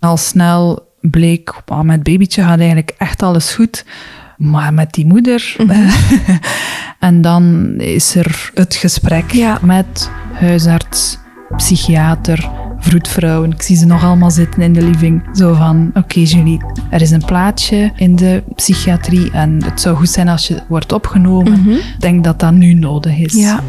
Al 0.00 0.16
snel 0.16 0.88
bleek, 1.00 1.54
oh, 1.66 1.80
met 1.80 1.94
het 1.94 2.02
babytje 2.04 2.42
gaat 2.42 2.58
eigenlijk 2.58 2.94
echt 2.98 3.22
alles 3.22 3.54
goed. 3.54 3.84
Maar 4.36 4.74
met 4.74 4.92
die 4.92 5.06
moeder. 5.06 5.56
en 7.00 7.22
dan 7.22 7.74
is 7.78 8.14
er 8.14 8.50
het 8.54 8.74
gesprek 8.74 9.32
Ja. 9.32 9.58
met 9.62 10.10
huisarts, 10.32 11.18
psychiater, 11.56 12.48
vroedvrouwen. 12.78 13.52
Ik 13.52 13.62
zie 13.62 13.76
ze 13.76 13.86
nog 13.86 14.04
allemaal 14.04 14.30
zitten 14.30 14.62
in 14.62 14.72
de 14.72 14.82
living. 14.82 15.22
Zo 15.32 15.54
van, 15.54 15.90
oké 15.94 16.18
Julie, 16.20 16.60
er 16.90 17.00
is 17.00 17.10
een 17.10 17.24
plaatsje 17.24 17.92
in 17.96 18.16
de 18.16 18.42
psychiatrie 18.54 19.30
en 19.30 19.64
het 19.64 19.80
zou 19.80 19.96
goed 19.96 20.08
zijn 20.10 20.28
als 20.28 20.48
je 20.48 20.62
wordt 20.68 20.92
opgenomen. 20.92 21.68
Ik 21.68 21.94
denk 21.98 22.24
dat 22.24 22.40
dat 22.40 22.52
nu 22.52 22.74
nodig 22.74 23.18
is. 23.18 23.32
Ja. 23.34 23.60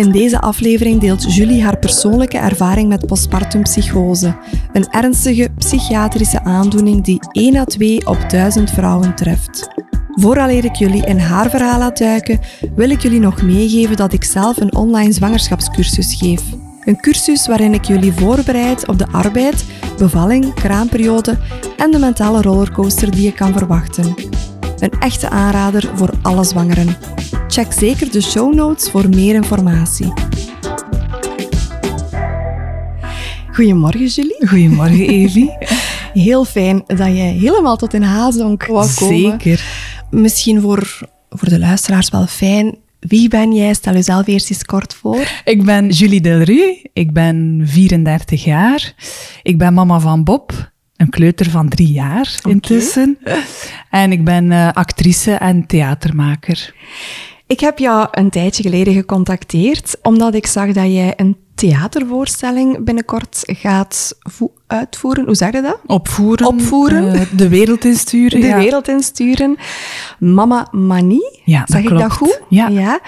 In 0.00 0.10
deze 0.10 0.40
aflevering 0.40 1.00
deelt 1.00 1.34
Julie 1.34 1.62
haar 1.62 1.78
persoonlijke 1.78 2.38
ervaring 2.38 2.88
met 2.88 3.06
postpartum 3.06 3.62
psychose. 3.62 4.36
Een 4.72 4.88
ernstige 4.90 5.48
psychiatrische 5.58 6.44
aandoening 6.44 7.04
die 7.04 7.18
1 7.32 7.56
à 7.56 7.64
2 7.64 8.06
op 8.06 8.30
1000 8.30 8.70
vrouwen 8.70 9.14
treft. 9.14 9.68
Vooraleer 10.10 10.64
ik 10.64 10.74
jullie 10.74 11.06
in 11.06 11.18
haar 11.18 11.50
verhaal 11.50 11.78
laat 11.78 11.98
duiken, 11.98 12.40
wil 12.74 12.90
ik 12.90 13.00
jullie 13.00 13.20
nog 13.20 13.42
meegeven 13.42 13.96
dat 13.96 14.12
ik 14.12 14.24
zelf 14.24 14.56
een 14.56 14.74
online 14.74 15.12
zwangerschapscursus 15.12 16.14
geef. 16.14 16.42
Een 16.84 17.00
cursus 17.00 17.46
waarin 17.46 17.74
ik 17.74 17.84
jullie 17.84 18.12
voorbereid 18.12 18.88
op 18.88 18.98
de 18.98 19.06
arbeid, 19.06 19.64
bevalling, 19.98 20.54
kraamperiode 20.54 21.38
en 21.76 21.90
de 21.90 21.98
mentale 21.98 22.42
rollercoaster 22.42 23.10
die 23.10 23.22
je 23.22 23.32
kan 23.32 23.52
verwachten. 23.52 24.14
Een 24.80 25.00
echte 25.00 25.28
aanrader 25.28 25.90
voor 25.94 26.10
alle 26.22 26.44
zwangeren. 26.44 26.96
Check 27.48 27.72
zeker 27.72 28.10
de 28.10 28.20
show 28.20 28.54
notes 28.54 28.90
voor 28.90 29.08
meer 29.08 29.34
informatie. 29.34 30.12
Goedemorgen, 33.52 34.06
Julie. 34.06 34.46
Goedemorgen, 34.48 35.08
Evie. 35.08 35.56
Heel 36.12 36.44
fijn 36.44 36.82
dat 36.86 37.06
je 37.06 37.12
helemaal 37.12 37.76
tot 37.76 37.94
in 37.94 38.02
Hazonk 38.02 38.66
wou 38.66 38.88
komen. 38.94 39.30
Zeker. 39.30 39.64
Misschien 40.10 40.60
voor, 40.60 40.98
voor 41.30 41.48
de 41.48 41.58
luisteraars 41.58 42.08
wel 42.08 42.26
fijn. 42.26 42.78
Wie 43.00 43.28
ben 43.28 43.52
jij? 43.52 43.74
Stel 43.74 43.92
jezelf 43.92 44.26
eerst 44.26 44.50
eens 44.50 44.64
kort 44.64 44.94
voor. 44.94 45.28
Ik 45.44 45.64
ben 45.64 45.88
Julie 45.88 46.20
Delru, 46.20 46.82
ik 46.92 47.12
ben 47.12 47.62
34 47.64 48.44
jaar. 48.44 48.94
Ik 49.42 49.58
ben 49.58 49.74
mama 49.74 50.00
van 50.00 50.24
Bob, 50.24 50.70
een 51.00 51.10
kleuter 51.10 51.50
van 51.50 51.68
drie 51.68 51.92
jaar 51.92 52.34
intussen. 52.48 53.18
En 53.90 54.12
ik 54.12 54.24
ben 54.24 54.52
eh, 54.52 54.68
actrice 54.72 55.32
en 55.32 55.66
theatermaker. 55.66 56.74
Ik 57.46 57.60
heb 57.60 57.78
jou 57.78 58.08
een 58.10 58.30
tijdje 58.30 58.62
geleden 58.62 58.94
gecontacteerd, 58.94 59.96
omdat 60.02 60.34
ik 60.34 60.46
zag 60.46 60.66
dat 60.72 60.84
jij 60.84 61.12
een 61.16 61.36
theatervoorstelling 61.54 62.84
binnenkort 62.84 63.42
gaat 63.46 64.14
vo- 64.18 64.52
uitvoeren. 64.66 65.24
Hoe 65.24 65.34
zeg 65.34 65.52
je 65.52 65.60
dat? 65.62 65.80
Opvoeren. 65.86 66.46
Opvoeren. 66.46 67.12
eh, 67.14 67.20
de 67.36 67.48
wereld 67.48 67.84
insturen. 67.84 68.40
de 68.40 68.46
ja. 68.46 68.56
wereld 68.56 68.88
insturen. 68.88 69.56
Mama 70.18 70.68
Manie, 70.70 71.40
Ja, 71.44 71.58
dat 71.58 71.68
zeg 71.68 71.82
ik 71.82 71.88
dat 71.88 71.98
klopt. 71.98 72.12
goed? 72.14 72.40
Ja. 72.48 73.00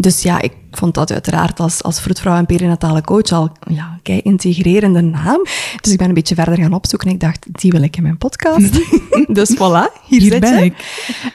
Dus 0.00 0.22
ja, 0.22 0.40
ik 0.40 0.52
vond 0.70 0.94
dat 0.94 1.12
uiteraard 1.12 1.60
als, 1.60 1.82
als 1.82 2.00
vroedvrouw 2.00 2.36
en 2.36 2.46
perinatale 2.46 3.02
coach 3.02 3.30
al 3.30 3.50
ja, 3.68 3.98
kei 4.02 4.20
integrerende 4.20 5.00
naam. 5.00 5.42
Dus 5.80 5.92
ik 5.92 5.98
ben 5.98 6.08
een 6.08 6.14
beetje 6.14 6.34
verder 6.34 6.56
gaan 6.56 6.72
opzoeken 6.72 7.08
en 7.08 7.14
ik 7.14 7.20
dacht, 7.20 7.46
die 7.50 7.70
wil 7.70 7.82
ik 7.82 7.96
in 7.96 8.02
mijn 8.02 8.18
podcast. 8.18 8.72
dus 9.38 9.54
voilà, 9.54 10.02
hier, 10.04 10.20
Hier 10.20 10.30
zit 10.30 10.40
ben 10.40 10.58
je. 10.58 10.64
ik. 10.64 10.74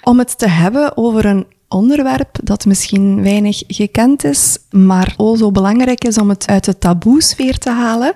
Om 0.03 0.19
het 0.19 0.37
te 0.37 0.47
hebben 0.47 0.97
over 0.97 1.25
een 1.25 1.45
onderwerp 1.67 2.39
dat 2.43 2.65
misschien 2.65 3.23
weinig 3.23 3.63
gekend 3.67 4.23
is, 4.23 4.57
maar 4.69 5.13
o 5.17 5.35
zo 5.35 5.51
belangrijk 5.51 6.03
is 6.03 6.17
om 6.17 6.29
het 6.29 6.47
uit 6.47 6.63
de 6.63 6.77
taboesfeer 6.77 7.57
te 7.57 7.71
halen. 7.71 8.13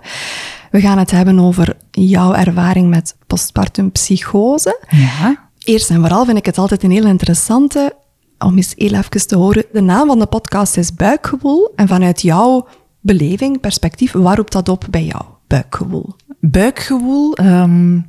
We 0.71 0.81
gaan 0.81 0.97
het 0.97 1.11
hebben 1.11 1.39
over 1.39 1.77
jouw 1.91 2.33
ervaring 2.33 2.89
met 2.89 3.15
postpartum 3.27 3.91
psychose. 3.91 4.79
Ja. 4.89 5.49
Eerst 5.63 5.89
en 5.89 5.99
vooral 5.99 6.25
vind 6.25 6.37
ik 6.37 6.45
het 6.45 6.57
altijd 6.57 6.83
een 6.83 6.91
heel 6.91 7.05
interessante 7.05 7.95
om 8.39 8.55
eens 8.55 8.73
heel 8.75 8.93
even 8.93 9.27
te 9.27 9.35
horen. 9.37 9.65
De 9.71 9.81
naam 9.81 10.07
van 10.07 10.19
de 10.19 10.25
podcast 10.25 10.77
is 10.77 10.93
Buikgewoel. 10.93 11.71
En 11.75 11.87
vanuit 11.87 12.21
jouw 12.21 12.67
beleving, 13.01 13.59
perspectief, 13.59 14.11
waar 14.11 14.35
roept 14.35 14.51
dat 14.51 14.69
op 14.69 14.85
bij 14.89 15.05
jou? 15.05 15.23
Buikgewoel. 15.47 16.15
Buikgewoel. 16.39 17.33
ehm, 17.33 17.99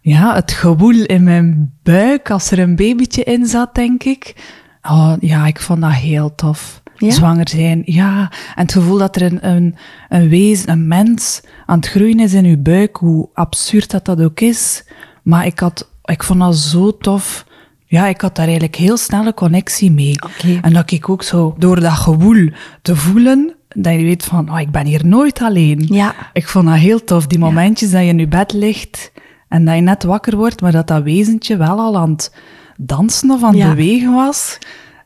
ja, 0.00 0.34
het 0.34 0.52
gewoel 0.52 1.04
in 1.04 1.22
mijn 1.24 1.72
buik 1.82 2.30
als 2.30 2.50
er 2.50 2.58
een 2.58 2.76
babytje 2.76 3.24
in 3.24 3.46
zat, 3.46 3.74
denk 3.74 4.04
ik. 4.04 4.34
Oh, 4.82 5.12
ja, 5.20 5.46
ik 5.46 5.60
vond 5.60 5.80
dat 5.80 5.92
heel 5.92 6.34
tof. 6.34 6.82
Ja? 6.96 7.10
Zwanger 7.10 7.48
zijn, 7.48 7.82
ja. 7.84 8.20
En 8.54 8.62
het 8.62 8.72
gevoel 8.72 8.98
dat 8.98 9.16
er 9.16 9.22
een, 9.22 9.48
een, 9.48 9.74
een 10.08 10.28
wezen, 10.28 10.70
een 10.70 10.88
mens 10.88 11.42
aan 11.66 11.76
het 11.76 11.88
groeien 11.88 12.20
is 12.20 12.32
in 12.32 12.44
uw 12.44 12.62
buik, 12.62 12.96
hoe 12.96 13.28
absurd 13.34 13.90
dat 13.90 14.04
dat 14.04 14.22
ook 14.22 14.40
is. 14.40 14.84
Maar 15.22 15.46
ik, 15.46 15.58
had, 15.58 15.90
ik 16.04 16.22
vond 16.22 16.40
dat 16.40 16.56
zo 16.56 16.96
tof. 16.96 17.46
Ja, 17.90 18.06
ik 18.06 18.20
had 18.20 18.34
daar 18.36 18.44
eigenlijk 18.44 18.76
heel 18.76 18.96
snel 18.96 19.26
een 19.26 19.34
connectie 19.34 19.90
mee. 19.90 20.14
En 20.62 20.72
dat 20.72 20.90
ik 20.90 21.08
ook 21.08 21.22
zo 21.22 21.54
door 21.58 21.80
dat 21.80 21.92
gewoel 21.92 22.48
te 22.82 22.96
voelen, 22.96 23.54
dat 23.68 23.92
je 23.92 24.02
weet 24.02 24.24
van, 24.24 24.50
oh, 24.52 24.60
ik 24.60 24.70
ben 24.70 24.86
hier 24.86 25.06
nooit 25.06 25.40
alleen. 25.40 25.84
Ja. 25.88 26.14
Ik 26.32 26.48
vond 26.48 26.66
dat 26.66 26.74
heel 26.76 27.04
tof, 27.04 27.26
die 27.26 27.38
momentjes 27.38 27.90
dat 27.90 28.02
je 28.02 28.08
in 28.08 28.18
je 28.18 28.28
bed 28.28 28.52
ligt 28.52 29.12
en 29.48 29.64
dat 29.64 29.74
je 29.74 29.80
net 29.80 30.02
wakker 30.04 30.36
wordt, 30.36 30.60
maar 30.60 30.72
dat 30.72 30.86
dat 30.86 31.02
wezentje 31.02 31.56
wel 31.56 31.78
al 31.78 31.96
aan 31.98 32.10
het 32.10 32.34
dansen 32.76 33.30
of 33.30 33.42
aan 33.42 33.48
het 33.54 33.58
Ja. 33.58 33.68
bewegen 33.68 34.12
was. 34.14 34.58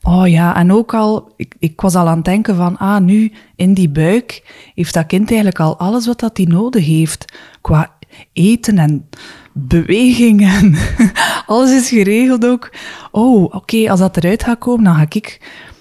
Oh 0.03 0.28
ja, 0.28 0.56
en 0.56 0.72
ook 0.72 0.94
al, 0.94 1.32
ik, 1.37 1.54
ik 1.59 1.81
was 1.81 1.94
al 1.94 2.09
aan 2.09 2.16
het 2.16 2.25
denken 2.25 2.56
van, 2.56 2.76
ah, 2.78 3.00
nu 3.00 3.32
in 3.56 3.75
die 3.75 3.88
buik 3.88 4.53
heeft 4.75 4.94
dat 4.94 5.06
kind 5.06 5.28
eigenlijk 5.28 5.60
al 5.60 5.78
alles 5.78 6.06
wat 6.06 6.21
dat 6.21 6.37
hij 6.37 6.47
nodig 6.47 6.84
heeft. 6.87 7.25
Qua 7.60 7.91
eten 8.32 8.78
en 8.78 9.09
beweging 9.52 10.42
en 10.42 10.74
alles 11.46 11.70
is 11.70 11.88
geregeld 11.88 12.46
ook. 12.46 12.70
Oh, 13.10 13.42
oké, 13.54 13.90
als 13.90 14.00
dat 14.00 14.16
eruit 14.16 14.44
gaat 14.44 14.58
komen, 14.58 14.84
dan 14.84 14.94
ga 14.94 15.06
ik 15.08 15.40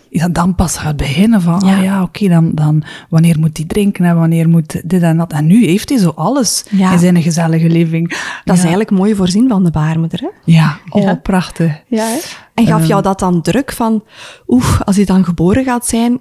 ja, 0.09 0.27
dan 0.29 0.55
pas 0.55 0.77
gaat 0.77 0.97
beginnen 0.97 1.41
van, 1.41 1.61
Ja. 1.65 1.75
ah 1.77 1.83
ja, 1.83 2.01
oké, 2.01 2.27
dan, 2.27 2.51
dan 2.53 2.83
wanneer 3.09 3.39
moet 3.39 3.57
hij 3.57 3.65
drinken 3.65 4.05
en 4.05 4.15
wanneer 4.15 4.49
moet 4.49 4.81
dit 4.89 5.01
en 5.01 5.17
dat. 5.17 5.31
En 5.31 5.45
nu 5.47 5.65
heeft 5.65 5.89
hij 5.89 5.97
zo 5.97 6.09
alles 6.15 6.65
Ja. 6.69 6.91
in 6.91 6.99
zijn 6.99 7.21
gezellige 7.21 7.69
living. 7.69 8.09
Dat 8.43 8.55
is 8.55 8.61
eigenlijk 8.61 8.91
mooi 8.91 9.15
voorzien 9.15 9.47
van 9.49 9.63
de 9.63 9.71
baarmoeder, 9.71 10.19
hè? 10.19 10.27
Ja, 10.45 10.77
oh, 10.89 11.11
prachtig. 11.23 11.81
Ja, 11.87 12.15
En 12.53 12.65
gaf 12.67 12.85
jou 12.85 13.01
dat 13.01 13.19
dan 13.19 13.41
druk 13.41 13.71
van, 13.71 14.03
oeh, 14.47 14.81
als 14.81 14.95
hij 14.95 15.05
dan 15.05 15.25
geboren 15.25 15.63
gaat 15.63 15.85
zijn, 15.87 16.19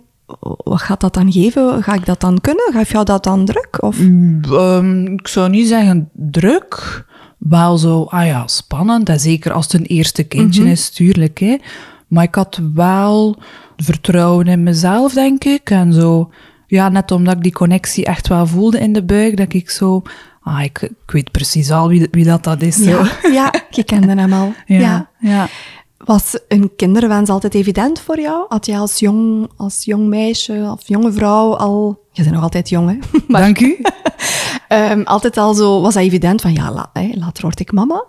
wat 0.65 0.81
gaat 0.83 1.00
dat 1.00 1.15
dan 1.15 1.33
geven? 1.33 1.83
Ga 1.83 1.94
ik 1.94 2.06
dat 2.06 2.21
dan 2.21 2.41
kunnen? 2.41 2.72
Gaf 2.72 2.93
jou 2.93 3.05
dat 3.05 3.25
dan 3.25 3.44
druk? 3.44 3.83
Of? 3.83 3.99
Ehm, 4.50 5.06
ik 5.06 5.28
zou 5.28 5.49
niet 5.50 5.69
zeggen 5.69 6.09
druk, 6.12 7.05
wel 7.41 7.78
zo, 7.78 8.03
ah 8.05 8.27
ja, 8.27 8.47
spannend. 8.47 9.09
En 9.09 9.21
zeker 9.21 9.53
als 9.53 9.65
het 9.65 9.81
een 9.81 9.87
eerste 9.87 10.23
kindje 10.23 10.61
Mhm. 10.62 10.71
is, 10.71 10.91
tuurlijk. 10.91 11.39
Hè. 11.39 11.56
Maar 12.09 12.25
ik 12.25 12.34
had 12.34 12.61
wel 12.75 13.37
vertrouwen 13.77 14.47
in 14.47 14.62
mezelf, 14.62 15.12
denk 15.12 15.45
ik. 15.45 15.71
En 15.71 15.93
zo, 15.93 16.31
ja, 16.67 16.89
net 16.89 17.11
omdat 17.11 17.37
ik 17.37 17.43
die 17.43 17.53
connectie 17.53 18.05
echt 18.05 18.28
wel 18.28 18.47
voelde 18.47 18.78
in 18.81 18.93
de 18.93 19.05
buik, 19.05 19.37
dat 19.37 19.53
ik 19.53 19.71
zo, 19.71 20.03
ah, 20.43 20.62
ik, 20.62 20.83
ik 20.83 21.11
weet 21.12 21.31
precies 21.31 21.71
al 21.71 21.89
wie, 21.89 22.09
wie 22.11 22.25
dat, 22.25 22.45
dat 22.45 22.62
is. 22.62 22.77
Ja, 22.77 23.03
ja, 23.33 23.53
je 23.71 23.84
kende 23.84 24.15
hem 24.21 24.33
al. 24.33 24.53
Ja, 24.67 24.78
ja. 24.81 25.09
ja. 25.21 25.49
Was 26.05 26.38
een 26.49 26.71
kinderwens 26.77 27.31
altijd 27.31 27.55
evident 27.55 28.00
voor 28.00 28.21
jou? 28.21 28.44
Had 28.49 28.66
je 28.66 28.77
als 28.77 28.99
jong, 28.99 29.50
als 29.56 29.84
jong 29.84 30.09
meisje 30.09 30.69
of 30.72 30.88
jonge 30.88 31.12
vrouw 31.12 31.56
al... 31.56 32.05
Je 32.12 32.22
bent 32.22 32.34
nog 32.34 32.43
altijd 32.43 32.69
jong, 32.69 32.88
hè? 32.91 32.99
Maar 33.28 33.41
Dank 33.41 33.61
u. 33.61 33.78
ehm, 34.69 35.03
altijd 35.03 35.37
al 35.37 35.55
zo... 35.55 35.81
Was 35.81 35.94
dat 35.94 36.03
evident 36.03 36.41
van, 36.41 36.53
ja, 36.53 36.72
la- 36.72 36.91
hè, 36.93 37.10
later 37.15 37.43
word 37.43 37.60
ik 37.60 37.72
mama? 37.72 38.05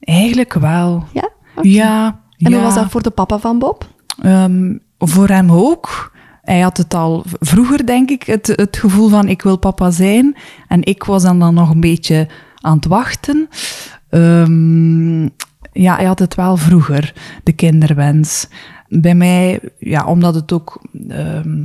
Eigenlijk 0.00 0.52
wel. 0.52 1.04
Ja? 1.12 1.28
Ja. 1.62 2.06
En 2.36 2.50
ja. 2.50 2.56
hoe 2.56 2.64
was 2.64 2.74
dat 2.74 2.90
voor 2.90 3.02
de 3.02 3.10
papa 3.10 3.38
van 3.38 3.58
Bob? 3.58 3.86
Ehm, 4.22 4.76
voor 4.98 5.28
hem 5.28 5.52
ook. 5.52 6.12
Hij 6.42 6.60
had 6.60 6.76
het 6.76 6.94
al 6.94 7.24
vroeger, 7.40 7.86
denk 7.86 8.10
ik, 8.10 8.22
het, 8.22 8.46
het 8.46 8.76
gevoel 8.76 9.08
van 9.08 9.28
ik 9.28 9.42
wil 9.42 9.58
papa 9.58 9.90
zijn. 9.90 10.36
En 10.68 10.84
ik 10.84 11.04
was 11.04 11.22
dan, 11.22 11.38
dan 11.38 11.54
nog 11.54 11.70
een 11.70 11.80
beetje 11.80 12.28
aan 12.60 12.76
het 12.76 12.86
wachten. 12.86 13.48
Ehm, 14.08 15.28
ja, 15.72 15.96
hij 15.96 16.04
had 16.04 16.18
het 16.18 16.34
wel 16.34 16.56
vroeger, 16.56 17.14
de 17.42 17.52
kinderwens. 17.52 18.48
Bij 18.88 19.14
mij, 19.14 19.60
ja, 19.78 20.06
omdat 20.06 20.34
het 20.34 20.52
ook... 20.52 20.80
ehm, 21.08 21.64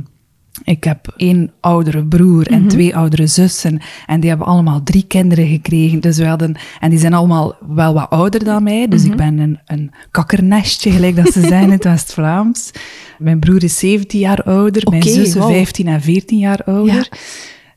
ik 0.64 0.84
heb 0.84 1.12
één 1.16 1.50
oudere 1.60 2.04
broer 2.04 2.46
en 2.46 2.68
twee 2.68 2.96
oudere 2.96 3.26
zussen. 3.26 3.80
En 4.06 4.20
die 4.20 4.28
hebben 4.28 4.46
allemaal 4.46 4.82
drie 4.82 5.04
kinderen 5.06 5.46
gekregen. 5.46 6.00
Dus 6.00 6.18
we 6.18 6.26
hadden, 6.26 6.56
en 6.80 6.90
die 6.90 6.98
zijn 6.98 7.14
allemaal 7.14 7.56
wel 7.68 7.94
wat 7.94 8.10
ouder 8.10 8.44
dan 8.44 8.62
mij. 8.62 8.88
Dus 8.88 9.04
ik 9.04 9.16
ben 9.16 9.38
een, 9.38 9.58
een 9.66 9.90
kakkernestje, 10.10 10.90
gelijk 10.90 11.16
dat 11.16 11.32
ze 11.32 11.40
zijn 11.48 11.62
in 11.62 11.70
het 11.70 11.84
West-Vlaams. 11.84 12.70
Mijn 13.18 13.38
broer 13.38 13.62
is 13.62 13.78
17 13.78 14.20
jaar 14.20 14.42
ouder. 14.42 14.90
mijn 14.90 15.02
zussen 15.02 15.40
wow. 15.40 15.50
15 15.50 15.86
en 15.86 16.00
14 16.02 16.38
jaar 16.38 16.64
ouder. 16.64 17.08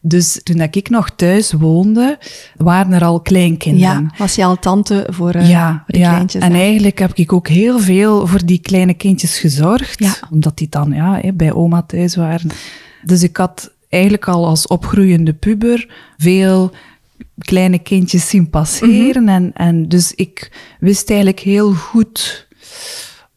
Dus 0.02 0.40
toen 0.44 0.58
dat 0.58 0.76
ik 0.76 0.90
nog 0.90 1.10
thuis 1.16 1.52
woonde, 1.52 2.18
waren 2.58 2.92
er 2.92 3.04
al 3.04 3.22
kleinkinderen. 3.22 4.02
Ja, 4.02 4.12
was 4.18 4.36
je 4.36 4.44
al 4.46 4.60
tante 4.60 5.08
voor, 5.10 5.32
eh, 5.32 5.50
Ja, 5.50 5.72
voor 5.72 5.94
de 5.94 6.00
ja. 6.00 6.10
kleintjes? 6.10 6.44
en 6.44 6.52
hè? 6.52 6.60
eigenlijk 6.60 7.00
heb 7.00 7.14
ik 7.14 7.34
ook 7.34 7.48
heel 7.48 7.80
veel 7.80 8.28
voor 8.28 8.46
die 8.46 8.60
kleine 8.60 8.94
kindjes 8.94 9.40
gezorgd. 9.40 10.00
Ja. 10.00 10.14
Omdat 10.32 10.58
die 10.58 10.70
dan 10.70 10.92
ja, 10.92 11.22
bij 11.34 11.54
oma 11.54 11.82
thuis 11.82 12.16
waren. 12.16 12.50
Dus 13.04 13.24
ik 13.24 13.38
had 13.38 13.72
eigenlijk 13.90 14.28
al 14.28 14.46
als 14.46 14.68
opgroeiende 14.68 15.34
puber 15.34 15.88
veel 16.18 16.72
kleine 17.40 17.80
kindjes 17.80 18.30
zien 18.30 18.50
passeren. 18.50 19.24
Mhm. 19.24 19.34
en, 19.34 19.52
en 19.54 19.88
dus 19.88 20.14
ik 20.16 20.52
wist 20.80 21.10
eigenlijk 21.10 21.40
heel 21.40 21.74
goed 21.74 22.48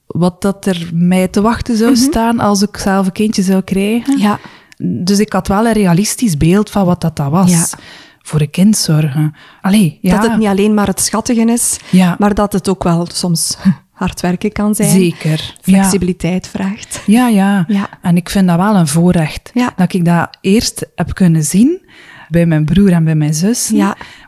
wat 0.07 0.43
dat 0.43 0.67
er 0.67 0.91
mij 0.93 1.29
te 1.29 1.41
wachten 1.41 1.77
zou 1.77 1.97
staan 1.97 2.41
als 2.41 2.63
ik 2.63 2.77
zelf 2.77 3.07
een 3.07 3.13
kindje 3.13 3.43
zou 3.43 3.63
krijgen. 3.63 4.13
Mhm. 4.15 4.23
Ja. 4.23 4.39
Dus 4.77 5.19
ik 5.19 5.33
had 5.33 5.49
wel 5.49 5.67
een 5.67 5.73
realistisch 5.73 6.37
beeld 6.37 6.71
van 6.71 6.85
wat 6.87 7.01
dat, 7.01 7.17
dat 7.17 7.31
was. 7.31 7.51
Ja. 7.51 7.79
Voor 8.23 8.41
een 8.41 8.51
kind 8.51 8.77
zorgen. 8.77 9.35
Allee, 9.61 9.99
ja. 10.01 10.21
Dat 10.21 10.31
het 10.31 10.39
niet 10.39 10.49
alleen 10.49 10.75
maar 10.75 10.87
het 10.87 11.01
schattigen 11.01 11.49
is, 11.49 11.79
Ja. 11.91 12.17
maar 12.19 12.35
dat 12.35 12.53
het 12.53 12.69
ook 12.69 12.83
wel 12.83 13.07
soms 13.13 13.57
hard 13.93 14.21
werken 14.21 14.53
kan 14.53 14.75
zijn. 14.75 14.91
Zeker. 14.91 15.55
Flexibiliteit 15.61 16.49
vraagt. 16.49 17.03
Ja, 17.07 17.29
ja. 17.29 17.65
Ja. 17.69 17.89
En 18.03 18.17
ik 18.17 18.29
vind 18.31 18.47
dat 18.47 18.57
wel 18.57 18.77
een 18.77 18.89
voorrecht. 18.89 19.51
Ja. 19.55 19.73
Dat 19.77 19.93
ik 19.93 20.05
dat 20.05 20.37
eerst 20.41 20.87
heb 20.95 21.15
kunnen 21.15 21.43
zien 21.45 21.81
bij 22.29 22.47
mijn 22.47 22.65
broer 22.65 22.93
en 22.93 23.05
bij 23.05 23.15
mijn 23.15 23.35
zus. 23.35 23.73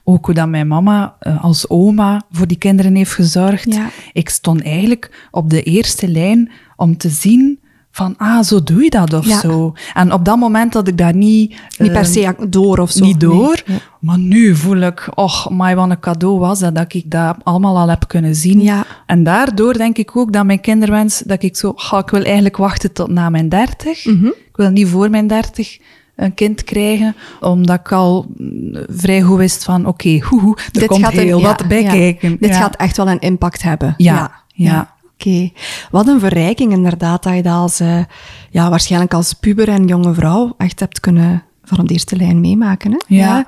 Ook 0.04 0.26
hoe 0.26 0.34
dat 0.34 0.48
mijn 0.48 0.66
mama 0.66 1.16
eh, 1.20 1.44
als 1.44 1.68
oma 1.68 2.22
voor 2.30 2.46
die 2.46 2.58
kinderen 2.58 2.94
heeft 2.94 3.12
gezorgd. 3.12 3.78
Ik 4.12 4.28
stond 4.28 4.62
eigenlijk 4.62 5.26
op 5.30 5.50
de 5.50 5.62
eerste 5.62 6.08
lijn 6.08 6.50
om 6.76 6.96
te 6.96 7.08
zien 7.08 7.58
van, 7.94 8.14
ah, 8.16 8.42
zo 8.42 8.62
doe 8.62 8.82
je 8.82 8.90
dat 8.90 9.12
of 9.12 9.26
Ja. 9.26 9.40
zo. 9.40 9.72
En 9.94 10.12
op 10.12 10.24
dat 10.24 10.36
moment 10.38 10.74
had 10.74 10.88
ik 10.88 10.98
daar 10.98 11.14
niet... 11.14 11.54
Niet 11.78 11.92
per 11.92 12.00
eh, 12.00 12.04
se 12.06 12.34
door 12.48 12.78
of 12.78 12.90
zo. 12.90 13.04
niet 13.04 13.20
door. 13.20 13.62
Nee. 13.66 13.78
Maar 14.00 14.18
nu 14.18 14.56
voel 14.56 14.76
ik, 14.76 15.08
och, 15.14 15.50
my, 15.50 15.74
wat 15.74 15.90
een 15.90 16.00
cadeau 16.00 16.38
was 16.38 16.58
dat, 16.58 16.74
dat 16.74 16.94
ik 16.94 17.10
dat 17.10 17.36
allemaal 17.42 17.78
al 17.78 17.88
heb 17.88 18.08
kunnen 18.08 18.34
zien. 18.34 18.60
Ja. 18.62 18.84
En 19.06 19.22
daardoor 19.22 19.72
denk 19.72 19.96
ik 19.98 20.16
ook 20.16 20.32
dat 20.32 20.44
mijn 20.44 20.60
kinderwens, 20.60 21.18
dat 21.18 21.42
ik 21.42 21.56
zo, 21.56 21.72
ga 21.76 21.98
ik 21.98 22.10
wil 22.10 22.22
eigenlijk 22.22 22.56
wachten 22.56 22.92
tot 22.92 23.08
na 23.08 23.30
mijn 23.30 23.48
dertig. 23.48 24.04
Mhm. 24.04 24.26
Ik 24.26 24.56
wil 24.56 24.70
niet 24.70 24.88
voor 24.88 25.10
mijn 25.10 25.26
dertig 25.26 25.78
een 26.16 26.34
kind 26.34 26.64
krijgen, 26.64 27.14
omdat 27.40 27.80
ik 27.80 27.92
al 27.92 28.26
mm, 28.36 28.76
vrij 28.88 29.22
goed 29.22 29.38
wist 29.38 29.64
van, 29.64 29.86
oké, 29.86 30.18
hoehoe, 30.28 30.56
er 30.72 30.86
komt 30.86 31.04
een- 31.06 31.10
heel 31.18 31.42
wat 31.42 31.68
bij 31.68 31.82
kijken. 31.84 32.36
Dit 32.40 32.56
gaat 32.56 32.76
echt 32.76 32.96
wel 32.96 33.08
een 33.08 33.18
impact 33.20 33.62
hebben. 33.62 33.94
Ja, 33.96 34.30
ja. 34.46 34.93
Oké. 35.14 35.50
Wat 35.90 36.08
een 36.08 36.20
verrijking 36.20 36.72
inderdaad 36.72 37.22
dat 37.22 37.34
je 37.34 37.42
dat 37.42 37.52
als, 37.52 37.80
eh, 37.80 38.04
ja, 38.50 38.70
waarschijnlijk 38.70 39.14
als 39.14 39.32
puber 39.32 39.68
en 39.68 39.86
jonge 39.86 40.14
vrouw 40.14 40.54
echt 40.58 40.80
hebt 40.80 41.00
kunnen 41.00 41.42
van 41.64 41.78
op 41.78 41.86
de 41.86 41.92
eerste 41.92 42.16
lijn 42.16 42.40
meemaken. 42.40 42.90
Hè? 42.90 42.98
Ja. 43.06 43.46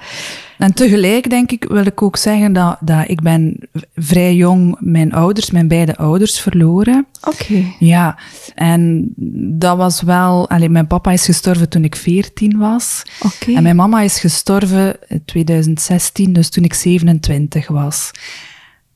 En 0.59 0.75
tegelijk 0.75 1.31
denk 1.31 1.51
ik, 1.51 1.65
wil 1.65 1.87
ik 1.87 2.03
ook 2.03 2.17
zeggen 2.17 2.53
dat, 2.53 2.77
dat 2.81 3.09
ik 3.09 3.21
ben 3.21 3.69
vrij 3.95 4.35
jong 4.35 4.77
mijn 4.81 5.13
ouders, 5.13 5.51
mijn 5.51 5.69
beide 5.69 5.97
ouders 5.97 6.41
verloren. 6.41 7.07
Oké. 7.25 7.65
Ja, 7.79 8.19
en 8.55 9.13
dat 9.59 9.77
was 9.77 10.03
wel... 10.03 10.51
Allee, 10.51 10.69
mijn 10.69 10.87
papa 10.87 11.13
is 11.13 11.25
gestorven 11.25 11.69
toen 11.69 11.85
ik 11.85 11.97
14 11.97 12.59
was. 12.59 13.03
Oké. 13.21 13.53
En 13.53 13.63
mijn 13.63 13.77
mama 13.77 14.01
is 14.01 14.21
gestorven 14.21 14.97
in 15.09 15.23
2016, 15.25 16.33
dus 16.33 16.51
toen 16.51 16.65
ik 16.65 16.75
27 16.75 17.69
was. 17.69 18.11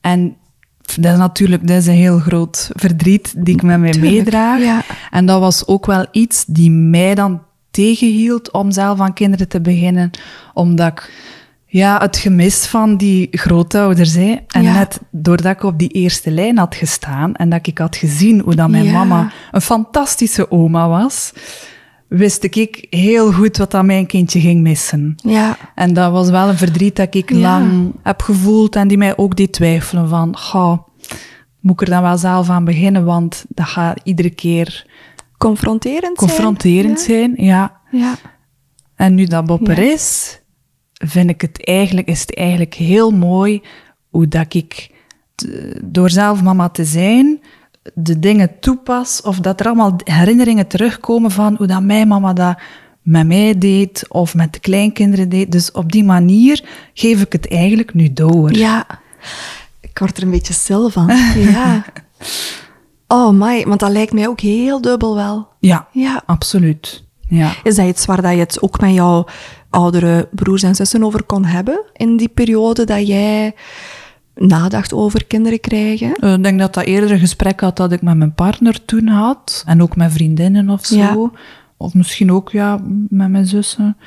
En 0.01 0.35
dat 0.99 1.11
is 1.13 1.17
natuurlijk 1.17 1.67
dat 1.67 1.77
is 1.77 1.87
een 1.87 1.93
heel 1.93 2.19
groot 2.19 2.69
verdriet 2.75 3.33
die 3.37 3.53
ik 3.55 3.61
met 3.61 3.79
mij 3.79 3.91
Tuurlijk, 3.91 4.13
meedraag. 4.13 4.59
ja. 4.61 4.81
En 5.11 5.25
dat 5.25 5.39
was 5.39 5.67
ook 5.67 5.85
wel 5.85 6.05
iets 6.11 6.45
die 6.47 6.71
mij 6.71 7.15
dan 7.15 7.41
tegenhield 7.71 8.51
om 8.51 8.71
zelf 8.71 8.99
aan 8.99 9.13
kinderen 9.13 9.47
te 9.47 9.61
beginnen. 9.61 10.09
Omdat 10.53 10.87
ik 10.87 11.11
ja, 11.65 11.97
het 12.01 12.17
gemis 12.17 12.65
van 12.65 12.97
die 12.97 13.27
grootouders. 13.31 14.13
Hè. 14.13 14.35
En 14.47 14.63
Ja. 14.63 14.73
net 14.73 14.99
doordat 15.11 15.51
ik 15.55 15.63
op 15.63 15.79
die 15.79 15.89
eerste 15.89 16.31
lijn 16.31 16.57
had 16.57 16.75
gestaan 16.75 17.35
en 17.35 17.49
dat 17.49 17.67
ik 17.67 17.77
had 17.77 17.95
gezien 17.95 18.39
hoe 18.39 18.55
dat 18.55 18.69
mijn 18.69 18.83
Ja. 18.83 18.91
mama 18.91 19.31
een 19.51 19.61
fantastische 19.61 20.51
oma 20.51 20.87
was, 20.87 21.31
wist 22.17 22.43
ik 22.43 22.87
heel 22.89 23.31
goed 23.33 23.57
wat 23.57 23.71
dat 23.71 23.83
mijn 23.85 24.05
kindje 24.05 24.39
ging 24.39 24.61
missen. 24.61 25.13
Ja. 25.15 25.57
En 25.75 25.93
dat 25.93 26.11
was 26.11 26.29
wel 26.29 26.49
een 26.49 26.57
verdriet 26.57 26.95
dat 26.95 27.15
ik 27.15 27.29
Ja. 27.31 27.37
lang 27.37 27.91
heb 28.03 28.21
gevoeld 28.21 28.75
en 28.75 28.87
die 28.87 28.97
mij 28.97 29.17
ook 29.17 29.35
deed 29.35 29.51
twijfelen 29.53 30.09
van, 30.09 30.37
ga, 30.37 30.83
moet 31.59 31.81
ik 31.81 31.87
er 31.87 31.93
dan 31.93 32.01
wel 32.03 32.17
zelf 32.17 32.49
aan 32.49 32.65
beginnen, 32.65 33.05
want 33.05 33.45
dat 33.49 33.65
gaat 33.67 33.99
iedere 34.03 34.29
keer 34.29 34.85
Confronterend 35.37 36.17
confronterend 36.17 36.99
zijn. 36.99 37.33
zijn. 37.35 37.47
Ja. 37.47 37.79
Ja. 37.91 38.15
En 38.95 39.15
nu 39.15 39.25
dat 39.25 39.45
Bob 39.45 39.67
er 39.67 39.79
is, 39.79 40.39
vind 40.93 41.29
ik 41.29 41.41
het 41.41 41.65
eigenlijk, 41.67 42.07
is 42.07 42.21
het 42.21 42.35
eigenlijk 42.35 42.73
heel 42.73 43.11
mooi 43.11 43.61
hoe 44.09 44.27
dat 44.27 44.53
ik 44.53 44.91
t- 45.35 45.47
door 45.83 46.09
zelf 46.09 46.43
mama 46.43 46.69
te 46.69 46.85
zijn, 46.85 47.39
de 47.93 48.19
dingen 48.19 48.59
toepas, 48.59 49.21
of 49.21 49.39
dat 49.39 49.59
er 49.59 49.65
allemaal 49.65 49.95
herinneringen 50.03 50.67
terugkomen 50.67 51.31
van 51.31 51.55
hoe 51.57 51.67
dat 51.67 51.81
mijn 51.83 52.07
mama 52.07 52.33
dat 52.33 52.57
met 53.01 53.27
mij 53.27 53.57
deed, 53.57 54.05
of 54.09 54.35
met 54.35 54.53
de 54.53 54.59
kleinkinderen 54.59 55.29
deed. 55.29 55.51
Dus 55.51 55.71
op 55.71 55.91
die 55.91 56.03
manier 56.03 56.63
geef 56.93 57.21
ik 57.21 57.31
het 57.31 57.47
eigenlijk 57.47 57.93
nu 57.93 58.13
door. 58.13 58.53
Ja. 58.53 58.85
Ik 59.79 59.99
word 59.99 60.17
er 60.17 60.23
een 60.23 60.29
beetje 60.31 60.53
stil 60.53 60.89
van. 60.89 61.07
ja. 61.53 61.85
Oh 63.07 63.29
my, 63.33 63.63
want 63.63 63.79
dat 63.79 63.91
lijkt 63.91 64.13
mij 64.13 64.27
ook 64.27 64.39
heel 64.39 64.81
dubbel 64.81 65.15
wel. 65.15 65.47
Ja, 65.59 65.87
Ja. 65.91 66.21
absoluut. 66.25 67.03
Ja. 67.27 67.53
Is 67.63 67.75
dat 67.75 67.87
iets 67.87 68.05
waar 68.05 68.21
dat 68.21 68.31
je 68.31 68.37
het 68.39 68.61
ook 68.61 68.79
met 68.79 68.93
jouw 68.93 69.25
oudere 69.69 70.27
broers 70.31 70.63
en 70.63 70.75
zussen 70.75 71.03
over 71.03 71.23
kon 71.23 71.45
hebben? 71.45 71.81
In 71.93 72.17
die 72.17 72.29
periode 72.29 72.83
dat 72.85 73.07
jij 73.07 73.53
nadacht 74.35 74.93
over 74.93 75.25
kinderen 75.25 75.59
krijgen? 75.59 76.13
Eh, 76.15 76.33
Ik 76.33 76.43
denk 76.43 76.59
dat 76.59 76.73
dat 76.73 76.83
eerder 76.85 77.11
een 77.11 77.19
gesprek 77.19 77.59
had 77.59 77.77
dat 77.77 77.91
ik 77.91 78.01
met 78.01 78.17
mijn 78.17 78.33
partner 78.33 78.85
toen 78.85 79.07
had. 79.07 79.63
En 79.67 79.81
ook 79.81 79.95
met 79.95 80.11
vriendinnen 80.11 80.69
of 80.69 80.85
zo. 80.85 80.95
Ja. 80.95 81.29
Of 81.77 81.93
misschien 81.93 82.31
ook 82.31 82.51
ja, 82.51 82.79
met 83.09 83.29
mijn 83.29 83.45
zussen. 83.45 83.97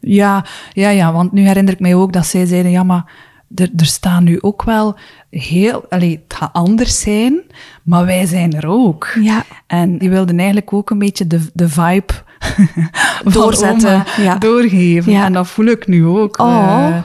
Ja, 0.00 0.44
ja, 0.72 0.88
ja, 0.88 1.12
want 1.12 1.32
nu 1.32 1.46
herinner 1.46 1.72
ik 1.72 1.80
mij 1.80 1.94
ook 1.94 2.12
dat 2.12 2.26
zij 2.26 2.46
zeiden, 2.46 2.70
ja, 2.70 2.82
maar 2.82 3.12
er, 3.54 3.70
er 3.76 3.86
staan 3.86 4.24
nu 4.24 4.40
ook 4.40 4.62
wel 4.62 4.96
heel... 5.30 5.84
Allee, 5.88 6.22
het 6.26 6.36
gaat 6.36 6.52
anders 6.52 7.00
zijn, 7.00 7.40
maar 7.82 8.04
wij 8.06 8.26
zijn 8.26 8.52
er 8.54 8.66
ook. 8.66 9.08
Ja. 9.20 9.44
En 9.66 9.98
die 9.98 10.10
wilden 10.10 10.36
eigenlijk 10.36 10.72
ook 10.72 10.90
een 10.90 10.98
beetje 10.98 11.26
de, 11.26 11.40
de 11.52 11.68
vibe 11.68 12.12
Doorzetten, 13.32 14.04
ja. 14.16 14.36
doorgeven. 14.36 15.12
Ja. 15.12 15.24
En 15.24 15.32
dat 15.32 15.48
voel 15.48 15.66
ik 15.66 15.86
nu 15.86 16.06
ook. 16.06 16.38
Oh. 16.38 16.86
Eh, 16.88 17.02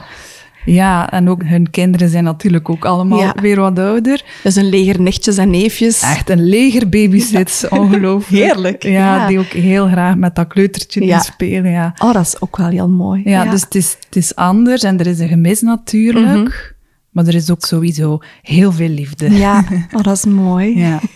ja, 0.64 1.10
en 1.10 1.28
ook 1.28 1.42
hun 1.44 1.70
kinderen 1.70 2.08
zijn 2.08 2.24
natuurlijk 2.24 2.68
ook 2.70 2.84
allemaal 2.84 3.18
Ja. 3.20 3.34
weer 3.40 3.60
wat 3.60 3.78
ouder. 3.78 4.24
Dus 4.42 4.56
een 4.56 4.68
leger 4.68 5.00
nichtjes 5.00 5.36
en 5.36 5.50
neefjes. 5.50 6.02
Echt 6.02 6.30
een 6.30 6.44
leger 6.48 6.88
babysits, 6.88 7.68
ongelooflijk. 7.68 8.42
Heerlijk, 8.52 8.82
Ja, 8.82 8.90
ja. 8.90 9.26
die 9.26 9.38
ook 9.38 9.44
heel 9.52 9.86
graag 9.88 10.16
met 10.16 10.34
dat 10.34 10.46
kleutertje 10.46 11.04
Ja. 11.04 11.18
spelen, 11.18 11.70
ja. 11.70 11.94
Oh, 11.98 12.12
dat 12.12 12.26
is 12.26 12.40
ook 12.40 12.56
wel 12.56 12.68
heel 12.68 12.88
mooi. 12.88 13.22
Ja, 13.24 13.44
dus 13.44 13.60
het 13.60 13.74
is, 13.74 13.96
het 14.06 14.16
is 14.16 14.34
anders 14.34 14.82
en 14.82 14.98
er 14.98 15.06
is 15.06 15.18
een 15.18 15.28
gemis 15.28 15.60
natuurlijk. 15.60 16.74
Maar 17.10 17.26
er 17.26 17.34
is 17.34 17.50
ook 17.50 17.64
sowieso 17.64 18.18
heel 18.42 18.72
veel 18.72 18.88
liefde. 18.88 19.26
Mhm. 19.28 19.36
Ja, 19.36 19.64
oh, 19.96 20.02
dat 20.02 20.16
is 20.16 20.24
mooi. 20.24 20.78
Ja. 20.78 21.00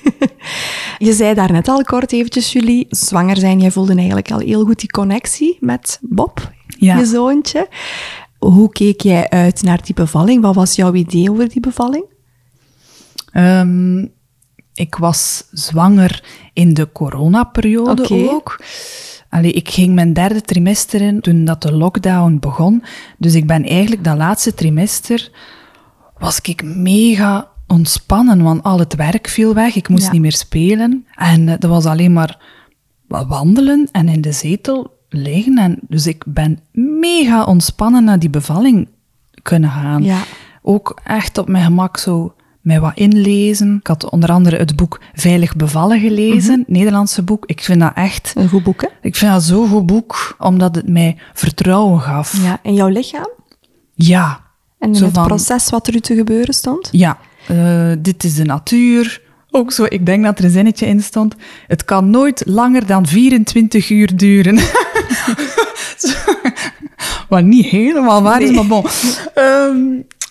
Je 0.99 1.13
zei 1.13 1.35
daarnet 1.35 1.69
al 1.69 1.83
kort 1.83 2.13
eventjes, 2.13 2.53
jullie 2.53 2.87
zwanger 2.91 3.37
zijn. 3.37 3.61
Jij 3.61 3.71
voelde 3.71 3.95
eigenlijk 3.95 4.31
al 4.31 4.39
heel 4.39 4.65
goed 4.65 4.79
die 4.81 4.91
connectie 4.91 5.57
met 5.61 5.99
Bob, 6.03 6.53
Ja. 6.67 6.99
je 6.99 7.05
zoontje. 7.07 7.69
Hoe 8.53 8.71
keek 8.73 9.01
jij 9.01 9.29
uit 9.29 9.63
naar 9.63 9.83
die 9.85 9.95
bevalling? 9.95 10.43
Wat 10.43 10.55
was 10.55 10.75
jouw 10.75 10.95
idee 10.95 11.31
over 11.31 11.49
die 11.49 11.61
bevalling? 11.61 12.05
Ehm, 13.33 14.07
ik 14.75 14.95
was 14.95 15.45
zwanger 15.51 16.25
in 16.53 16.75
de 16.75 16.93
coronaperiode 16.93 18.03
Oké. 18.03 18.15
ook. 18.15 18.61
Allee, 19.29 19.53
ik 19.53 19.69
ging 19.69 19.95
mijn 19.95 20.13
derde 20.13 20.41
trimester 20.41 21.01
in 21.01 21.21
toen 21.21 21.45
dat 21.45 21.63
de 21.63 21.73
lockdown 21.73 22.37
begon. 22.41 22.83
Dus 23.19 23.35
ik 23.35 23.47
ben 23.47 23.65
eigenlijk 23.65 24.05
dat 24.05 24.17
laatste 24.17 24.55
trimester 24.55 25.31
was 26.19 26.41
ik 26.41 26.63
mega 26.63 27.49
ontspannen, 27.67 28.43
want 28.43 28.63
al 28.63 28.79
het 28.79 28.95
werk 28.95 29.29
viel 29.29 29.55
weg. 29.55 29.75
Ik 29.77 29.89
moest 29.89 30.05
Ja. 30.05 30.13
niet 30.13 30.21
meer 30.21 30.33
spelen. 30.33 31.07
En 31.15 31.49
eh, 31.49 31.55
dat 31.59 31.71
was 31.71 31.85
alleen 31.85 32.13
maar 32.13 32.43
wandelen 33.09 33.89
en 33.93 34.09
in 34.09 34.21
de 34.21 34.33
zetel 34.33 34.93
liggen. 35.17 35.59
En 35.59 35.79
dus 35.89 36.07
ik 36.07 36.23
ben 36.27 36.59
mega 37.01 37.45
ontspannen 37.45 38.05
naar 38.05 38.19
die 38.19 38.31
bevalling 38.31 38.89
kunnen 39.43 39.71
gaan. 39.71 40.03
Ja. 40.03 40.19
Ook 40.63 41.01
echt 41.05 41.39
op 41.39 41.49
mijn 41.49 41.65
gemak 41.65 41.97
zo 41.99 42.35
mij 42.61 42.81
wat 42.81 42.93
inlezen. 42.95 43.77
Ik 43.81 43.87
had 43.87 44.11
onder 44.11 44.31
andere 44.31 44.57
het 44.57 44.77
boek 44.77 45.01
Veilig 45.15 45.57
bevallen 45.57 46.01
gelezen, 46.01 46.65
Nederlandse 46.67 47.23
boek. 47.23 47.45
Ik 47.47 47.61
vind 47.61 47.81
dat 47.81 47.93
echt... 47.95 48.33
Een 48.37 48.49
goed 48.49 48.63
boek, 48.63 48.81
hè? 48.83 48.89
Ik 49.03 49.17
vind 49.17 49.33
dat 49.33 49.43
zo'n 49.43 49.69
goed 49.69 49.87
boek, 49.87 50.37
omdat 50.39 50.75
het 50.75 50.89
mij 50.89 51.17
vertrouwen 51.35 52.01
gaf. 52.01 52.43
Ja. 52.43 52.59
En 52.63 52.75
jouw 52.75 52.89
lichaam? 52.89 53.29
Ja. 53.95 54.41
En 54.79 54.89
in 54.89 54.95
Zo 54.95 55.05
het 55.05 55.15
van- 55.15 55.27
proces 55.27 55.71
wat 55.71 55.87
er 55.87 55.95
u 55.95 56.01
te 56.01 56.15
gebeuren 56.15 56.55
stond? 56.55 56.89
Ja, 56.93 57.19
eh, 57.49 57.93
dit 57.99 58.25
is 58.25 58.35
de 58.35 58.45
natuur. 58.45 59.23
Ook 59.57 59.73
zo, 59.73 59.85
ik 59.89 60.07
denk 60.07 60.25
dat 60.25 60.39
er 60.39 60.45
een 60.45 60.51
zinnetje 60.51 60.87
in 60.87 61.01
stond. 61.03 61.35
Het 61.67 61.85
kan 61.85 62.11
nooit 62.11 62.43
langer 62.47 62.87
dan 62.87 63.07
24 63.07 63.91
uur 63.91 64.17
duren. 64.17 64.59
Wat 67.29 67.43
niet 67.45 67.67
helemaal 67.67 68.23
waar 68.23 68.43
is, 68.43 68.51
Nee. 68.51 68.57
maar 68.57 68.67
bon. 68.67 68.85
Ehm, 69.35 69.77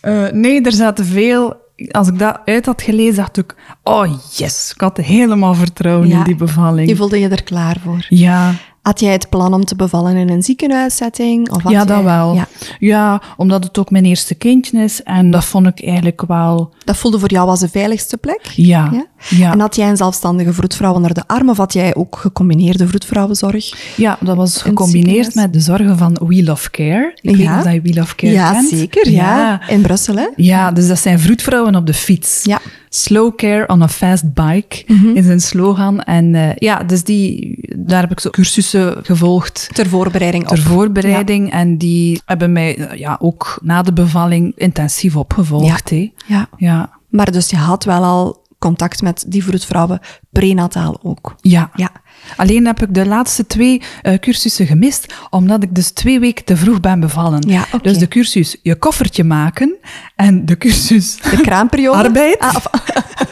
eh, 0.02 0.32
nee, 0.32 0.62
er 0.62 0.72
zaten 0.72 1.06
veel... 1.06 1.62
Als 1.92 2.08
ik 2.08 2.20
dat 2.20 2.40
uit 2.46 2.66
had 2.66 2.82
gelezen, 2.82 3.16
dacht 3.16 3.38
ik... 3.38 3.56
Oh, 3.84 4.08
yes. 4.36 4.72
Ik 4.76 4.82
had 4.82 4.98
helemaal 4.98 5.54
vertrouwen 5.54 6.08
Ja. 6.08 6.18
in 6.18 6.24
die 6.24 6.36
bevalling. 6.36 6.90
Je 6.90 6.96
voelde 6.96 7.20
je 7.20 7.28
er 7.30 7.44
klaar 7.44 7.78
voor. 7.84 8.06
Ja, 8.10 8.54
Had 8.84 9.00
jij 9.00 9.12
het 9.12 9.30
plan 9.30 9.54
om 9.54 9.66
te 9.66 9.76
bevallen 9.76 10.16
in 10.16 10.30
een 10.30 10.44
ziekenhuissetting? 10.44 11.52
Of 11.52 11.70
Ja, 11.70 11.86
dat 11.86 11.96
jij- 11.96 12.04
wel. 12.04 12.34
Ja. 12.36 12.48
Ja. 12.80 13.22
omdat 13.38 13.64
het 13.64 13.78
ook 13.78 13.92
mijn 13.92 14.06
eerste 14.06 14.36
kindje 14.36 14.84
is. 14.84 15.04
En 15.04 15.32
dat 15.32 15.46
vond 15.46 15.68
ik 15.68 15.86
eigenlijk 15.86 16.22
wel... 16.28 16.74
Dat 16.86 16.98
voelde 16.98 17.20
voor 17.20 17.32
jou 17.32 17.50
als 17.50 17.60
de 17.60 17.70
veiligste 17.70 18.18
plek? 18.18 18.42
Ja, 18.56 18.90
Ja? 18.92 19.06
ja. 19.30 19.52
En 19.52 19.60
had 19.60 19.76
jij 19.76 19.90
een 19.90 19.98
zelfstandige 19.98 20.54
vroedvrouw 20.54 20.94
onder 20.94 21.14
de 21.14 21.24
arm 21.28 21.50
of 21.50 21.58
had 21.58 21.74
jij 21.74 21.96
ook 21.96 22.16
gecombineerde 22.18 22.88
vroedvrouwenzorg? 22.88 23.94
Ja, 23.96 24.18
dat 24.20 24.36
was 24.36 24.62
gecombineerd 24.62 25.36
met 25.36 25.54
de 25.54 25.60
zorgen 25.60 25.98
van 25.98 26.18
We 26.28 26.44
Love 26.44 26.70
Care. 26.70 27.12
Ik 27.22 27.36
weet 27.36 27.46
Ja. 27.46 27.62
dat 27.64 27.74
je 27.74 27.82
We 27.82 27.94
Love 27.94 28.16
Care 28.16 28.34
ja, 28.34 28.52
kent. 28.52 28.70
zeker. 28.70 29.10
Ja. 29.10 29.68
In 29.70 29.82
Brussel, 29.82 30.16
hè? 30.16 30.28
Ja, 30.36 30.72
dus 30.72 30.88
dat 30.88 31.00
zijn 31.00 31.20
vroedvrouwen 31.20 31.76
op 31.76 31.86
de 31.86 31.94
fiets. 31.94 32.44
Ja. 32.44 32.60
Mhm. 32.94 33.02
Slow 33.02 33.36
care 33.36 33.68
on 33.68 33.82
a 33.82 33.88
fast 33.88 34.34
bike 34.34 34.86
is 35.14 35.28
een 35.28 35.42
slogan. 35.42 36.02
En 36.02 36.36
eh, 36.36 36.50
ja, 36.56 36.84
dus 36.84 37.04
die, 37.04 37.58
daar 37.78 38.02
heb 38.02 38.12
ik 38.12 38.20
zo 38.20 38.30
cursussen 38.30 38.96
gevolgd 39.04 39.70
Ter 39.74 39.88
voorbereiding 39.90 40.48
ter 40.48 40.58
op. 40.58 40.64
voorbereiding. 40.64 41.52
En 41.52 41.78
die 41.78 42.22
hebben 42.26 42.52
mij 42.52 42.78
eh, 42.78 43.00
ja, 43.00 43.18
ook 43.22 43.60
na 43.62 43.82
de 43.82 43.94
bevalling 43.94 44.54
intensief 44.56 45.16
opgevolgd. 45.16 45.90
hè. 45.90 46.12
Ja. 46.28 46.48
Ja. 46.58 46.90
Maar 47.10 47.32
dus 47.32 47.50
je 47.50 47.56
had 47.58 47.84
wel 47.84 48.04
al 48.04 48.42
contact 48.64 49.02
met 49.02 49.26
die 49.28 49.44
vroedvrouwen, 49.44 50.00
prenataal 50.32 51.00
ook. 51.04 51.36
Ja. 51.42 51.72
Ja. 51.76 51.90
Alleen 52.36 52.66
heb 52.66 52.82
ik 52.82 52.94
de 52.94 53.06
laatste 53.06 53.48
twee 53.48 53.82
eh, 54.02 54.14
cursussen 54.20 54.68
gemist, 54.68 55.14
omdat 55.30 55.64
ik 55.64 55.76
dus 55.76 55.92
twee 55.92 56.20
weken 56.20 56.46
te 56.46 56.58
vroeg 56.58 56.80
ben 56.80 57.00
bevallen. 57.00 57.44
Ja. 57.48 57.66
Dus 57.82 57.98
de 57.98 58.08
cursus 58.08 58.58
je 58.62 58.76
koffertje 58.76 59.24
maken 59.24 59.76
en 60.16 60.46
de 60.46 60.58
cursus 60.58 61.18
De 61.32 61.42
kraamperiode? 61.42 61.98
arbeid, 61.98 62.40
Ah, 62.40 62.56
of- 62.56 62.68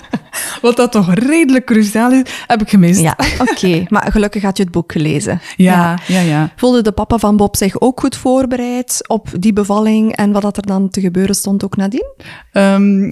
wat 0.62 0.76
dat 0.76 0.92
toch 0.92 1.14
redelijk 1.14 1.66
cruciaal 1.66 2.12
is, 2.12 2.22
heb 2.48 2.62
ik 2.62 2.70
gemist. 2.70 3.00
ja, 3.02 3.18
oké. 3.52 3.86
Maar 3.88 4.12
gelukkig 4.12 4.42
had 4.44 4.58
je 4.58 4.64
het 4.64 4.72
boek 4.72 4.92
gelezen. 4.92 5.42
ja, 5.58 6.00
ja. 6.08 6.20
ja. 6.20 6.52
Voelde 6.56 6.82
de 6.82 6.92
papa 6.92 7.18
van 7.18 7.38
Bob 7.38 7.56
zich 7.56 7.80
ook 7.82 8.00
goed 8.00 8.16
voorbereid 8.16 9.04
op 9.08 9.28
die 9.40 9.54
bevalling 9.54 10.16
en 10.16 10.32
wat 10.32 10.42
dat 10.42 10.58
er 10.58 10.66
dan 10.66 10.90
te 10.90 11.02
gebeuren 11.02 11.36
stond 11.36 11.64
ook 11.64 11.76
nadien? 11.76 12.14
Ehm, 12.52 13.12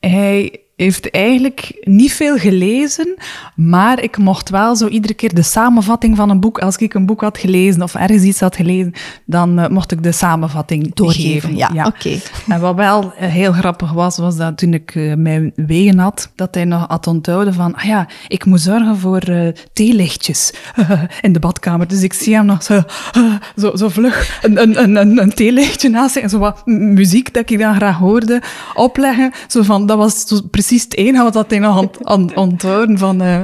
hij 0.00 0.60
heeft 0.76 1.10
eigenlijk 1.10 1.78
niet 1.80 2.12
veel 2.12 2.36
gelezen, 2.36 3.14
maar 3.54 4.02
ik 4.02 4.16
mocht 4.16 4.50
wel 4.50 4.76
zo 4.76 4.86
iedere 4.88 5.14
keer 5.14 5.34
de 5.34 5.42
samenvatting 5.42 6.16
van 6.16 6.30
een 6.30 6.40
boek, 6.40 6.58
als 6.58 6.76
ik 6.76 6.94
een 6.94 7.06
boek 7.06 7.20
had 7.20 7.38
gelezen 7.38 7.82
of 7.82 7.94
ergens 7.94 8.22
iets 8.22 8.40
had 8.40 8.56
gelezen, 8.56 8.92
dan 9.24 9.58
eh, 9.58 9.68
mocht 9.68 9.92
ik 9.92 10.02
de 10.02 10.12
samenvatting 10.12 10.94
Doorgeven, 10.94 11.50
geven. 11.50 11.74
ja, 11.74 11.86
oké. 11.86 12.18
En 12.54 12.60
wat 12.60 12.74
wel 12.74 13.12
eh, 13.12 13.28
heel 13.28 13.52
grappig 13.52 13.92
was, 13.92 14.16
was 14.16 14.36
dat 14.36 14.58
toen 14.58 14.74
ik 14.74 14.94
eh, 14.94 15.14
mijn 15.14 15.52
wegen 15.54 15.98
had, 15.98 16.30
dat 16.34 16.54
hij 16.54 16.64
nog 16.64 16.84
had 16.88 17.06
onthouden 17.06 17.54
van, 17.54 17.74
ah 17.74 17.84
ja, 17.84 18.08
ik 18.28 18.44
moet 18.44 18.60
zorgen 18.60 18.96
voor 18.96 19.52
theelichtjes 19.72 20.52
in 21.20 21.32
de 21.32 21.38
badkamer. 21.38 21.88
Dus 21.88 22.02
ik 22.02 22.12
zie 22.12 22.34
hem 22.34 22.46
nog 22.46 22.62
zo, 22.62 22.82
zo, 23.60 23.76
zo 23.76 23.88
vlug 23.88 24.40
een, 24.42 24.62
een, 24.62 24.82
een, 24.82 24.96
een, 24.96 25.20
een 25.20 25.34
theelichtje 25.34 25.88
naast 25.88 26.12
zich 26.12 26.22
en 26.22 26.28
zo 26.28 26.38
wat 26.38 26.66
muziek 26.66 27.34
dat 27.34 27.50
ik 27.50 27.58
dan 27.58 27.74
graag 27.74 27.96
hoorde 27.96 28.42
opleggen. 28.74 29.32
Zo 29.46 29.62
van, 29.62 29.86
dat 29.86 29.98
was 29.98 30.26
zo 30.26 30.40
precies 30.66 30.84
het 30.84 30.96
enige 30.96 31.22
wat 31.22 31.32
dat 31.32 31.50
hij 31.50 31.58
nog 31.58 31.76
aan, 31.78 31.90
aan 32.06 32.36
onthouden 32.36 32.98
van... 32.98 33.20
eh, 33.20 33.40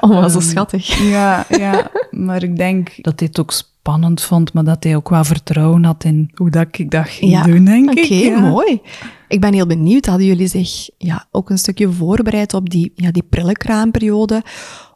Oh, 0.00 0.28
zo 0.28 0.38
ehm, 0.38 0.40
schattig. 0.40 0.98
Ja, 1.10 1.46
ja, 1.48 1.90
maar 2.10 2.42
ik 2.42 2.56
denk 2.56 2.92
dat 3.00 3.18
hij 3.20 3.28
het 3.28 3.40
ook 3.40 3.50
spannend 3.50 4.22
vond, 4.22 4.52
maar 4.52 4.64
dat 4.64 4.84
hij 4.84 4.96
ook 4.96 5.08
wel 5.08 5.24
vertrouwen 5.24 5.84
had 5.84 6.04
in 6.04 6.30
hoe 6.34 6.50
dat 6.50 6.66
ik 6.70 6.90
dat 6.90 7.08
ging 7.08 7.42
doen, 7.42 7.64
denk 7.64 7.90
Oké, 7.90 8.00
ik. 8.00 8.08
ja. 8.08 8.40
mooi. 8.40 8.80
Ik 9.28 9.40
ben 9.40 9.52
heel 9.52 9.66
benieuwd, 9.66 10.06
hadden 10.06 10.26
jullie 10.26 10.46
zich 10.48 10.88
ja, 10.98 11.26
ook 11.30 11.50
een 11.50 11.58
stukje 11.58 11.92
voorbereid 11.92 12.54
op 12.54 12.70
die, 12.70 12.92
ja, 12.94 13.10
die 13.10 13.22
prille 13.22 13.52
kraamperiode? 13.52 14.42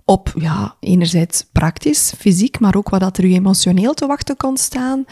Op, 0.04 0.32
ja, 0.38 0.74
enerzijds 0.80 1.46
praktisch, 1.52 2.12
fysiek, 2.18 2.60
maar 2.60 2.74
ook 2.74 2.88
wat 2.88 3.00
dat 3.00 3.18
er 3.18 3.24
u 3.24 3.32
emotioneel 3.32 3.94
te 3.94 4.06
wachten 4.06 4.36
kon 4.36 4.56
staan? 4.56 5.04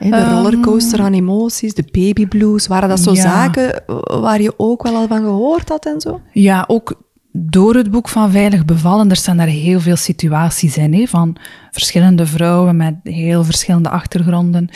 Hè, 0.00 0.10
de 0.10 0.16
Ehm. 0.16 0.34
rollercoaster 0.34 1.00
aan 1.00 1.12
emoties, 1.12 1.74
de 1.74 1.84
baby 1.92 2.26
blues, 2.26 2.66
waren 2.66 2.88
dat 2.88 3.00
zo 3.00 3.12
Ja. 3.12 3.20
zaken 3.22 3.86
eh, 3.86 3.96
waar 4.20 4.42
je 4.42 4.54
ook 4.56 4.82
wel 4.82 4.94
al 4.94 5.06
van 5.06 5.20
gehoord 5.22 5.68
had 5.68 5.86
en 5.86 6.00
zo? 6.00 6.20
Ja, 6.32 6.64
ook 6.66 7.02
door 7.32 7.74
het 7.74 7.90
boek 7.90 8.08
van 8.08 8.30
Veilig 8.30 8.64
Bevallen, 8.64 9.10
er 9.10 9.16
staan 9.16 9.36
daar 9.36 9.46
heel 9.46 9.80
veel 9.80 9.96
situaties 9.96 10.76
in, 10.76 10.94
hè, 10.94 11.06
van 11.06 11.36
verschillende 11.70 12.26
vrouwen 12.26 12.76
met 12.76 12.94
heel 13.02 13.44
verschillende 13.44 13.88
achtergronden. 13.88 14.68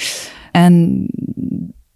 En 0.53 1.07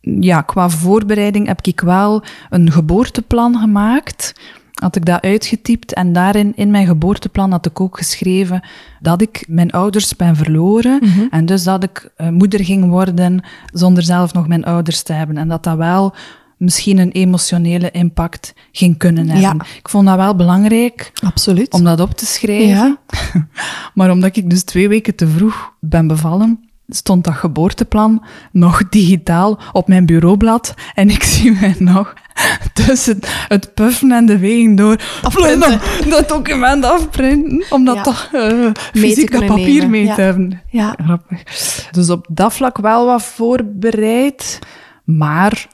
ja, 0.01 0.41
qua 0.43 0.69
voorbereiding 0.69 1.47
heb 1.47 1.61
ik 1.63 1.81
wel 1.81 2.23
een 2.51 2.71
geboorteplan 2.73 3.57
gemaakt. 3.57 4.33
Had 4.79 4.97
ik 4.97 5.05
dat 5.05 5.23
uitgetypt 5.23 5.93
en 5.95 6.13
daarin, 6.13 6.53
in 6.57 6.71
mijn 6.71 6.87
geboorteplan, 6.87 7.51
had 7.51 7.67
ik 7.67 7.81
ook 7.81 7.97
geschreven 7.97 8.63
dat 9.01 9.21
ik 9.21 9.45
mijn 9.49 9.71
ouders 9.71 10.17
ben 10.17 10.37
verloren. 10.37 11.01
En 11.31 11.47
dus 11.47 11.65
dat 11.65 11.83
ik 11.83 12.11
eh, 12.17 12.29
moeder 12.29 12.65
ging 12.65 12.89
worden 12.89 13.45
zonder 13.73 14.03
zelf 14.03 14.33
nog 14.33 14.49
mijn 14.49 14.65
ouders 14.65 15.03
te 15.03 15.13
hebben. 15.13 15.37
En 15.37 15.49
dat 15.49 15.65
dat 15.65 15.77
wel 15.77 16.15
misschien 16.59 16.99
een 16.99 17.11
emotionele 17.11 17.91
impact 17.91 18.55
ging 18.73 18.99
kunnen 18.99 19.29
hebben. 19.29 19.57
Ja. 19.59 19.77
Ik 19.79 19.89
vond 19.89 20.07
dat 20.07 20.17
wel 20.17 20.37
belangrijk 20.37 21.13
Absoluut. 21.25 21.73
om 21.73 21.85
dat 21.85 22.01
op 22.01 22.11
te 22.11 22.27
schrijven. 22.27 22.69
Ja. 22.69 22.99
maar 23.95 24.11
omdat 24.11 24.37
ik 24.37 24.51
dus 24.51 24.63
twee 24.63 24.89
weken 24.89 25.15
te 25.15 25.29
vroeg 25.29 25.73
ben 25.81 26.07
bevallen, 26.07 26.69
stond 26.89 27.25
dat 27.25 27.35
geboorteplan 27.35 28.25
nog 28.53 28.89
digitaal 28.89 29.59
op 29.73 29.89
mijn 29.89 30.07
bureaublad. 30.07 30.75
En 30.95 31.11
ik 31.11 31.23
zie 31.35 31.53
mij 31.53 31.75
nog 31.79 32.15
tussen 32.73 33.19
het 33.49 33.75
puffen 33.75 34.13
en 34.13 34.27
de 34.27 34.39
wegen 34.39 34.75
door 34.77 35.01
Afprinten. 35.23 35.71
dat, 36.01 36.11
dat 36.11 36.29
document 36.29 36.85
afprinten, 36.85 37.65
om 37.71 37.85
dat 37.85 37.95
Ja. 37.97 38.03
toch 38.03 38.29
eh, 38.33 38.71
fysiek 38.93 39.33
dat 39.33 39.47
papier 39.47 39.67
nemen, 39.75 39.91
mee 39.91 40.05
ja. 40.05 40.15
te 40.15 40.21
hebben. 40.21 40.63
Ja. 40.71 40.95
Grappig. 41.05 41.43
Dus 41.91 42.11
op 42.11 42.27
dat 42.31 42.53
vlak 42.53 42.79
wel 42.79 43.07
wat 43.07 43.23
voorbereid, 43.23 44.59
maar 45.05 45.67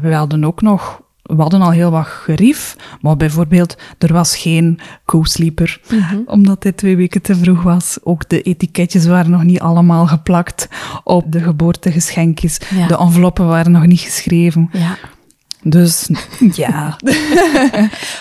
we 0.00 0.14
hadden 0.14 0.44
ook 0.44 0.62
nog... 0.62 1.02
We 1.24 1.34
hadden 1.42 1.62
al 1.62 1.70
heel 1.70 1.90
wat 1.90 2.06
gerief, 2.06 2.76
maar 3.00 3.16
bijvoorbeeld, 3.16 3.76
er 3.98 4.12
was 4.12 4.36
geen 4.36 4.80
co-sleeper, 5.04 5.80
Mhm. 5.88 6.16
omdat 6.26 6.62
hij 6.62 6.72
twee 6.72 6.96
weken 6.96 7.22
te 7.22 7.34
vroeg 7.36 7.62
was. 7.62 7.98
Ook 8.02 8.28
de 8.28 8.42
etiketjes 8.42 9.06
waren 9.06 9.30
nog 9.30 9.42
niet 9.44 9.60
allemaal 9.60 10.06
geplakt 10.06 10.68
op 11.04 11.32
de 11.32 11.40
geboortegeschenkjes. 11.40 12.60
Ja. 12.74 12.86
De 12.86 12.96
enveloppen 12.98 13.46
waren 13.46 13.72
nog 13.72 13.86
niet 13.86 14.00
geschreven. 14.00 14.68
Ja. 14.72 14.96
Dus 15.64 16.08
ja, 16.54 16.96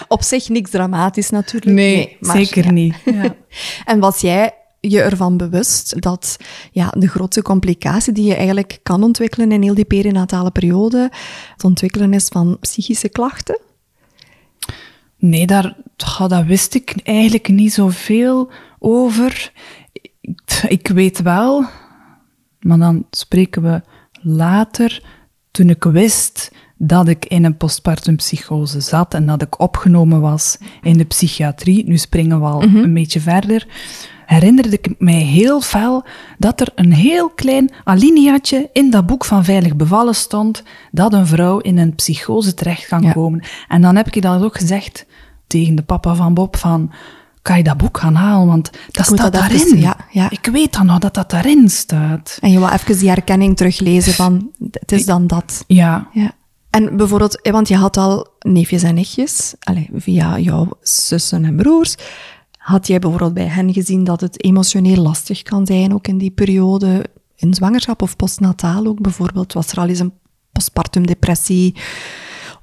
Op 0.08 0.24
zich 0.24 0.50
niks 0.50 0.70
dramatisch 0.70 1.30
natuurlijk. 1.30 1.76
nee, 1.76 2.18
maar, 2.20 2.36
zeker 2.36 2.64
ja. 2.64 2.72
niet. 2.72 2.96
Ja. 3.06 3.36
En 3.86 4.00
was 4.00 4.22
jij 4.22 4.54
je 4.80 5.02
ervan 5.02 5.38
bewust 5.38 6.02
dat 6.02 6.38
ja, 6.72 6.94
de 6.98 7.08
grootste 7.08 7.42
complicatie 7.42 8.14
die 8.14 8.26
je 8.26 8.36
eigenlijk 8.36 8.80
kan 8.84 9.04
ontwikkelen 9.04 9.52
in 9.52 9.62
heel 9.62 9.74
die 9.74 9.86
perinatale 9.86 10.52
periode, 10.52 11.12
het 11.54 11.64
ontwikkelen 11.64 12.14
is 12.14 12.28
van 12.28 12.58
psychische 12.60 13.10
klachten? 13.10 13.60
Nee, 15.18 15.48
daar, 15.48 15.76
dat 16.28 16.46
wist 16.46 16.76
ik 16.76 16.96
eigenlijk 17.04 17.48
niet 17.48 17.74
zoveel 17.74 18.52
over. 18.80 19.52
Ik, 20.22 20.64
ik 20.68 20.88
weet 20.88 21.22
wel, 21.22 21.66
maar 22.60 22.78
dan 22.78 23.06
spreken 23.12 23.62
we 23.62 23.82
later, 24.22 25.04
toen 25.52 25.70
ik 25.70 25.84
wist 25.84 26.52
dat 26.86 27.08
ik 27.08 27.26
in 27.26 27.44
een 27.46 27.58
postpartum 27.58 28.16
psychose 28.16 28.80
zat 28.82 29.14
en 29.14 29.26
dat 29.26 29.42
ik 29.42 29.60
opgenomen 29.60 30.22
was 30.22 30.58
in 30.82 30.98
de 30.98 31.04
psychiatrie, 31.04 31.88
nu 31.88 31.98
springen 31.98 32.40
we 32.40 32.46
al 32.46 32.64
een 32.64 32.94
beetje 32.94 33.20
verder, 33.20 33.68
herinnerde 34.26 34.70
ik 34.70 34.96
mij 34.98 35.14
heel 35.22 35.62
fel 35.62 36.04
dat 36.38 36.62
er 36.62 36.68
een 36.76 36.94
heel 36.94 37.30
klein 37.30 37.72
alineaatje 37.84 38.70
in 38.74 38.90
dat 38.90 39.06
boek 39.06 39.26
van 39.26 39.44
Veilig 39.44 39.76
Bevallen 39.76 40.16
stond, 40.16 40.64
dat 40.92 41.14
een 41.14 41.28
vrouw 41.28 41.58
in 41.60 41.78
een 41.78 41.96
psychose 41.96 42.54
terecht 42.54 42.88
kan 42.88 43.02
Ja. 43.02 43.12
komen. 43.12 43.44
En 43.68 43.82
dan 43.82 43.96
heb 43.96 44.08
ik 44.16 44.22
dat 44.22 44.44
ook 44.44 44.58
gezegd 44.58 45.06
tegen 45.48 45.76
de 45.76 45.84
papa 45.84 46.16
van 46.16 46.34
Bob 46.34 46.58
van, 46.58 46.92
kan 47.42 47.58
je 47.58 47.64
dat 47.64 47.78
boek 47.78 47.98
gaan 47.98 48.16
halen, 48.16 48.48
want 48.48 48.70
dat 48.92 49.06
staat 49.06 49.18
dat 49.18 49.34
daarin. 49.34 49.60
even- 49.60 49.80
ja, 49.80 49.96
ja. 50.12 50.30
Ik 50.30 50.50
weet 50.52 50.74
dan 50.74 50.86
nog 50.86 51.00
dat 51.00 51.14
dat 51.14 51.30
daarin 51.30 51.70
staat. 51.70 52.38
En 52.42 52.52
je 52.52 52.60
wou 52.60 52.74
even 52.74 52.98
die 52.98 53.10
herkenning 53.10 53.58
teruglezen 53.58 54.14
van, 54.14 54.50
het 54.72 54.92
is 54.92 55.06
dan 55.06 55.28
dat. 55.28 55.64
Ja, 55.68 56.08
Ja. 56.12 56.32
En 56.74 56.98
bijvoorbeeld, 56.98 57.42
eh, 57.42 57.52
want 57.52 57.68
je 57.68 57.76
had 57.76 57.98
al 57.98 58.28
neefjes 58.40 58.84
en 58.84 58.96
nichtjes, 58.96 59.56
allee, 59.60 59.90
via 59.96 60.40
jouw 60.40 60.70
zussen 60.82 61.46
en 61.46 61.56
broers. 61.56 61.96
Had 62.58 62.88
jij 62.88 63.00
bijvoorbeeld 63.00 63.34
bij 63.34 63.46
hen 63.46 63.74
gezien 63.74 64.04
dat 64.04 64.22
het 64.22 64.44
emotioneel 64.44 65.02
lastig 65.02 65.42
kan 65.42 65.66
zijn, 65.66 65.94
ook 65.94 66.08
in 66.08 66.18
die 66.18 66.32
periode, 66.32 67.06
in 67.36 67.54
zwangerschap 67.54 68.02
of 68.02 68.16
postnataal 68.16 68.86
ook 68.86 69.02
bijvoorbeeld? 69.02 69.54
Was 69.54 69.72
er 69.72 69.78
al 69.78 69.88
eens 69.88 70.00
een 70.00 70.14
postpartum 70.52 71.08
depressie 71.08 71.76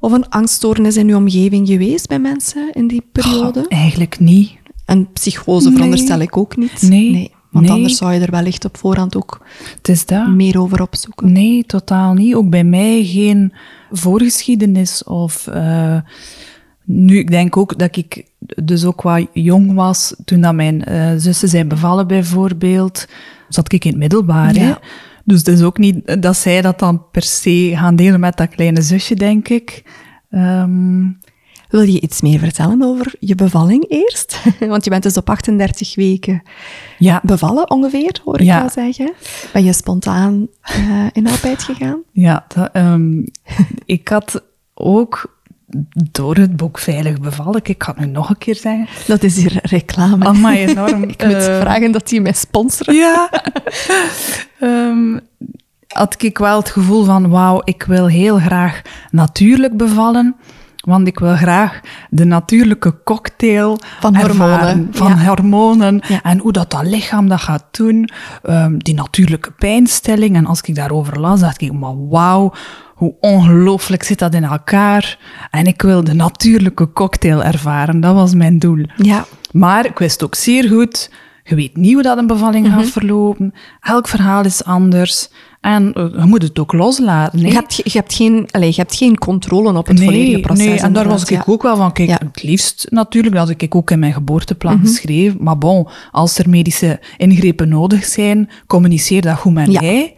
of 0.00 0.12
een 0.12 0.29
angststoornis 0.29 0.97
in 0.97 1.09
uw 1.09 1.17
omgeving 1.17 1.69
geweest 1.69 2.09
bij 2.09 2.19
mensen 2.19 2.73
in 2.73 2.88
die 2.88 3.02
periode? 3.12 3.64
Eigenlijk 3.69 4.19
niet. 4.19 4.52
Een 4.87 5.12
psychose 5.12 5.67
Nee. 5.69 5.76
veronderstel 5.76 6.19
ik 6.19 6.37
ook 6.37 6.57
niet. 6.57 6.83
Nee. 6.83 7.35
Want 7.50 7.64
Nee. 7.66 7.75
anders 7.75 7.97
zou 7.97 8.12
je 8.12 8.21
er 8.21 8.30
wellicht 8.30 8.64
op 8.64 8.76
voorhand 8.76 9.16
ook 9.16 9.47
Het 9.76 9.88
is 9.88 10.07
dat. 10.07 10.28
meer 10.28 10.61
over 10.61 10.83
opzoeken. 10.83 11.33
Nee, 11.33 11.64
totaal 11.66 12.14
niet. 12.14 12.35
Ook 12.35 12.50
bij 12.50 12.64
mij 12.64 13.04
geen 13.04 13.52
voorgeschiedenis 13.90 15.04
of 15.04 15.47
eh, 15.47 15.97
Nu, 16.85 17.19
ik 17.19 17.30
denk 17.30 17.57
ook 17.57 17.78
dat 17.78 17.97
ik 17.97 18.25
dus 18.64 18.85
ook 18.85 19.02
wat 19.02 19.26
jong 19.33 19.75
was 19.75 20.14
toen 20.25 20.40
dat 20.40 20.54
mijn 20.54 20.85
eh, 20.85 21.12
zussen 21.16 21.49
zijn 21.49 21.69
bevallen 21.69 22.07
bijvoorbeeld. 22.07 23.07
Zat 23.49 23.73
ik 23.73 23.85
in 23.85 23.90
het 23.90 24.00
middelbaar, 24.00 24.54
hè. 24.54 24.66
Ja. 24.69 24.78
Dus 25.25 25.38
het 25.38 25.49
is 25.49 25.62
ook 25.62 25.78
niet 25.78 26.23
dat 26.23 26.37
zij 26.37 26.62
dat 26.62 26.78
dan 26.78 27.02
per 27.11 27.23
se 27.23 27.71
gaan 27.75 27.97
delen 27.97 28.21
met 28.21 28.37
dat 28.37 28.49
kleine 28.49 28.83
zusje, 28.83 29.14
denk 29.14 29.49
ik. 29.49 29.83
Ehm, 30.30 31.02
Wil 31.71 31.83
je 31.83 32.00
iets 32.00 32.21
meer 32.21 32.39
vertellen 32.39 32.83
over 32.83 33.12
je 33.19 33.35
bevalling 33.35 33.85
eerst? 33.89 34.43
Want 34.59 34.85
je 34.85 34.91
bent 34.91 35.03
dus 35.03 35.17
op 35.17 35.31
38 35.31 35.95
weken 35.95 36.43
ja, 36.99 37.21
bevallen 37.23 37.71
ongeveer, 37.71 38.21
hoor 38.25 38.41
ik 38.41 38.47
Ja. 38.47 38.61
wel 38.61 38.69
zeggen. 38.71 39.12
Ben 39.53 39.65
je 39.65 39.73
spontaan 39.73 40.47
eh, 40.62 41.07
in 41.12 41.27
arbeid 41.29 41.62
gegaan? 41.62 42.03
ja 42.12 42.45
dat, 42.55 42.69
ehm, 42.73 43.23
ik 43.85 44.09
had 44.09 44.43
ook 44.75 45.39
door 46.11 46.37
het 46.37 46.57
boek 46.57 46.79
Veilig 46.79 47.21
bevallen, 47.21 47.61
ik 47.62 47.79
kan 47.79 47.95
het 47.97 48.07
nu 48.07 48.12
nog 48.12 48.29
een 48.31 48.39
keer 48.39 48.57
zeggen, 48.57 48.89
Dat 49.07 49.23
is 49.23 49.37
hier 49.37 49.59
reclame. 49.62 50.25
Amai, 50.25 50.67
enorm. 50.67 51.03
ik 51.19 51.25
moet 51.25 51.33
eh, 51.35 51.61
vragen 51.61 51.93
dat 51.93 52.09
die 52.09 52.21
mij 52.21 52.33
sponsoren. 52.33 52.95
Ja. 52.95 53.31
Ehm, 54.61 55.19
had 55.89 56.23
ik 56.23 56.39
wel 56.39 56.59
het 56.59 56.71
gevoel 56.71 57.05
van, 57.05 57.29
wauw, 57.29 57.61
ik 57.65 57.83
wil 57.83 58.07
heel 58.07 58.39
graag 58.39 58.83
natuurlijk 59.11 59.77
bevallen. 59.77 60.37
Want 60.81 61.07
ik 61.07 61.19
wil 61.19 61.37
graag 61.37 61.81
de 62.11 62.25
natuurlijke 62.25 62.95
cocktail 63.05 63.79
Van 64.01 64.17
hormonen, 64.17 64.51
ervaren, 64.59 64.89
van 64.91 65.09
ja. 65.09 65.25
hormonen 65.25 66.01
Ja. 66.09 66.23
en 66.23 66.39
hoe 66.39 66.53
dat, 66.53 66.71
dat 66.71 66.87
lichaam 66.87 67.29
dat 67.29 67.41
gaat 67.41 67.65
doen. 67.71 68.09
Ehm, 68.43 68.79
die 68.79 68.95
natuurlijke 68.95 69.51
pijnstilling. 69.51 70.37
En 70.37 70.47
als 70.47 70.61
ik 70.61 70.75
daarover 70.75 71.21
las, 71.21 71.41
dacht 71.41 71.61
ik, 71.61 71.73
maar 71.73 72.09
wauw, 72.09 72.53
hoe 72.95 73.15
ongelooflijk 73.21 74.03
zit 74.03 74.19
dat 74.19 74.35
in 74.35 74.45
elkaar. 74.45 75.19
En 75.51 75.67
ik 75.67 75.83
wil 75.83 76.05
de 76.05 76.15
natuurlijke 76.15 76.93
cocktail 76.93 77.43
ervaren. 77.43 78.01
Dat 78.01 78.15
was 78.15 78.35
mijn 78.35 78.59
doel. 78.59 78.85
Ja, 78.97 79.25
Maar 79.53 79.87
ik 79.87 79.99
wist 79.99 80.25
ook 80.25 80.35
zeer 80.35 80.69
goed, 80.69 81.11
je 81.50 81.57
weet 81.57 81.76
niet 81.76 81.92
hoe 81.92 82.02
dat 82.02 82.19
een 82.19 82.26
bevalling 82.26 82.66
gaat 82.69 82.87
verlopen. 82.87 83.54
Elk 83.80 84.09
verhaal 84.09 84.45
is 84.45 84.64
anders. 84.64 85.28
En 85.61 85.92
eh, 85.92 86.04
je 86.19 86.25
moet 86.25 86.42
het 86.42 86.59
ook 86.59 86.73
loslaten. 86.73 87.38
je, 87.38 87.45
Nee? 87.45 87.54
hebt, 87.54 87.75
ge- 87.75 87.83
je, 87.85 87.99
hebt 87.99 88.14
geen, 88.14 88.49
allez, 88.50 88.75
je 88.76 88.80
hebt 88.83 88.97
geen 88.97 89.19
controle 89.19 89.78
op 89.78 89.87
het 89.87 90.00
volledige 90.02 90.40
proces. 90.40 90.64
Nee, 90.66 90.80
en 90.80 90.92
daar 90.92 91.09
was 91.09 91.23
ik 91.23 91.28
ja. 91.30 91.42
ook 91.47 91.62
wel 91.62 91.76
van. 91.76 91.92
Kijk, 91.92 92.09
Ja. 92.09 92.19
het 92.33 92.42
liefst 92.42 92.87
natuurlijk, 92.90 93.35
dat 93.35 93.49
ik 93.49 93.75
ook 93.75 93.90
in 93.90 93.99
mijn 93.99 94.12
geboorteplan 94.12 94.75
Mhm. 94.76 94.87
geschreven. 94.87 95.42
Maar 95.42 95.59
bon, 95.59 95.88
als 96.11 96.38
er 96.38 96.49
medische 96.49 97.00
ingrepen 97.16 97.69
nodig 97.69 98.04
zijn, 98.04 98.50
communiceer 98.66 99.21
dat 99.21 99.37
goed 99.37 99.52
met 99.52 99.73
Ja. 99.73 99.80
mij. 99.80 100.14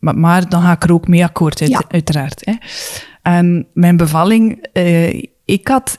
Maar, 0.00 0.18
maar 0.18 0.48
dan 0.48 0.62
ga 0.62 0.72
ik 0.72 0.82
er 0.84 0.92
ook 0.92 1.08
mee 1.08 1.24
akkoord, 1.24 1.60
uit, 1.60 1.84
uiteraard. 1.88 2.40
Hè. 2.44 2.52
En 3.22 3.66
mijn 3.74 3.96
bevalling, 3.96 4.66
eh, 4.72 5.22
ik 5.44 5.68
had 5.68 5.98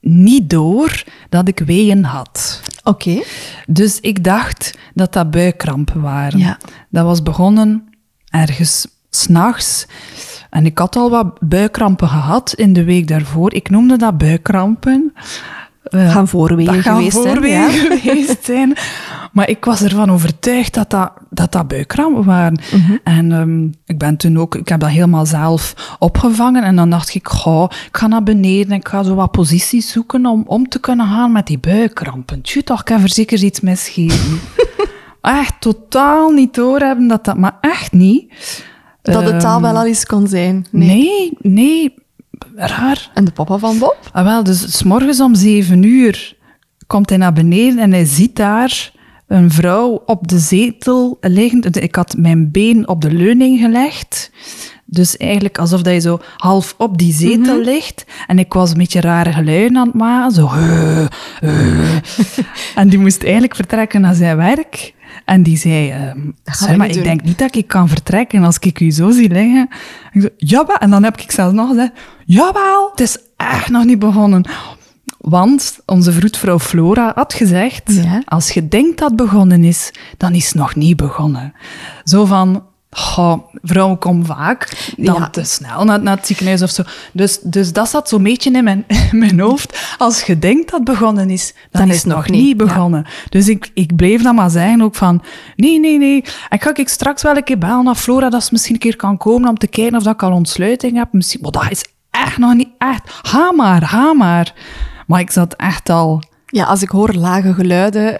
niet 0.00 0.50
door 0.50 1.02
dat 1.28 1.48
ik 1.48 1.58
weeën 1.58 2.04
had. 2.04 2.60
Oké. 2.84 3.22
Dus 3.66 4.00
ik 4.00 4.24
dacht 4.24 4.78
dat 4.94 5.12
dat 5.12 5.30
buikkrampen 5.30 6.00
waren. 6.00 6.38
Ja. 6.38 6.58
Dat 6.90 7.04
was 7.04 7.22
begonnen 7.22 7.88
ergens 8.30 8.86
s'nachts. 9.10 9.86
En 10.50 10.66
ik 10.66 10.78
had 10.78 10.96
al 10.96 11.10
wat 11.10 11.38
buikkrampen 11.40 12.08
gehad 12.08 12.52
in 12.52 12.72
de 12.72 12.84
week 12.84 13.08
daarvoor. 13.08 13.54
Ik 13.54 13.70
noemde 13.70 13.96
dat 13.96 14.18
buikkrampen. 14.18 15.12
Eh, 15.84 16.12
Gaan 16.12 16.28
voorwegen 16.28 16.74
dat 16.74 16.82
gaan 16.82 16.96
geweest 16.96 17.22
zijn, 17.22 17.34
voorwegen 17.34 17.90
ja. 17.90 17.96
geweest 17.98 18.44
zijn. 18.44 18.76
Maar 19.32 19.48
ik 19.48 19.64
was 19.64 19.82
ervan 19.82 20.10
overtuigd 20.10 20.74
dat 20.74 20.90
dat, 20.90 21.12
dat, 21.30 21.52
dat 21.52 21.68
buikkrampen 21.68 22.24
waren. 22.24 22.60
Mhm. 22.72 22.96
En 23.04 23.32
ehm, 23.32 23.64
ik 23.86 23.98
ben 23.98 24.16
toen 24.16 24.38
ook, 24.38 24.54
ik 24.54 24.68
heb 24.68 24.80
dat 24.80 24.88
helemaal 24.88 25.26
zelf 25.26 25.96
opgevangen. 25.98 26.62
En 26.62 26.76
dan 26.76 26.90
dacht 26.90 27.14
ik, 27.14 27.28
goh, 27.28 27.70
ik 27.86 27.96
ga 27.96 28.06
naar 28.06 28.22
beneden 28.22 28.72
en 28.72 28.78
ik 28.78 28.88
ga 28.88 29.02
zo 29.02 29.14
wat 29.14 29.30
posities 29.30 29.90
zoeken 29.90 30.26
om 30.26 30.42
om 30.46 30.68
te 30.68 30.80
kunnen 30.80 31.06
gaan 31.06 31.32
met 31.32 31.46
die 31.46 31.58
buikkrampen. 31.58 32.42
Tjoe, 32.42 32.62
toch, 32.62 32.80
ik 32.80 32.88
heb 32.88 33.02
er 33.02 33.12
zeker 33.12 33.42
iets 33.42 33.60
misgegeven. 33.60 34.40
echt 35.20 35.60
totaal 35.60 36.30
niet 36.30 36.54
doorhebben 36.54 37.08
dat 37.08 37.24
dat, 37.24 37.36
maar 37.36 37.58
echt 37.60 37.92
niet. 37.92 38.32
Dat 39.02 39.24
het 39.24 39.40
taal 39.40 39.54
Ehm, 39.54 39.62
wel 39.62 39.76
al 39.76 39.86
eens 39.86 40.06
kon 40.06 40.26
zijn. 40.28 40.66
Nee, 40.70 41.32
nee, 41.40 41.94
raar. 42.54 43.10
En 43.14 43.24
de 43.24 43.32
papa 43.32 43.58
van 43.58 43.78
Bob? 43.78 43.96
Ah, 44.12 44.24
wel, 44.24 44.44
dus 44.44 44.76
s 44.76 44.82
morgens 44.82 45.20
om 45.20 45.34
zeven 45.34 45.82
uur 45.82 46.36
komt 46.86 47.08
hij 47.08 47.18
naar 47.18 47.32
beneden 47.32 47.78
en 47.78 47.92
hij 47.92 48.04
ziet 48.04 48.36
daar 48.36 48.92
een 49.26 49.50
vrouw 49.50 50.02
op 50.06 50.28
de 50.28 50.38
zetel 50.38 51.18
liggend. 51.20 51.82
Ik 51.82 51.94
had 51.94 52.14
mijn 52.18 52.50
been 52.50 52.88
op 52.88 53.00
de 53.00 53.12
leuning 53.12 53.60
gelegd. 53.60 54.30
Dus 54.84 55.16
eigenlijk 55.16 55.58
alsof 55.58 55.82
dat 55.82 55.92
je 55.92 56.00
zo 56.00 56.20
half 56.36 56.74
op 56.78 56.98
die 56.98 57.12
zetel 57.12 57.60
ligt. 57.60 58.04
En 58.26 58.38
ik 58.38 58.52
was 58.52 58.70
een 58.70 58.78
beetje 58.78 59.00
rare 59.00 59.32
geluiden 59.32 59.76
aan 59.76 59.86
het 59.86 59.94
maken. 59.94 60.34
Zo... 60.34 60.50
"Huh, 60.52 61.06
huh." 61.40 61.96
en 62.74 62.88
die 62.88 62.98
moest 62.98 63.22
eigenlijk 63.22 63.54
vertrekken 63.54 64.00
naar 64.00 64.14
zijn 64.14 64.36
werk. 64.36 64.94
En 65.24 65.42
die 65.42 65.56
zei... 65.56 65.90
ehm 65.90 66.30
gaat 66.44 66.56
"Zeg 66.58 66.68
hij 66.68 66.76
maar, 66.76 66.86
ik 66.86 66.94
doen." 66.94 67.02
denk 67.02 67.22
niet 67.22 67.38
dat 67.38 67.54
ik 67.56 67.66
kan 67.66 67.88
vertrekken 67.88 68.44
als 68.44 68.58
ik 68.58 68.80
u 68.80 68.90
zo 68.90 69.10
zie 69.10 69.28
liggen. 69.28 69.68
Ik 70.12 70.20
zo, 70.20 70.28
jawel. 70.36 70.76
En 70.76 70.90
dan 70.90 71.04
heb 71.04 71.16
ik 71.16 71.30
zelfs 71.30 71.54
nog 71.54 71.68
gezegd, 71.68 71.92
jawel, 72.26 72.88
het 72.90 73.00
is 73.00 73.18
echt 73.36 73.68
nog 73.68 73.84
niet 73.84 73.98
begonnen. 73.98 74.44
Want 75.18 75.78
onze 75.86 76.12
vroedvrouw 76.12 76.58
Flora 76.58 77.12
had 77.14 77.34
gezegd, 77.34 77.82
Ja. 77.94 78.22
als 78.24 78.50
je 78.50 78.68
denkt 78.68 78.98
dat 78.98 79.08
het 79.08 79.16
begonnen 79.16 79.64
is, 79.64 79.90
dan 80.16 80.32
is 80.34 80.44
het 80.46 80.54
nog 80.54 80.74
niet 80.74 80.96
begonnen. 80.96 81.52
Zo 82.04 82.24
van, 82.24 82.64
goh, 82.90 83.38
vrouwen 83.62 83.98
komen 83.98 84.26
vaak 84.26 84.92
dan 84.96 85.14
Ja. 85.14 85.30
te 85.30 85.44
snel 85.44 85.84
naar, 85.84 86.02
naar 86.02 86.16
het 86.16 86.26
ziekenhuis 86.26 86.62
of 86.62 86.70
zo. 86.70 86.82
Dus, 87.12 87.38
dus 87.42 87.72
dat 87.72 87.88
zat 87.88 88.08
zo'n 88.08 88.22
beetje 88.22 88.50
in 88.50 88.64
mijn, 88.64 88.84
in 89.12 89.18
mijn 89.18 89.40
hoofd. 89.40 89.94
Als 89.98 90.22
je 90.22 90.38
denkt 90.38 90.70
dat 90.70 90.80
het 90.80 90.84
begonnen 90.98 91.30
is, 91.30 91.54
dan, 91.70 91.88
is 91.88 91.96
het 91.96 92.06
nog 92.14 92.28
niet 92.28 92.58
ja. 92.58 92.64
begonnen. 92.64 93.06
Dus 93.28 93.48
ik, 93.48 93.70
ik 93.74 93.96
bleef 93.96 94.22
dan 94.22 94.34
maar 94.34 94.50
zeggen 94.50 94.82
ook 94.82 94.94
van, 94.94 95.22
nee, 95.56 95.80
nee, 95.80 95.98
nee. 95.98 96.24
En 96.48 96.60
ga 96.60 96.74
ik 96.76 96.88
straks 96.88 97.22
wel 97.22 97.36
een 97.36 97.44
keer 97.44 97.58
bellen 97.58 97.84
naar 97.84 97.94
Flora, 97.94 98.28
dat 98.30 98.44
ze 98.44 98.48
misschien 98.52 98.74
een 98.74 98.80
keer 98.80 98.96
kan 98.96 99.16
komen 99.16 99.48
om 99.48 99.58
te 99.58 99.66
kijken 99.66 99.96
of 99.96 100.02
dat 100.02 100.14
ik 100.14 100.22
al 100.22 100.32
ontsluiting 100.32 100.96
heb. 100.96 101.08
Misschien, 101.12 101.40
maar 101.40 101.50
dat 101.50 101.70
is 101.70 101.84
echt 102.14 102.38
nog 102.38 102.54
niet 102.54 102.70
echt. 102.78 103.20
Ga 103.22 103.52
maar, 103.52 103.82
ga 103.82 104.12
maar. 104.12 104.54
Maar 105.06 105.20
ik 105.20 105.30
zat 105.30 105.54
echt 105.54 105.88
al... 105.88 106.22
Ja, 106.46 106.64
als 106.64 106.82
ik 106.82 106.88
hoor 106.88 107.12
lage 107.12 107.54
geluiden, 107.54 108.18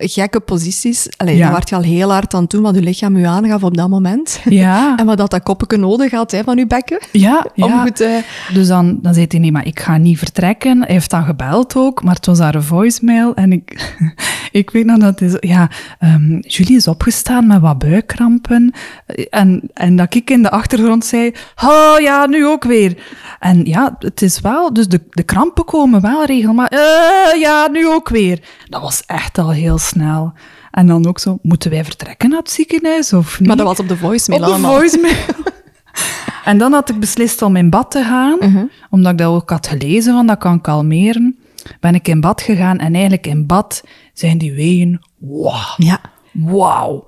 gekke 0.00 0.40
posities, 0.40 1.08
allee, 1.16 1.36
Ja. 1.36 1.42
dan 1.42 1.50
word 1.50 1.68
je 1.68 1.74
al 1.74 1.82
heel 1.82 2.12
hard 2.12 2.34
aan 2.34 2.46
toe 2.46 2.60
wat 2.60 2.74
je 2.74 2.82
lichaam 2.82 3.16
je 3.18 3.26
aangaf 3.26 3.62
op 3.62 3.76
dat 3.76 3.88
moment. 3.88 4.40
Ja, 4.44 4.76
En 4.98 5.06
wat 5.06 5.16
dat, 5.16 5.30
dat 5.30 5.42
koppetje 5.42 5.76
nodig 5.76 6.10
had 6.10 6.30
hè, 6.30 6.42
van 6.42 6.56
je 6.56 6.66
bekken. 6.66 6.98
ja, 7.12 7.46
Om 7.54 7.68
ja. 7.70 7.82
goed, 7.82 8.00
eh, 8.00 8.16
Dus 8.52 8.66
dan, 8.68 8.98
dan 9.02 9.14
zei 9.14 9.26
hij, 9.28 9.40
nee, 9.40 9.52
maar 9.52 9.66
ik 9.66 9.80
ga 9.80 9.96
niet 9.96 10.18
vertrekken. 10.18 10.82
Hij 10.82 10.92
heeft 10.94 11.10
dan 11.10 11.24
gebeld 11.24 11.76
ook, 11.76 12.02
maar 12.02 12.14
het 12.14 12.26
was 12.26 12.38
haar 12.38 12.62
voicemail. 12.62 13.34
En 13.34 13.52
ik, 13.52 13.96
ik 14.60 14.70
weet 14.70 14.84
nog 14.84 14.98
dat 14.98 15.18
zo, 15.30 15.36
ja, 15.40 15.70
ehm, 15.98 16.38
Julie 16.40 16.76
is 16.76 16.88
opgestaan 16.88 17.46
met 17.46 17.60
wat 17.60 17.78
buikkrampen. 17.78 18.72
En, 19.30 19.60
en 19.74 19.96
dat 19.96 20.14
ik 20.14 20.30
in 20.30 20.42
de 20.42 20.50
achtergrond 20.50 21.04
zei, 21.04 21.32
oh 21.64 21.94
ja, 22.00 22.26
nu 22.26 22.46
ook 22.46 22.64
weer. 22.64 22.96
En 23.40 23.64
ja, 23.64 23.96
het 23.98 24.22
is 24.22 24.40
wel, 24.40 24.72
dus 24.72 24.88
de, 24.88 25.00
de 25.10 25.22
krampen 25.22 25.64
komen 25.64 26.00
wel 26.00 26.24
regelmatig. 26.24 26.78
Eh, 26.78 27.40
ja, 27.40 27.68
nu 27.68 27.88
ook 27.88 28.08
weer. 28.08 28.40
Dat 28.68 28.82
was 28.82 29.02
echt 29.06 29.38
al 29.38 29.50
heel 29.50 29.78
snel. 29.88 30.32
En 30.70 30.86
dan 30.86 31.06
ook 31.06 31.18
zo, 31.18 31.38
moeten 31.42 31.70
wij 31.70 31.84
vertrekken 31.84 32.28
naar 32.30 32.38
het 32.38 32.50
ziekenhuis 32.50 33.12
of 33.12 33.38
niet? 33.38 33.48
maar 33.48 33.56
dat 33.56 33.66
was 33.66 33.78
op 33.78 33.88
de 33.88 33.96
voicemail 33.96 34.40
Op 34.40 34.46
de 34.46 34.52
allemaal. 34.52 34.76
voicemail. 34.76 35.14
en 36.44 36.58
dan 36.58 36.72
had 36.72 36.88
ik 36.88 37.00
beslist 37.00 37.42
om 37.42 37.56
in 37.56 37.70
bad 37.70 37.90
te 37.90 38.02
gaan, 38.02 38.36
Mhm. 38.40 38.64
omdat 38.90 39.12
ik 39.12 39.18
dat 39.18 39.26
ook 39.28 39.50
had 39.50 39.66
gelezen, 39.66 40.12
van 40.12 40.26
dat 40.26 40.38
kan 40.38 40.60
kalmeren. 40.60 41.38
Ben 41.80 41.94
ik 41.94 42.08
in 42.08 42.20
bad 42.20 42.42
gegaan 42.42 42.78
en 42.78 42.92
eigenlijk 42.92 43.26
in 43.26 43.46
bad 43.46 43.84
zijn 44.12 44.38
die 44.38 44.52
weeën, 44.52 45.00
wauw, 45.18 45.74
Ja. 45.76 46.00
wauw, 46.32 47.04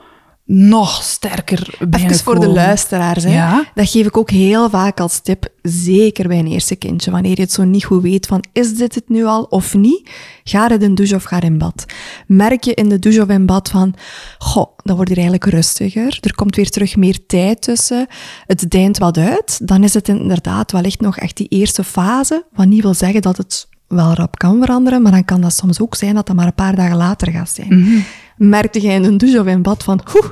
nog 0.52 1.02
sterker 1.02 1.78
Even 1.90 2.18
voor 2.18 2.40
de 2.40 2.48
luisteraars. 2.48 3.24
Hè. 3.24 3.32
Ja. 3.32 3.70
Dat 3.74 3.90
geef 3.90 4.06
ik 4.06 4.16
ook 4.16 4.30
heel 4.30 4.70
vaak 4.70 5.00
als 5.00 5.20
tip, 5.20 5.48
zeker 5.62 6.28
bij 6.28 6.38
een 6.38 6.46
eerste 6.46 6.76
kindje. 6.76 7.10
Wanneer 7.10 7.36
je 7.36 7.42
het 7.42 7.52
zo 7.52 7.64
niet 7.64 7.84
goed 7.84 8.02
weet 8.02 8.26
van, 8.26 8.44
is 8.52 8.74
dit 8.74 8.94
het 8.94 9.08
nu 9.08 9.24
al 9.24 9.42
of 9.42 9.74
niet? 9.74 10.10
Ga 10.44 10.70
in 10.70 10.78
de 10.78 10.94
douche 10.94 11.14
of 11.14 11.22
ga 11.22 11.40
in 11.40 11.58
bad. 11.58 11.84
Merk 12.26 12.64
je 12.64 12.74
in 12.74 12.88
de 12.88 12.98
douche 12.98 13.22
of 13.22 13.28
in 13.28 13.46
bad 13.46 13.70
van, 13.70 13.94
goh, 14.38 14.78
dan 14.82 14.94
wordt 14.96 15.10
hier 15.10 15.18
eigenlijk 15.20 15.52
rustiger. 15.52 16.18
Er 16.20 16.34
komt 16.34 16.56
weer 16.56 16.70
terug 16.70 16.96
meer 16.96 17.26
tijd 17.26 17.62
tussen. 17.62 18.06
Het 18.46 18.70
deint 18.70 18.98
wat 18.98 19.18
uit. 19.18 19.68
Dan 19.68 19.84
is 19.84 19.94
het 19.94 20.08
inderdaad 20.08 20.72
wellicht 20.72 21.00
nog 21.00 21.18
echt 21.18 21.36
die 21.36 21.48
eerste 21.48 21.84
fase. 21.84 22.44
Wat 22.52 22.66
niet 22.66 22.82
wil 22.82 22.94
zeggen 22.94 23.22
dat 23.22 23.36
het 23.36 23.68
wel 23.86 24.14
rap 24.14 24.38
kan 24.38 24.60
veranderen, 24.60 25.02
maar 25.02 25.12
dan 25.12 25.24
kan 25.24 25.40
dat 25.40 25.54
soms 25.54 25.80
ook 25.80 25.94
zijn 25.94 26.14
dat 26.14 26.26
dat 26.26 26.36
maar 26.36 26.46
een 26.46 26.54
paar 26.54 26.76
dagen 26.76 26.96
later 26.96 27.32
gaat 27.32 27.50
zijn. 27.50 28.04
Merkte 28.48 28.80
jij 28.80 28.94
in 28.94 29.04
een 29.04 29.18
douche 29.18 29.40
of 29.40 29.46
in 29.46 29.62
bad 29.62 29.82
van, 29.82 30.00
oeh, 30.14 30.26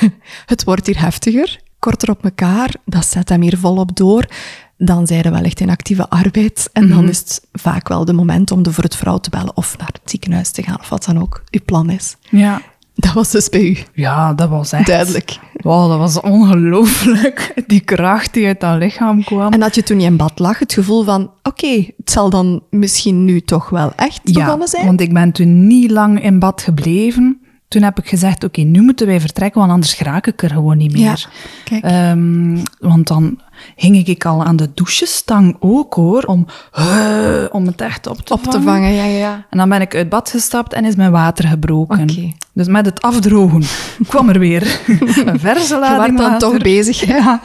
het 0.52 0.64
wordt 0.64 0.86
hier 0.86 1.00
heftiger, 1.00 1.60
korter 1.78 2.10
op 2.10 2.24
elkaar, 2.24 2.74
dat 2.84 3.06
zet 3.06 3.28
hem 3.28 3.42
hier 3.42 3.58
volop 3.58 3.96
door, 3.96 4.26
dan 4.78 5.06
zijn 5.06 5.22
we 5.22 5.30
wellicht 5.30 5.60
in 5.60 5.70
actieve 5.70 6.08
arbeid. 6.08 6.70
En 6.72 6.88
dan 6.88 7.08
is 7.08 7.18
het 7.18 7.46
vaak 7.52 7.88
wel 7.88 8.04
de 8.04 8.12
moment 8.12 8.50
om 8.50 8.62
de 8.62 8.72
voor 8.72 8.84
het 8.84 8.96
vrouw 8.96 9.18
te 9.18 9.30
bellen 9.30 9.56
of 9.56 9.78
naar 9.78 9.90
het 9.92 10.10
ziekenhuis 10.10 10.50
te 10.50 10.62
gaan, 10.62 10.80
of 10.80 10.88
wat 10.88 11.04
dan 11.04 11.20
ook 11.20 11.42
uw 11.50 11.60
plan 11.64 11.90
is. 11.90 12.16
Ja, 12.20 12.62
Dat 12.96 13.12
was 13.12 13.30
dus 13.30 13.48
bij 13.48 13.62
u. 13.62 13.76
Ja, 13.92 14.34
dat 14.34 14.48
was 14.48 14.72
echt... 14.72 14.86
Duidelijk. 14.86 15.38
Wow, 15.52 15.90
dat 15.90 15.98
was 15.98 16.20
ongelooflijk. 16.20 17.52
Die 17.66 17.80
kracht 17.80 18.32
die 18.32 18.46
uit 18.46 18.60
dat 18.60 18.78
lichaam 18.78 19.24
kwam. 19.24 19.52
En 19.52 19.62
had 19.62 19.74
je 19.74 19.82
toen 19.82 20.00
je 20.00 20.06
in 20.06 20.16
bad 20.16 20.38
lag 20.38 20.58
het 20.58 20.72
gevoel 20.72 21.04
van, 21.04 21.30
oké, 21.42 21.84
het 21.96 22.10
zal 22.10 22.30
dan 22.30 22.62
misschien 22.70 23.24
nu 23.24 23.40
toch 23.40 23.68
wel 23.68 23.92
echt 23.96 24.32
begonnen 24.32 24.68
zijn? 24.68 24.86
want 24.86 25.00
ik 25.00 25.12
ben 25.12 25.32
toen 25.32 25.66
niet 25.66 25.90
lang 25.90 26.22
in 26.22 26.38
bad 26.38 26.62
gebleven. 26.62 27.40
Toen 27.68 27.82
heb 27.82 27.98
ik 27.98 28.08
gezegd, 28.08 28.44
oké, 28.44 28.60
nu 28.60 28.82
moeten 28.82 29.06
wij 29.06 29.20
vertrekken, 29.20 29.60
want 29.60 29.72
anders 29.72 29.98
raak 29.98 30.26
ik 30.26 30.42
er 30.42 30.50
gewoon 30.50 30.76
niet 30.76 30.92
meer. 30.92 31.02
Ja, 31.02 31.16
kijk. 31.64 31.84
Ehm, 31.84 32.58
want 32.78 33.06
dan 33.06 33.40
hing 33.74 34.06
ik 34.06 34.24
al 34.24 34.44
aan 34.44 34.56
de 34.56 34.68
douchestang 34.74 35.56
ook, 35.60 35.94
hoor, 35.94 36.22
om, 36.22 36.46
eh, 36.72 37.44
om 37.50 37.66
het 37.66 37.80
echt 37.80 38.06
op 38.06 38.18
te 38.18 38.32
Op 38.32 38.42
te 38.42 38.62
vangen, 38.62 38.92
ja, 38.92 39.04
ja. 39.04 39.46
En 39.50 39.58
dan 39.58 39.68
ben 39.68 39.80
ik 39.80 39.94
uit 39.94 40.08
bad 40.08 40.30
gestapt 40.30 40.72
en 40.72 40.84
is 40.84 40.96
mijn 40.96 41.10
water 41.10 41.48
gebroken. 41.48 42.34
Dus 42.52 42.66
met 42.66 42.86
het 42.86 43.02
afdrogen 43.02 43.62
kwam 44.08 44.28
er 44.28 44.38
weer 44.38 44.80
een 45.26 45.40
verse 45.40 45.74
Je 45.74 45.80
lading 45.80 45.98
werd 45.98 46.16
dan 46.16 46.30
water. 46.30 46.48
toch 46.48 46.58
bezig. 46.58 47.04
Ja. 47.04 47.40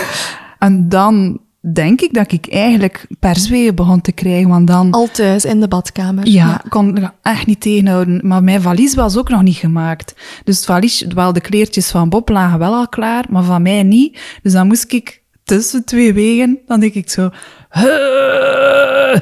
en 0.58 0.88
dan 0.88 1.38
denk 1.72 2.00
ik 2.00 2.14
dat 2.14 2.32
ik 2.32 2.46
eigenlijk 2.50 3.06
persweeën 3.18 3.74
begon 3.74 4.00
te 4.00 4.12
krijgen, 4.12 4.48
want 4.48 4.66
dan... 4.66 4.90
Al 4.90 5.08
thuis 5.12 5.44
in 5.44 5.60
de 5.60 5.68
badkamer. 5.68 6.28
Ja, 6.28 6.64
ik 6.64 6.70
kon 6.70 7.10
echt 7.22 7.46
niet 7.46 7.60
tegenhouden. 7.60 8.20
Maar 8.22 8.42
mijn 8.42 8.62
valies 8.62 8.94
was 8.94 9.16
ook 9.16 9.28
nog 9.28 9.42
niet 9.42 9.56
gemaakt. 9.56 10.14
Dus 10.44 10.56
het 10.56 10.64
valies, 10.64 11.04
wel 11.14 11.32
de 11.32 11.40
kleertjes 11.40 11.90
van 11.90 12.08
Bob 12.08 12.28
lagen 12.28 12.58
wel 12.58 12.74
al 12.74 12.88
klaar, 12.88 13.24
maar 13.30 13.42
van 13.42 13.62
mij 13.62 13.82
niet. 13.82 14.18
Dus 14.42 14.52
dan 14.52 14.66
moest 14.66 14.92
ik 14.92 15.22
tussen 15.44 15.84
twee 15.84 16.14
wegen, 16.14 16.58
dan 16.66 16.80
denk 16.80 16.94
ik 16.94 17.10
zo... 17.10 17.30
"Huh, 17.70 19.14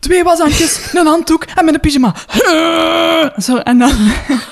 Twee 0.00 0.24
washandjes, 0.24 0.80
een 0.94 1.06
handdoek 1.06 1.44
en 1.54 1.64
met 1.64 1.74
een 1.74 1.80
pyjama. 1.80 2.14
Zo, 3.38 3.56
en 3.56 3.78
dan... 3.78 3.92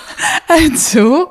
echt 0.46 0.78
zo. 0.80 1.26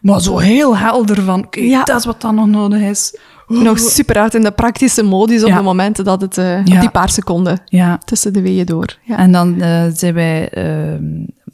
Maar 0.00 0.20
zo 0.20 0.38
heel 0.38 0.76
helder 0.76 1.22
van, 1.22 1.46
Ja. 1.50 1.84
dat 1.84 1.98
is 1.98 2.04
wat 2.04 2.20
dan 2.20 2.34
nog 2.34 2.46
nodig 2.46 2.80
is. 2.80 3.16
Nog 3.46 3.78
super 3.78 4.18
hard 4.18 4.34
in 4.34 4.42
de 4.42 4.50
praktische 4.50 5.02
modus 5.02 5.42
op 5.42 5.48
Ja. 5.48 5.56
de 5.56 5.62
momenten 5.62 6.04
dat 6.04 6.20
het, 6.20 6.38
eh, 6.38 6.64
Ja. 6.64 6.74
op 6.74 6.80
die 6.80 6.90
paar 6.90 7.08
seconden 7.08 7.60
tussen 8.04 8.32
de 8.32 8.42
weeën 8.42 8.66
door. 8.66 8.96
Ja. 9.02 9.16
En 9.16 9.32
dan 9.32 9.60
eh, 9.60 9.82
zijn 9.94 10.14
wij, 10.14 10.48
eh, 10.48 10.64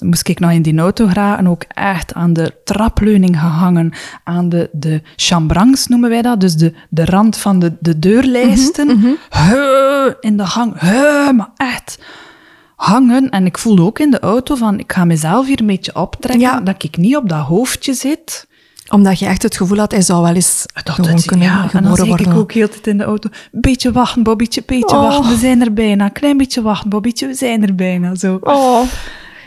moest 0.04 0.28
ik 0.28 0.38
nog 0.40 0.50
in 0.50 0.62
die 0.62 0.78
auto 0.78 1.06
geraken, 1.06 1.46
ook 1.46 1.64
echt 1.68 2.14
aan 2.14 2.32
de 2.32 2.54
trapleuning 2.64 3.38
gehangen, 3.40 3.92
aan 4.24 4.48
de, 4.48 4.68
de 4.72 5.02
chambrangs 5.16 5.86
noemen 5.86 6.10
wij 6.10 6.22
dat, 6.22 6.40
dus 6.40 6.54
de, 6.56 6.72
de 6.90 7.04
rand 7.04 7.36
van 7.36 7.58
de, 7.58 7.72
de 7.80 7.98
deurlijsten. 7.98 9.16
Heu, 9.30 10.14
in 10.20 10.36
de 10.36 10.46
gang, 10.46 10.72
heu, 10.80 11.32
maar 11.32 11.50
echt 11.56 11.98
hangen. 12.76 13.30
En 13.30 13.46
ik 13.46 13.58
voelde 13.58 13.82
ook 13.82 13.98
in 13.98 14.10
de 14.10 14.20
auto 14.20 14.54
van, 14.54 14.78
ik 14.78 14.92
ga 14.92 15.04
mezelf 15.04 15.46
hier 15.46 15.60
een 15.60 15.66
beetje 15.66 15.94
optrekken, 15.96 16.40
Ja. 16.40 16.60
dat 16.60 16.82
ik 16.82 16.96
niet 16.96 17.16
op 17.16 17.28
dat 17.28 17.44
hoofdje 17.44 17.94
zit. 17.94 18.46
Omdat 18.90 19.18
je 19.18 19.26
echt 19.26 19.42
het 19.42 19.56
gevoel 19.56 19.78
had, 19.78 19.90
hij 19.92 20.00
zou 20.02 20.22
wel 20.22 20.34
eens 20.34 20.64
Dat 20.84 20.96
het- 20.96 21.24
kunnen 21.24 21.46
ja, 21.46 21.62
en 21.72 21.82
dan 21.82 21.96
worden. 21.96 22.18
ik 22.18 22.34
ook 22.34 22.52
heel 22.52 22.68
tijd 22.68 22.86
in 22.86 22.98
de 22.98 23.04
auto, 23.04 23.28
beetje 23.52 23.92
wachten, 23.92 24.22
Bobbytje, 24.22 24.62
beetje 24.66 24.96
Oh. 24.96 25.02
wachten, 25.02 25.28
we 25.28 25.36
zijn 25.36 25.60
er 25.60 25.72
bijna. 25.72 26.08
Klein 26.08 26.36
beetje 26.36 26.62
wachten, 26.62 26.90
Bobbytje, 26.90 27.26
we 27.26 27.34
zijn 27.34 27.62
er 27.62 27.74
bijna. 27.74 28.14
Zo. 28.14 28.38
Oh. 28.42 28.80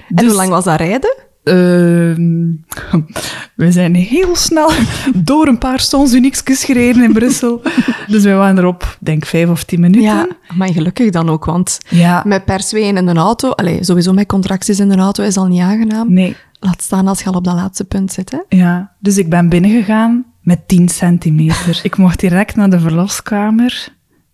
En 0.10 0.16
Dus- 0.16 0.26
hoe 0.26 0.36
lang 0.36 0.50
was 0.50 0.64
dat 0.64 0.78
rijden? 0.80 1.16
Ehm, 1.44 2.48
we 3.64 3.72
zijn 3.72 3.96
heel 3.96 4.36
snel 4.36 4.72
door 5.16 5.48
een 5.48 5.58
paar 5.58 5.80
Sons 5.80 6.14
Uniekjes 6.14 6.64
gereden 6.64 7.04
in 7.04 7.14
Brussel. 7.14 7.62
dus 8.08 8.24
we 8.24 8.32
waren 8.34 8.58
erop, 8.58 8.98
denk 9.00 9.26
vijf 9.26 9.50
of 9.50 9.64
tien 9.64 9.80
minuten. 9.80 10.02
Ja, 10.04 10.28
maar 10.54 10.74
gelukkig 10.74 11.10
dan 11.10 11.30
ook, 11.30 11.46
want 11.46 11.78
Ja. 11.90 12.24
met 12.26 12.46
persweeën 12.46 12.98
in 12.98 13.06
de 13.06 13.14
auto, 13.14 13.50
allez, 13.50 13.86
sowieso 13.88 14.14
met 14.14 14.28
contracties 14.28 14.80
in 14.80 14.90
de 14.90 14.96
auto 14.98 15.24
is 15.24 15.38
al 15.38 15.46
niet 15.48 15.62
aangenaam. 15.62 16.14
Nee, 16.14 16.36
Laat 16.62 16.82
staan 16.82 17.08
als 17.08 17.20
je 17.20 17.26
al 17.26 17.34
op 17.34 17.44
dat 17.44 17.56
laatste 17.56 17.84
punt 17.86 18.12
zit. 18.12 18.32
Hè? 18.32 18.58
ja. 18.58 18.92
Dus 19.00 19.18
ik 19.18 19.30
ben 19.30 19.50
binnengegaan 19.50 20.26
met 20.42 20.68
10 20.68 20.90
centimeter. 20.90 21.80
ik 21.84 21.98
mocht 21.98 22.20
direct 22.20 22.56
naar 22.56 22.70
de 22.70 22.80
verloskamer. 22.80 23.88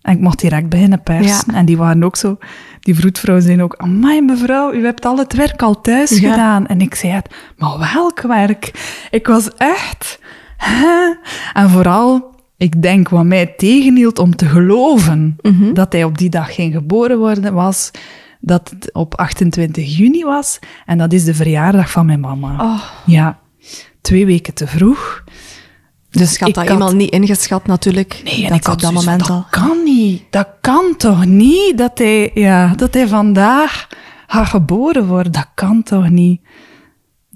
En 0.05 0.13
ik 0.13 0.19
mocht 0.19 0.39
direct 0.39 0.69
beginnen 0.69 1.03
persen. 1.03 1.53
En 1.53 1.65
die 1.65 1.77
waren 1.77 2.03
ook 2.03 2.15
zo... 2.15 2.37
Die 2.79 2.95
vroedvrouw 2.95 3.39
zei 3.39 3.61
ook... 3.61 3.75
Amai, 3.77 4.21
mevrouw, 4.21 4.73
u 4.73 4.85
hebt 4.85 5.05
al 5.05 5.17
het 5.17 5.33
werk 5.33 5.61
al 5.61 5.81
thuis 5.81 6.19
Ja. 6.19 6.29
gedaan. 6.31 6.67
En 6.67 6.81
ik 6.81 6.95
zei 6.95 7.13
het, 7.13 7.35
maar 7.57 7.79
welk 7.93 8.21
werk? 8.21 8.71
Ik 9.11 9.27
was 9.27 9.49
echt... 9.57 10.19
Hè? 10.57 11.13
En 11.53 11.69
vooral... 11.69 12.33
Ik 12.57 12.81
denk 12.81 13.09
wat 13.09 13.25
mij 13.25 13.45
tegenhield 13.57 14.19
om 14.19 14.35
te 14.35 14.45
geloven 14.45 15.35
dat 15.73 15.93
hij 15.93 16.03
op 16.03 16.17
die 16.17 16.29
dag 16.29 16.55
geen 16.55 16.71
geboren 16.71 17.17
worden 17.17 17.53
was, 17.53 17.91
dat 18.39 18.69
het 18.69 18.93
op 18.93 19.15
28 19.15 19.97
juni 19.97 20.23
was. 20.23 20.59
En 20.85 20.97
dat 20.97 21.13
is 21.13 21.23
de 21.23 21.33
verjaardag 21.33 21.91
van 21.91 22.05
mijn 22.05 22.19
mama. 22.19 22.55
Oh. 22.59 22.81
Ja, 23.05 23.39
twee 24.01 24.25
weken 24.25 24.53
te 24.53 24.67
vroeg. 24.67 25.23
Dus 26.17 26.31
je 26.31 26.37
had 26.39 26.47
ik 26.47 26.53
dat 26.55 26.63
had- 26.63 26.73
eenmaal 26.73 26.95
niet 26.95 27.11
ingeschat 27.11 27.67
natuurlijk. 27.67 28.21
Nee, 28.23 28.43
en 28.43 28.49
dat 28.49 28.57
ik 28.57 28.65
had 28.65 28.75
op 28.75 28.81
dat 28.81 28.89
zoiets 28.91 29.05
moment 29.05 29.25
van, 29.27 29.35
al... 29.35 29.45
dat 29.51 29.61
kan 29.61 29.83
niet. 29.83 30.23
Dat 30.29 30.47
kan 30.61 30.93
toch 30.97 31.25
niet 31.25 31.77
dat 31.77 31.97
hij, 31.97 32.31
ja, 32.33 32.73
dat 32.75 32.93
hij 32.93 33.07
vandaag 33.07 33.87
gaat 34.27 34.47
geboren 34.47 35.07
worden. 35.07 35.31
Dat 35.31 35.47
kan 35.53 35.83
toch 35.83 36.09
niet. 36.09 36.41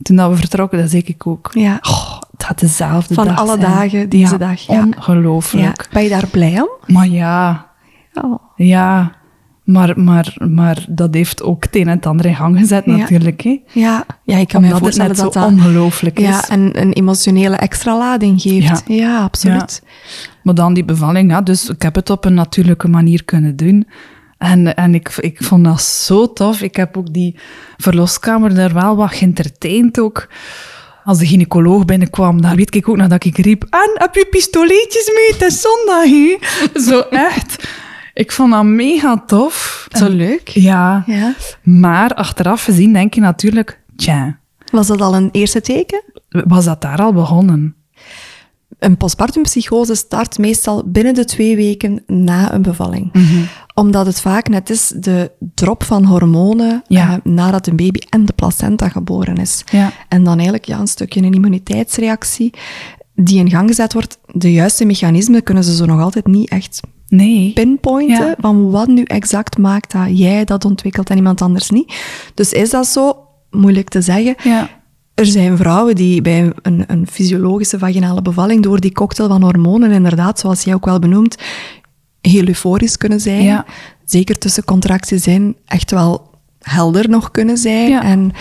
Toen 0.02 0.16
dat 0.16 0.30
we 0.30 0.36
vertrokken, 0.36 0.80
dat 0.80 0.90
zei 0.90 1.02
ik 1.06 1.28
ook. 1.28 1.50
Ja. 1.54 1.78
Oh, 1.82 2.20
het 2.32 2.44
gaat 2.44 2.60
dezelfde 2.60 3.14
Van 3.14 3.26
dag 3.26 3.38
alle 3.38 3.48
zijn. 3.60 3.72
dagen, 3.72 4.10
deze 4.10 4.32
Ja, 4.32 4.38
dag, 4.38 4.60
ja. 4.60 4.84
Ongelooflijk. 4.86 5.82
Ja. 5.82 5.90
Ben 5.94 6.04
je 6.04 6.10
daar 6.10 6.28
blij 6.28 6.62
om? 6.62 6.94
Maar 6.96 7.08
ja, 7.08 7.68
Oh. 8.14 8.40
ja. 8.56 9.12
Maar, 9.72 10.00
maar, 10.00 10.36
maar 10.50 10.86
dat 10.90 11.14
heeft 11.14 11.44
ook 11.44 11.64
het 11.64 11.76
een 11.76 11.88
en 11.88 11.96
het 11.96 12.06
ander 12.06 12.26
in 12.26 12.36
gang 12.36 12.58
gezet 12.58 12.86
Ja. 12.86 12.96
natuurlijk. 12.96 13.42
Hè? 13.42 13.62
Ja. 13.72 14.06
ja, 14.24 14.38
ik 14.38 14.48
kan 14.48 14.62
me 14.62 14.68
Omdat 14.68 14.72
het 14.72 14.80
voorstellen 14.80 15.16
dat 15.16 15.34
dat 15.34 15.46
ongelooflijk 15.46 16.20
is. 16.20 16.26
ja, 16.28 16.52
een, 16.52 16.82
een 16.82 16.94
emotionele 16.94 17.56
extra 17.56 17.98
lading 17.98 18.42
geeft. 18.42 18.84
Ja, 18.88 18.96
Ja. 18.96 19.24
absoluut. 19.24 19.82
Maar 20.44 20.54
dan 20.54 20.74
die 20.74 20.86
bevalling, 20.86 21.32
ja, 21.32 21.42
dus 21.42 21.70
ik 21.70 21.82
heb 21.82 21.96
het 21.96 22.10
op 22.10 22.26
een 22.26 22.34
natuurlijke 22.34 22.88
manier 22.88 23.24
kunnen 23.26 23.56
doen. 23.56 23.88
En, 24.38 24.76
en 24.76 24.94
ik, 24.96 25.18
ik 25.20 25.44
vond 25.44 25.64
dat 25.64 25.82
zo 25.82 26.34
tof. 26.34 26.62
Ik 26.62 26.76
heb 26.76 26.98
ook 26.98 27.14
die 27.14 27.36
verloskamer 27.78 28.56
daar 28.56 28.74
wel 28.74 28.96
wat 28.96 29.14
geëntertaind 29.14 30.00
ook. 30.00 30.28
Als 31.04 31.18
de 31.18 31.28
gynaecoloog 31.28 31.86
binnenkwam, 31.86 32.42
dan 32.42 32.56
weet 32.56 32.76
ik 32.76 32.90
ook 32.90 32.98
nog 32.98 33.08
dat 33.08 33.24
ik 33.26 33.38
riep... 33.38 33.64
En, 33.70 33.92
heb 33.94 34.16
je 34.16 34.28
pistoletjes 34.30 35.12
mee? 35.16 35.32
Het 35.40 35.42
is 35.52 35.62
zondag, 35.62 36.04
hè? 36.04 36.38
Zo 36.92 37.00
echt. 37.00 37.68
Ik 38.20 38.32
vond 38.32 38.52
dat 38.52 38.64
mega 38.66 39.24
tof. 39.28 39.88
Zo 39.92 40.06
En- 40.06 40.12
leuk. 40.12 40.48
Ja. 40.48 41.04
Ja. 41.06 41.34
Maar 41.64 42.14
achteraf 42.14 42.64
gezien 42.64 42.94
denk 42.94 43.14
je 43.14 43.22
natuurlijk... 43.22 43.80
Tja, 43.96 44.40
Was 44.72 44.88
dat 44.88 45.02
al 45.02 45.16
een 45.16 45.30
eerste 45.32 45.62
teken? 45.62 46.04
was 46.30 46.66
dat 46.66 46.82
daar 46.82 46.98
al 46.98 47.14
begonnen? 47.14 47.76
Een 48.80 48.98
postpartumpsychose 48.98 49.96
start 49.96 50.38
meestal 50.38 50.84
binnen 50.86 51.14
de 51.14 51.26
twee 51.26 51.56
weken 51.56 52.04
na 52.08 52.54
een 52.54 52.62
bevalling. 52.62 53.14
Mhm. 53.14 53.42
Omdat 53.74 54.06
het 54.06 54.22
vaak 54.22 54.48
net 54.50 54.70
is 54.70 54.88
de 54.96 55.32
drop 55.54 55.84
van 55.84 56.04
hormonen 56.06 56.84
Ja. 56.88 57.10
eh, 57.12 57.18
nadat 57.24 57.68
een 57.68 57.76
baby 57.76 58.00
en 58.10 58.26
de 58.26 58.34
placenta 58.34 58.90
geboren 58.90 59.36
is. 59.38 59.64
Ja. 59.72 59.92
En 60.08 60.24
dan 60.24 60.34
eigenlijk 60.34 60.66
ja, 60.66 60.80
een 60.80 60.88
stukje 60.88 61.22
een 61.22 61.34
immuniteitsreactie 61.34 62.54
die 63.22 63.40
in 63.40 63.50
gang 63.50 63.68
gezet 63.68 63.94
wordt. 63.94 64.18
De 64.34 64.52
juiste 64.52 64.86
mechanismen 64.86 65.44
kunnen 65.44 65.64
ze 65.64 65.76
zo 65.76 65.86
nog 65.86 66.02
altijd 66.02 66.28
niet 66.28 66.50
echt 66.50 66.80
Nee. 67.08 67.52
pinpointen 67.54 68.26
Ja. 68.26 68.36
van 68.40 68.72
wat 68.72 68.88
nu 68.88 69.04
exact 69.04 69.58
maakt 69.58 69.92
dat 69.92 70.18
jij 70.20 70.46
dat 70.46 70.66
ontwikkelt 70.66 71.10
en 71.10 71.18
iemand 71.18 71.42
anders 71.42 71.70
niet. 71.70 71.94
Dus 72.34 72.52
is 72.52 72.70
dat 72.70 72.88
zo? 72.88 73.18
Moeilijk 73.52 73.90
te 73.90 74.02
zeggen. 74.02 74.36
Ja. 74.44 74.70
Er 75.14 75.26
zijn 75.26 75.58
vrouwen 75.58 75.96
die 75.96 76.22
bij 76.22 76.52
een, 76.62 76.84
een 76.88 77.08
fysiologische 77.12 77.80
vaginale 77.80 78.22
bevalling 78.22 78.64
door 78.64 78.80
die 78.80 78.92
cocktail 78.92 79.30
van 79.30 79.42
hormonen, 79.42 79.92
inderdaad, 79.92 80.40
zoals 80.40 80.64
jij 80.64 80.74
ook 80.74 80.86
wel 80.86 81.00
benoemt, 81.00 81.38
heel 82.22 82.48
euforisch 82.48 82.98
kunnen 82.98 83.20
zijn. 83.20 83.44
Ja. 83.44 83.66
Zeker 84.06 84.38
tussen 84.38 84.64
contracties 84.64 85.24
zijn, 85.24 85.56
echt 85.66 85.92
wel 85.92 86.29
helder 86.62 87.10
nog 87.10 87.32
kunnen 87.32 87.58
zijn 87.58 87.90
Ja. 87.90 88.04
en 88.04 88.32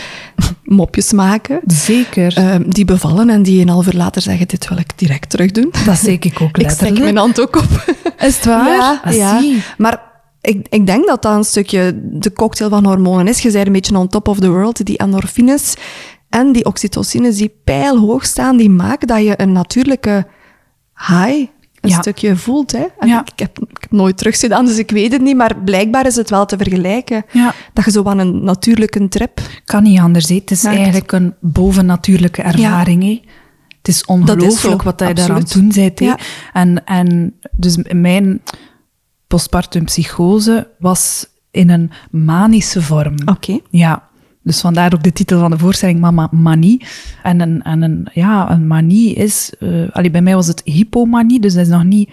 mopjes 0.65 1.13
maken. 1.13 1.61
Zeker. 1.67 2.37
Ehm, 2.37 2.63
die 2.71 2.85
bevallen 2.85 3.31
en 3.31 3.43
die 3.43 3.61
een 3.61 3.69
half 3.69 3.87
uur 3.87 3.93
later 3.97 4.23
zeggen, 4.23 4.49
dit 4.49 4.69
wil 4.69 4.79
ik 4.79 4.91
direct 4.97 5.31
terug 5.31 5.51
doen. 5.51 5.73
dat 5.85 5.99
zeg 5.99 6.19
ik 6.19 6.41
ook 6.41 6.49
Ik 6.59 6.63
letterlijk. 6.63 6.77
steek 6.97 6.99
mijn 7.05 7.17
hand 7.17 7.41
ook 7.41 7.57
op. 7.57 7.95
Is 8.19 8.37
het 8.37 8.45
waar? 8.45 8.69
Ja, 8.69 9.01
Ah, 9.05 9.13
ja. 9.15 9.43
maar 9.79 10.03
ik, 10.41 10.67
ik 10.71 10.87
denk 10.87 11.07
dat 11.07 11.23
dat 11.23 11.37
een 11.37 11.45
stukje 11.45 12.01
de 12.03 12.33
cocktail 12.33 12.71
van 12.71 12.85
hormonen 12.87 13.29
is. 13.29 13.41
Je 13.41 13.51
bent 13.51 13.67
een 13.67 13.73
beetje 13.73 13.97
on 13.99 14.09
top 14.09 14.29
of 14.29 14.39
the 14.41 14.51
world. 14.51 14.87
Die 14.87 14.99
endorfines 14.99 15.75
en 16.29 16.53
die 16.53 16.65
oxytocines 16.65 17.37
die 17.37 17.55
pijlhoog 17.65 18.25
staan, 18.25 18.57
die 18.57 18.71
maken 18.71 19.07
dat 19.09 19.23
je 19.25 19.35
een 19.41 19.53
natuurlijke 19.53 20.27
high 20.95 21.47
een 21.81 21.91
Ja. 21.91 22.01
stukje 22.01 22.37
voelt. 22.37 22.73
Hè? 22.73 22.85
En 22.99 23.09
Ja. 23.09 23.21
ik, 23.33 23.39
heb, 23.39 23.59
ik 23.59 23.77
heb 23.81 23.91
nooit 23.91 24.17
teruggedaan, 24.19 24.65
dus 24.65 24.79
ik 24.79 24.91
weet 24.91 25.13
het 25.13 25.23
niet. 25.23 25.37
Maar 25.37 25.57
blijkbaar 25.65 26.07
is 26.07 26.17
het 26.17 26.31
wel 26.31 26.47
te 26.47 26.57
vergelijken. 26.57 27.25
Ja. 27.33 27.55
Dat 27.73 27.85
je 27.85 27.91
zo 27.91 28.05
aan 28.05 28.19
een 28.19 28.45
natuurlijke 28.45 29.09
trip... 29.09 29.41
Kan 29.65 29.83
niet 29.83 29.99
anders. 30.01 30.29
hè. 30.29 30.35
Het 30.35 30.51
is 30.51 30.65
eigenlijk 30.65 31.13
een 31.13 31.35
bovennatuurlijke 31.41 32.43
ervaring. 32.43 33.03
hè. 33.03 33.21
Het 33.79 33.89
is 33.89 34.05
ongelooflijk 34.05 34.83
wat 34.83 35.01
hij 35.01 35.15
daaraan 35.15 35.45
doen 35.53 35.73
bent. 35.75 35.99
hè. 35.99 36.13
En, 36.53 36.85
en 36.85 37.35
dus 37.53 37.77
mijn 37.93 38.43
postpartum 39.27 39.85
psychose 39.85 40.69
was 40.79 41.27
in 41.51 41.71
een 41.71 41.91
manische 42.11 42.83
vorm. 42.83 43.15
Oké. 43.25 43.59
Ja. 43.71 44.09
Dus 44.49 44.61
vandaar 44.61 44.95
ook 44.95 45.03
de 45.03 45.13
titel 45.13 45.41
van 45.41 45.51
de 45.51 45.59
voorstelling 45.59 46.01
Mama 46.01 46.29
Manie. 46.31 46.85
En 47.23 47.41
een, 47.41 47.63
en 47.63 47.83
een, 47.83 48.09
ja, 48.13 48.51
een 48.51 48.67
manie 48.67 49.15
is... 49.15 49.53
Uh, 49.61 49.89
allee, 49.93 50.11
bij 50.11 50.23
mij 50.23 50.35
was 50.35 50.47
het 50.47 50.63
hypomanie, 50.65 51.41
dus 51.41 51.55
dat 51.55 51.63
is 51.63 51.69
nog 51.69 51.85
niet... 51.85 52.11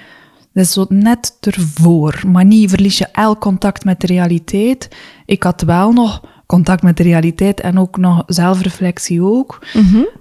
Dat 0.54 0.64
is 0.64 0.72
zo 0.72 0.86
net 0.90 1.38
ervoor. 1.40 2.24
Manie 2.28 2.70
verlies 2.70 2.98
je 2.98 3.08
elk 3.12 3.40
contact 3.40 3.86
met 3.86 4.02
de 4.02 4.08
realiteit. 4.08 4.90
Ik 5.26 5.44
had 5.44 5.62
wel 5.62 5.92
nog 5.92 6.22
contact 6.46 6.84
met 6.84 6.98
de 6.98 7.04
realiteit 7.04 7.62
en 7.62 7.80
ook 7.80 7.98
nog 7.98 8.24
zelfreflectie 8.28 9.22
ook. 9.22 9.66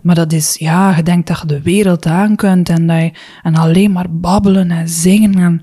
Maar 0.03 0.15
dat 0.15 0.33
is, 0.33 0.57
ja, 0.59 0.97
je 0.97 1.03
denkt 1.03 1.27
dat 1.29 1.41
je 1.41 1.47
de 1.47 1.63
wereld 1.63 2.07
aan 2.07 2.37
kunt 2.37 2.69
en, 2.69 2.87
dat 2.87 2.97
je, 2.97 3.13
en 3.43 3.55
alleen 3.55 3.93
maar 3.93 4.11
babbelen 4.11 4.71
en 4.71 4.89
zingen. 4.89 5.35
En 5.35 5.63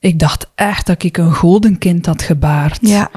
ik 0.00 0.18
dacht 0.18 0.50
echt 0.54 0.86
dat 0.86 1.02
ik 1.02 1.16
een 1.16 1.34
godenkind 1.34 2.06
had 2.06 2.22
gebaard. 2.22 2.78
Ja. 2.80 3.10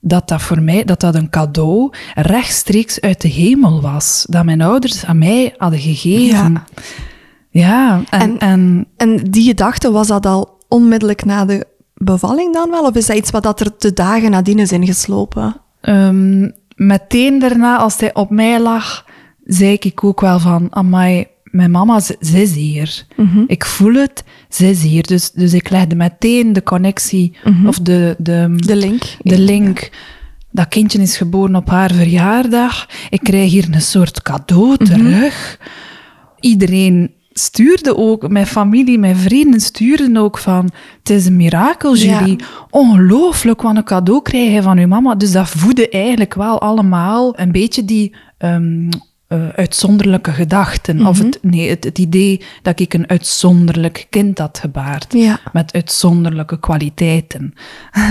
Dat 0.00 0.28
dat 0.28 0.42
voor 0.42 0.62
mij, 0.62 0.84
dat 0.84 1.00
dat 1.00 1.14
een 1.14 1.30
cadeau 1.30 1.92
rechtstreeks 2.14 3.00
uit 3.00 3.20
de 3.20 3.28
hemel 3.28 3.80
was. 3.80 4.26
Dat 4.28 4.44
mijn 4.44 4.60
ouders 4.60 5.04
aan 5.04 5.18
mij 5.18 5.54
hadden 5.56 5.78
gegeven. 5.80 6.52
Ja. 6.52 6.64
Ja, 7.52 8.02
en, 8.10 8.20
En- 8.20 8.38
en 8.38 8.86
En 8.96 9.16
die 9.30 9.44
gedachte, 9.44 9.90
was 9.90 10.06
dat 10.06 10.26
al 10.26 10.58
onmiddellijk 10.68 11.24
na 11.24 11.44
de 11.44 11.66
bevalling 11.94 12.54
dan 12.54 12.70
wel? 12.70 12.84
Of 12.84 12.94
is 12.94 13.06
dat 13.06 13.16
iets 13.16 13.30
wat 13.30 13.42
dat 13.42 13.60
er 13.60 13.70
de 13.78 13.92
dagen 13.92 14.30
nadien 14.30 14.58
is 14.58 14.72
ingeslopen? 14.72 15.56
Ehm, 15.80 16.48
meteen 16.74 17.38
daarna, 17.38 17.76
als 17.76 18.00
hij 18.00 18.14
op 18.14 18.30
mij 18.30 18.60
lag, 18.60 19.04
zei 19.44 19.72
ik 19.80 20.04
ook 20.04 20.20
wel 20.20 20.38
van, 20.38 20.66
amai, 20.70 21.26
mijn 21.50 21.70
mama, 21.70 22.00
ze, 22.00 22.16
is 22.20 22.54
hier. 22.54 23.04
Ik 23.46 23.64
voel 23.64 23.94
het, 23.94 24.24
ze 24.48 24.70
is 24.70 24.82
hier. 24.82 25.02
Dus, 25.06 25.30
dus 25.30 25.52
ik 25.52 25.70
legde 25.70 25.94
meteen 25.94 26.52
de 26.52 26.62
connectie, 26.62 27.36
of 27.66 27.78
de, 27.78 28.14
de, 28.18 28.52
De 28.56 28.76
link. 28.76 29.02
de 29.22 29.38
link. 29.38 29.90
Dat 30.52 30.68
kindje 30.68 31.00
is 31.00 31.16
geboren 31.16 31.54
op 31.56 31.68
haar 31.68 31.92
verjaardag. 31.92 32.88
Ik 33.10 33.20
krijg 33.22 33.50
hier 33.50 33.68
een 33.70 33.80
soort 33.82 34.22
cadeau 34.22 34.76
terug. 34.76 35.58
Iedereen 36.40 37.10
stuurde 37.32 37.96
ook, 37.96 38.28
mijn 38.28 38.46
familie, 38.46 38.98
mijn 38.98 39.16
vrienden 39.16 39.60
stuurden 39.60 40.16
ook 40.16 40.38
van, 40.38 40.70
het 40.98 41.10
is 41.10 41.26
een 41.26 41.36
mirakel, 41.36 41.94
Ja. 41.96 42.18
Julie. 42.20 42.38
Ongelooflijk, 42.70 43.62
wat 43.62 43.76
een 43.76 43.84
cadeau 43.84 44.22
krijg 44.22 44.52
je 44.52 44.62
van 44.62 44.78
uw 44.78 44.86
mama. 44.86 45.14
Dus 45.14 45.32
dat 45.32 45.48
voedde 45.48 45.88
eigenlijk 45.88 46.34
wel 46.34 46.60
allemaal 46.60 47.38
een 47.38 47.52
beetje 47.52 47.84
die 47.84 48.14
ehm, 48.38 48.88
eh, 49.30 49.48
uitzonderlijke 49.48 50.32
gedachten. 50.32 51.06
Of 51.06 51.18
het, 51.18 51.38
nee, 51.42 51.68
het, 51.68 51.84
het 51.84 51.98
idee 51.98 52.40
dat 52.62 52.80
ik 52.80 52.94
een 52.94 53.08
uitzonderlijk 53.08 54.06
kind 54.10 54.38
had 54.38 54.58
gebaard 54.58 55.12
Ja. 55.12 55.40
met 55.52 55.72
uitzonderlijke 55.72 56.58
kwaliteiten. 56.60 57.54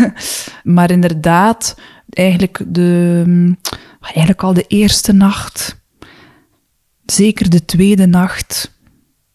maar 0.75 0.91
inderdaad, 0.91 1.77
eigenlijk, 2.09 2.63
de, 2.67 3.23
eigenlijk 4.01 4.43
al 4.43 4.53
de 4.53 4.65
eerste 4.67 5.13
nacht, 5.13 5.81
zeker 7.05 7.49
de 7.49 7.65
tweede 7.65 8.05
nacht, 8.05 8.77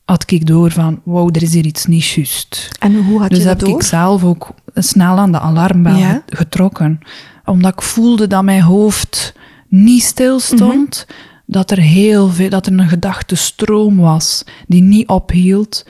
had 0.05 0.31
ik 0.31 0.47
door 0.47 0.71
van, 0.71 1.01
wow, 1.05 1.37
er 1.37 1.43
is 1.43 1.53
hier 1.55 1.67
iets 1.67 1.87
niet 1.87 2.07
juist. 2.07 2.69
En 2.79 3.05
hoe 3.05 3.21
had 3.21 3.29
Dus 3.31 3.39
je 3.39 3.45
dat 3.45 3.61
heb 3.61 3.69
door? 3.69 3.79
ik 3.79 3.87
zelf 3.87 4.25
ook 4.25 4.55
snel 4.75 5.17
aan 5.19 5.33
de 5.33 5.41
alarmbel 5.41 5.97
Ja. 5.97 6.23
getrokken. 6.27 6.99
Omdat 7.45 7.73
ik 7.73 7.83
voelde 7.83 8.27
dat 8.27 8.43
mijn 8.43 8.63
hoofd 8.63 9.35
niet 9.69 10.03
stil 10.03 10.41
stond. 10.41 11.07
Mhm. 11.09 11.33
Dat 11.55 11.71
er 11.71 11.79
heel 11.79 12.29
veel, 12.29 12.49
dat 12.49 12.67
er 12.67 12.73
een 12.73 12.89
gedachtenstroom 12.89 13.97
was 13.97 14.45
die 14.67 14.83
niet 14.83 15.09
ophield. 15.09 15.87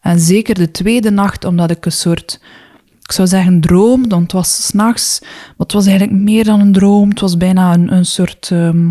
En 0.00 0.20
zeker 0.20 0.54
de 0.54 0.70
tweede 0.70 1.10
nacht, 1.10 1.44
omdat 1.44 1.70
ik 1.70 1.84
een 1.84 1.92
soort, 1.92 2.40
ik 3.02 3.12
zou 3.12 3.28
zeggen 3.28 3.60
droom, 3.60 4.08
want 4.08 4.22
het 4.22 4.32
was 4.32 4.66
s'nachts, 4.66 5.18
maar 5.20 5.54
het 5.56 5.72
was 5.72 5.86
eigenlijk 5.86 6.18
meer 6.18 6.44
dan 6.44 6.60
een 6.60 6.72
droom. 6.72 7.08
Het 7.08 7.20
was 7.20 7.36
bijna 7.36 7.72
een, 7.72 7.92
een 7.92 8.04
soort 8.04 8.50
ehm, 8.50 8.90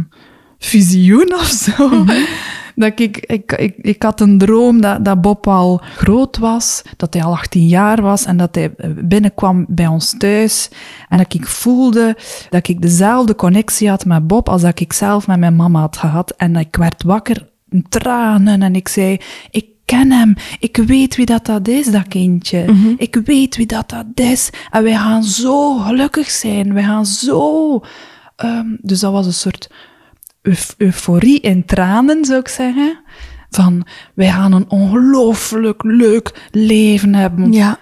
visioen 0.59 1.33
of 1.33 1.45
zo. 1.45 1.87
Mhm. 1.87 2.11
Dat 2.81 2.99
ik, 2.99 3.17
ik, 3.17 3.51
ik, 3.51 3.75
ik 3.77 4.03
had 4.03 4.21
een 4.21 4.37
droom 4.37 4.81
dat, 4.81 5.05
dat 5.05 5.21
Bob 5.21 5.47
al 5.47 5.81
groot 5.95 6.37
was, 6.37 6.81
dat 6.97 7.13
hij 7.13 7.23
al 7.23 7.33
18 7.33 7.67
jaar 7.67 8.01
was 8.01 8.25
en 8.25 8.37
dat 8.37 8.55
hij 8.55 8.73
binnenkwam 9.03 9.65
bij 9.67 9.87
ons 9.87 10.15
thuis. 10.17 10.69
En 11.09 11.17
dat 11.17 11.33
ik 11.33 11.47
voelde 11.47 12.17
dat 12.49 12.67
ik 12.67 12.81
dezelfde 12.81 13.35
connectie 13.35 13.89
had 13.89 14.05
met 14.05 14.27
Bob 14.27 14.49
als 14.49 14.61
dat 14.61 14.79
ik 14.79 14.93
zelf 14.93 15.27
met 15.27 15.39
mijn 15.39 15.55
mama 15.55 15.79
had 15.79 15.97
gehad. 15.97 16.31
En 16.31 16.55
ik 16.55 16.75
werd 16.75 17.03
wakker, 17.03 17.49
in 17.69 17.85
tranen, 17.89 18.61
en 18.61 18.75
ik 18.75 18.87
zei, 18.87 19.17
ik 19.51 19.65
ken 19.85 20.11
hem. 20.11 20.33
Ik 20.59 20.77
weet 20.77 21.15
wie 21.15 21.25
dat, 21.25 21.45
dat 21.45 21.67
is, 21.67 21.91
dat 21.91 22.07
kindje. 22.07 22.65
Ik 22.97 23.15
weet 23.15 23.55
wie 23.55 23.65
dat, 23.65 23.89
dat 23.89 24.05
is. 24.15 24.49
En 24.69 24.83
wij 24.83 24.95
gaan 24.95 25.23
zo 25.23 25.77
gelukkig 25.77 26.29
zijn. 26.29 26.73
Wij 26.73 26.83
gaan 26.83 27.05
zo... 27.05 27.79
ehm, 28.35 28.67
dus 28.81 28.99
dat 28.99 29.11
was 29.11 29.25
een 29.25 29.33
soort 29.33 29.69
euf- 30.41 30.75
euforie 30.77 31.39
in 31.39 31.65
tranen, 31.65 32.25
zou 32.25 32.39
ik 32.39 32.47
zeggen. 32.47 32.99
Van, 33.49 33.85
wij 34.13 34.29
gaan 34.31 34.51
een 34.53 34.69
ongelooflijk 34.69 35.83
leuk 35.83 36.47
leven 36.51 37.15
hebben. 37.15 37.51
Ja, 37.53 37.79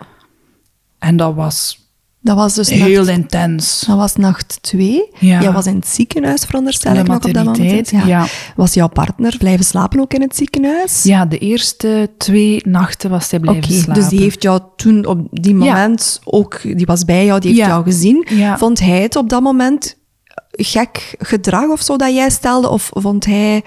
En 0.99 1.17
dat 1.17 1.35
was 1.35 1.87
dat 2.21 2.35
was 2.35 2.53
dus 2.53 2.69
heel 2.69 3.03
nacht, 3.03 3.17
intens. 3.17 3.83
dat 3.87 3.97
was 3.97 4.15
nacht 4.15 4.57
twee. 4.61 5.09
Ja. 5.19 5.41
Jij 5.41 5.51
was 5.51 5.65
in 5.65 5.75
het 5.75 5.87
ziekenhuis, 5.87 6.41
veronderstel 6.43 6.93
De 6.93 6.99
ik 6.99 7.07
nog 7.07 7.15
op 7.25 7.33
dat 7.33 7.43
moment. 7.45 7.89
ja. 7.89 8.25
Was 8.55 8.73
jouw 8.73 8.87
partner 8.87 9.35
blijven 9.37 9.65
slapen 9.65 9.99
ook 9.99 10.13
in 10.13 10.21
het 10.21 10.35
ziekenhuis? 10.35 11.03
Ja, 11.03 11.25
de 11.25 11.37
eerste 11.37 12.09
twee 12.17 12.61
nachten 12.67 13.09
was 13.09 13.31
hij 13.31 13.39
blijven 13.39 13.73
slapen. 13.73 13.93
dus 13.93 14.07
die 14.09 14.19
heeft 14.19 14.43
jou 14.43 14.61
toen 14.75 15.05
op 15.05 15.27
die 15.31 15.55
moment 15.55 16.21
ook, 16.23 16.61
die 16.61 16.85
was 16.85 17.05
bij 17.05 17.25
jou, 17.25 17.39
die 17.39 17.53
heeft 17.53 17.67
jou 17.67 17.83
gezien. 17.83 18.25
Ja. 18.29 18.57
Vond 18.57 18.79
hij 18.79 19.01
het 19.01 19.15
op 19.15 19.29
dat 19.29 19.41
moment 19.41 19.97
gek 20.51 21.15
gedrag 21.19 21.67
of 21.69 21.81
zo 21.81 21.95
dat 21.97 22.13
jij 22.13 22.29
stelde? 22.29 22.69
Of 22.69 22.89
vond 22.93 23.25
hij 23.25 23.63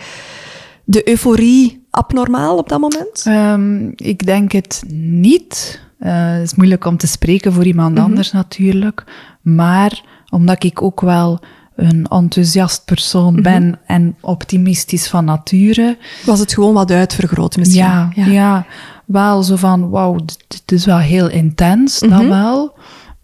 de 0.84 1.08
euforie 1.08 1.86
abnormaal 1.90 2.56
op 2.58 2.68
dat 2.68 2.80
moment? 2.80 3.22
Ehm, 3.24 3.90
ik 3.96 4.26
denk 4.26 4.52
het 4.52 4.82
niet. 4.94 5.80
Eh, 5.98 6.32
het 6.32 6.42
is 6.42 6.54
moeilijk 6.54 6.84
om 6.84 6.96
te 6.96 7.06
spreken 7.06 7.52
voor 7.52 7.64
iemand 7.64 7.94
Mhm. 7.94 8.04
anders 8.04 8.32
natuurlijk. 8.32 9.04
Maar 9.42 10.02
omdat 10.30 10.64
ik 10.64 10.82
ook 10.82 11.00
wel 11.00 11.38
een 11.76 12.06
enthousiast 12.08 12.84
persoon 12.84 13.32
Mhm. 13.32 13.42
ben 13.42 13.78
en 13.86 14.16
optimistisch 14.20 15.08
van 15.08 15.24
nature. 15.24 15.96
Was 16.24 16.38
het 16.38 16.52
gewoon 16.54 16.74
wat 16.74 16.90
uitvergroot 16.90 17.56
misschien? 17.56 17.82
Ja, 17.82 18.10
ja. 18.14 18.66
wel 19.04 19.42
zo 19.42 19.56
van, 19.56 19.90
wauw, 19.90 20.16
dit, 20.48 20.72
is 20.72 20.84
wel 20.84 20.98
heel 20.98 21.28
intens, 21.28 21.98
dat 21.98 22.24
wel. 22.24 22.74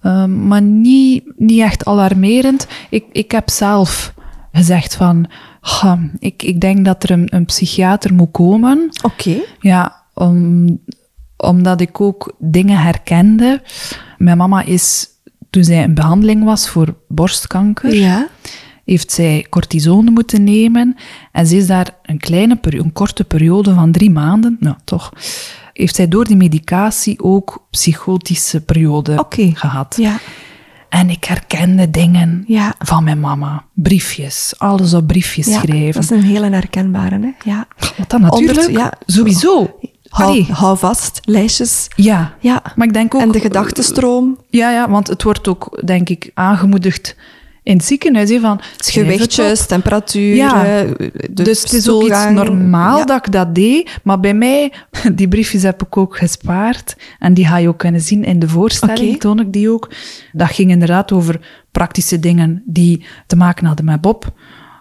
Ehm, 0.02 0.46
maar 0.46 0.62
niet, 0.62 1.24
niet 1.36 1.60
echt 1.60 1.84
alarmerend. 1.84 2.66
Ik, 2.90 3.04
ik 3.12 3.30
heb 3.30 3.50
zelf 3.50 4.14
gezegd 4.52 4.94
van, 4.96 5.26
"Ha, 5.60 5.98
ik, 6.18 6.42
ik 6.42 6.60
denk 6.60 6.84
dat 6.84 7.02
er 7.02 7.10
een, 7.10 7.26
een 7.30 7.44
psychiater 7.44 8.14
moet 8.14 8.30
komen. 8.30 8.90
Oké. 9.02 9.36
Ja, 9.60 10.02
om, 10.14 10.64
omdat 11.36 11.80
ik 11.80 12.00
ook 12.00 12.34
dingen 12.38 12.78
herkende. 12.78 13.62
Mijn 14.18 14.36
mama 14.36 14.62
is, 14.62 15.08
toen 15.50 15.64
zij 15.64 15.82
in 15.82 15.94
behandeling 15.94 16.44
was 16.44 16.68
voor 16.68 16.94
borstkanker, 17.08 17.94
Ja. 17.94 18.28
heeft 18.84 19.12
zij 19.12 19.46
cortisone 19.50 20.10
moeten 20.10 20.44
nemen. 20.44 20.96
En 21.32 21.46
ze 21.46 21.56
is 21.56 21.66
daar 21.66 21.90
een 22.02 22.18
kleine, 22.18 22.58
een 22.60 22.92
korte 22.92 23.24
periode 23.24 23.74
van 23.74 23.92
drie 23.92 24.10
maanden, 24.10 24.56
nou 24.60 24.76
toch, 24.84 25.12
heeft 25.78 25.94
zij 25.94 26.08
door 26.08 26.24
die 26.24 26.36
medicatie 26.36 27.22
ook 27.22 27.66
psychotische 27.70 28.60
periode 28.60 29.18
Oké. 29.18 29.50
gehad. 29.54 29.94
Ja. 29.98 30.18
En 30.88 31.10
ik 31.10 31.24
herkende 31.24 31.90
dingen 31.90 32.44
Ja. 32.46 32.74
van 32.78 33.04
mijn 33.04 33.20
mama. 33.20 33.64
Briefjes, 33.74 34.54
alles 34.56 34.94
op 34.94 35.06
briefjes 35.06 35.46
ja. 35.46 35.60
schrijven. 35.60 35.92
Dat 35.92 36.02
is 36.02 36.10
een 36.10 36.22
hele 36.22 36.50
herkenbare, 36.50 37.18
hè? 37.20 37.50
Ja. 37.50 37.66
Wat 37.96 38.10
dan 38.10 38.20
natuurlijk, 38.20 38.70
ja. 38.70 38.92
sowieso. 39.06 39.78
Hou, 40.08 40.42
hou 40.42 40.78
vast, 40.78 41.20
lijstjes. 41.24 41.88
ja. 41.96 42.34
Ja. 42.40 42.62
Maar 42.76 42.86
ik 42.86 42.92
denk 42.92 43.14
ook... 43.14 43.20
En 43.20 43.30
de 43.30 43.40
gedachtenstroom, 43.40 44.38
Ja, 44.50 44.70
ja, 44.70 44.90
want 44.90 45.06
het 45.06 45.22
wordt 45.22 45.48
ook, 45.48 45.82
denk 45.84 46.08
ik, 46.08 46.30
aangemoedigd 46.34 47.16
in 47.68 47.76
het 47.76 47.84
ziekenhuis. 47.84 48.30
hè, 48.30 48.40
van, 48.40 48.60
gewichtjes, 48.76 49.66
temperatuur, 49.66 50.34
Ja. 50.34 50.64
eh, 50.66 50.90
de 51.30 51.42
dus 51.42 51.62
het 51.62 51.72
is 51.72 51.88
ook 51.88 52.02
iets 52.02 52.28
normaal 52.30 52.98
Ja. 52.98 53.04
dat 53.04 53.26
ik 53.26 53.32
dat 53.32 53.54
deed. 53.54 53.98
Maar 54.02 54.20
bij 54.20 54.34
mij, 54.34 54.72
die 55.18 55.28
briefjes 55.28 55.62
heb 55.62 55.82
ik 55.82 55.96
ook 55.96 56.16
gespaard. 56.16 56.96
En 57.18 57.34
die 57.34 57.46
ga 57.46 57.56
je 57.56 57.68
ook 57.68 57.78
kunnen 57.78 58.00
zien 58.00 58.24
in 58.24 58.38
de 58.38 58.48
voorstelling, 58.48 59.08
Oké. 59.08 59.18
toon 59.18 59.40
ik 59.40 59.52
die 59.52 59.70
ook. 59.70 59.90
Dat 60.32 60.48
ging 60.48 60.70
inderdaad 60.70 61.12
over 61.12 61.40
praktische 61.72 62.18
dingen 62.20 62.62
die 62.66 63.04
te 63.26 63.36
maken 63.36 63.66
hadden 63.66 63.84
met 63.84 64.00
Bob. 64.00 64.32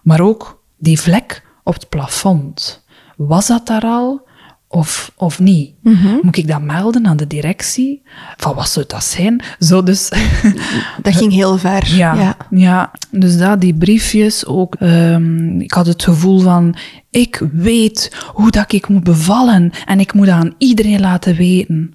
Maar 0.03 0.21
ook 0.21 0.61
die 0.77 0.99
vlek 0.99 1.43
op 1.63 1.73
het 1.73 1.89
plafond. 1.89 2.85
Was 3.17 3.47
dat 3.47 3.67
daar 3.67 3.83
al? 3.83 4.26
Of, 4.69 5.11
of 5.15 5.39
niet? 5.39 5.71
Mhm. 5.81 6.15
Moet 6.21 6.37
ik 6.37 6.47
dat 6.47 6.61
melden 6.61 7.07
aan 7.07 7.17
de 7.17 7.27
directie? 7.27 8.01
Van 8.37 8.55
wat 8.55 8.69
zou 8.69 8.85
dat 8.87 9.03
zijn? 9.03 9.41
Zo 9.59 9.83
dus. 9.83 10.09
Dat 11.01 11.15
ging 11.15 11.31
heel 11.31 11.57
ver. 11.57 11.83
Ja, 11.95 12.13
ja. 12.13 12.37
ja. 12.49 12.91
dus 13.11 13.37
dat, 13.37 13.61
die 13.61 13.73
briefjes 13.73 14.45
ook. 14.45 14.75
ehm, 14.75 15.59
ik 15.59 15.71
had 15.71 15.85
het 15.87 16.03
gevoel 16.03 16.39
van, 16.39 16.75
ik 17.09 17.41
weet 17.51 18.15
hoe 18.33 18.51
dat 18.51 18.71
ik 18.73 18.87
moet 18.87 19.03
bevallen 19.03 19.71
en 19.85 19.99
ik 19.99 20.13
moet 20.13 20.25
dat 20.25 20.35
aan 20.35 20.53
iedereen 20.57 20.99
laten 20.99 21.35
weten. 21.35 21.93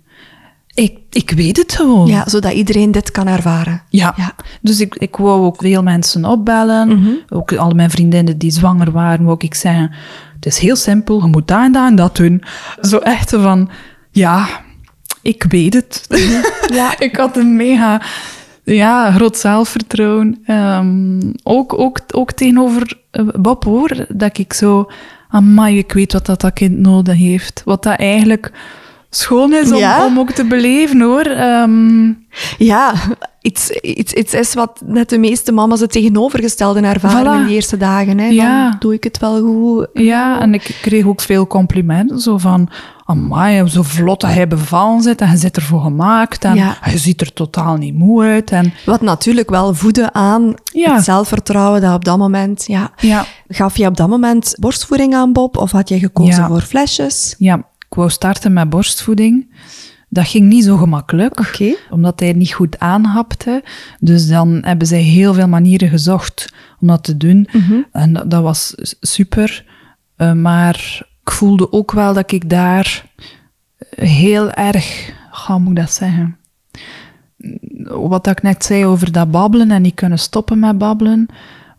Ik, 0.75 0.99
ik 1.11 1.31
weet 1.31 1.57
het 1.57 1.73
gewoon. 1.75 2.07
Ja, 2.07 2.29
zodat 2.29 2.53
iedereen 2.53 2.93
dit 2.93 3.11
kan 3.11 3.27
ervaren. 3.27 3.83
Ja. 3.89 4.15
Ja. 4.17 4.35
Dus 4.61 4.81
ik, 4.81 4.95
ik 4.95 5.17
wou 5.17 5.45
ook 5.45 5.61
veel 5.61 5.83
mensen 5.83 6.25
opbellen. 6.25 7.19
Ook 7.29 7.53
al 7.53 7.71
mijn 7.71 7.91
vriendinnen 7.91 8.39
die 8.39 8.51
zwanger 8.51 8.91
waren, 8.91 9.25
wou 9.25 9.37
ik 9.39 9.55
zeggen... 9.55 9.91
Het 10.45 10.53
is 10.53 10.59
heel 10.59 10.77
simpel, 10.77 11.21
je 11.21 11.27
moet 11.27 11.49
dat 11.49 11.63
en 11.63 11.73
dat 11.73 11.89
en 11.89 11.95
dat 11.95 12.17
doen. 12.17 12.43
Zo 12.81 12.99
echt 12.99 13.31
van... 13.31 13.71
Ja, 14.11 14.47
ik 15.23 15.45
weet 15.49 15.75
het. 15.75 16.07
Ja. 16.73 16.99
ik 16.99 17.17
had 17.17 17.37
een 17.37 17.57
mega... 17.57 18.03
Ja, 18.65 19.13
groot 19.13 19.37
zelfvertrouwen. 19.37 20.43
Ehm, 20.45 21.21
ook, 21.43 21.79
ook, 21.79 22.01
ook 22.15 22.33
tegenover 22.33 22.99
eh, 23.11 23.29
Bob, 23.41 23.65
hoor. 23.65 24.07
Dat 24.09 24.39
ik 24.39 24.53
zo... 24.53 24.91
Amai, 25.29 25.79
ik 25.79 25.93
weet 25.93 26.13
wat 26.13 26.27
dat, 26.27 26.41
dat 26.41 26.53
kind 26.53 26.79
nodig 26.79 27.17
heeft. 27.17 27.63
Wat 27.65 27.83
dat 27.83 27.99
eigenlijk 27.99 28.53
schoon 29.17 29.53
is 29.53 29.71
om, 29.73 29.79
Ja. 29.79 30.07
om 30.07 30.19
ook 30.19 30.31
te 30.31 30.45
beleven, 30.45 31.01
hoor. 31.01 31.25
Ehm, 31.25 32.13
Ja, 32.59 32.93
iets, 33.41 33.71
iets, 33.71 34.13
iets 34.13 34.35
is 34.35 34.55
wat 34.55 34.83
net 34.85 35.09
de 35.09 35.19
meeste 35.19 35.53
mama's 35.53 35.81
het 35.81 35.93
tegenovergestelde 35.93 36.81
ervaren 36.81 37.33
Voilà. 37.33 37.41
in 37.41 37.47
die 37.47 37.55
eerste 37.55 37.77
dagen. 37.77 38.19
Hè, 38.19 38.27
Ja. 38.27 38.69
Van, 38.71 38.79
doe 38.81 38.95
ik 38.95 39.05
het 39.05 39.19
wel 39.19 39.41
goed? 39.43 39.89
Ja, 39.93 40.41
en 40.41 40.55
ik 40.55 40.79
kreeg 40.83 41.07
ook 41.07 41.21
veel 41.21 41.47
complimenten. 41.47 42.19
Zo 42.21 42.39
van, 42.39 42.69
amai, 43.05 43.69
zo 43.69 43.83
vlot 43.83 44.21
dat 44.21 44.31
hij 44.33 44.49
bevallen 44.49 45.03
zit 45.03 45.21
en 45.21 45.31
je 45.31 45.37
zit 45.37 45.57
ervoor 45.57 45.81
gemaakt. 45.81 46.45
En 46.45 46.55
Ja. 46.55 46.77
je 46.91 46.99
ziet 46.99 47.21
er 47.21 47.33
totaal 47.33 47.77
niet 47.77 47.95
moe 47.99 48.23
uit. 48.23 48.51
En 48.51 48.73
Wat 48.87 49.01
natuurlijk 49.01 49.51
wel 49.51 49.75
voedde 49.75 50.13
aan 50.13 50.55
Ja. 50.73 50.95
het 50.95 51.05
zelfvertrouwen 51.05 51.81
dat 51.81 51.95
op 51.95 52.05
dat 52.05 52.19
moment... 52.19 52.65
Ja. 52.67 52.91
ja, 52.97 53.25
Gaf 53.49 53.77
je 53.77 53.87
op 53.87 53.97
dat 53.97 54.09
moment 54.09 54.55
borstvoeding 54.61 55.15
aan 55.15 55.33
Bob 55.33 55.57
of 55.57 55.71
had 55.71 55.89
je 55.89 55.99
gekozen 55.99 56.47
voor 56.47 56.61
flesjes? 56.61 57.35
ja, 57.39 57.63
ik 57.93 57.99
wou 57.99 58.11
starten 58.11 58.53
met 58.53 58.71
borstvoeding. 58.71 59.55
Dat 60.09 60.27
ging 60.27 60.49
niet 60.49 60.65
zo 60.65 60.77
gemakkelijk, 60.77 61.39
omdat 61.91 62.21
hij 62.21 62.33
niet 62.33 62.53
goed 62.53 62.79
aanhapte. 62.79 63.65
Dus 64.01 64.29
dan 64.29 64.59
hebben 64.65 64.87
zij 64.87 65.01
heel 65.01 65.35
veel 65.35 65.49
manieren 65.49 65.89
gezocht 65.89 66.53
om 66.81 66.87
dat 66.87 67.05
te 67.05 67.17
doen. 67.17 67.49
En 67.93 68.13
dat, 68.13 68.31
dat 68.31 68.43
was 68.43 68.75
super. 69.01 69.65
Eh, 70.17 70.33
maar 70.33 71.07
ik 71.25 71.31
voelde 71.31 71.73
ook 71.73 71.93
wel 71.93 72.15
dat 72.15 72.33
ik 72.33 72.51
daar 72.51 73.05
heel 73.97 74.51
erg, 74.51 75.13
hoe 75.47 75.59
moet 75.59 75.71
ik 75.71 75.77
dat 75.77 75.93
zeggen? 75.93 76.37
Wat 77.89 78.27
ik 78.27 78.43
net 78.43 78.65
zei 78.65 78.87
over 78.87 79.13
dat 79.13 79.31
babbelen 79.31 79.71
en 79.71 79.83
niet 79.83 79.95
kunnen 79.95 80.19
stoppen 80.19 80.59
met 80.59 80.79
babbelen, 80.79 81.27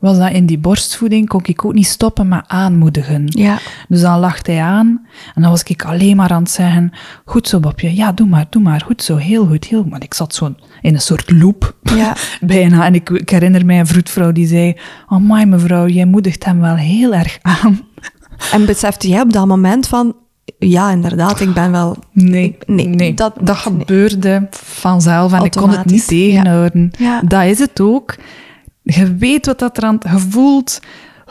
was 0.04 0.18
dat 0.18 0.32
in 0.32 0.46
die 0.46 0.58
borstvoeding 0.58 1.28
kon 1.28 1.42
ik 1.44 1.66
ook 1.66 1.74
niet 1.74 1.86
stoppen 1.88 2.28
met 2.28 2.44
aanmoedigen. 2.48 3.26
Ja. 3.28 3.58
Dus 3.88 4.02
dan 4.02 4.20
lacht 4.20 4.48
hij 4.48 4.62
aan 4.62 5.08
en 5.36 5.42
dan 5.42 5.52
was 5.52 5.64
ik 5.64 5.86
alleen 5.86 6.16
maar 6.16 6.32
aan 6.32 6.42
het 6.42 6.52
zeggen, 6.52 6.92
goed 7.26 7.48
zo 7.48 7.60
Bobje, 7.60 7.96
ja 7.96 8.12
doe 8.12 8.28
maar, 8.28 8.46
doe 8.50 8.62
maar, 8.62 8.82
goed 8.86 9.04
zo, 9.04 9.16
heel 9.16 9.46
goed, 9.46 9.66
heel 9.66 9.82
goed. 9.82 9.90
Maar 9.90 10.04
ik 10.04 10.14
zat 10.14 10.36
zo 10.36 10.56
in 10.82 10.94
een 10.94 11.02
soort 11.02 11.32
loop, 11.32 11.76
Ja. 11.82 12.16
bijna. 12.42 12.86
En 12.86 12.96
ik, 12.96 13.10
ik 13.10 13.30
herinner 13.30 13.66
mij 13.66 13.80
een 13.80 13.88
vroedvrouw 13.88 14.32
die 14.32 14.48
zei, 14.48 14.78
oh 15.10 15.20
my 15.22 15.44
mevrouw, 15.44 15.88
jij 15.88 16.06
moedigt 16.06 16.46
hem 16.46 16.60
wel 16.60 16.76
heel 16.76 17.14
erg 17.14 17.40
aan. 17.42 17.82
En 18.52 18.66
besefte 18.66 19.08
jij 19.08 19.22
op 19.22 19.34
dat 19.34 19.48
moment 19.48 19.88
van... 19.88 20.16
Ja, 20.60 20.92
inderdaad, 20.92 21.40
ik 21.40 21.54
ben 21.54 21.72
wel... 21.72 21.98
Nee, 22.12 22.58
Nee, 22.66 22.88
nee, 22.88 23.14
dat- 23.14 23.36
dat, 23.42 23.56
gebeurde 23.56 24.48
vanzelf 24.52 25.34
en 25.34 25.44
ik 25.44 25.52
kon 25.52 25.70
het 25.70 25.86
niet 25.86 26.00
ja. 26.00 26.06
tegenhouden. 26.08 26.92
Ja. 26.98 27.22
Dat 27.26 27.44
is 27.44 27.60
het 27.60 27.80
ook. 27.80 28.16
Je 28.84 29.16
weet 29.16 29.46
wat 29.46 29.60
dat 29.60 29.78
er 29.78 29.84
aan 29.84 29.98
je 30.12 30.20
voelt. 30.20 30.80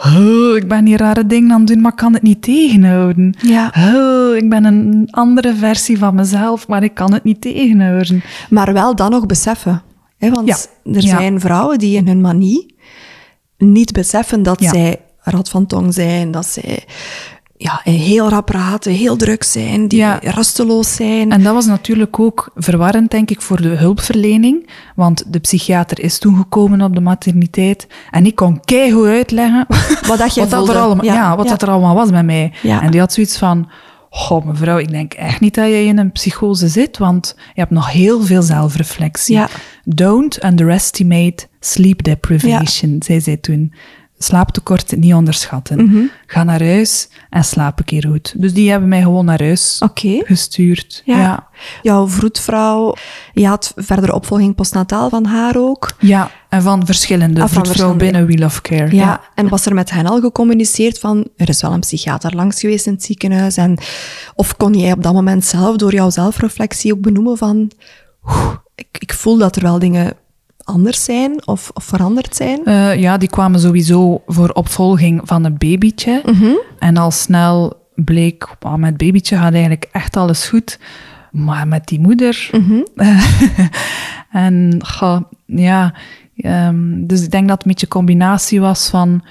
Oh, 0.04 0.56
ik 0.56 0.68
ben 0.68 0.86
hier 0.86 0.98
rare 0.98 1.26
dingen 1.26 1.52
aan 1.52 1.58
het 1.58 1.68
doen, 1.68 1.80
maar 1.80 1.90
ik 1.90 1.96
kan 1.96 2.12
het 2.12 2.22
niet 2.22 2.42
tegenhouden. 2.42 3.34
Ja. 3.40 3.72
Oh, 3.94 4.36
ik 4.36 4.48
ben 4.48 4.64
een 4.64 5.08
andere 5.10 5.54
versie 5.54 5.98
van 5.98 6.14
mezelf, 6.14 6.68
maar 6.68 6.82
ik 6.82 6.94
kan 6.94 7.12
het 7.12 7.24
niet 7.24 7.40
tegenhouden. 7.40 8.22
Maar 8.50 8.72
wel 8.72 8.96
dan 8.96 9.10
nog 9.10 9.26
beseffen. 9.26 9.82
Hè? 10.18 10.30
Want 10.30 10.48
Ja. 10.48 10.56
er 10.92 11.02
Ja. 11.02 11.16
zijn 11.16 11.40
vrouwen 11.40 11.78
die 11.78 11.96
in 11.96 12.06
hun 12.06 12.20
manie 12.20 12.74
niet 13.58 13.92
beseffen 13.92 14.42
dat 14.42 14.62
zij 14.62 15.00
rad 15.18 15.48
van 15.48 15.66
tong 15.66 15.94
zijn, 15.94 16.30
dat 16.30 16.46
zij 16.46 16.84
ja, 17.62 17.80
heel 17.92 18.28
rap 18.28 18.46
praten, 18.46 18.92
heel 18.92 19.16
druk 19.16 19.42
zijn, 19.42 19.88
die 19.88 19.98
Ja. 19.98 20.18
rusteloos 20.22 20.94
zijn. 20.94 21.32
En 21.32 21.42
dat 21.42 21.54
was 21.54 21.66
natuurlijk 21.66 22.18
ook 22.20 22.50
verwarrend, 22.54 23.10
denk 23.10 23.30
ik, 23.30 23.40
voor 23.42 23.62
de 23.62 23.68
hulpverlening. 23.68 24.68
Want 24.94 25.32
de 25.32 25.38
psychiater 25.38 26.00
is 26.00 26.18
toen 26.18 26.36
gekomen 26.36 26.80
op 26.82 26.94
de 26.94 27.00
materniteit. 27.00 27.86
En 28.10 28.26
ik 28.26 28.34
kon 28.34 28.60
keigoed 28.64 29.06
uitleggen 29.06 29.66
Wat 30.08 30.18
dat 30.18 30.34
jij 30.34 30.48
wat, 30.48 30.66
dat 30.66 30.68
er, 30.68 30.80
allemaal, 30.80 31.04
ja, 31.04 31.14
Ja, 31.14 31.36
wat 31.36 31.44
ja. 31.44 31.50
dat 31.50 31.62
er 31.62 31.68
allemaal 31.70 31.94
was 31.94 32.10
met 32.10 32.24
mij. 32.24 32.52
En 32.62 32.90
die 32.90 33.00
had 33.00 33.12
zoiets 33.12 33.38
van... 33.38 33.68
Goh, 34.14 34.44
mevrouw, 34.44 34.78
ik 34.78 34.90
denk 34.90 35.14
echt 35.14 35.40
niet 35.40 35.54
dat 35.54 35.66
je 35.66 35.84
in 35.84 35.98
een 35.98 36.12
psychose 36.12 36.68
zit, 36.68 36.98
want 36.98 37.34
je 37.54 37.60
hebt 37.60 37.70
nog 37.72 37.90
heel 37.92 38.22
veel 38.22 38.42
zelfreflectie. 38.42 39.40
Don't 39.84 40.44
underestimate 40.44 41.46
sleep 41.60 42.02
deprivation, 42.02 42.96
zei 43.04 43.20
zij 43.20 43.36
toen. 43.36 43.72
Slaaptekort 44.22 44.96
niet 44.96 45.14
onderschatten. 45.14 45.84
Mhm. 45.84 46.02
Ga 46.26 46.44
naar 46.44 46.62
huis 46.62 47.08
en 47.30 47.44
slaap 47.44 47.78
een 47.78 47.84
keer 47.84 48.06
goed. 48.08 48.34
Dus 48.36 48.52
die 48.54 48.70
hebben 48.70 48.88
mij 48.88 49.02
gewoon 49.02 49.24
naar 49.24 49.42
huis 49.42 49.82
gestuurd. 50.24 51.02
Ja. 51.04 51.18
ja. 51.18 51.46
Jouw 51.82 52.08
vroedvrouw, 52.08 52.94
je 53.32 53.46
had 53.46 53.72
verdere 53.76 54.14
opvolging 54.14 54.54
postnataal 54.54 55.08
van 55.08 55.24
haar 55.24 55.56
ook. 55.56 55.92
Ja, 55.98 56.30
en 56.48 56.62
van 56.62 56.86
verschillende 56.86 57.40
Ah, 57.42 57.48
van 57.48 57.64
vroedvrouwen 57.64 57.98
verschillende. 57.98 58.26
binnen 58.26 58.26
We 58.26 58.42
Love 58.42 58.60
Care. 58.60 58.96
Ja. 58.96 59.20
En 59.34 59.48
was 59.48 59.66
er 59.66 59.74
met 59.74 59.90
hen 59.90 60.06
al 60.06 60.20
gecommuniceerd 60.20 60.98
van, 60.98 61.28
er 61.36 61.48
is 61.48 61.62
wel 61.62 61.72
een 61.72 61.80
psychiater 61.80 62.34
langs 62.34 62.60
geweest 62.60 62.86
in 62.86 62.92
het 62.92 63.02
ziekenhuis. 63.04 63.56
En, 63.56 63.78
of 64.34 64.56
kon 64.56 64.74
jij 64.74 64.92
op 64.92 65.02
dat 65.02 65.12
moment 65.12 65.44
zelf, 65.44 65.76
door 65.76 65.92
jouw 65.92 66.10
zelfreflectie 66.10 66.92
ook 66.92 67.00
benoemen 67.00 67.36
van, 67.38 67.70
"Oeh, 68.24 68.54
ik, 68.74 68.86
ik 68.98 69.12
voel 69.12 69.36
dat 69.38 69.56
er 69.56 69.62
wel 69.62 69.78
dingen 69.78 70.12
anders 70.64 71.04
zijn 71.04 71.46
of, 71.46 71.70
of 71.74 71.84
veranderd 71.84 72.36
zijn? 72.36 72.64
Eh, 72.64 73.00
ja, 73.00 73.16
die 73.16 73.28
kwamen 73.28 73.60
sowieso 73.60 74.22
voor 74.26 74.48
opvolging 74.48 75.20
van 75.24 75.44
een 75.44 75.58
babytje. 75.58 76.22
En 76.78 76.96
al 76.96 77.10
snel 77.10 77.80
bleek, 77.94 78.48
met 78.76 78.88
het 78.88 78.96
babytje 78.96 79.36
gaat 79.36 79.52
eigenlijk 79.52 79.88
echt 79.92 80.16
alles 80.16 80.48
goed. 80.48 80.78
Maar 81.30 81.68
met 81.68 81.86
die 81.86 82.00
moeder... 82.00 82.50
en 84.30 84.78
ga, 84.78 85.28
ja, 85.46 85.94
ehm, 86.36 87.06
dus 87.06 87.22
ik 87.22 87.30
denk 87.30 87.48
dat 87.48 87.56
het 87.56 87.66
een 87.66 87.70
beetje 87.72 87.86
een 87.86 87.92
combinatie 87.92 88.60
was 88.60 88.88
van 88.88 89.22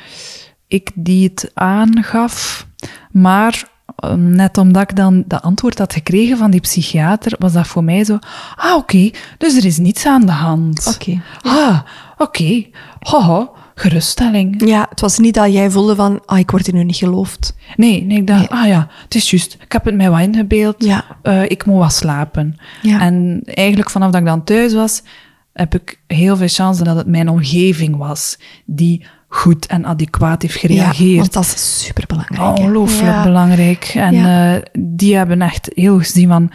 ik 0.71 0.91
die 0.95 1.23
het 1.23 1.51
aangaf, 1.53 2.67
maar 3.11 3.69
net 4.15 4.57
omdat 4.57 4.81
ik 4.81 4.95
dan 4.95 5.23
de 5.27 5.41
antwoord 5.41 5.77
had 5.77 5.93
gekregen 5.93 6.37
van 6.37 6.51
die 6.51 6.59
psychiater, 6.59 7.35
was 7.39 7.53
dat 7.53 7.67
voor 7.67 7.83
mij 7.83 8.03
zo, 8.03 8.19
ah 8.55 8.75
oké, 8.75 9.09
dus 9.37 9.57
er 9.57 9.65
is 9.65 9.77
niets 9.77 10.05
aan 10.05 10.25
de 10.25 10.31
hand. 10.31 10.93
Oké. 10.95 11.21
Ah, 11.41 11.79
oké. 12.17 12.65
Haha, 12.99 13.49
geruststelling. 13.75 14.67
Ja, 14.67 14.85
het 14.89 15.01
was 15.01 15.17
niet 15.17 15.33
dat 15.33 15.53
jij 15.53 15.69
voelde 15.69 15.95
van, 15.95 16.21
ah, 16.25 16.39
ik 16.39 16.51
word 16.51 16.65
hier 16.65 16.75
nu 16.75 16.83
niet 16.83 16.95
geloofd. 16.95 17.55
Nee, 17.75 18.03
nee, 18.03 18.17
ik 18.17 18.27
dacht, 18.27 18.49
ah 18.49 18.67
ja, 18.67 18.87
het 19.03 19.15
is 19.15 19.29
juist. 19.29 19.57
Ik 19.59 19.71
heb 19.71 19.85
het 19.85 19.95
mij 19.95 20.09
wat 20.09 20.19
ingebeeld. 20.19 20.83
Ja. 20.83 21.05
Eh, 21.21 21.43
ik 21.43 21.65
moet 21.65 21.77
wat 21.77 21.93
slapen. 21.93 22.55
Ja. 22.81 23.01
En 23.01 23.41
eigenlijk 23.43 23.89
vanaf 23.89 24.11
dat 24.11 24.21
ik 24.21 24.27
dan 24.27 24.43
thuis 24.43 24.73
was, 24.73 25.03
heb 25.53 25.75
ik 25.75 25.99
heel 26.07 26.37
veel 26.37 26.47
chance 26.47 26.83
dat 26.83 26.95
het 26.95 27.07
mijn 27.07 27.29
omgeving 27.29 27.97
was 27.97 28.37
die 28.65 29.05
goed 29.33 29.65
en 29.65 29.85
adequaat 29.85 30.41
heeft 30.41 30.53
Ja, 30.53 30.59
gereageerd. 30.59 31.17
want 31.19 31.33
dat 31.33 31.43
is 31.43 31.83
superbelangrijk. 31.85 32.57
Ongelooflijk 32.59 33.11
Ja. 33.13 33.23
belangrijk. 33.23 33.91
En 33.95 34.13
Ja. 34.13 34.55
eh, 34.55 34.61
die 34.79 35.15
hebben 35.15 35.41
echt 35.41 35.69
heel 35.73 35.97
gezien 35.97 36.27
van... 36.27 36.51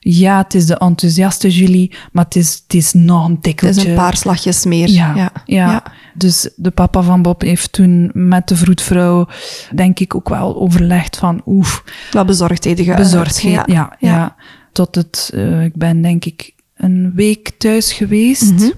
Ja, 0.00 0.38
het 0.38 0.54
is 0.54 0.66
de 0.66 0.78
enthousiaste 0.78 1.50
Julie, 1.50 1.94
maar 2.12 2.24
het 2.24 2.36
is, 2.36 2.62
het 2.66 2.74
is 2.74 2.92
nog 2.92 3.24
een 3.24 3.32
Het 3.32 3.42
tikkeltje. 3.42 3.80
is 3.80 3.86
een 3.86 3.94
paar 3.94 4.16
slagjes 4.16 4.64
meer. 4.64 4.88
Ja, 4.88 5.14
ja. 5.14 5.30
ja. 5.44 5.82
Dus 6.14 6.50
de 6.56 6.70
papa 6.70 7.02
van 7.02 7.22
Bob 7.22 7.40
heeft 7.42 7.72
toen 7.72 8.10
met 8.12 8.48
de 8.48 8.56
vroedvrouw, 8.56 9.28
denk 9.74 9.98
ik, 10.00 10.14
ook 10.14 10.28
wel 10.28 10.56
overlegd 10.60 11.16
van... 11.16 11.42
Oef, 11.46 11.84
Wat 12.10 12.26
bezorgdheden 12.26 12.84
geuit. 12.84 12.98
bezorgdheid. 12.98 13.62
Ja, 13.70 13.96
ja, 13.98 14.36
Tot 14.72 14.94
het... 14.94 15.30
eh, 15.34 15.64
ik 15.64 15.74
ben 15.76 16.02
denk 16.02 16.24
ik 16.24 16.52
een 16.76 17.12
week 17.14 17.50
thuis 17.58 17.92
geweest. 17.92 18.52
Mhm. 18.52 18.70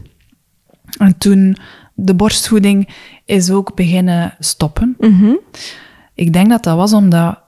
En 0.98 1.18
toen... 1.18 1.56
De 2.04 2.14
borstvoeding 2.14 2.88
is 3.24 3.50
ook 3.50 3.74
beginnen 3.74 4.34
stoppen. 4.38 4.96
Mhm. 4.98 5.32
Ik 6.14 6.32
denk 6.32 6.48
dat 6.48 6.62
dat 6.62 6.76
was 6.76 6.92
omdat 6.92 7.38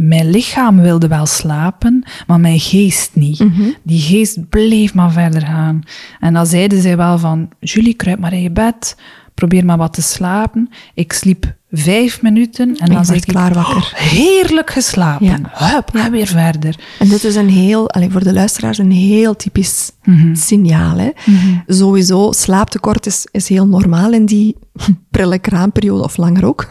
mijn 0.00 0.30
lichaam 0.30 0.80
wilde 0.80 1.08
wel 1.08 1.26
slapen, 1.26 2.04
maar 2.26 2.40
mijn 2.40 2.60
geest 2.60 3.14
niet. 3.14 3.38
Mhm. 3.38 3.62
Die 3.82 4.00
geest 4.00 4.48
bleef 4.48 4.94
maar 4.94 5.12
verder 5.12 5.42
gaan. 5.42 5.82
En 6.20 6.32
dan 6.32 6.46
zeiden 6.46 6.80
zij 6.80 6.96
wel 6.96 7.18
van, 7.18 7.48
Julie, 7.60 7.94
kruip 7.94 8.18
maar 8.18 8.32
in 8.32 8.42
je 8.42 8.50
bed, 8.50 8.96
probeer 9.36 9.64
maar 9.64 9.76
wat 9.76 9.92
te 9.92 10.02
slapen. 10.02 10.70
Ik 10.94 11.12
sliep 11.12 11.54
vijf 11.70 12.22
minuten 12.22 12.76
en 12.76 12.86
dan 12.92 13.04
werd 13.04 13.26
ik, 13.26 13.32
klaar 13.32 13.52
wakker. 13.54 13.76
"Oh, 13.76 13.92
heerlijk 13.94 14.70
geslapen. 14.70 15.26
Ja. 15.26 15.38
Hup, 15.52 15.94
en 15.94 16.10
weer 16.10 16.26
verder. 16.26 16.78
En 16.98 17.08
dit 17.08 17.24
is 17.24 17.34
een 17.34 17.48
heel, 17.48 17.90
alleen 17.90 18.10
voor 18.10 18.24
de 18.24 18.32
luisteraars, 18.32 18.78
een 18.78 18.90
heel 18.92 19.36
typisch 19.36 19.90
Mhm. 20.04 20.34
signaal. 20.34 20.96
Hè? 20.98 21.10
Sowieso, 21.66 22.32
slaaptekort 22.32 23.06
is, 23.06 23.26
is 23.30 23.48
heel 23.48 23.66
normaal 23.66 24.12
in 24.12 24.26
die 24.26 24.56
prille 25.10 25.38
kraamperiode, 25.38 26.02
of 26.02 26.16
langer 26.16 26.44
ook. 26.44 26.66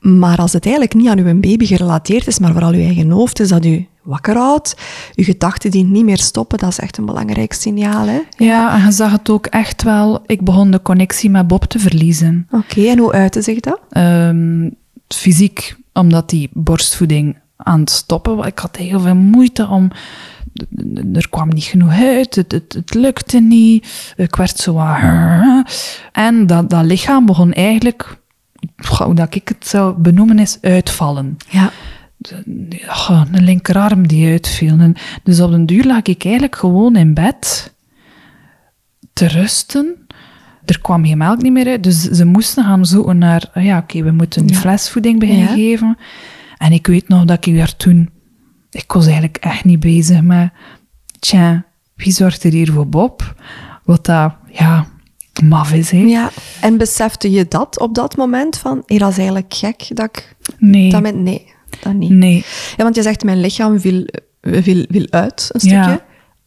Maar 0.00 0.38
als 0.38 0.52
het 0.52 0.64
eigenlijk 0.64 0.94
niet 0.94 1.08
aan 1.08 1.18
uw 1.18 1.40
baby 1.40 1.66
gerelateerd 1.66 2.26
is, 2.26 2.38
maar 2.38 2.52
vooral 2.52 2.72
uw 2.72 2.80
eigen 2.84 3.10
hoofd, 3.10 3.40
is 3.40 3.48
dat 3.48 3.64
uw 3.64 3.84
wakker 4.04 4.36
houdt. 4.36 4.76
Je 5.12 5.24
gedachten 5.24 5.70
die 5.70 5.84
niet 5.84 6.04
meer 6.04 6.18
stoppen, 6.18 6.58
dat 6.58 6.68
is 6.68 6.78
echt 6.78 6.98
een 6.98 7.06
belangrijk 7.06 7.52
signaal. 7.52 8.06
Hè? 8.06 8.20
Ja, 8.36 8.74
en 8.74 8.84
je 8.84 8.92
zag 8.92 9.12
het 9.12 9.30
ook 9.30 9.46
echt 9.46 9.82
wel. 9.82 10.22
Ik 10.26 10.42
begon 10.42 10.70
de 10.70 10.82
connectie 10.82 11.30
met 11.30 11.46
Bob 11.46 11.64
te 11.64 11.78
verliezen. 11.78 12.48
Oké, 12.50 12.86
en 12.86 12.98
hoe 12.98 13.12
uitte 13.12 13.42
zich 13.42 13.60
dat? 13.60 13.80
Ehm, 13.90 14.70
fysiek, 15.08 15.76
omdat 15.92 16.30
die 16.30 16.50
borstvoeding 16.52 17.36
aan 17.56 17.80
het 17.80 17.90
stoppen 17.90 18.36
was. 18.36 18.46
Ik 18.46 18.58
had 18.58 18.76
heel 18.76 19.00
veel 19.00 19.14
moeite 19.14 19.66
om... 19.66 19.90
Er 21.14 21.28
kwam 21.28 21.48
niet 21.48 21.64
genoeg 21.64 21.92
uit, 21.92 22.34
het, 22.34 22.52
het, 22.52 22.72
het 22.72 22.94
lukte 22.94 23.40
niet. 23.40 24.14
Ik 24.16 24.36
werd 24.36 24.58
zo. 24.58 24.78
En 26.12 26.46
dat, 26.46 26.70
dat 26.70 26.84
lichaam 26.84 27.26
begon 27.26 27.52
eigenlijk, 27.52 28.18
hoe 29.04 29.14
dat 29.14 29.34
ik 29.34 29.48
het 29.48 29.68
zou 29.68 29.94
benoemen, 29.98 30.38
is 30.38 30.58
uitvallen. 30.60 31.36
Ja. 31.48 31.70
Oh, 32.88 33.22
een 33.32 33.44
linkerarm 33.44 34.08
die 34.08 34.30
uitviel. 34.30 34.78
En 34.78 34.94
dus 35.22 35.40
op 35.40 35.50
den 35.50 35.66
duur 35.66 35.84
lag 35.84 36.02
ik 36.02 36.24
eigenlijk 36.24 36.56
gewoon 36.56 36.96
in 36.96 37.14
bed 37.14 37.74
te 39.12 39.26
rusten. 39.26 40.06
Er 40.64 40.80
kwam 40.80 41.04
geen 41.06 41.18
melk 41.18 41.42
niet 41.42 41.52
meer 41.52 41.66
uit, 41.66 41.82
dus 41.82 42.00
ze 42.02 42.24
moesten 42.24 42.64
gaan 42.64 42.86
zoeken 42.86 43.18
naar... 43.18 43.50
ah 43.54 43.64
Ja, 43.64 43.78
oké, 43.78 44.02
we 44.02 44.10
moeten 44.10 44.48
Ja. 44.48 44.54
flesvoeding 44.54 45.18
beginnen 45.18 45.48
Ja. 45.48 45.54
geven. 45.54 45.98
En 46.58 46.72
ik 46.72 46.86
weet 46.86 47.08
nog 47.08 47.24
dat 47.24 47.46
ik 47.46 47.56
daar 47.56 47.76
toen... 47.76 48.10
Ik 48.70 48.92
was 48.92 49.04
eigenlijk 49.04 49.36
echt 49.36 49.64
niet 49.64 49.80
bezig 49.80 50.22
met... 50.22 50.50
Tja, 51.18 51.64
wie 51.96 52.12
zorgt 52.12 52.44
er 52.44 52.52
hier 52.52 52.72
voor 52.72 52.88
Bob? 52.88 53.34
Wat 53.84 54.04
dat, 54.06 54.34
ja, 54.50 54.86
maf 55.42 55.72
is, 55.72 55.90
hè? 55.90 55.98
ja. 55.98 56.30
En 56.60 56.76
besefte 56.76 57.30
je 57.30 57.48
dat 57.48 57.78
op 57.80 57.94
dat 57.94 58.16
moment? 58.16 58.56
Van, 58.58 58.82
hey, 58.86 58.98
dat 58.98 59.10
is 59.10 59.16
eigenlijk 59.16 59.54
gek 59.54 59.90
dat 59.94 60.04
ik... 60.04 60.36
Nee, 60.58 60.90
Dat 60.90 61.02
met, 61.02 61.14
nee, 61.16 61.52
dat 61.82 61.92
niet. 61.94 62.10
nee. 62.10 62.44
Ja, 62.76 62.82
want 62.84 62.96
je 62.96 63.02
zegt, 63.02 63.24
mijn 63.24 63.40
lichaam 63.40 63.78
wil, 63.78 64.06
wil, 64.40 64.84
wil 64.88 65.06
uit, 65.10 65.48
een 65.52 65.68
Ja. 65.70 65.82
stukje. 65.82 66.02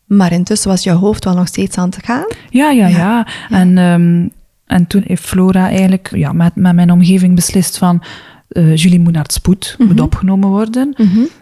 Maar 0.06 0.32
intussen 0.32 0.70
was 0.70 0.84
je 0.84 0.92
hoofd 0.92 1.24
wel 1.24 1.36
nog 1.36 1.48
steeds 1.48 1.78
aan 1.78 1.90
het 1.90 2.06
gaan. 2.06 2.26
Ja, 2.50 2.70
ja, 2.72 2.88
Ja, 2.88 2.98
ja. 2.98 3.28
En, 3.50 3.78
ehm, 3.78 4.28
en 4.66 4.88
toen 4.88 5.04
heeft 5.06 5.24
Flora 5.24 5.68
eigenlijk 5.70 6.10
ja, 6.16 6.32
met, 6.32 6.56
met 6.56 6.76
mijn 6.76 6.92
omgeving 6.92 7.36
beslist 7.36 7.78
van... 7.78 8.04
eh 8.48 8.76
Julie 8.76 9.00
moet 9.00 9.14
naar 9.14 9.24
het 9.24 9.32
spoed, 9.34 9.76
moet 9.80 10.00
opgenomen 10.00 10.50
worden. 10.50 10.96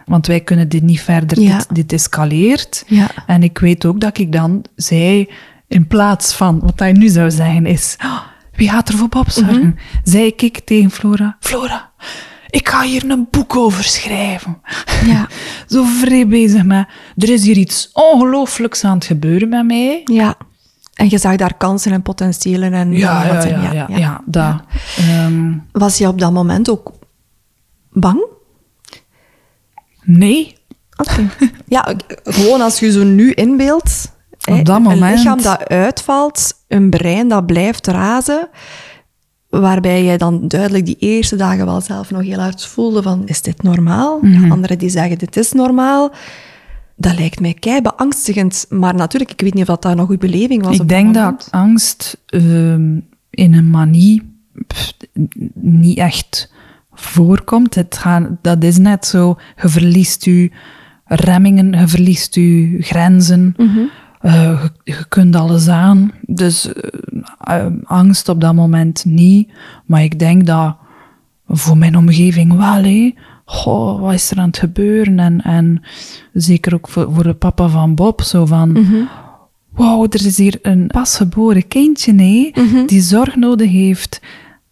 Want 0.06 0.26
wij 0.26 0.40
kunnen 0.40 0.68
dit 0.68 0.82
niet 0.82 1.00
verder, 1.00 1.40
Ja. 1.40 1.56
dit, 1.56 1.66
dit 1.74 1.92
escaleert. 1.92 2.84
Ja. 2.86 3.08
En 3.26 3.42
ik 3.42 3.58
weet 3.58 3.84
ook 3.86 4.00
dat 4.00 4.18
ik 4.18 4.32
dan 4.32 4.64
zei, 4.76 5.28
in 5.68 5.86
plaats 5.86 6.34
van 6.34 6.58
wat 6.60 6.78
hij 6.78 6.92
nu 6.92 7.08
zou 7.08 7.30
zeggen 7.30 7.66
is... 7.66 7.96
"Oh, 8.04 8.20
wie 8.52 8.68
gaat 8.70 8.88
er 8.88 8.94
voor 8.96 9.08
Bob 9.08 9.30
zorgen? 9.30 9.78
Zei 10.04 10.26
ik 10.36 10.60
tegen 10.64 10.90
Flora, 10.90 11.36
Flora, 11.40 11.85
ik 12.56 12.68
ga 12.68 12.82
hier 12.82 13.10
een 13.10 13.28
boek 13.30 13.56
over 13.56 13.84
schrijven. 13.84 14.60
Ja. 15.04 15.28
Zo 15.74 15.84
vrij 15.84 16.26
bezig 16.28 16.64
met, 16.64 16.88
er 17.16 17.28
is 17.30 17.44
hier 17.44 17.56
iets 17.56 17.90
ongelooflijks 17.92 18.84
aan 18.84 18.94
het 18.94 19.04
gebeuren 19.04 19.48
met 19.48 19.66
mij. 19.66 20.00
Ja. 20.04 20.34
En 20.94 21.10
je 21.10 21.18
zag 21.18 21.36
daar 21.36 21.54
kansen 21.56 21.92
en 21.92 22.02
potentiëlen 22.02 22.72
en... 22.72 22.92
Ja, 22.92 23.24
ja, 23.24 23.44
en- 23.44 23.62
ja, 23.62 23.72
ja, 23.72 23.86
ja, 23.96 24.20
dat. 24.26 24.60
Ehm, 24.96 25.52
Was 25.72 25.98
je 25.98 26.08
op 26.08 26.18
dat 26.18 26.32
moment 26.32 26.70
ook 26.70 26.92
bang? 27.90 28.24
nee, 30.02 30.54
Oké. 30.96 31.28
ja, 31.76 31.94
gewoon 32.24 32.60
als 32.60 32.78
je 32.78 32.92
zo 32.92 33.04
nu 33.04 33.32
inbeeldt. 33.32 34.12
hè, 34.40 34.62
dat 34.62 34.76
Een 34.76 34.82
moment- 34.82 35.18
lichaam 35.18 35.42
dat 35.42 35.68
uitvalt, 35.68 36.52
een 36.68 36.90
brein 36.90 37.28
dat 37.28 37.46
blijft 37.46 37.86
razen, 37.86 38.48
waarbij 39.60 40.04
jij 40.04 40.16
dan 40.16 40.48
duidelijk 40.48 40.86
die 40.86 40.96
eerste 40.98 41.36
dagen 41.36 41.66
wel 41.66 41.80
zelf 41.80 42.10
nog 42.10 42.22
heel 42.22 42.38
hard 42.38 42.66
voelde 42.66 43.02
van, 43.02 43.22
is 43.26 43.42
dit 43.42 43.62
normaal? 43.62 44.18
Mhm. 44.22 44.52
Anderen 44.52 44.78
die 44.78 44.88
zeggen, 44.88 45.18
dit 45.18 45.36
is 45.36 45.52
normaal. 45.52 46.12
Dat 46.96 47.18
lijkt 47.18 47.40
mij 47.40 47.54
kei 47.54 47.82
beangstigend. 47.82 48.66
Maar 48.68 48.94
natuurlijk, 48.94 49.32
ik 49.32 49.40
weet 49.40 49.54
niet 49.54 49.62
of 49.62 49.68
dat 49.68 49.82
daar 49.82 49.96
nog 49.96 50.10
uw 50.10 50.18
beleving 50.18 50.64
was 50.64 50.78
ik 50.78 50.88
denk 50.88 51.14
dat 51.14 51.48
angst 51.50 52.22
ehm, 52.26 52.98
in 53.30 53.54
een 53.54 53.70
manie 53.70 54.34
pff, 54.66 54.92
niet 55.54 55.98
echt 55.98 56.52
voorkomt. 56.92 57.74
Het 57.74 57.96
gaat, 57.98 58.28
dat 58.42 58.64
is 58.64 58.78
net 58.78 59.06
zo, 59.06 59.38
je 59.62 59.68
verliest 59.68 60.24
je 60.24 60.50
remmingen, 61.04 61.80
je 61.80 61.88
verliest 61.88 62.34
je 62.34 62.76
grenzen. 62.80 63.56
Eh, 64.26 64.62
je, 64.84 64.92
je 64.92 65.04
kunt 65.08 65.36
alles 65.36 65.68
aan. 65.68 66.12
Dus 66.20 66.72
eh, 66.72 66.90
eh, 67.40 67.72
angst 67.84 68.28
op 68.28 68.40
dat 68.40 68.54
moment 68.54 69.04
niet. 69.04 69.52
Maar 69.84 70.02
ik 70.02 70.18
denk 70.18 70.46
dat 70.46 70.76
voor 71.48 71.76
mijn 71.76 71.96
omgeving 71.96 72.56
wel, 72.56 72.82
hé. 72.82 73.14
Goh, 73.44 74.00
wat 74.00 74.12
is 74.12 74.30
er 74.30 74.38
aan 74.38 74.46
het 74.46 74.58
gebeuren? 74.58 75.18
En, 75.18 75.42
en 75.42 75.82
zeker 76.32 76.74
ook 76.74 76.88
voor, 76.88 77.12
voor 77.12 77.22
de 77.22 77.34
papa 77.34 77.68
van 77.68 77.94
Bob, 77.94 78.22
zo 78.22 78.46
van... 78.46 78.86
Wauw, 79.72 80.04
er 80.04 80.26
is 80.26 80.38
hier 80.38 80.58
een 80.62 80.86
pasgeboren 80.86 81.68
kindje, 81.68 82.12
nee, 82.12 82.52
die 82.86 83.00
zorg 83.00 83.36
nodig 83.36 83.70
heeft. 83.70 84.20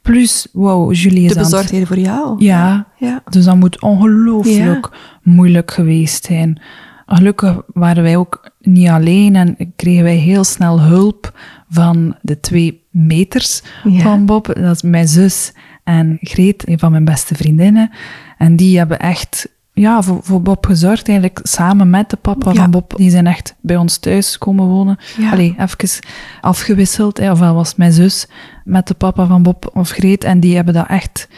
Plus, 0.03 0.49
wauw, 0.53 0.93
Julie 0.93 1.25
is 1.25 1.33
De 1.33 1.39
bezorgdheden 1.39 1.87
voor 1.87 1.99
jou. 1.99 2.45
Ja, 2.45 2.87
Ja. 2.99 3.23
dus 3.31 3.45
dat 3.45 3.57
moet 3.57 3.81
ongelooflijk 3.81 4.91
moeilijk 5.23 5.71
geweest 5.71 6.25
zijn. 6.25 6.61
Gelukkig 7.07 7.63
waren 7.67 8.03
wij 8.03 8.17
ook 8.17 8.51
niet 8.61 8.89
alleen 8.89 9.37
en 9.37 9.57
kregen 9.77 10.05
wij 10.05 10.17
heel 10.17 10.45
snel 10.45 10.81
hulp 10.81 11.39
van 11.69 12.17
de 12.23 12.41
twee 12.41 12.83
meters 12.91 13.63
Ja. 13.85 14.01
van 14.01 14.27
Bob. 14.27 14.47
Dat 14.47 14.75
is 14.75 14.83
mijn 14.83 15.09
zus 15.09 15.53
en 15.85 16.17
Greet, 16.21 16.69
een 16.69 16.79
van 16.79 16.91
mijn 16.91 17.05
beste 17.05 17.35
vriendinnen. 17.35 17.91
En 18.39 18.57
die 18.57 18.79
hebben 18.79 18.99
echt 18.99 19.49
ja, 19.73 20.03
voor, 20.03 20.19
voor 20.23 20.43
Bob 20.43 20.67
gezorgd, 20.67 21.09
eigenlijk 21.09 21.41
samen 21.43 21.91
met 21.91 22.11
de 22.11 22.17
papa 22.17 22.51
Ja. 22.53 22.61
van 22.61 22.71
Bob. 22.71 22.93
Die 22.97 23.11
zijn 23.11 23.27
echt 23.27 23.55
bij 23.61 23.77
ons 23.77 23.99
thuis 23.99 24.39
komen 24.39 24.67
wonen. 24.67 24.97
Ja. 25.19 25.31
Allee, 25.31 25.55
even 25.59 25.99
afgewisseld. 26.41 27.19
Hè. 27.19 27.31
Ofwel 27.31 27.55
was 27.55 27.75
mijn 27.75 27.93
zus 27.93 28.27
met 28.65 28.87
de 28.89 28.95
papa 28.95 29.27
van 29.27 29.43
Bob 29.43 29.71
of 29.73 29.91
Greet. 29.91 30.25
En 30.25 30.41
die 30.41 30.55
hebben 30.57 30.75
dat 30.75 30.87
echt... 30.89 31.29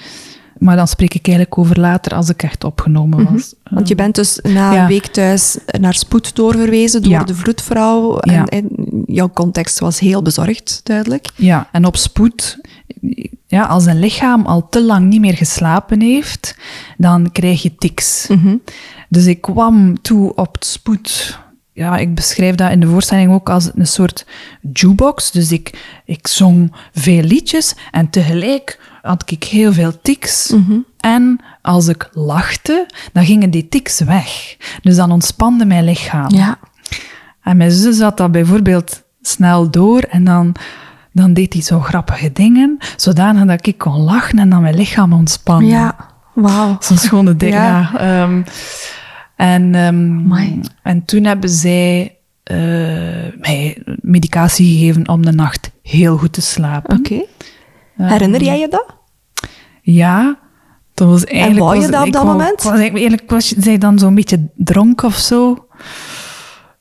Maar 0.59 0.77
dan 0.77 0.89
spreek 0.89 1.15
ik 1.15 1.27
eigenlijk 1.27 1.59
over 1.59 1.81
later, 1.81 2.15
als 2.15 2.29
ik 2.29 2.43
echt 2.43 2.65
opgenomen 2.65 3.33
was. 3.33 3.55
Want 3.71 3.89
je 3.89 3.95
bent 3.95 4.15
dus 4.15 4.39
na 4.43 4.73
Ja. 4.73 4.83
een 4.83 4.89
week 4.89 5.07
thuis 5.07 5.59
naar 5.81 5.95
spoed 5.95 6.35
doorverwezen 6.37 7.03
door 7.03 7.13
Ja. 7.13 7.25
de 7.25 7.35
vloedvrouw. 7.35 8.19
En, 8.19 8.33
Ja. 8.33 8.45
en 8.45 8.69
jouw 9.07 9.31
context 9.31 9.79
was 9.79 9.99
heel 9.99 10.23
bezorgd, 10.23 10.81
duidelijk. 10.83 11.29
Ja, 11.35 11.69
en 11.73 11.85
op 11.85 11.97
spoed, 11.97 12.59
ja, 13.47 13.63
als 13.65 13.87
een 13.87 13.99
lichaam 13.99 14.47
al 14.47 14.69
te 14.69 14.83
lang 14.83 15.07
niet 15.09 15.21
meer 15.21 15.37
geslapen 15.37 16.01
heeft, 16.01 16.57
dan 16.97 17.33
krijg 17.33 17.63
je 17.63 17.75
tics. 17.75 18.27
Dus 19.09 19.27
ik 19.27 19.41
kwam 19.41 20.03
toe 20.03 20.35
op 20.35 20.57
spoed. 20.61 21.39
Ja, 21.73 21.97
ik 21.97 22.15
beschrijf 22.15 22.55
dat 22.55 22.71
in 22.71 22.81
de 22.81 22.87
voorstelling 22.87 23.33
ook 23.33 23.51
als 23.51 23.71
een 23.75 23.87
soort 23.87 24.27
jukebox. 24.73 25.31
Dus 25.31 25.53
ik, 25.53 25.85
ik 26.05 26.27
zong 26.29 26.73
veel 26.93 27.23
liedjes 27.23 27.75
en 27.91 28.11
tegelijk 28.11 28.81
had 29.07 29.31
ik 29.31 29.45
heel 29.45 29.73
veel 29.73 30.01
tics. 30.03 30.55
En 31.01 31.41
als 31.63 31.89
ik 31.89 32.09
lachte, 32.13 32.87
dan 33.13 33.25
gingen 33.25 33.51
die 33.51 33.69
tics 33.69 34.01
weg. 34.01 34.57
Dus 34.83 34.97
dan 34.97 35.11
ontspande 35.13 35.65
mijn 35.65 35.85
lichaam. 35.85 36.31
Ja. 36.31 36.59
En 37.43 37.57
mijn 37.57 37.71
zus 37.71 38.01
had 38.01 38.17
dat 38.17 38.33
bijvoorbeeld 38.33 39.03
snel 39.23 39.71
door 39.71 40.01
en 40.01 40.25
dan, 40.25 40.55
dan 41.13 41.33
deed 41.33 41.53
hij 41.53 41.63
zo 41.63 41.81
grappige 41.81 42.33
dingen, 42.33 42.79
zodanig 42.97 43.45
dat 43.45 43.67
ik 43.67 43.79
kon 43.79 44.01
lachen 44.03 44.39
en 44.39 44.51
dan 44.51 44.63
mijn 44.63 44.77
lichaam 44.77 45.13
ontspannen. 45.13 45.69
Ja, 45.71 45.97
wauw. 46.35 46.77
Zo'n 46.81 46.99
schone 46.99 47.37
ding, 47.37 47.53
Ja. 47.55 47.91
ja. 47.93 47.99
Ehm, 47.99 48.43
en, 49.37 49.75
ehm, 49.75 50.61
en 50.83 51.05
toen 51.05 51.25
hebben 51.25 51.51
zij 51.51 52.11
eh, 52.43 52.57
mij 53.41 53.83
medicatie 54.01 54.79
gegeven 54.79 55.09
om 55.09 55.25
de 55.25 55.33
nacht 55.33 55.71
heel 55.83 56.17
goed 56.17 56.33
te 56.33 56.41
slapen. 56.41 56.99
Oké. 56.99 57.23
Herinner 57.97 58.43
jij 58.43 58.59
je 58.59 58.69
dat? 58.69 58.96
Ja, 59.93 60.39
dat 60.95 61.09
was 61.09 61.25
eigenlijk... 61.25 61.65
wou 61.65 61.75
je 61.75 61.81
was- 61.81 61.91
dat 61.91 62.07
op 62.07 62.13
dat 62.13 62.23
wou- 62.23 62.37
moment? 62.37 62.63
Was, 62.63 62.79
eigenlijk 62.79 63.31
was 63.31 63.49
zij 63.49 63.79
dan 63.79 63.99
zo'n 63.99 64.15
beetje 64.15 64.49
dronken 64.57 65.09
of 65.09 65.17
zo. 65.17 65.67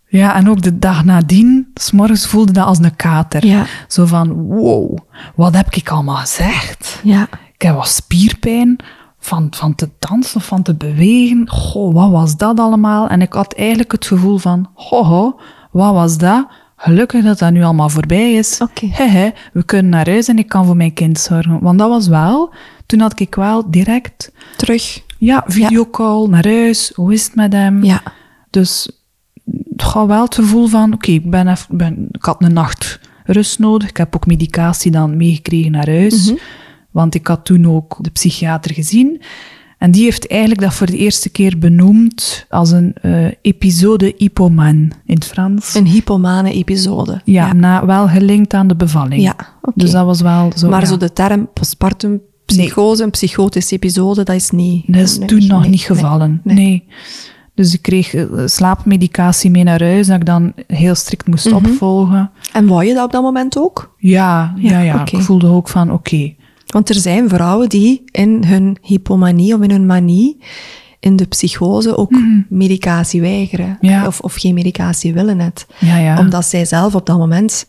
Ja, 0.08 0.36
en 0.36 0.49
ook 0.49 0.62
de 0.62 0.80
dag 0.80 1.03
nadien, 1.06 1.72
s'morgens 1.74 2.28
voelde 2.28 2.51
dat 2.51 2.66
als 2.66 2.78
een 2.80 2.95
kater. 2.95 3.45
Ja. 3.45 3.66
Zo 3.88 4.06
van, 4.06 4.34
wow, 4.34 4.97
wat 5.36 5.56
heb 5.56 5.74
ik 5.74 5.89
allemaal 5.89 6.16
gezegd? 6.16 6.99
Ja. 7.03 7.28
Ik 7.53 7.62
heb 7.62 7.76
wat 7.76 7.88
spierpijn 7.88 8.76
van, 9.20 9.47
van 9.49 9.76
te 9.76 9.89
dansen 9.99 10.38
of 10.38 10.45
van 10.45 10.62
te 10.62 10.76
bewegen. 10.76 11.49
Goh, 11.49 11.93
wat 11.93 12.10
was 12.12 12.38
dat 12.38 12.60
allemaal? 12.60 13.08
En 13.08 13.22
ik 13.22 13.34
had 13.34 13.53
eigenlijk 13.53 13.91
het 13.91 14.06
gevoel 14.06 14.38
van, 14.38 14.70
ho, 14.74 15.03
ho, 15.03 15.39
wat 15.72 15.93
was 15.93 16.18
dat? 16.18 16.47
Gelukkig 16.78 17.24
dat 17.24 17.39
dat 17.39 17.51
nu 17.51 17.64
allemaal 17.64 17.89
voorbij 17.89 18.34
is. 18.34 18.62
Oké. 18.62 18.88
Hehe, 18.91 19.34
we 19.53 19.64
kunnen 19.64 19.91
naar 19.91 20.10
huis 20.10 20.28
en 20.28 20.38
ik 20.38 20.47
kan 20.47 20.66
voor 20.66 20.76
mijn 20.76 20.93
kind 20.93 21.20
zorgen. 21.20 21.60
Want 21.62 21.80
dat 21.80 21.89
was 21.89 22.08
wel, 22.08 22.53
toen 22.86 22.99
had 22.99 23.19
ik 23.19 23.36
wel 23.36 23.71
direct, 23.71 24.31
Terug. 24.57 25.01
ja, 25.17 25.43
videocall 25.47 26.27
naar 26.27 26.47
huis. 26.47 26.91
Hoe 26.95 27.13
is 27.13 27.25
het 27.25 27.36
met 27.36 27.53
hem? 27.53 27.83
Ja. 27.83 28.01
Dus 28.49 28.89
het 29.69 29.83
gaf 29.83 30.07
wel 30.07 30.23
het 30.23 30.36
gevoel 30.36 30.67
van, 30.67 30.93
oké, 30.93 31.11
ik 31.11 31.29
ben 31.29 31.47
even, 31.47 31.77
ben, 31.77 32.07
ik 32.11 32.23
had 32.23 32.43
een 32.43 32.53
nacht 32.53 32.99
rust 33.25 33.59
nodig. 33.59 33.89
Ik 33.89 33.97
heb 33.97 34.15
ook 34.15 34.25
medicatie 34.25 34.91
dan 34.91 35.17
meegekregen 35.17 35.71
naar 35.71 35.89
huis. 35.89 36.33
Want 36.91 37.15
ik 37.15 37.27
had 37.27 37.45
toen 37.45 37.67
ook 37.67 37.97
de 38.01 38.09
psychiater 38.09 38.73
gezien. 38.73 39.21
En 39.77 39.91
die 39.91 40.03
heeft 40.03 40.27
eigenlijk 40.27 40.61
dat 40.61 40.73
voor 40.73 40.88
de 40.88 40.97
eerste 40.97 41.29
keer 41.29 41.57
benoemd 41.57 42.45
als 42.49 42.71
een 42.71 42.93
eh, 43.01 43.25
episode 43.41 44.13
hypoman 44.17 44.91
in 45.05 45.15
het 45.15 45.25
Frans. 45.25 45.75
Een 45.75 45.86
hypomane 45.88 46.51
episode. 46.51 47.21
ja, 47.23 47.53
Na, 47.53 47.86
wel 47.86 48.07
gelinkt 48.07 48.53
aan 48.53 48.67
de 48.67 48.75
bevalling. 48.75 49.21
Ja. 49.21 49.36
Dus 49.75 49.91
dat 49.91 50.05
was 50.05 50.21
wel 50.21 50.51
zo. 50.55 50.69
maar 50.69 50.81
ja. 50.81 50.88
zo 50.88 50.97
de 50.97 51.13
term 51.13 51.49
postpartum 51.53 52.21
psychose, 52.46 53.04
een 53.04 53.10
psychotische 53.10 53.76
episode, 53.76 54.24
dat 54.24 54.36
is 54.36 54.50
niet... 54.50 54.84
Dat 54.88 55.02
is 55.02 55.18
nee, 55.18 55.28
toen 55.28 55.48
nog 55.48 55.62
nee, 55.62 55.70
niet 55.70 55.88
nee. 55.88 55.98
gevallen. 55.98 56.41
nee. 56.43 56.56
Nee. 56.56 56.84
Dus 57.56 57.74
ik 57.74 57.82
kreeg 57.82 58.14
eh, 58.14 58.26
slaapmedicatie 58.46 59.50
mee 59.50 59.64
naar 59.64 59.84
huis, 59.84 60.08
dat 60.08 60.16
ik 60.16 60.26
dan 60.26 60.54
heel 60.68 60.96
strikt 60.96 61.28
moest 61.28 61.46
Mhm. 61.46 61.56
opvolgen. 61.56 62.32
En 62.54 62.68
wou 62.68 62.86
je 62.86 62.93
dat 62.93 63.06
op 63.06 63.12
dat 63.12 63.22
moment 63.22 63.58
ook? 63.58 63.96
Ja, 63.98 64.54
ja, 64.58 64.80
Ja, 64.80 65.06
ik 65.12 65.18
voelde 65.22 65.48
ook 65.48 65.68
van 65.68 65.91
oké. 65.91 66.34
Want 66.66 66.89
er 66.89 66.96
zijn 66.96 67.30
vrouwen 67.30 67.70
die 67.70 68.04
in 68.12 68.43
hun 68.46 68.78
hypomanie 68.82 69.56
of 69.56 69.62
in 69.62 69.72
hun 69.72 69.86
manie, 69.86 70.38
in 71.00 71.16
de 71.16 71.26
psychose, 71.26 71.98
ook 71.98 72.12
medicatie 72.50 73.22
weigeren. 73.22 73.78
Mhm. 73.82 73.91
Ja. 73.91 74.08
Of, 74.08 74.20
of 74.20 74.34
geen 74.34 74.54
medicatie 74.54 75.14
willen 75.14 75.38
net. 75.38 75.66
Ja, 75.80 75.98
ja. 75.98 76.20
Omdat 76.20 76.46
zij 76.46 76.66
zelf 76.66 76.96
op 76.96 77.06
dat 77.06 77.18
moment 77.18 77.68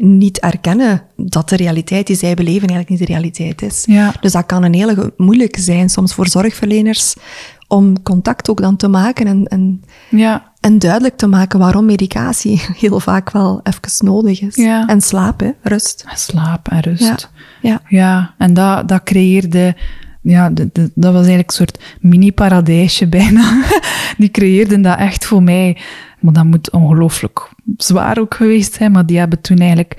niet 0.00 0.38
erkennen 0.40 1.02
dat 1.16 1.48
de 1.48 1.56
realiteit 1.56 2.06
die 2.06 2.16
zij 2.16 2.34
beleven 2.34 2.68
eigenlijk 2.68 2.88
niet 2.88 2.98
de 2.98 3.14
realiteit 3.14 3.62
is. 3.62 3.82
Ja. 3.86 4.12
Dus 4.20 4.32
dat 4.32 4.46
kan 4.46 4.62
een 4.64 4.74
hele 4.74 5.12
moeilijke 5.16 5.60
zijn 5.60 5.88
soms 5.90 6.14
voor 6.14 6.28
zorgverleners 6.28 7.14
om 7.68 8.02
contact 8.02 8.50
ook 8.50 8.60
dan 8.60 8.76
te 8.76 8.88
maken 8.88 9.26
en, 9.26 9.44
en, 9.46 9.82
Ja, 10.10 10.52
en 10.60 10.78
duidelijk 10.78 11.16
te 11.16 11.26
maken 11.26 11.58
waarom 11.58 11.84
medicatie 11.84 12.62
heel 12.80 13.00
vaak 13.00 13.30
wel 13.30 13.60
even 13.62 14.06
nodig 14.06 14.40
is. 14.40 14.54
Ja. 14.54 14.86
En 14.86 15.00
slaap, 15.00 15.40
hè, 15.40 15.50
rust. 15.62 16.04
slaap 16.14 16.68
en 16.68 16.80
rust. 16.80 17.02
Ja. 17.02 17.18
Ja. 17.70 17.80
Ja, 17.88 18.34
en 18.38 18.54
dat, 18.54 18.88
dat 18.88 19.02
creëerde... 19.02 19.76
Ja, 20.22 20.50
de, 20.50 20.68
de- 20.72 20.90
dat 20.94 21.12
was 21.12 21.26
eigenlijk 21.26 21.48
een 21.48 21.54
soort 21.56 21.78
mini-paradijsje 22.00 23.06
bijna. 23.06 23.62
Die 24.18 24.30
creëerden 24.30 24.82
dat 24.82 24.98
echt 24.98 25.24
voor 25.26 25.42
mij. 25.42 25.76
Maar 26.20 26.32
dat 26.32 26.44
moet 26.44 26.70
ongelooflijk 26.70 27.48
zwaar 27.76 28.18
ook 28.18 28.34
geweest 28.34 28.74
zijn. 28.74 28.92
Maar 28.92 29.06
die 29.06 29.18
hebben 29.18 29.40
toen 29.40 29.56
eigenlijk 29.58 29.96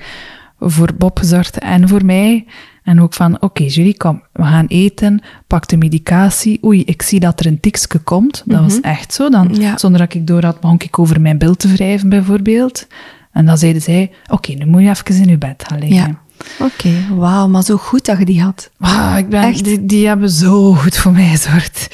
voor 0.60 0.94
Bob 0.98 1.18
gezorgd 1.18 1.58
en 1.58 1.88
voor 1.88 2.04
mij. 2.04 2.46
En 2.82 3.00
ook 3.00 3.14
van, 3.14 3.42
oké 3.42 3.62
Julie, 3.62 3.96
kom, 3.96 4.22
we 4.32 4.42
gaan 4.42 4.66
eten. 4.66 5.22
Pak 5.46 5.68
de 5.68 5.76
medicatie. 5.76 6.64
Oei, 6.64 6.82
ik 6.84 7.02
zie 7.02 7.20
dat 7.20 7.40
er 7.40 7.46
een 7.46 7.60
tikske 7.60 7.98
komt. 7.98 8.42
Dat 8.46 8.60
was 8.60 8.80
echt 8.80 9.12
zo. 9.14 9.28
Dan, 9.28 9.54
Ja. 9.54 9.78
Zonder 9.78 10.00
dat 10.00 10.14
ik 10.14 10.26
door 10.26 10.44
had, 10.44 10.60
begon 10.60 10.78
ik 10.78 10.98
over 10.98 11.20
mijn 11.20 11.38
beeld 11.38 11.58
te 11.58 11.68
wrijven 11.72 12.08
bijvoorbeeld. 12.08 12.86
En 13.32 13.46
dan 13.46 13.58
zeiden 13.58 13.82
zij, 13.82 14.10
oké, 14.30 14.52
nu 14.52 14.66
moet 14.66 14.82
je 14.82 14.88
even 14.88 15.14
in 15.22 15.28
je 15.28 15.38
bed 15.38 15.64
gaan 15.66 15.78
liggen. 15.78 15.96
Ja. 15.96 16.20
Oké, 16.64 16.90
wauw, 17.16 17.48
maar 17.48 17.62
zo 17.62 17.76
goed 17.76 18.04
dat 18.06 18.18
je 18.18 18.24
die 18.24 18.42
had. 18.42 18.70
Ah, 18.78 19.14
ik 19.18 19.28
ben, 19.28 19.42
Echt? 19.42 19.64
Die, 19.64 19.86
die 19.86 20.06
hebben 20.06 20.30
zo 20.30 20.74
goed 20.74 20.96
voor 20.96 21.12
mij 21.12 21.28
gezorgd. 21.28 21.88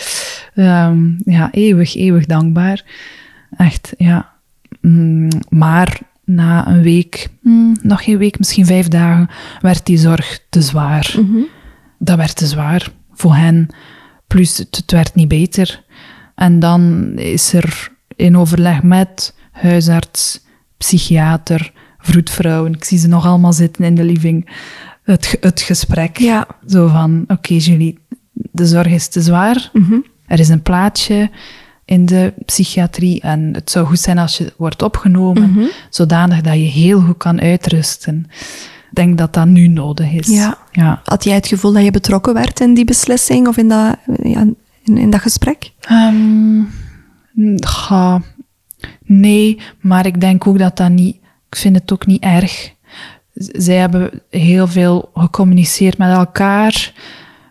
Ehm, 0.55 0.99
ja, 1.25 1.49
eeuwig, 1.53 1.95
eeuwig 1.97 2.27
dankbaar. 2.27 2.85
Echt, 3.57 3.93
ja. 3.97 4.35
Mm, 4.87 5.29
maar 5.49 6.01
na 6.25 6.69
een 6.69 6.83
week, 6.83 7.29
mm, 7.43 7.77
nog 7.83 8.05
geen 8.05 8.19
week, 8.19 8.39
misschien 8.39 8.67
vijf 8.67 8.89
dagen, 8.89 9.29
werd 9.61 9.87
die 9.87 9.99
zorg 9.99 10.41
te 10.51 10.63
zwaar. 10.63 11.15
Dat 11.99 12.17
werd 12.17 12.37
te 12.37 12.47
zwaar 12.47 12.89
voor 13.13 13.35
hen. 13.35 13.69
Plus, 14.27 14.59
het, 14.59 14.77
het 14.77 14.93
werd 14.93 15.15
niet 15.15 15.29
beter. 15.29 15.85
En 16.35 16.59
dan 16.59 17.13
is 17.19 17.53
er 17.53 17.93
in 18.17 18.37
overleg 18.37 18.83
met 18.83 19.35
huisarts, 19.53 20.45
psychiater, 20.77 21.73
vroedvrouwen, 21.99 22.73
ik 22.73 22.85
zie 22.85 22.99
ze 22.99 23.09
nog 23.09 23.27
allemaal 23.27 23.53
zitten 23.53 23.85
in 23.85 23.95
de 23.95 24.05
living, 24.05 24.51
het, 25.03 25.37
het 25.41 25.61
gesprek. 25.61 26.19
Ja. 26.19 26.47
Zo 26.67 26.87
van, 26.87 27.25
oké 27.29 27.55
Julie, 27.55 27.99
de 28.33 28.67
zorg 28.67 28.89
is 28.89 29.09
te 29.09 29.21
zwaar. 29.21 29.71
Er 30.27 30.39
is 30.39 30.49
een 30.49 30.63
plaatje 30.63 31.31
in 31.87 32.07
de 32.07 32.33
psychiatrie 32.45 33.21
en 33.21 33.55
het 33.55 33.71
zou 33.71 33.87
goed 33.87 33.99
zijn 33.99 34.19
als 34.19 34.37
je 34.37 34.53
wordt 34.57 34.83
opgenomen, 34.83 35.71
zodanig 35.91 36.41
dat 36.41 36.55
je 36.55 36.61
heel 36.61 37.01
goed 37.01 37.17
kan 37.17 37.41
uitrusten. 37.41 38.27
Ik 38.91 38.93
denk 38.93 39.19
dat 39.19 39.33
dat 39.33 39.47
nu 39.47 39.69
nodig 39.69 40.13
is. 40.13 40.27
Ja. 40.27 40.59
ja. 40.73 41.01
Had 41.05 41.25
jij 41.25 41.35
het 41.35 41.47
gevoel 41.47 41.73
dat 41.73 41.85
je 41.85 41.91
betrokken 41.91 42.35
werd 42.35 42.61
in 42.61 42.75
die 42.75 42.85
beslissing 42.85 43.49
of 43.49 43.57
in 43.57 43.69
dat, 43.69 43.97
ja, 44.23 44.47
in, 44.85 44.99
in 44.99 45.11
dat 45.11 45.21
gesprek? 45.21 45.71
Ehm, 45.81 46.63
nee, 49.05 49.61
maar 49.81 50.07
ik 50.07 50.21
denk 50.21 50.47
ook 50.47 50.59
dat 50.59 50.77
dat 50.77 50.91
niet... 50.91 51.17
Ik 51.49 51.57
vind 51.57 51.77
het 51.77 51.93
ook 51.93 52.07
niet 52.07 52.23
erg. 52.23 52.73
Zij 53.35 53.77
hebben 53.77 54.23
heel 54.31 54.67
veel 54.67 55.11
gecommuniceerd 55.15 55.99
met 55.99 56.11
elkaar. 56.11 56.93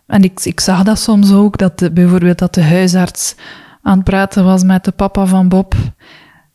En 0.08 0.24
ik, 0.24 0.40
ik 0.44 0.60
zag 0.60 0.84
dat 0.84 1.00
soms 1.00 1.32
ook, 1.32 1.58
dat 1.58 1.80
de, 1.80 1.92
bijvoorbeeld 1.92 2.38
dat 2.38 2.54
de 2.54 2.64
huisarts 2.64 3.36
aan 3.86 3.96
het 3.96 4.04
praten 4.04 4.44
was 4.44 4.64
met 4.64 4.84
de 4.84 4.92
papa 4.92 5.26
van 5.26 5.50
Bob. 5.50 5.74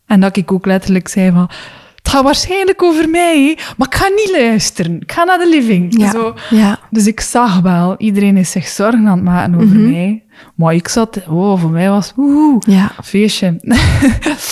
En 0.07 0.21
dat 0.21 0.37
ik 0.37 0.53
ook 0.53 0.67
letterlijk 0.67 1.09
zei 1.09 1.33
van... 1.33 1.51
Gaat 2.11 2.25
waarschijnlijk 2.25 2.83
over 2.83 3.09
mij, 3.09 3.59
maar 3.77 3.87
ik 3.89 3.95
ga 3.95 4.09
niet 4.09 4.31
luisteren. 4.33 5.01
Ik 5.01 5.13
ga 5.13 5.25
naar 5.25 5.39
de 5.39 5.49
living. 5.49 5.99
Ja. 6.01 6.11
Zo. 6.11 6.35
Ja. 6.51 6.79
Dus 6.91 7.07
ik 7.07 7.21
zag 7.21 7.61
wel, 7.61 7.95
iedereen 7.99 8.37
is 8.37 8.51
zich 8.51 8.69
zorgen 8.69 9.07
aan 9.07 9.17
het 9.17 9.25
maken 9.25 9.55
over 9.55 9.77
mij. 9.79 10.23
Maar 10.55 10.75
ik 10.75 10.89
zat, 10.89 11.21
oh, 11.29 11.61
voor 11.61 11.71
mij 11.71 11.91
was 11.91 12.13
woehoe, 12.17 12.63
Ja. 12.67 12.93
feestje. 13.05 13.57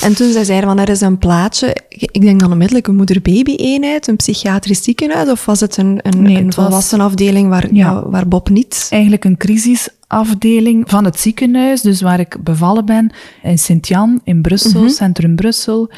En 0.03 0.15
toen 0.17 0.33
zij 0.33 0.45
zeiden 0.45 0.69
van 0.69 0.79
er 0.79 0.89
is 0.89 1.01
een 1.01 1.19
plaatje, 1.19 1.77
ik 1.89 2.21
denk 2.21 2.41
dan 2.41 2.51
onmiddellijk 2.53 2.87
een 2.87 2.97
moeder-baby-eenheid, 2.97 4.07
een 4.07 4.17
psychiatrisch 4.17 4.83
ziekenhuis, 4.83 5.29
of 5.31 5.45
was 5.45 5.61
het 5.61 5.77
een, 5.77 5.99
een, 6.03 6.23
Nee, 6.23 6.37
een 6.37 6.47
het 6.47 6.55
was- 6.55 6.65
volwassenafdeling 6.65 7.49
waar, 7.49 7.75
Ja. 7.75 8.09
waar 8.09 8.29
Bob 8.29 8.49
niet... 8.49 8.87
Eigenlijk 8.91 9.25
een 9.25 9.37
crisisafdeling 9.37 10.91
van 10.91 11.05
het 11.05 11.21
ziekenhuis, 11.21 11.81
dus 11.81 12.01
waar 12.01 12.21
ik 12.21 12.37
bevallen 12.45 12.85
ben, 12.85 13.11
in 13.43 13.59
Sint-Jan, 13.59 14.21
in 14.25 14.43
Brussel, 14.43 14.89
Centrum 14.89 15.37
Brussel. 15.37 15.91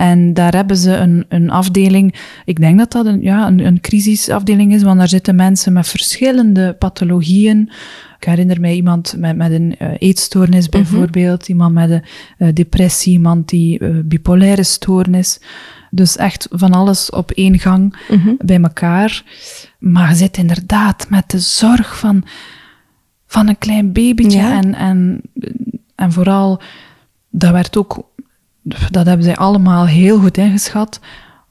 En 0.00 0.34
daar 0.34 0.54
hebben 0.54 0.76
ze 0.76 0.96
een, 0.96 1.24
een 1.28 1.50
afdeling, 1.50 2.14
ik 2.44 2.60
denk 2.60 2.78
dat 2.78 2.92
dat 2.92 3.06
een, 3.06 3.22
ja, 3.22 3.46
een, 3.46 3.66
een 3.66 3.80
crisisafdeling 3.80 4.74
is, 4.74 4.82
want 4.82 4.98
daar 4.98 5.08
zitten 5.08 5.34
mensen 5.34 5.72
met 5.72 5.88
verschillende 5.88 6.76
pathologieën. 6.78 7.70
Ik 8.18 8.24
herinner 8.24 8.60
mij 8.60 8.74
iemand 8.74 9.14
met, 9.18 9.36
met 9.36 9.52
een 9.52 9.76
eh, 9.78 9.88
eetstoornis 9.98 10.68
bijvoorbeeld, 10.68 11.48
iemand 11.48 11.74
met 11.74 11.90
een 11.90 12.02
eh, 12.38 12.48
depressie, 12.54 13.12
iemand 13.12 13.48
die 13.48 13.78
eh, 13.78 13.90
bipolaire 14.04 14.62
stoornis. 14.62 15.40
Dus 15.90 16.16
echt 16.16 16.48
van 16.50 16.72
alles 16.72 17.10
op 17.10 17.30
één 17.30 17.58
gang 17.58 17.96
bij 18.38 18.60
elkaar. 18.60 19.24
Maar 19.78 20.08
je 20.08 20.14
zit 20.16 20.36
inderdaad 20.36 21.06
met 21.10 21.30
de 21.30 21.38
zorg 21.38 21.98
van, 21.98 22.24
van 23.26 23.48
een 23.48 23.58
klein 23.58 23.92
babytje. 23.92 24.38
Ja. 24.38 24.62
En, 24.62 24.74
en, 24.74 25.20
en 25.94 26.12
vooral, 26.12 26.62
dat 27.30 27.52
werd 27.52 27.76
ook, 27.76 28.09
dat 28.90 29.06
hebben 29.06 29.24
zij 29.24 29.36
allemaal 29.36 29.86
heel 29.86 30.18
goed 30.18 30.36
ingeschat. 30.36 31.00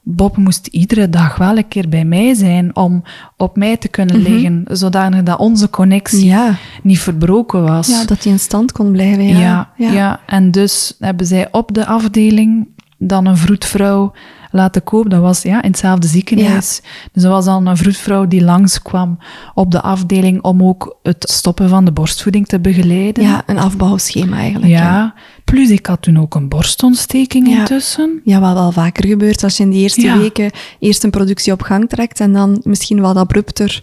Bob 0.02 0.36
moest 0.36 0.66
iedere 0.66 1.08
dag 1.08 1.36
wel 1.36 1.56
een 1.56 1.68
keer 1.68 1.88
bij 1.88 2.04
mij 2.04 2.34
zijn 2.34 2.76
om 2.76 3.02
op 3.36 3.56
mij 3.56 3.76
te 3.76 3.88
kunnen 3.88 4.16
liggen, 4.22 4.64
zodanig 4.68 5.22
dat 5.22 5.38
onze 5.38 5.70
connectie 5.70 6.24
Ja. 6.24 6.54
niet 6.82 6.98
verbroken 6.98 7.62
was. 7.62 7.88
Ja, 7.88 8.04
dat 8.04 8.22
hij 8.22 8.32
in 8.32 8.38
stand 8.38 8.72
kon 8.72 8.92
blijven. 8.92 9.24
Ja. 9.24 9.70
Ja, 9.76 9.90
ja. 9.92 10.20
en 10.26 10.50
dus 10.50 10.96
hebben 10.98 11.26
zij 11.26 11.48
op 11.52 11.74
de 11.74 11.86
afdeling 11.86 12.68
dan 12.98 13.26
een 13.26 13.36
vroedvrouw 13.36 14.12
laten 14.50 14.82
kopen. 14.84 15.10
Dat 15.10 15.20
was 15.20 15.42
ja, 15.42 15.62
in 15.62 15.70
hetzelfde 15.70 16.06
ziekenhuis. 16.06 16.80
Dus 17.12 17.22
er 17.22 17.30
was 17.30 17.44
dan 17.44 17.66
een 17.66 17.76
vroedvrouw 17.76 18.26
die 18.26 18.44
langskwam 18.44 19.18
op 19.54 19.70
de 19.70 19.80
afdeling 19.80 20.42
om 20.42 20.62
ook 20.62 20.98
het 21.02 21.30
stoppen 21.30 21.68
van 21.68 21.84
de 21.84 21.92
borstvoeding 21.92 22.46
te 22.46 22.60
begeleiden. 22.60 23.24
Ja, 23.24 23.42
een 23.46 23.58
afbouwschema 23.58 24.36
eigenlijk. 24.36 24.72
Ja. 24.72 24.78
Ja, 24.78 25.14
Plus 25.44 25.70
ik 25.70 25.86
had 25.86 26.02
toen 26.02 26.18
ook 26.18 26.34
een 26.34 26.48
borstontsteking 26.48 27.48
Ja. 27.48 27.58
intussen. 27.58 28.20
ja 28.24 28.40
wat 28.40 28.52
wel 28.52 28.72
vaker 28.72 29.06
gebeurt 29.06 29.42
als 29.44 29.56
je 29.56 29.62
in 29.62 29.70
die 29.70 29.80
eerste 29.82 30.18
weken 30.18 30.50
eerst 30.78 31.04
een 31.04 31.10
productie 31.10 31.52
op 31.52 31.62
gang 31.62 31.88
trekt 31.88 32.20
en 32.20 32.32
dan 32.32 32.60
misschien 32.64 33.00
wat 33.00 33.16
abrupter 33.16 33.82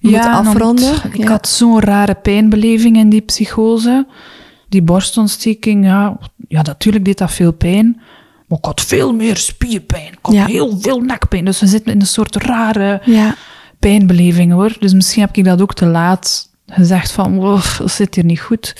moet 0.00 0.16
afronden. 0.26 0.94
Ik 1.12 1.28
had 1.28 1.48
zo'n 1.48 1.80
rare 1.80 2.14
pijnbeleving 2.14 2.96
in 2.96 3.08
die 3.08 3.20
psychose. 3.20 4.06
Die 4.68 4.82
borstontsteking, 4.82 5.84
ja, 5.84 6.18
ja, 6.48 6.62
natuurlijk 6.62 7.04
deed 7.04 7.18
dat 7.18 7.32
veel 7.32 7.52
pijn. 7.52 8.00
Maar 8.48 8.58
ik 8.58 8.64
had 8.64 8.80
veel 8.80 9.12
meer 9.12 9.36
spierpijn. 9.36 10.12
Ik 10.12 10.18
had 10.22 10.34
Ja. 10.34 10.46
heel 10.46 10.76
veel 10.80 11.00
nekpijn. 11.00 11.44
Dus 11.44 11.60
we 11.60 11.66
zitten 11.66 11.92
in 11.92 12.00
een 12.00 12.06
soort 12.06 12.36
rare 12.36 13.00
Ja. 13.04 13.34
pijnbeleving 13.78 14.52
hoor. 14.52 14.76
Dus 14.78 14.92
misschien 14.94 15.22
heb 15.22 15.36
ik 15.36 15.44
dat 15.44 15.60
ook 15.62 15.74
te 15.74 15.86
laat 15.86 16.46
gezegd 16.70 17.10
van, 17.12 17.40
dat 17.40 17.90
zit 17.90 18.14
hier 18.14 18.24
niet 18.24 18.40
goed. 18.40 18.76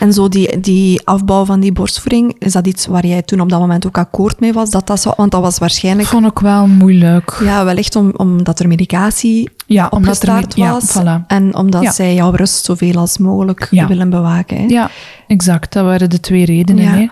En 0.00 0.12
zo 0.12 0.28
die, 0.28 0.60
die 0.60 1.00
afbouw 1.06 1.44
van 1.44 1.60
die 1.60 1.72
borstvoeding, 1.72 2.36
is 2.38 2.52
dat 2.52 2.66
iets 2.66 2.86
waar 2.86 3.06
jij 3.06 3.22
toen 3.22 3.40
op 3.40 3.48
dat 3.50 3.60
moment 3.60 3.86
ook 3.86 3.98
akkoord 3.98 4.40
mee 4.40 4.52
was? 4.52 4.70
Dat 4.70 4.86
dat 4.86 5.00
zo, 5.00 5.12
want 5.16 5.30
dat 5.30 5.40
was 5.40 5.58
waarschijnlijk 5.58 6.08
Vond 6.08 6.26
ik 6.26 6.38
wel 6.38 6.66
moeilijk. 6.66 7.38
ja, 7.42 7.64
wellicht 7.64 7.96
om, 7.96 8.12
omdat 8.16 8.60
er 8.60 8.68
medicatie 8.68 9.50
Ja, 9.66 9.86
omdat 9.90 10.22
er 10.22 10.44
ja, 10.54 10.72
was. 10.72 10.98
voilà. 11.02 11.26
En 11.26 11.54
omdat 11.56 11.82
Ja. 11.82 11.92
zij 11.92 12.14
jouw 12.14 12.30
rust 12.30 12.64
zoveel 12.64 12.96
als 12.96 13.18
mogelijk 13.18 13.68
Ja. 13.70 13.86
willen 13.86 14.10
bewaken. 14.10 14.56
Hè? 14.56 14.64
Ja, 14.66 14.90
exact. 15.26 15.72
Dat 15.72 15.84
waren 15.84 16.10
de 16.10 16.20
twee 16.20 16.44
redenen. 16.44 16.84
Ja. 16.84 16.90
Hè. 16.90 17.06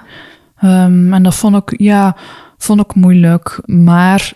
Ehm, 0.56 1.12
en 1.12 1.22
dat 1.22 1.34
vond 1.34 1.56
ik, 1.56 1.80
ja, 1.80 2.16
vond 2.58 2.80
ik 2.80 2.94
moeilijk. 2.94 3.60
Maar 3.64 4.32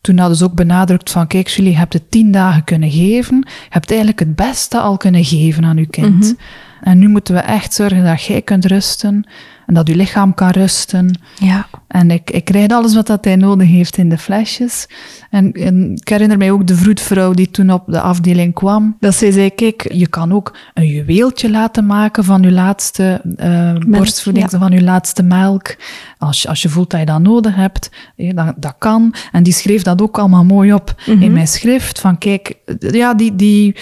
toen 0.00 0.18
hadden 0.18 0.36
ze 0.36 0.44
ook 0.44 0.54
benadrukt 0.54 1.10
van, 1.10 1.26
kijk, 1.26 1.48
jullie 1.48 1.76
hebt 1.76 1.92
het 1.92 2.10
tien 2.10 2.30
dagen 2.32 2.64
kunnen 2.64 2.90
geven. 2.90 3.36
Je 3.46 3.66
hebt 3.68 3.88
eigenlijk 3.88 4.18
het 4.18 4.34
beste 4.36 4.78
al 4.78 4.96
kunnen 4.96 5.24
geven 5.24 5.64
aan 5.64 5.76
uw 5.76 5.86
kind. 5.90 6.34
En 6.80 6.98
nu 6.98 7.08
moeten 7.08 7.34
we 7.34 7.40
echt 7.40 7.74
zorgen 7.74 8.04
dat 8.04 8.22
jij 8.22 8.42
kunt 8.42 8.64
rusten 8.64 9.24
en 9.66 9.74
dat 9.74 9.88
je 9.88 9.96
lichaam 9.96 10.34
kan 10.34 10.50
rusten. 10.50 11.18
Ja. 11.38 11.66
En 11.88 12.10
ik, 12.10 12.30
ik 12.30 12.44
krijg 12.44 12.68
alles 12.68 12.94
wat 12.94 13.06
dat 13.06 13.24
hij 13.24 13.36
nodig 13.36 13.68
heeft 13.68 13.96
in 13.96 14.08
de 14.08 14.18
flesjes. 14.18 14.86
En, 15.30 15.52
en 15.52 15.92
ik 15.92 16.08
herinner 16.08 16.38
mij 16.38 16.50
ook 16.50 16.66
de 16.66 16.74
vroedvrouw 16.74 17.32
die 17.32 17.50
toen 17.50 17.70
op 17.70 17.82
de 17.86 18.00
afdeling 18.00 18.54
kwam. 18.54 18.96
Dat 19.00 19.14
zij 19.14 19.30
zei, 19.30 19.50
kijk, 19.50 19.92
je 19.92 20.06
kan 20.06 20.32
ook 20.32 20.56
een 20.74 20.86
juweeltje 20.86 21.50
laten 21.50 21.86
maken 21.86 22.24
van 22.24 22.42
je 22.42 22.52
laatste 22.52 23.20
eh 23.36 23.74
borstvoeding, 23.86 24.50
ja. 24.50 24.58
van 24.58 24.72
je 24.72 24.82
laatste 24.82 25.22
melk. 25.22 25.76
Als 26.18 26.42
je, 26.42 26.48
als 26.48 26.62
je 26.62 26.68
voelt 26.68 26.90
dat 26.90 27.00
je 27.00 27.06
dat 27.06 27.20
nodig 27.20 27.54
hebt, 27.54 27.90
eh, 28.16 28.34
dan, 28.34 28.54
dat 28.56 28.74
kan. 28.78 29.14
En 29.32 29.42
die 29.42 29.52
schreef 29.52 29.82
dat 29.82 30.02
ook 30.02 30.18
allemaal 30.18 30.44
mooi 30.44 30.72
op 30.72 30.94
in 31.06 31.32
mijn 31.32 31.48
schrift. 31.48 32.00
Van 32.00 32.18
kijk, 32.18 32.54
ja, 32.78 33.14
die... 33.14 33.36
die 33.36 33.76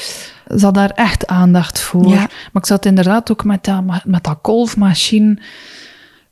ze 0.59 0.64
had 0.64 0.74
daar 0.74 0.90
echt 0.90 1.26
aandacht 1.26 1.80
voor. 1.80 2.09
Ja. 2.09 2.16
Maar 2.16 2.62
ik 2.62 2.66
zat 2.66 2.86
inderdaad 2.86 3.30
ook 3.30 3.44
met 3.44 3.64
dat, 3.64 4.05
met 4.05 4.24
dat 4.24 4.38
kolfmachine 4.42 5.38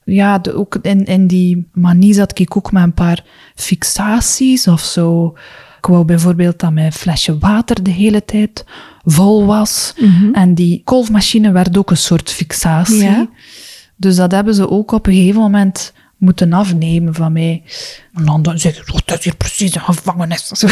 ja, 0.04 0.38
de, 0.38 0.54
ook 0.54 0.78
in, 0.82 1.04
in 1.04 1.26
die 1.26 1.68
manie 1.72 2.14
zat 2.14 2.38
ik 2.38 2.56
ook 2.56 2.72
met 2.72 2.82
een 2.82 2.94
paar 2.94 3.24
fixaties 3.54 4.66
of 4.68 4.80
zo. 4.80 5.34
Ik 5.78 5.86
wou 5.86 6.04
bijvoorbeeld 6.04 6.58
dat 6.58 6.72
mijn 6.72 6.92
flesje 6.92 7.38
water 7.38 7.82
de 7.82 7.90
hele 7.90 8.24
tijd 8.24 8.64
vol 9.04 9.46
was. 9.46 9.94
En 10.32 10.54
die 10.54 10.82
kolfmachine 10.84 11.52
werd 11.52 11.78
ook 11.78 11.90
een 11.90 11.96
soort 11.96 12.30
fixatie. 12.30 13.02
Ja. 13.02 13.28
Dus 13.96 14.16
dat 14.16 14.32
hebben 14.32 14.54
ze 14.54 14.70
ook 14.70 14.92
op 14.92 15.06
een 15.06 15.14
gegeven 15.14 15.40
moment 15.40 15.92
moeten 16.16 16.52
afnemen 16.52 17.14
van 17.14 17.32
mij. 17.32 17.62
En 18.14 18.24
dan, 18.24 18.42
dan 18.42 18.58
zeg 18.58 18.78
ik, 18.78 18.94
oh, 18.94 19.00
dat 19.04 19.18
is 19.18 19.24
hier 19.24 19.36
precies 19.36 19.74
een 19.74 19.80
gevangenis. 19.80 20.64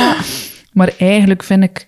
maar 0.72 0.92
eigenlijk 0.98 1.42
vind 1.42 1.62
ik 1.62 1.87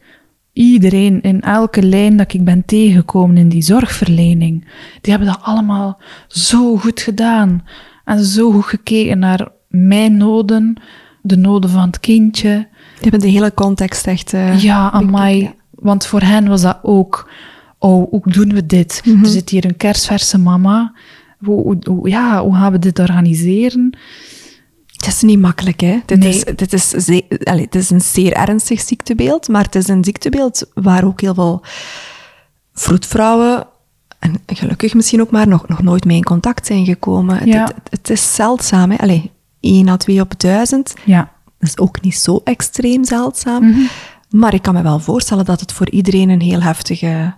iedereen 0.52 1.20
in 1.22 1.40
elke 1.40 1.82
lijn 1.82 2.16
dat 2.16 2.32
ik 2.32 2.44
ben 2.44 2.64
tegengekomen 2.64 3.36
in 3.36 3.48
die 3.48 3.62
zorgverlening, 3.62 4.64
die 5.00 5.10
hebben 5.12 5.28
dat 5.28 5.42
allemaal 5.42 6.00
zo 6.28 6.76
goed 6.76 7.00
gedaan. 7.00 7.64
En 8.04 8.24
zo 8.24 8.50
goed 8.52 8.64
gekeken 8.64 9.18
naar 9.18 9.48
mijn 9.68 10.16
noden, 10.16 10.74
de 11.22 11.36
noden 11.36 11.70
van 11.70 11.86
het 11.86 12.00
kindje. 12.00 12.50
Die 12.94 13.00
hebben 13.10 13.20
de 13.20 13.28
hele 13.28 13.54
context 13.54 14.06
echt... 14.06 14.32
eh, 14.32 14.62
Ja, 14.62 14.90
amai. 14.90 15.40
ja. 15.42 15.52
Want 15.70 16.06
voor 16.06 16.20
hen 16.20 16.48
was 16.48 16.62
dat 16.62 16.78
ook, 16.82 17.30
oh, 17.78 18.10
hoe 18.10 18.22
doen 18.32 18.52
we 18.54 18.66
dit? 18.66 19.02
Mhm. 19.04 19.24
Er 19.24 19.30
zit 19.30 19.48
hier 19.50 19.64
een 19.64 19.76
kerstverse 19.76 20.38
mama. 20.38 20.92
Hoe- 21.44 22.08
ja, 22.08 22.42
hoe 22.42 22.54
gaan 22.54 22.72
we 22.72 22.78
dit 22.78 22.98
organiseren? 22.98 23.98
Het 25.00 25.06
is 25.14 25.22
niet 25.22 25.40
makkelijk, 25.40 25.80
hè? 25.80 25.98
Dit, 26.06 26.18
Nee. 26.18 26.28
is, 26.28 26.44
dit, 26.56 26.72
is 26.72 26.94
allee, 27.44 27.64
het 27.64 27.74
is 27.74 27.90
een 27.90 28.00
zeer 28.00 28.32
ernstig 28.32 28.80
ziektebeeld, 28.80 29.48
maar 29.48 29.64
het 29.64 29.74
is 29.74 29.88
een 29.88 30.04
ziektebeeld 30.04 30.66
waar 30.74 31.04
ook 31.04 31.20
heel 31.20 31.34
veel 31.34 31.62
vroedvrouwen, 32.72 33.66
en 34.18 34.40
gelukkig 34.46 34.94
misschien 34.94 35.20
ook 35.20 35.30
maar, 35.30 35.48
nog, 35.48 35.68
nog 35.68 35.82
nooit 35.82 36.04
mee 36.04 36.16
in 36.16 36.22
contact 36.22 36.66
zijn 36.66 36.84
gekomen. 36.84 37.36
Het- 37.38 37.48
Ja. 37.48 37.62
Het, 37.64 37.74
het, 37.90 38.10
is 38.10 38.34
zeldzaam, 38.34 38.90
hè? 38.90 38.96
Allee, 38.96 39.30
1 39.60 39.88
à 39.88 39.96
2 39.96 40.20
op 40.20 40.38
1000. 40.40 40.94
Ja, 41.04 41.32
Dat 41.58 41.68
is 41.68 41.78
ook 41.78 42.00
niet 42.00 42.16
zo 42.16 42.40
extreem 42.44 43.04
zeldzaam. 43.04 43.68
Mhm. 43.68 43.80
Maar 44.30 44.54
ik 44.54 44.62
kan 44.62 44.74
me 44.74 44.82
wel 44.82 44.98
voorstellen 45.00 45.44
dat 45.44 45.60
het 45.60 45.72
voor 45.72 45.90
iedereen 45.90 46.28
een 46.28 46.40
heel 46.40 46.60
heftige, 46.60 47.34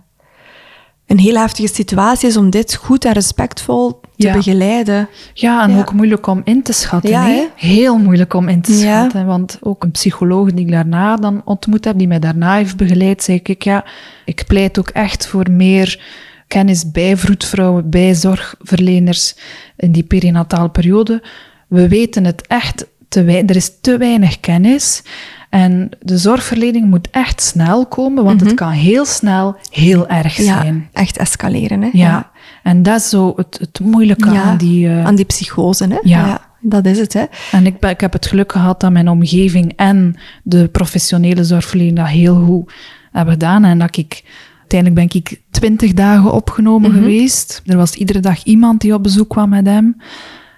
een 1.07 1.19
heel 1.19 1.35
heftige 1.35 1.73
situatie 1.73 2.29
is 2.29 2.37
om 2.37 2.49
dit 2.49 2.75
goed 2.75 3.05
en 3.05 3.11
respectvol 3.13 4.01
te 4.17 4.27
Ja. 4.27 4.33
begeleiden. 4.33 5.09
Ja, 5.33 5.63
en 5.63 5.71
Ja. 5.71 5.77
ook 5.79 5.93
moeilijk 5.93 6.27
om 6.27 6.41
in 6.43 6.63
te 6.63 6.73
schatten. 6.73 7.09
Ja? 7.09 7.47
Heel 7.55 7.97
moeilijk 7.97 8.33
om 8.33 8.47
in 8.47 8.61
te 8.61 8.73
schatten. 8.73 9.25
Want 9.25 9.57
ook 9.61 9.83
een 9.83 9.91
psycholoog 9.91 10.51
die 10.51 10.65
ik 10.65 10.71
daarna 10.71 11.15
dan 11.15 11.41
ontmoet 11.45 11.85
heb, 11.85 11.97
die 11.97 12.07
mij 12.07 12.19
daarna 12.19 12.55
heeft 12.55 12.77
begeleid, 12.77 13.23
zei 13.23 13.39
ik, 13.43 13.63
ja, 13.63 13.85
ik 14.25 14.43
pleit 14.47 14.79
ook 14.79 14.89
echt 14.89 15.27
voor 15.27 15.51
meer 15.51 16.01
kennis 16.47 16.91
bij 16.91 17.17
vroedvrouwen, 17.17 17.89
bij 17.89 18.13
zorgverleners 18.15 19.35
in 19.77 19.91
die 19.91 20.03
perinatale 20.03 20.69
periode. 20.69 21.23
We 21.67 21.87
weten 21.87 22.25
het 22.25 22.47
echt 22.47 22.85
te 23.09 23.23
weinig, 23.23 23.49
er 23.49 23.55
is 23.55 23.71
te 23.81 23.97
weinig 23.97 24.39
kennis. 24.39 25.03
En 25.49 25.89
de 25.99 26.17
zorgverlening 26.17 26.89
moet 26.89 27.07
echt 27.11 27.41
snel 27.41 27.85
komen, 27.85 28.23
want 28.23 28.41
het 28.41 28.53
kan 28.53 28.69
heel 28.71 29.05
snel 29.05 29.55
heel 29.71 30.07
erg 30.07 30.37
Mhm. 30.37 30.47
Ja, 30.47 30.61
zijn. 30.61 30.89
echt 30.93 31.17
escaleren. 31.17 31.81
Hè? 31.81 31.89
Ja. 31.93 32.31
En 32.63 32.83
dat 32.83 32.99
is 32.99 33.09
zo 33.09 33.33
het, 33.35 33.57
het 33.59 33.79
moeilijke 33.79 34.31
Ja, 34.31 34.43
aan 34.43 34.57
die... 34.57 34.87
eh, 34.87 35.05
aan 35.05 35.15
die 35.15 35.25
psychose. 35.25 35.87
Hè? 35.87 35.97
Ja. 36.01 36.41
dat 36.61 36.85
is 36.85 36.97
het. 36.99 37.13
Hè? 37.13 37.23
En 37.51 37.65
ik, 37.65 37.79
ben, 37.79 37.89
ik 37.89 38.01
heb 38.01 38.13
het 38.13 38.25
geluk 38.25 38.51
gehad 38.51 38.79
dat 38.79 38.91
mijn 38.91 39.09
omgeving 39.09 39.73
en 39.75 40.15
de 40.43 40.67
professionele 40.67 41.43
zorgverlening 41.43 41.97
dat 41.97 42.07
heel 42.07 42.43
goed 42.45 42.73
hebben 43.11 43.33
gedaan. 43.33 43.63
En 43.63 43.79
dat 43.79 43.97
ik, 43.97 44.23
uiteindelijk 44.59 45.11
ben 45.11 45.21
ik 45.21 45.41
twintig 45.51 45.93
dagen 45.93 46.31
opgenomen 46.31 46.91
geweest. 46.91 47.61
Er 47.65 47.77
was 47.77 47.93
iedere 47.93 48.19
dag 48.19 48.43
iemand 48.43 48.81
die 48.81 48.93
op 48.93 49.03
bezoek 49.03 49.29
kwam 49.29 49.49
met 49.49 49.65
hem. 49.65 49.97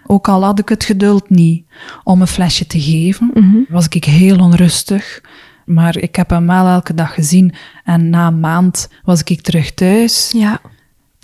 Ook 0.08 0.28
al 0.28 0.43
had 0.43 0.60
ik 0.60 0.70
het 0.70 0.84
geduld 0.84 1.30
niet 1.30 1.66
om 2.03 2.22
een 2.22 2.28
flesje 2.28 2.68
te 2.68 2.82
geven, 2.82 3.32
was 3.70 3.88
ik 3.88 4.03
heel 4.03 4.38
onrustig. 4.39 5.22
Maar 5.66 5.97
ik 5.97 6.16
heb 6.16 6.30
hem 6.30 6.47
wel 6.47 6.68
elke 6.68 6.93
dag 6.93 7.14
gezien. 7.14 7.53
En 7.84 8.10
na 8.10 8.28
een 8.28 8.39
maand 8.39 8.89
was 9.03 9.24
ik 9.24 9.41
terug 9.41 9.74
thuis. 9.74 10.32
Ja. 10.36 10.60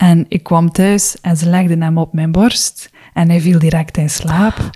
En 0.02 0.24
ik 0.28 0.42
kwam 0.42 0.70
thuis 0.72 1.16
en 1.20 1.36
ze 1.36 1.48
legden 1.48 1.82
hem 1.82 1.98
op 1.98 2.12
mijn 2.12 2.32
borst. 2.32 2.90
En 3.14 3.28
hij 3.28 3.40
viel 3.40 3.58
direct 3.58 3.96
in 3.96 4.10
slaap. 4.10 4.70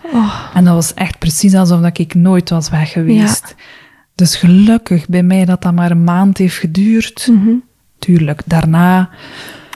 En 0.55 0.64
dat 0.64 0.74
was 0.74 0.95
echt 0.95 1.18
precies 1.18 1.55
alsof 1.55 1.81
dat 1.81 1.99
ik 1.99 2.14
nooit 2.14 2.51
was 2.51 2.70
weg 2.70 2.93
geweest. 2.93 3.55
Dus 4.14 4.37
gelukkig 4.37 5.09
bij 5.09 5.22
mij 5.22 5.45
dat 5.45 5.62
dat 5.62 5.74
maar 5.74 5.91
een 5.91 6.05
maand 6.05 6.39
heeft 6.39 6.57
geduurd. 6.57 7.31
Tuurlijk, 7.99 8.43
daarna... 8.47 9.11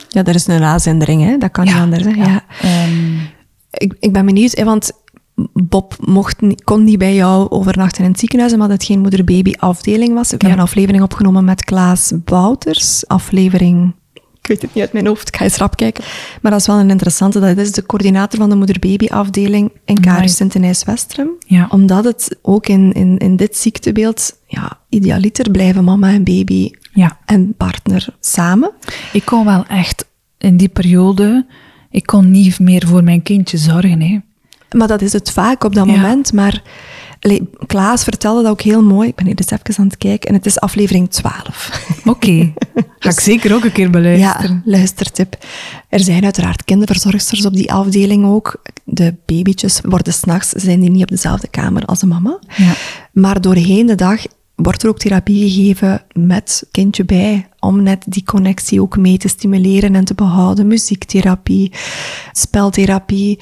ja, 0.09 0.23
er 0.23 0.35
is 0.35 0.47
een 0.47 0.59
nazindering. 0.59 1.23
Hè? 1.23 1.37
Dat 1.37 1.51
kan 1.51 1.65
niet 1.65 1.73
anders. 1.75 2.03
Hè? 2.03 2.09
Ja. 2.09 2.43
ehm, 2.61 3.15
Ik, 3.71 3.95
ik 3.99 4.13
ben 4.13 4.25
benieuwd, 4.25 4.51
hè, 4.57 4.63
want 4.63 4.91
Bob 5.53 5.95
mocht, 5.99 6.37
kon 6.63 6.83
niet 6.83 6.97
bij 6.97 7.15
jou 7.15 7.49
overnachten 7.49 8.03
in 8.03 8.09
het 8.09 8.19
ziekenhuis, 8.19 8.53
omdat 8.53 8.69
het 8.69 8.83
geen 8.83 8.99
moeder-baby-afdeling 8.99 10.13
was. 10.13 10.33
Ik 10.33 10.41
heb 10.41 10.51
Ja. 10.51 10.57
een 10.57 10.63
aflevering 10.63 11.03
opgenomen 11.03 11.45
met 11.45 11.63
Klaas 11.63 12.13
Bouters. 12.23 13.07
Aflevering, 13.07 13.93
ik 14.41 14.47
weet 14.47 14.61
het 14.61 14.73
niet 14.73 14.83
uit 14.83 14.93
mijn 14.93 15.07
hoofd, 15.07 15.27
ik 15.27 15.35
ga 15.35 15.43
eens 15.43 15.57
rap 15.57 15.75
kijken. 15.75 16.03
Maar 16.41 16.51
dat 16.51 16.59
is 16.61 16.67
wel 16.67 16.79
een 16.79 16.89
interessante. 16.89 17.39
Dat 17.39 17.57
is 17.57 17.71
de 17.71 17.85
coördinator 17.85 18.39
van 18.39 18.49
de 18.49 18.55
moeder-baby-afdeling 18.55 19.71
in 19.85 19.97
Amai. 19.97 20.15
Caris 20.15 20.35
Sint-Nijs-Westrum. 20.35 21.29
Ja. 21.47 21.67
Omdat 21.69 22.03
het 22.03 22.37
ook 22.41 22.67
in, 22.67 22.91
in, 22.91 23.17
in 23.17 23.35
dit 23.35 23.57
ziektebeeld, 23.57 24.37
ja, 24.47 24.79
idealiter 24.89 25.51
blijven 25.51 25.83
mama 25.83 26.09
en 26.09 26.23
baby 26.23 26.71
ja, 26.93 27.17
en 27.25 27.53
partner 27.57 28.07
samen. 28.19 28.71
ik 29.13 29.25
kon 29.25 29.45
wel 29.45 29.65
echt 29.65 30.05
in 30.37 30.57
die 30.57 30.69
periode... 30.69 31.45
Ik 31.93 32.05
kon 32.05 32.31
niet 32.31 32.59
meer 32.59 32.87
voor 32.87 33.03
mijn 33.03 33.21
kindje 33.23 33.57
zorgen. 33.57 34.01
Hè. 34.01 34.19
Maar 34.77 34.87
dat 34.87 35.01
is 35.01 35.13
het 35.13 35.31
vaak 35.31 35.63
op 35.63 35.75
dat 35.75 35.85
Ja. 35.85 35.91
moment. 35.91 36.33
Maar 36.33 36.61
allee, 37.21 37.49
Klaas 37.65 38.03
vertelde 38.03 38.41
dat 38.41 38.51
ook 38.51 38.61
heel 38.61 38.83
mooi. 38.83 39.07
Ik 39.07 39.15
ben 39.15 39.25
hier 39.25 39.35
dus 39.35 39.51
even 39.51 39.77
aan 39.77 39.85
het 39.85 39.97
kijken. 39.97 40.29
En 40.29 40.35
het 40.35 40.45
is 40.45 40.59
aflevering 40.59 41.09
12. 41.09 42.01
Oké, 42.05 42.53
ga 42.99 43.09
ik 43.09 43.19
zeker 43.19 43.53
ook 43.53 43.63
een 43.63 43.71
keer 43.71 43.89
beluisteren. 43.89 44.61
Ja, 44.65 44.71
luistertip. 44.71 45.37
Er 45.89 45.99
zijn 45.99 46.23
uiteraard 46.23 46.63
kinderverzorgsters 46.63 47.45
op 47.45 47.53
die 47.53 47.71
afdeling 47.71 48.25
ook. 48.25 48.61
De 48.83 49.15
babytjes 49.25 49.81
worden 49.81 50.13
s'nachts, 50.13 50.49
zijn 50.49 50.79
die 50.79 50.89
niet 50.89 51.01
op 51.01 51.09
dezelfde 51.09 51.47
kamer 51.47 51.85
als 51.85 51.99
de 51.99 52.05
mama. 52.05 52.39
Ja. 52.57 52.73
Maar 53.11 53.41
doorheen 53.41 53.85
de 53.85 53.95
dag 53.95 54.25
wordt 54.55 54.83
er 54.83 54.89
ook 54.89 54.99
therapie 54.99 55.49
gegeven 55.49 56.03
met 56.13 56.67
kindje 56.71 57.05
bij, 57.05 57.47
om 57.59 57.83
net 57.83 58.03
die 58.07 58.23
connectie 58.23 58.81
ook 58.81 58.97
mee 58.97 59.17
te 59.17 59.27
stimuleren 59.27 59.95
en 59.95 60.05
te 60.05 60.13
behouden. 60.13 60.67
Muziektherapie, 60.67 61.71
speltherapie, 62.31 63.39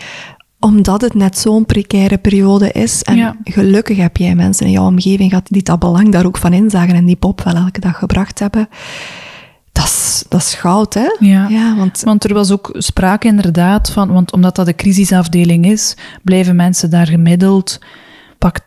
omdat 0.60 1.02
het 1.02 1.14
net 1.14 1.38
zo'n 1.38 1.66
precaire 1.66 2.18
periode 2.18 2.72
is. 2.72 3.04
En 3.04 3.16
Ja. 3.16 3.36
gelukkig 3.44 3.98
heb 3.98 4.18
jij 4.18 4.36
mensen 4.36 4.66
in 4.66 4.72
jouw 4.72 4.86
omgeving 4.86 5.30
gehad 5.30 5.48
die 5.50 5.64
dat 5.64 5.80
belang 5.80 6.12
daar 6.12 6.26
ook 6.26 6.38
van 6.38 6.54
inzagen 6.54 6.96
en 6.96 7.06
die 7.06 7.18
Bob 7.20 7.42
wel 7.44 7.56
elke 7.56 7.80
dag 7.80 7.98
gebracht 7.98 8.40
hebben. 8.40 8.70
Dat 9.72 9.86
is, 9.86 10.24
dat 10.30 10.40
is 10.42 10.54
goud, 10.54 10.94
hè? 10.94 11.16
Ja. 11.20 11.48
ja 11.48 11.76
want 11.76 12.02
Want 12.04 12.24
er 12.24 12.34
was 12.34 12.52
ook 12.52 12.70
sprake 12.74 13.28
inderdaad 13.28 13.92
van, 13.92 14.12
want 14.12 14.32
omdat 14.32 14.56
dat 14.56 14.68
een 14.68 14.76
crisisafdeling 14.76 15.66
is, 15.66 15.96
blijven 16.24 16.56
mensen 16.56 16.90
daar 16.90 17.08
gemiddeld 17.08 17.80
pak 18.40 18.60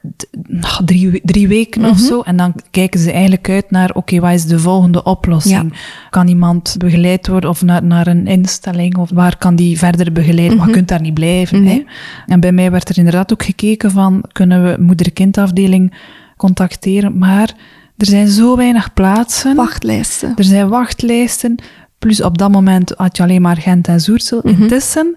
drie, 0.84 1.20
drie 1.24 1.48
weken 1.48 1.84
of 1.84 1.98
zo. 1.98 2.20
En 2.20 2.36
dan 2.36 2.54
kijken 2.70 3.00
ze 3.00 3.12
eigenlijk 3.12 3.48
uit 3.48 3.70
naar, 3.70 3.94
oké, 3.94 4.20
wat 4.20 4.32
is 4.32 4.44
de 4.44 4.58
volgende 4.58 5.02
oplossing? 5.02 5.74
Kan 6.10 6.28
iemand 6.28 6.74
begeleid 6.78 7.26
worden 7.26 7.50
of 7.50 7.62
naar, 7.62 7.84
naar 7.84 8.06
een 8.06 8.26
instelling? 8.26 8.96
Of 8.96 9.10
waar 9.10 9.36
kan 9.36 9.56
die 9.56 9.78
verder 9.78 10.12
begeleid? 10.12 10.56
Maar 10.56 10.66
je 10.66 10.72
kunt 10.72 10.88
daar 10.88 11.00
niet 11.00 11.14
blijven. 11.14 11.62
Nee. 11.62 11.86
Hè? 12.26 12.32
En 12.32 12.40
bij 12.40 12.52
mij 12.52 12.70
werd 12.70 12.88
er 12.88 12.98
inderdaad 12.98 13.32
ook 13.32 13.42
gekeken 13.42 13.90
van, 13.90 14.24
kunnen 14.32 14.64
we 14.64 14.82
moeder-kindafdeling 14.82 15.94
contacteren? 16.36 17.18
Maar 17.18 17.54
er 17.96 18.06
zijn 18.06 18.28
zo 18.28 18.56
weinig 18.56 18.92
plaatsen. 18.92 19.56
wachtlijsten. 19.56 20.32
Er 20.36 20.44
zijn 20.44 20.68
wachtlijsten. 20.68 21.54
Plus 21.98 22.22
op 22.22 22.38
dat 22.38 22.50
moment 22.50 22.94
had 22.96 23.16
je 23.16 23.22
alleen 23.22 23.42
maar 23.42 23.56
Gent 23.56 23.88
en 23.88 24.00
Zoersel. 24.00 24.40
Intussen, 24.40 25.16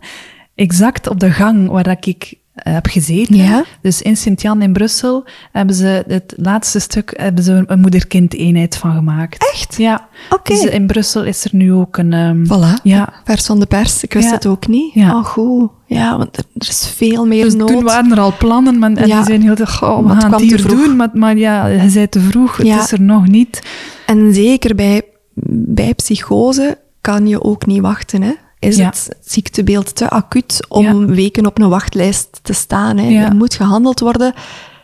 exact 0.56 1.08
op 1.08 1.20
de 1.20 1.32
gang 1.32 1.70
waar 1.70 1.84
dat 1.84 2.06
ik 2.06 2.34
heb 2.56 2.88
gezeten. 2.88 3.36
Ja. 3.36 3.64
Dus 3.82 4.02
in 4.02 4.18
Sint-Jan 4.18 4.62
in 4.62 4.74
Brussel 4.74 5.26
hebben 5.52 5.76
ze 5.76 6.04
het 6.08 6.34
laatste 6.38 6.80
stuk 6.80 7.14
hebben 7.18 7.44
ze 7.44 7.64
een 7.68 7.80
moeder-kind-eenheid 7.80 8.78
van 8.78 8.94
gemaakt. 8.96 9.50
Echt? 9.54 9.76
Ja. 9.78 10.08
Oké. 10.30 10.54
Dus 10.54 10.64
in 10.66 10.88
Brussel 10.88 11.24
is 11.24 11.44
er 11.44 11.50
nu 11.54 11.74
ook 11.74 11.98
een... 11.98 12.46
Voilà. 12.48 12.82
Ja. 12.84 13.14
Vers 13.24 13.46
van 13.46 13.60
de 13.60 13.66
pers. 13.66 14.04
Ik 14.04 14.14
wist 14.14 14.28
Ja. 14.28 14.34
het 14.34 14.46
ook 14.46 14.68
niet. 14.68 14.94
Ja. 14.94 15.16
Oh, 15.18 15.26
goed. 15.26 15.70
Ja, 15.88 16.18
want 16.18 16.38
er, 16.38 16.44
er 16.58 16.68
is 16.70 16.92
veel 16.96 17.26
meer 17.26 17.44
Dus 17.44 17.56
nood. 17.56 17.68
toen 17.68 17.84
waren 17.84 18.12
er 18.12 18.20
al 18.20 18.34
plannen, 18.38 18.80
maar, 18.80 18.92
en 18.94 19.08
Ja. 19.08 19.16
die 19.16 19.26
zijn 19.26 19.42
heel 19.42 19.56
erg, 19.56 19.84
oh, 19.84 19.98
we 19.98 20.04
Maar 20.04 20.22
gaan 20.22 20.32
het 20.32 20.42
hier 20.42 20.68
doen, 20.68 20.96
maar, 20.96 21.10
maar 21.14 21.38
ja, 21.38 21.68
je 21.68 21.90
zei 21.90 22.10
te 22.10 22.20
vroeg, 22.20 22.58
het 22.58 22.68
is 22.68 22.92
er 22.92 23.02
nog 23.02 23.28
niet. 23.28 23.62
En 24.06 24.34
zeker 24.34 24.76
bij, 24.76 25.02
bij 25.50 25.94
psychose 25.94 26.78
kan 27.02 27.28
je 27.28 27.44
ook 27.44 27.66
niet 27.66 27.82
wachten. 27.82 28.22
Hè? 28.22 28.32
Is 28.60 28.76
Ja. 28.78 28.86
het 28.86 29.10
ziektebeeld 29.24 29.96
te 29.96 30.10
acuut 30.10 30.66
om 30.68 30.84
Ja. 30.86 31.14
weken 31.14 31.46
op 31.46 31.60
een 31.60 31.70
wachtlijst 31.70 32.40
te 32.42 32.54
staan? 32.54 32.98
Hè? 32.98 33.24
Er 33.26 33.36
moet 33.36 33.54
gehandeld 33.54 34.00
worden 34.00 34.34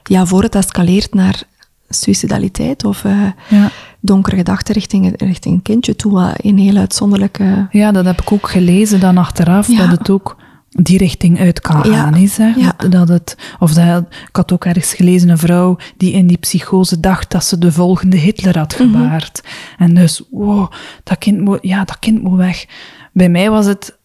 ja, 0.04 0.26
voor 0.26 0.44
het 0.44 0.56
escaleert 0.56 1.14
naar 1.14 1.44
suicidaliteit 1.90 2.86
of 2.86 3.04
eh, 3.06 3.22
Ja. 3.50 3.70
donkere 4.00 4.36
gedachten 4.36 4.74
richting, 4.74 5.14
richting 5.22 5.56
een 5.56 5.62
kindje 5.62 5.96
toe. 5.96 6.34
een 6.36 6.58
heel 6.58 6.76
uitzonderlijke... 6.78 7.68
ja, 7.72 7.92
dat 7.92 8.06
heb 8.06 8.22
ik 8.22 8.32
ook 8.32 8.50
gelezen 8.50 9.00
dan 9.00 9.18
achteraf, 9.18 9.68
Ja. 9.68 9.78
dat 9.78 9.98
het 9.98 10.10
ook 10.10 10.38
die 10.70 10.98
richting 10.98 11.40
uit 11.40 11.60
kan 11.62 11.82
Ja. 11.84 11.94
gaan. 11.96 12.16
Is, 12.16 12.38
hè? 12.38 12.52
Dat 12.90 13.08
het, 13.08 13.38
of 13.60 13.74
dat, 13.74 14.02
ik 14.28 14.36
had 14.36 14.52
ook 14.52 14.66
ergens 14.66 14.94
gelezen 14.94 15.30
een 15.30 15.38
vrouw 15.38 15.78
die 15.98 16.12
in 16.14 16.28
die 16.28 16.38
psychose 16.38 17.00
dacht 17.00 17.32
dat 17.32 17.44
ze 17.46 17.58
de 17.58 17.72
volgende 17.72 18.18
Hitler 18.18 18.58
had 18.58 18.80
Mhm. 18.80 18.92
gebaard. 18.92 19.42
En 19.78 19.94
dus, 19.94 20.22
wow, 20.30 20.72
dat 21.04 21.18
kind, 21.18 21.40
moet, 21.42 21.60
ja, 21.62 21.84
dat 21.84 22.00
kind 22.00 22.24
moet 22.24 22.38
weg. 22.38 22.66
Bij 23.12 23.30
mij 23.30 23.50
was 23.50 23.66
het 23.66 24.00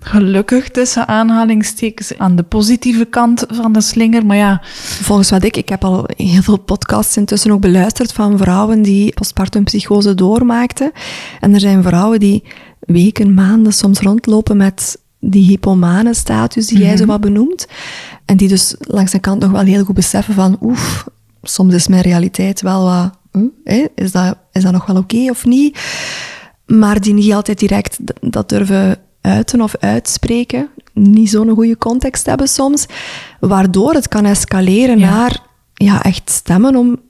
gelukkig 0.00 0.68
tussen 0.68 1.08
aanhalingstekens 1.08 2.18
aan 2.18 2.36
de 2.36 2.42
positieve 2.42 3.04
kant 3.04 3.44
van 3.48 3.72
de 3.72 3.80
slinger, 3.80 4.26
maar 4.26 4.36
ja, 4.36 4.60
Volgens 5.02 5.30
wat 5.30 5.44
ik, 5.44 5.56
ik 5.56 5.68
heb 5.68 5.84
al 5.84 6.04
heel 6.16 6.42
veel 6.42 6.58
podcasts 6.58 7.16
intussen 7.16 7.50
ook 7.50 7.60
beluisterd 7.60 8.12
van 8.12 8.38
vrouwen 8.38 8.82
die 8.82 9.14
postpartum 9.14 9.64
psychose 9.64 10.14
doormaakten. 10.14 10.92
En 11.40 11.54
er 11.54 11.60
zijn 11.60 11.82
vrouwen 11.82 12.20
die 12.20 12.44
weken, 12.80 13.34
maanden 13.34 13.72
soms 13.72 14.00
rondlopen 14.00 14.56
met 14.56 14.98
die 15.20 15.44
hypomane 15.44 16.14
status 16.14 16.66
die 16.66 16.78
jij 16.78 16.96
zo 16.96 17.04
wat 17.04 17.20
benoemt. 17.20 17.66
En 18.24 18.36
die 18.36 18.48
dus 18.48 18.74
langs 18.78 19.12
de 19.12 19.18
kant 19.18 19.40
nog 19.40 19.50
wel 19.50 19.64
heel 19.64 19.84
goed 19.84 19.94
beseffen 19.94 20.34
van, 20.34 20.56
oef, 20.60 21.08
soms 21.42 21.74
is 21.74 21.88
mijn 21.88 22.02
realiteit 22.02 22.60
wel 22.60 22.84
wat, 22.84 23.10
hm, 23.32 23.46
hè, 23.64 23.86
is, 23.94 24.12
dat, 24.12 24.36
is 24.52 24.62
dat 24.62 24.72
nog 24.72 24.86
wel 24.86 24.96
oké 24.96 25.30
of 25.30 25.44
niet? 25.44 25.78
Maar 26.66 27.00
die 27.00 27.14
niet 27.14 27.32
altijd 27.32 27.58
direct 27.58 27.98
dat 28.20 28.48
durven 28.48 28.98
uiten 29.20 29.60
of 29.60 29.76
uitspreken. 29.80 30.68
Niet 30.92 31.30
zo'n 31.30 31.50
goede 31.54 31.78
context 31.78 32.26
hebben 32.26 32.48
soms. 32.48 32.86
Waardoor 33.40 33.92
het 33.94 34.08
kan 34.08 34.24
escaleren 34.24 34.98
Ja. 34.98 35.10
naar 35.10 35.40
ja, 35.74 36.02
echt 36.02 36.30
stemmen 36.30 36.76
om 36.76 37.00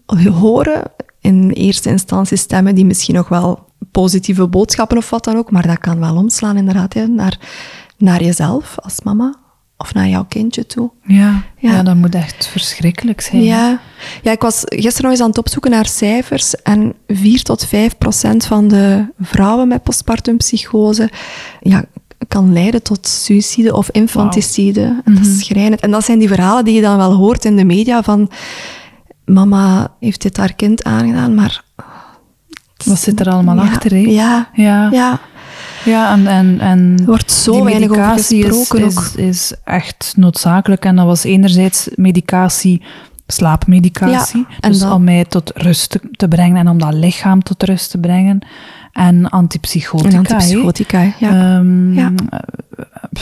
horen. 0.40 0.82
In 1.20 1.50
eerste 1.50 1.88
instantie 1.88 2.36
stemmen 2.36 2.74
die 2.74 2.84
misschien 2.84 3.14
nog 3.14 3.28
wel 3.28 3.66
positieve 3.90 4.46
boodschappen 4.46 4.96
of 4.96 5.10
wat 5.10 5.24
dan 5.24 5.36
ook. 5.36 5.50
Maar 5.50 5.66
dat 5.66 5.78
kan 5.78 6.00
wel 6.00 6.16
omslaan 6.16 6.56
inderdaad 6.56 6.94
hè, 6.94 7.06
naar, 7.06 7.38
naar 7.98 8.22
jezelf 8.22 8.74
als 8.78 9.02
mama. 9.02 9.34
Of 9.82 9.94
naar 9.94 10.08
jouw 10.08 10.24
kindje 10.28 10.66
toe. 10.66 10.90
ja, 11.06 11.42
Ja. 11.58 11.70
ja. 11.72 11.82
dat 11.82 11.96
moet 11.96 12.14
echt 12.14 12.46
verschrikkelijk 12.46 13.20
zijn. 13.20 13.42
Ja. 13.42 13.80
ja, 14.22 14.30
ik 14.30 14.40
was 14.40 14.62
gisteren 14.64 15.02
nog 15.02 15.10
eens 15.10 15.20
aan 15.20 15.28
het 15.28 15.38
opzoeken 15.38 15.70
naar 15.70 15.86
cijfers. 15.86 16.54
En 16.62 16.94
4 17.06 17.42
tot 17.42 17.64
5 17.66 17.98
procent 17.98 18.44
van 18.44 18.68
de 18.68 19.06
vrouwen 19.20 19.68
met 19.68 19.82
postpartum 19.82 20.36
psychose 20.36 21.10
ja, 21.60 21.84
kan 22.28 22.52
leiden 22.52 22.82
tot 22.82 23.08
suïcide 23.08 23.74
of 23.74 23.90
infanticide. 23.90 25.00
En 25.04 25.14
Dat 25.14 25.26
is 25.26 25.38
schrijnend. 25.44 25.80
En 25.80 25.90
dat 25.90 26.04
zijn 26.04 26.18
die 26.18 26.28
verhalen 26.28 26.64
die 26.64 26.74
je 26.74 26.80
dan 26.80 26.96
wel 26.96 27.12
hoort 27.12 27.44
in 27.44 27.56
de 27.56 27.64
media 27.64 28.02
van... 28.02 28.30
Mama 29.24 29.94
heeft 30.00 30.22
dit 30.22 30.36
haar 30.36 30.54
kind 30.54 30.84
aangedaan, 30.84 31.34
maar... 31.34 31.62
Wat 32.84 32.98
zit 32.98 33.20
er 33.20 33.30
allemaal 33.30 33.56
Ja, 33.56 33.62
achter, 33.62 33.90
hè? 33.90 33.98
Ja, 33.98 34.50
Ja, 34.54 34.88
ja. 34.90 35.20
Ja. 35.84 36.12
en, 36.12 36.26
en, 36.26 36.60
en 36.60 36.94
Er 36.98 37.04
wordt 37.04 37.30
zo 37.32 37.52
die 37.52 37.62
weinig 37.62 37.90
over 37.90 38.00
medicatie 38.02 38.44
gesproken 38.44 38.86
is, 38.86 38.96
ook. 38.98 39.04
is, 39.04 39.14
is 39.16 39.54
echt 39.64 40.14
noodzakelijk. 40.16 40.84
En 40.84 40.96
dat 40.96 41.06
was 41.06 41.24
enerzijds 41.24 41.88
medicatie, 41.94 42.82
slaapmedicatie. 43.26 44.46
Ja, 44.60 44.68
dus 44.68 44.78
dan- 44.78 44.92
om 44.92 45.04
mij 45.04 45.24
tot 45.24 45.52
rust 45.54 45.98
te, 46.12 46.28
brengen 46.28 46.56
en 46.56 46.68
om 46.68 46.78
dat 46.78 46.94
lichaam 46.94 47.42
tot 47.42 47.62
rust 47.62 47.90
te 47.90 47.98
brengen. 47.98 48.46
En 48.92 49.28
antipsychotica. 49.28 50.08
En 50.10 50.16
antipsychotica, 50.16 51.12
ja. 51.18 51.56
Ehm, 51.56 51.92
Ja. 51.92 52.12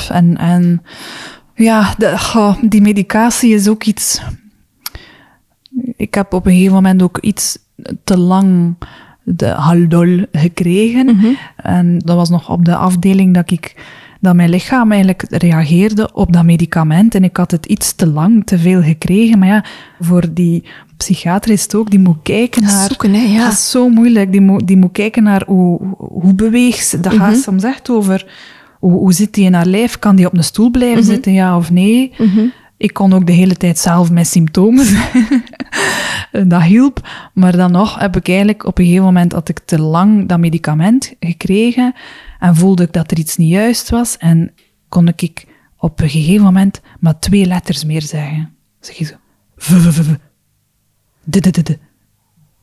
En, 0.08 0.36
en 0.36 0.82
ja, 1.54 1.94
de, 1.98 2.54
die 2.62 2.80
medicatie 2.80 3.54
is 3.54 3.68
ook 3.68 3.84
iets. 3.84 4.20
Ik 5.96 6.14
heb 6.14 6.32
op 6.32 6.46
een 6.46 6.52
gegeven 6.52 6.72
moment 6.74 7.02
ook 7.02 7.18
iets 7.18 7.58
te 8.04 8.18
lang 8.18 8.76
de 9.24 9.46
haldol 9.48 10.24
gekregen. 10.32 11.06
Mhm. 11.06 11.26
En 11.56 11.98
dat 11.98 12.16
was 12.16 12.28
nog 12.30 12.50
op 12.50 12.64
de 12.64 12.76
afdeling 12.76 13.34
dat 13.34 13.50
ik 13.50 13.74
dat 14.20 14.34
mijn 14.34 14.50
lichaam 14.50 14.90
eigenlijk 14.90 15.24
reageerde 15.28 16.10
op 16.12 16.32
dat 16.32 16.44
medicament. 16.44 17.14
En 17.14 17.24
ik 17.24 17.36
had 17.36 17.50
het 17.50 17.66
iets 17.66 17.92
te 17.94 18.06
lang, 18.06 18.46
te 18.46 18.58
veel 18.58 18.82
gekregen. 18.82 19.38
Maar 19.38 19.48
ja, 19.48 19.64
voor 20.00 20.24
die 20.34 20.64
psychiater 20.96 21.50
is 21.50 21.62
het 21.62 21.74
ook, 21.74 21.90
die 21.90 21.98
moet 21.98 22.16
kijken 22.22 22.62
naar... 22.62 22.86
Zoeken, 22.88 23.14
hè, 23.14 23.20
ja. 23.22 23.44
Dat 23.44 23.52
is 23.52 23.70
zo 23.70 23.88
moeilijk. 23.88 24.32
Die 24.32 24.40
moet, 24.40 24.66
die 24.66 24.76
moet 24.76 24.92
kijken 24.92 25.22
naar 25.22 25.42
hoe, 25.46 25.80
hoe 25.98 26.34
beweegt 26.34 26.86
ze. 26.86 27.00
Dat 27.00 27.12
Mhm. 27.12 27.20
gaat 27.22 27.36
soms 27.36 27.62
echt 27.64 27.90
over 27.90 28.26
hoe, 28.78 28.92
hoe 28.92 29.12
zit 29.12 29.34
die 29.34 29.44
in 29.44 29.54
haar 29.54 29.66
lijf. 29.66 29.98
Kan 29.98 30.16
die 30.16 30.26
op 30.26 30.36
een 30.36 30.44
stoel 30.44 30.70
blijven 30.70 31.02
Mhm. 31.02 31.10
zitten, 31.10 31.32
ja 31.32 31.56
of 31.56 31.70
nee? 31.70 32.12
Ik 32.80 32.92
kon 32.92 33.12
ook 33.12 33.26
de 33.26 33.32
hele 33.32 33.56
tijd 33.56 33.78
zelf 33.78 34.10
mijn 34.10 34.26
symptomen 34.26 34.84
zijn. 34.84 35.44
dat 36.48 36.62
hielp. 36.62 37.08
Maar 37.34 37.56
dan 37.56 37.72
nog 37.72 37.98
heb 37.98 38.16
ik 38.16 38.28
eigenlijk 38.28 38.64
op 38.64 38.78
een 38.78 38.84
gegeven 38.84 39.04
moment 39.04 39.32
had 39.32 39.48
ik 39.48 39.58
te 39.58 39.80
lang 39.80 40.28
dat 40.28 40.38
medicament 40.38 41.14
gekregen 41.20 41.94
en 42.38 42.56
voelde 42.56 42.82
ik 42.82 42.92
dat 42.92 43.10
er 43.10 43.18
iets 43.18 43.36
niet 43.36 43.50
juist 43.50 43.90
was 43.90 44.16
en 44.16 44.52
kon 44.88 45.08
ik 45.08 45.46
op 45.76 46.00
een 46.00 46.08
gegeven 46.08 46.44
moment 46.44 46.80
maar 47.00 47.18
twee 47.18 47.46
letters 47.46 47.84
meer 47.84 48.02
zeggen. 48.02 48.54
Zeg 48.80 48.96
je 48.96 49.04
zo. 49.04 49.14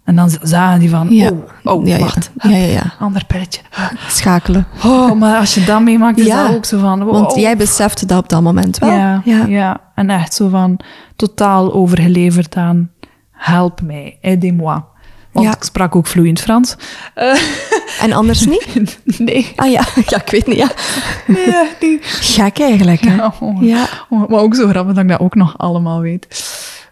En 0.07 0.15
dan 0.15 0.29
zagen 0.41 0.79
die 0.79 0.89
van, 0.89 1.07
Ja. 1.09 1.29
oh, 1.63 1.73
oh, 1.73 1.87
Ja, 1.87 1.97
wacht. 1.99 2.31
Ja, 2.37 2.49
ja, 2.49 2.65
ja. 2.65 2.93
Ander 2.99 3.25
pilletje. 3.25 3.61
Schakelen. 4.09 4.67
Oh, 4.85 5.11
maar 5.11 5.39
als 5.39 5.53
je 5.53 5.63
dat 5.63 5.81
meemaakt, 5.81 6.17
is 6.19 6.27
dat 6.27 6.55
ook 6.55 6.65
zo 6.65 6.79
van... 6.79 7.05
Want 7.05 7.35
jij 7.35 7.57
besefte 7.57 8.05
dat 8.05 8.17
op 8.17 8.29
dat 8.29 8.41
moment 8.41 8.77
wel. 8.77 8.91
Ja, 8.91 9.21
ja. 9.47 9.81
en 9.95 10.09
echt 10.09 10.33
zo 10.33 10.49
van 10.49 10.79
totaal 11.15 11.73
overgeleverd 11.73 12.55
aan 12.55 12.89
help 13.31 13.81
mij, 13.81 14.17
aidez-moi. 14.21 14.81
Want 15.31 15.55
ik 15.55 15.63
sprak 15.63 15.95
ook 15.95 16.07
vloeiend 16.07 16.39
Frans. 16.41 16.75
Eh, 17.13 17.39
En 18.01 18.13
anders 18.13 18.45
niet? 18.73 18.99
nee, 19.17 19.53
Ah 19.55 19.71
ja, 19.71 19.81
ja, 20.07 20.21
ik 20.21 20.29
weet 20.31 20.47
niet. 20.47 20.57
Ja. 20.57 20.69
nee, 21.27 21.69
niet. 21.79 22.05
Gek 22.05 22.59
eigenlijk. 22.59 23.01
Hè? 23.01 23.25
Oh, 23.25 23.63
Ja. 23.63 23.85
oh, 24.09 24.29
maar 24.29 24.39
ook 24.39 24.55
zo 24.55 24.67
grappig 24.67 24.93
dat 24.95 25.03
ik 25.03 25.09
dat 25.09 25.19
ook 25.19 25.35
nog 25.35 25.57
allemaal 25.57 26.01
weet. 26.01 26.27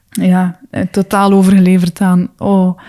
Ja, 0.09 0.59
eh, 0.71 0.81
totaal 0.91 1.31
overgeleverd 1.31 2.01
aan, 2.01 2.29
oh, 2.37 2.79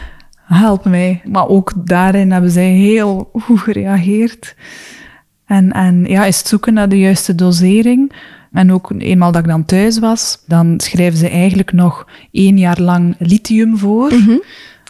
help 0.47 0.85
mij. 0.85 1.23
Maar 1.25 1.49
ook 1.49 1.73
daarin 1.87 2.31
hebben 2.33 2.51
zij 2.51 2.71
heel 2.71 3.31
goed 3.33 3.61
gereageerd. 3.61 4.55
En, 5.47 5.73
en 5.73 6.05
ja, 6.05 6.25
is 6.25 6.39
het 6.39 6.49
zoeken 6.49 6.75
naar 6.75 6.89
de 6.89 6.99
juiste 6.99 7.35
dosering. 7.35 8.13
En 8.53 8.73
ook 8.73 8.93
eenmaal 8.99 9.33
dat 9.33 9.43
ik 9.43 9.49
dan 9.49 9.65
thuis 9.65 9.99
was, 9.99 10.43
dan 10.47 10.75
schrijven 10.77 11.19
ze 11.19 11.29
eigenlijk 11.29 11.73
nog 11.73 12.07
één 12.33 12.59
jaar 12.59 12.81
lang 12.81 13.15
lithium 13.19 13.79
voor. 13.79 14.13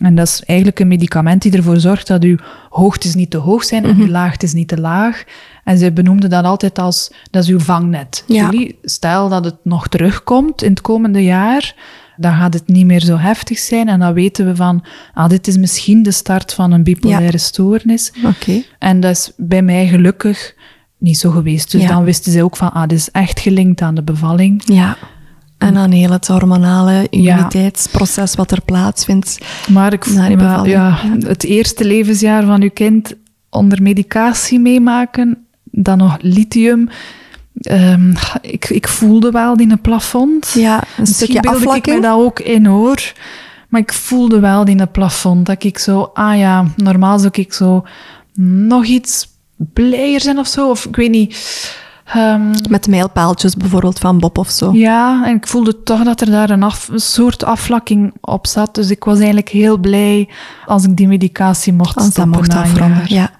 En 0.02 0.14
dat 0.14 0.26
is 0.26 0.42
eigenlijk 0.44 0.80
een 0.80 0.88
medicament 0.88 1.42
die 1.42 1.56
ervoor 1.56 1.80
zorgt 1.80 2.06
dat 2.06 2.22
uw 2.22 2.36
hoogtes 2.70 3.14
niet 3.14 3.30
te 3.30 3.36
hoog 3.36 3.64
zijn 3.64 3.84
en 3.84 3.96
uw 3.96 4.06
laagtes 4.06 4.52
niet 4.52 4.68
te 4.68 4.80
laag. 4.80 5.24
En 5.64 5.78
zij 5.78 5.92
benoemden 5.92 6.30
dat 6.30 6.44
altijd 6.44 6.78
als, 6.78 7.12
dat 7.30 7.42
is 7.42 7.48
uw 7.48 7.60
vangnet. 7.60 8.24
Ja. 8.26 8.50
Jullie, 8.50 8.78
stel 8.82 9.28
dat 9.28 9.44
het 9.44 9.56
nog 9.62 9.88
terugkomt 9.88 10.62
in 10.62 10.70
het 10.70 10.80
komende 10.80 11.22
jaar, 11.22 11.74
dan 12.16 12.32
gaat 12.32 12.54
het 12.54 12.68
niet 12.68 12.86
meer 12.86 13.00
zo 13.00 13.16
heftig 13.16 13.58
zijn. 13.58 13.88
En 13.88 13.98
dan 13.98 14.12
weten 14.12 14.46
we 14.46 14.56
van, 14.56 14.84
ah, 15.14 15.28
dit 15.28 15.46
is 15.46 15.56
misschien 15.56 16.02
de 16.02 16.10
start 16.12 16.52
van 16.54 16.72
een 16.72 16.82
bipolaire 16.82 17.38
stoornis. 17.38 18.12
Oké. 18.24 18.62
En 18.78 19.00
dat 19.00 19.10
is 19.10 19.32
bij 19.36 19.62
mij 19.62 19.86
gelukkig 19.86 20.54
niet 20.98 21.18
zo 21.18 21.30
geweest. 21.30 21.70
Dus 21.70 21.82
Ja. 21.82 21.88
dan 21.88 22.04
wisten 22.04 22.32
ze 22.32 22.42
ook 22.42 22.56
van, 22.56 22.72
ah, 22.72 22.88
dit 22.88 22.98
is 22.98 23.10
echt 23.10 23.40
gelinkt 23.40 23.80
aan 23.80 23.94
de 23.94 24.02
bevalling. 24.02 24.62
Ja. 24.64 24.96
En 25.58 25.74
dan 25.74 25.90
heel 25.90 26.10
het 26.10 26.26
hormonale 26.26 27.06
immuniteitsproces 27.10 28.34
wat 28.34 28.50
er 28.50 28.62
plaatsvindt. 28.62 29.38
Maar 29.68 29.92
ik 29.92 30.14
maar, 30.14 30.30
ja, 30.30 30.64
ja. 30.64 30.98
het 31.26 31.44
eerste 31.44 31.84
levensjaar 31.84 32.44
van 32.44 32.62
uw 32.62 32.70
kind 32.70 33.14
onder 33.50 33.82
medicatie 33.82 34.58
meemaken, 34.60 35.46
dan 35.62 35.98
nog 35.98 36.16
lithium. 36.20 36.88
Ehm, 37.60 38.14
ik, 38.40 38.68
ik 38.68 38.88
voelde 38.88 39.30
wel 39.30 39.56
die 39.56 39.76
plafond. 39.76 40.52
Ja, 40.54 40.74
een 40.76 40.86
Misschien 40.96 41.14
stukje 41.26 41.40
beelde 41.40 41.58
ik 41.58 41.64
afvlakking. 41.66 41.96
me 41.96 42.02
dat 42.02 42.18
ook 42.20 42.40
in 42.40 42.66
hoor. 42.66 43.12
Maar 43.68 43.80
ik 43.80 43.92
voelde 43.92 44.40
wel 44.40 44.64
die 44.64 44.86
plafond. 44.86 45.46
Dat 45.46 45.64
ik 45.64 45.78
zo, 45.78 46.10
ah 46.14 46.38
ja, 46.38 46.64
normaal 46.76 47.18
zou 47.18 47.30
ik 47.32 47.52
zo 47.52 47.84
nog 48.68 48.84
iets 48.84 49.28
blijer 49.56 50.20
zijn 50.20 50.38
of 50.38 50.46
zo. 50.46 50.70
Of 50.70 50.84
ik 50.84 50.96
weet 50.96 51.10
niet. 51.10 51.74
Ehm, 52.06 52.54
Met 52.68 52.86
mijlpaaltjes 52.88 53.54
bijvoorbeeld 53.56 53.98
van 53.98 54.18
Bob 54.18 54.38
of 54.38 54.50
zo. 54.50 54.72
ja, 54.72 55.24
en 55.24 55.36
ik 55.36 55.46
voelde 55.46 55.82
toch 55.82 56.02
dat 56.04 56.20
er 56.20 56.30
daar 56.30 56.50
een, 56.50 56.62
af, 56.62 56.88
een 56.88 56.98
soort 57.00 57.44
afvlakking 57.44 58.14
op 58.20 58.46
zat. 58.46 58.74
Dus 58.74 58.90
ik 58.90 59.04
was 59.04 59.16
eigenlijk 59.16 59.48
heel 59.48 59.78
blij 59.78 60.28
als 60.66 60.84
ik 60.84 60.96
die 60.96 61.08
medicatie 61.08 61.72
mocht 61.72 61.94
Als 61.96 62.04
dat 62.04 62.12
stoppen 62.12 62.32
mocht 62.32 62.48
na 62.48 62.56
een 62.56 62.62
afronden. 62.70 63.02
Ja. 63.06 63.30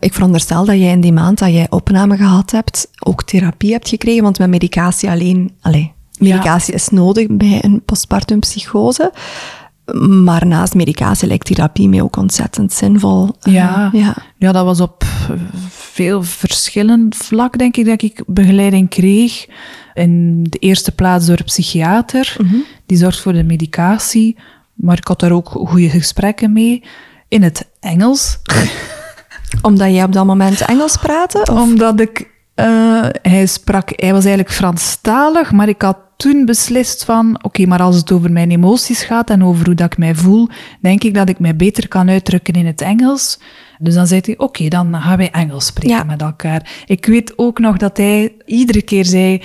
Ik 0.00 0.14
veronderstel 0.14 0.64
dat 0.64 0.76
jij 0.78 0.90
in 0.90 1.00
die 1.00 1.12
maand 1.12 1.38
dat 1.38 1.52
jij 1.52 1.66
opname 1.70 2.16
gehad 2.16 2.50
hebt, 2.50 2.90
ook 2.98 3.22
therapie 3.22 3.72
hebt 3.72 3.88
gekregen, 3.88 4.22
want 4.22 4.38
met 4.38 4.48
medicatie 4.48 5.10
alleen, 5.10 5.50
allee, 5.60 5.92
Ja. 6.10 6.34
medicatie 6.34 6.74
is 6.74 6.88
nodig 6.88 7.26
bij 7.30 7.58
een 7.64 7.82
postpartum 7.84 8.40
psychose. 8.40 9.12
Maar 10.08 10.46
naast 10.46 10.74
medicatie 10.74 11.28
lijkt 11.28 11.46
therapie 11.46 11.88
mij 11.88 12.02
ook 12.02 12.16
ontzettend 12.16 12.72
zinvol. 12.72 13.28
Eh, 13.40 13.52
Ja. 13.52 13.90
ja. 13.92 14.16
Ja, 14.38 14.52
dat 14.52 14.64
was 14.64 14.80
op 14.80 15.04
veel 15.68 16.22
verschillend 16.22 17.16
vlak, 17.16 17.58
denk 17.58 17.76
ik, 17.76 17.86
dat 17.86 18.02
ik 18.02 18.22
begeleiding 18.26 18.88
kreeg. 18.88 19.46
In 19.94 20.42
de 20.42 20.58
eerste 20.58 20.92
plaats 20.92 21.26
door 21.26 21.38
een 21.38 21.44
psychiater, 21.44 22.36
die 22.86 22.98
zorgt 22.98 23.20
voor 23.20 23.32
de 23.32 23.42
medicatie. 23.44 24.36
Maar 24.74 24.96
ik 24.98 25.06
had 25.06 25.20
daar 25.20 25.32
ook 25.32 25.48
goede 25.48 25.90
gesprekken 25.90 26.52
mee. 26.52 26.82
In 27.28 27.42
het 27.42 27.68
Engels, 27.80 28.38
Omdat 29.62 29.90
jij 29.92 30.04
op 30.04 30.12
dat 30.12 30.26
moment 30.26 30.60
Engels 30.60 30.96
praatte? 30.96 31.38
Of? 31.40 31.48
omdat 31.60 32.00
ik... 32.00 32.28
eh, 32.54 32.66
hij, 33.22 33.46
sprak, 33.46 33.90
hij 33.96 34.12
was 34.12 34.24
eigenlijk 34.24 34.54
Franstalig, 34.54 35.52
maar 35.52 35.68
ik 35.68 35.82
had 35.82 35.96
toen 36.16 36.44
beslist 36.44 37.04
van... 37.04 37.38
Oké, 37.42 37.66
maar 37.66 37.82
als 37.82 37.96
het 37.96 38.12
over 38.12 38.32
mijn 38.32 38.50
emoties 38.50 39.02
gaat 39.02 39.30
en 39.30 39.44
over 39.44 39.66
hoe 39.66 39.74
dat 39.74 39.92
ik 39.92 39.98
mij 39.98 40.14
voel, 40.14 40.48
denk 40.80 41.04
ik 41.04 41.14
dat 41.14 41.28
ik 41.28 41.38
mij 41.38 41.56
beter 41.56 41.88
kan 41.88 42.08
uitdrukken 42.08 42.54
in 42.54 42.66
het 42.66 42.80
Engels. 42.80 43.38
Dus 43.78 43.94
dan 43.94 44.06
zei 44.06 44.20
hij, 44.24 44.38
oké, 44.38 44.68
dan 44.68 44.94
gaan 44.94 45.16
wij 45.16 45.30
Engels 45.30 45.66
spreken 45.66 45.96
Ja. 45.96 46.04
met 46.04 46.22
elkaar. 46.22 46.82
Ik 46.86 47.06
weet 47.06 47.32
ook 47.36 47.58
nog 47.58 47.76
dat 47.76 47.96
hij 47.96 48.32
iedere 48.44 48.82
keer 48.82 49.04
zei... 49.04 49.42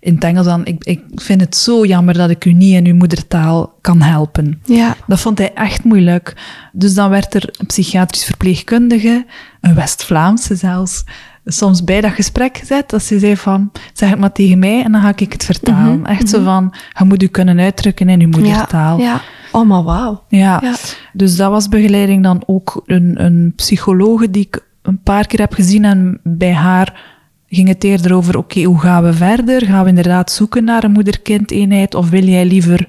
In 0.00 0.14
het 0.14 0.24
Engels 0.24 0.46
dan, 0.46 0.64
ik, 0.64 0.84
ik 0.84 1.02
vind 1.14 1.40
het 1.40 1.56
zo 1.56 1.84
jammer 1.86 2.14
dat 2.14 2.30
ik 2.30 2.44
u 2.44 2.52
niet 2.52 2.74
in 2.74 2.86
uw 2.86 2.94
moedertaal 2.94 3.78
kan 3.80 4.00
helpen. 4.00 4.60
Ja. 4.64 4.96
Dat 5.06 5.20
vond 5.20 5.38
hij 5.38 5.54
echt 5.54 5.84
moeilijk. 5.84 6.34
Dus 6.72 6.94
dan 6.94 7.10
werd 7.10 7.34
er 7.34 7.54
een 7.58 7.66
psychiatrisch 7.66 8.24
verpleegkundige, 8.24 9.26
een 9.60 9.74
West-Vlaamse 9.74 10.54
zelfs, 10.54 11.04
soms 11.44 11.84
bij 11.84 12.00
dat 12.00 12.12
gesprek 12.12 12.58
gezet. 12.58 12.90
Dat 12.90 13.02
ze 13.02 13.18
zei 13.18 13.36
van, 13.36 13.70
zeg 13.92 14.10
het 14.10 14.18
maar 14.18 14.32
tegen 14.32 14.58
mij 14.58 14.82
en 14.84 14.92
dan 14.92 15.00
ga 15.00 15.12
ik 15.16 15.32
het 15.32 15.44
vertalen. 15.44 16.06
Echt 16.06 16.28
zo 16.28 16.44
van, 16.44 16.74
je 16.98 17.04
moet 17.04 17.22
u 17.22 17.26
kunnen 17.26 17.58
uitdrukken 17.58 18.08
in 18.08 18.20
uw 18.20 18.28
moedertaal. 18.28 18.98
Ja. 18.98 19.04
ja. 19.04 19.20
Oh, 19.52 19.68
maar 19.68 19.82
wauw. 19.82 20.24
Ja. 20.28 20.58
Ja. 20.62 20.74
dus 21.12 21.36
dat 21.36 21.50
was 21.50 21.68
begeleiding 21.68 22.22
dan 22.22 22.42
ook 22.46 22.82
een, 22.86 23.24
een 23.24 23.52
psychologe 23.56 24.30
die 24.30 24.46
ik 24.46 24.64
een 24.82 25.02
paar 25.02 25.26
keer 25.26 25.40
heb 25.40 25.52
gezien 25.52 25.84
en 25.84 26.20
bij 26.22 26.52
haar 26.52 27.18
ging 27.50 27.68
het 27.68 27.84
eerder 27.84 28.14
over, 28.14 28.36
oké, 28.38 28.62
hoe 28.62 28.80
gaan 28.80 29.02
we 29.04 29.12
verder? 29.12 29.62
Gaan 29.66 29.82
we 29.82 29.88
inderdaad 29.88 30.30
zoeken 30.30 30.64
naar 30.64 30.84
een 30.84 30.90
moeder-kind-eenheid 30.92 31.94
of 31.94 32.08
wil 32.10 32.24
jij 32.24 32.44
liever 32.46 32.88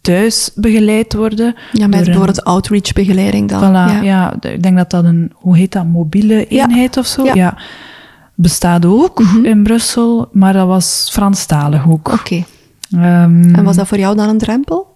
thuis 0.00 0.50
begeleid 0.54 1.14
worden? 1.14 1.54
Ja, 1.72 1.86
met, 1.86 2.12
door 2.12 2.26
het 2.26 2.44
outreach-begeleiding 2.44 3.48
dan. 3.48 3.62
Voilà, 3.62 4.04
ja. 4.04 4.34
d- 4.40 4.44
ik 4.44 4.62
denk 4.62 4.76
dat 4.76 4.90
dat 4.90 5.04
een, 5.04 5.32
hoe 5.34 5.56
heet 5.56 5.72
dat, 5.72 5.84
mobiele 5.84 6.46
Ja. 6.48 6.64
eenheid 6.68 6.96
of 6.96 7.06
zo? 7.06 7.24
Ja. 7.24 7.34
Ja. 7.34 7.56
Bestaat 8.34 8.84
ook 8.86 9.22
in 9.42 9.62
Brussel, 9.62 10.28
maar 10.32 10.52
dat 10.52 10.66
was 10.66 11.08
Franstalig 11.12 11.88
ook. 11.88 12.12
Oké. 12.12 12.44
Ehm, 12.92 13.54
En 13.54 13.64
was 13.64 13.76
dat 13.76 13.88
voor 13.88 13.98
jou 13.98 14.16
dan 14.16 14.28
een 14.28 14.38
drempel? 14.38 14.94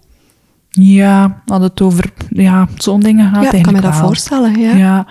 Ja, 0.69 1.41
had 1.45 1.61
het 1.61 1.81
over 1.81 2.11
ja, 2.29 2.67
zo'n 2.77 2.99
dingen 2.99 3.25
gaat 3.33 3.43
ja, 3.43 3.51
ik 3.51 3.63
kan 3.63 3.73
me 3.73 3.79
eigenlijk 3.81 3.83
dat 3.83 3.93
wel. 3.97 4.05
voorstellen. 4.05 4.59
Ja. 4.59 4.75
Ja. 4.75 5.07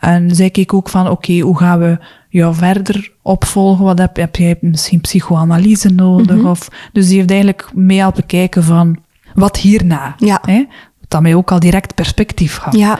En 0.00 0.34
zei 0.34 0.48
ik 0.52 0.74
ook 0.74 0.88
van, 0.88 1.08
oké, 1.10 1.38
hoe 1.38 1.58
gaan 1.58 1.78
we 1.78 1.98
jou 2.38 2.54
verder 2.54 3.12
opvolgen? 3.22 3.84
Wat 3.84 3.98
heb, 3.98 4.16
heb 4.16 4.36
jij 4.36 4.56
misschien 4.60 5.00
psychoanalyse 5.00 5.88
nodig? 5.88 6.36
Mhm. 6.36 6.46
of, 6.46 6.68
dus 6.92 7.06
die 7.08 7.16
heeft 7.16 7.30
eigenlijk 7.30 7.70
mee 7.74 7.98
helpen 7.98 8.26
kijken 8.26 8.64
van, 8.64 8.96
wat 9.34 9.56
hierna? 9.56 10.14
Ja. 10.18 10.38
Hè? 10.46 10.64
Dat 11.08 11.22
mij 11.22 11.34
ook 11.34 11.52
al 11.52 11.60
direct 11.60 11.94
perspectief 11.94 12.56
gaf. 12.56 12.76
Ja. 12.76 12.98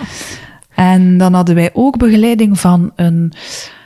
En 0.74 1.18
dan 1.18 1.35
hadden 1.35 1.55
wij 1.55 1.70
ook 1.72 1.99
begeleiding 1.99 2.61
van 2.61 2.93
een 2.97 3.32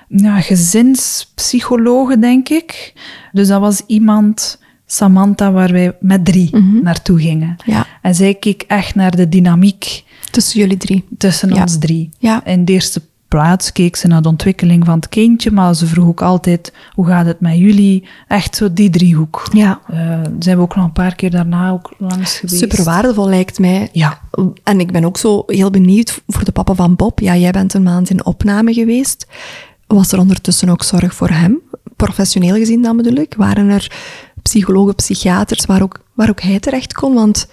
ja, 0.09 0.41
gezinspsychologe, 0.41 2.19
denk 2.19 2.49
ik. 2.49 2.93
Dus 3.33 3.49
dat 3.49 3.61
was 3.61 3.83
iemand, 3.87 4.61
Samantha, 4.87 5.53
waar 5.53 5.73
wij 5.73 5.97
met 6.01 6.25
drie 6.25 6.57
Mhm. 6.57 6.83
naartoe 6.83 7.21
gingen. 7.21 7.57
Ja. 7.65 7.87
En 8.03 8.15
zij 8.15 8.35
keek 8.35 8.63
echt 8.67 8.95
naar 8.95 9.17
de 9.17 9.29
dynamiek 9.29 10.05
Tussen 10.31 10.61
jullie 10.61 10.77
drie. 10.77 11.05
tussen 11.19 11.55
Ja. 11.55 11.61
ons 11.63 11.79
drie. 11.79 12.11
Ja. 12.19 12.45
In 12.45 12.65
de 12.65 12.73
eerste 12.73 13.03
plaats 13.29 13.73
keek 13.73 13.97
ze 13.97 14.07
naar 14.07 14.23
de 14.23 14.29
ontwikkeling 14.29 14.85
van 14.85 14.95
het 14.95 15.09
kindje, 15.09 15.51
maar 15.51 15.75
ze 15.75 15.87
vroeg 15.87 16.07
ook 16.07 16.23
altijd, 16.23 16.73
hoe 16.93 17.07
gaat 17.07 17.27
het 17.27 17.41
met 17.41 17.57
jullie? 17.57 18.09
Echt 18.29 18.57
zo 18.57 18.73
die 18.73 18.91
driehoek. 18.91 19.49
Ja. 19.53 19.81
Eh, 19.87 19.99
zijn 20.39 20.57
we 20.57 20.63
ook 20.63 20.77
nog 20.77 20.85
een 20.85 20.93
paar 20.93 21.15
keer 21.15 21.31
daarna 21.31 21.71
ook 21.71 21.93
langs 21.99 22.39
geweest. 22.39 22.59
Super 22.59 22.85
waardevol 22.85 23.29
lijkt 23.29 23.59
mij. 23.59 23.89
Ja. 23.93 24.21
En 24.65 24.81
ik 24.81 24.93
ben 24.93 25.05
ook 25.05 25.17
zo 25.19 25.43
heel 25.47 25.71
benieuwd 25.71 26.23
voor 26.27 26.45
de 26.45 26.53
papa 26.53 26.75
van 26.75 26.97
Bob. 26.97 27.21
Ja, 27.21 27.37
jij 27.37 27.51
bent 27.51 27.75
een 27.75 27.83
maand 27.83 28.11
in 28.11 28.25
opname 28.25 28.73
geweest. 28.73 29.27
Was 29.87 30.13
er 30.13 30.19
ondertussen 30.19 30.69
ook 30.69 30.83
zorg 30.83 31.15
voor 31.15 31.29
hem? 31.31 31.61
Professioneel 31.97 32.55
gezien 32.55 32.83
dan 32.83 32.97
bedoel 32.97 33.17
ik. 33.17 33.35
Waren 33.37 33.69
er 33.69 33.91
psychologen, 34.43 34.95
psychiaters 34.95 35.67
waar 35.67 35.83
ook, 35.83 36.01
waar 36.15 36.29
ook 36.29 36.41
hij 36.41 36.61
terecht 36.61 36.93
kon? 36.93 37.15
Want 37.15 37.49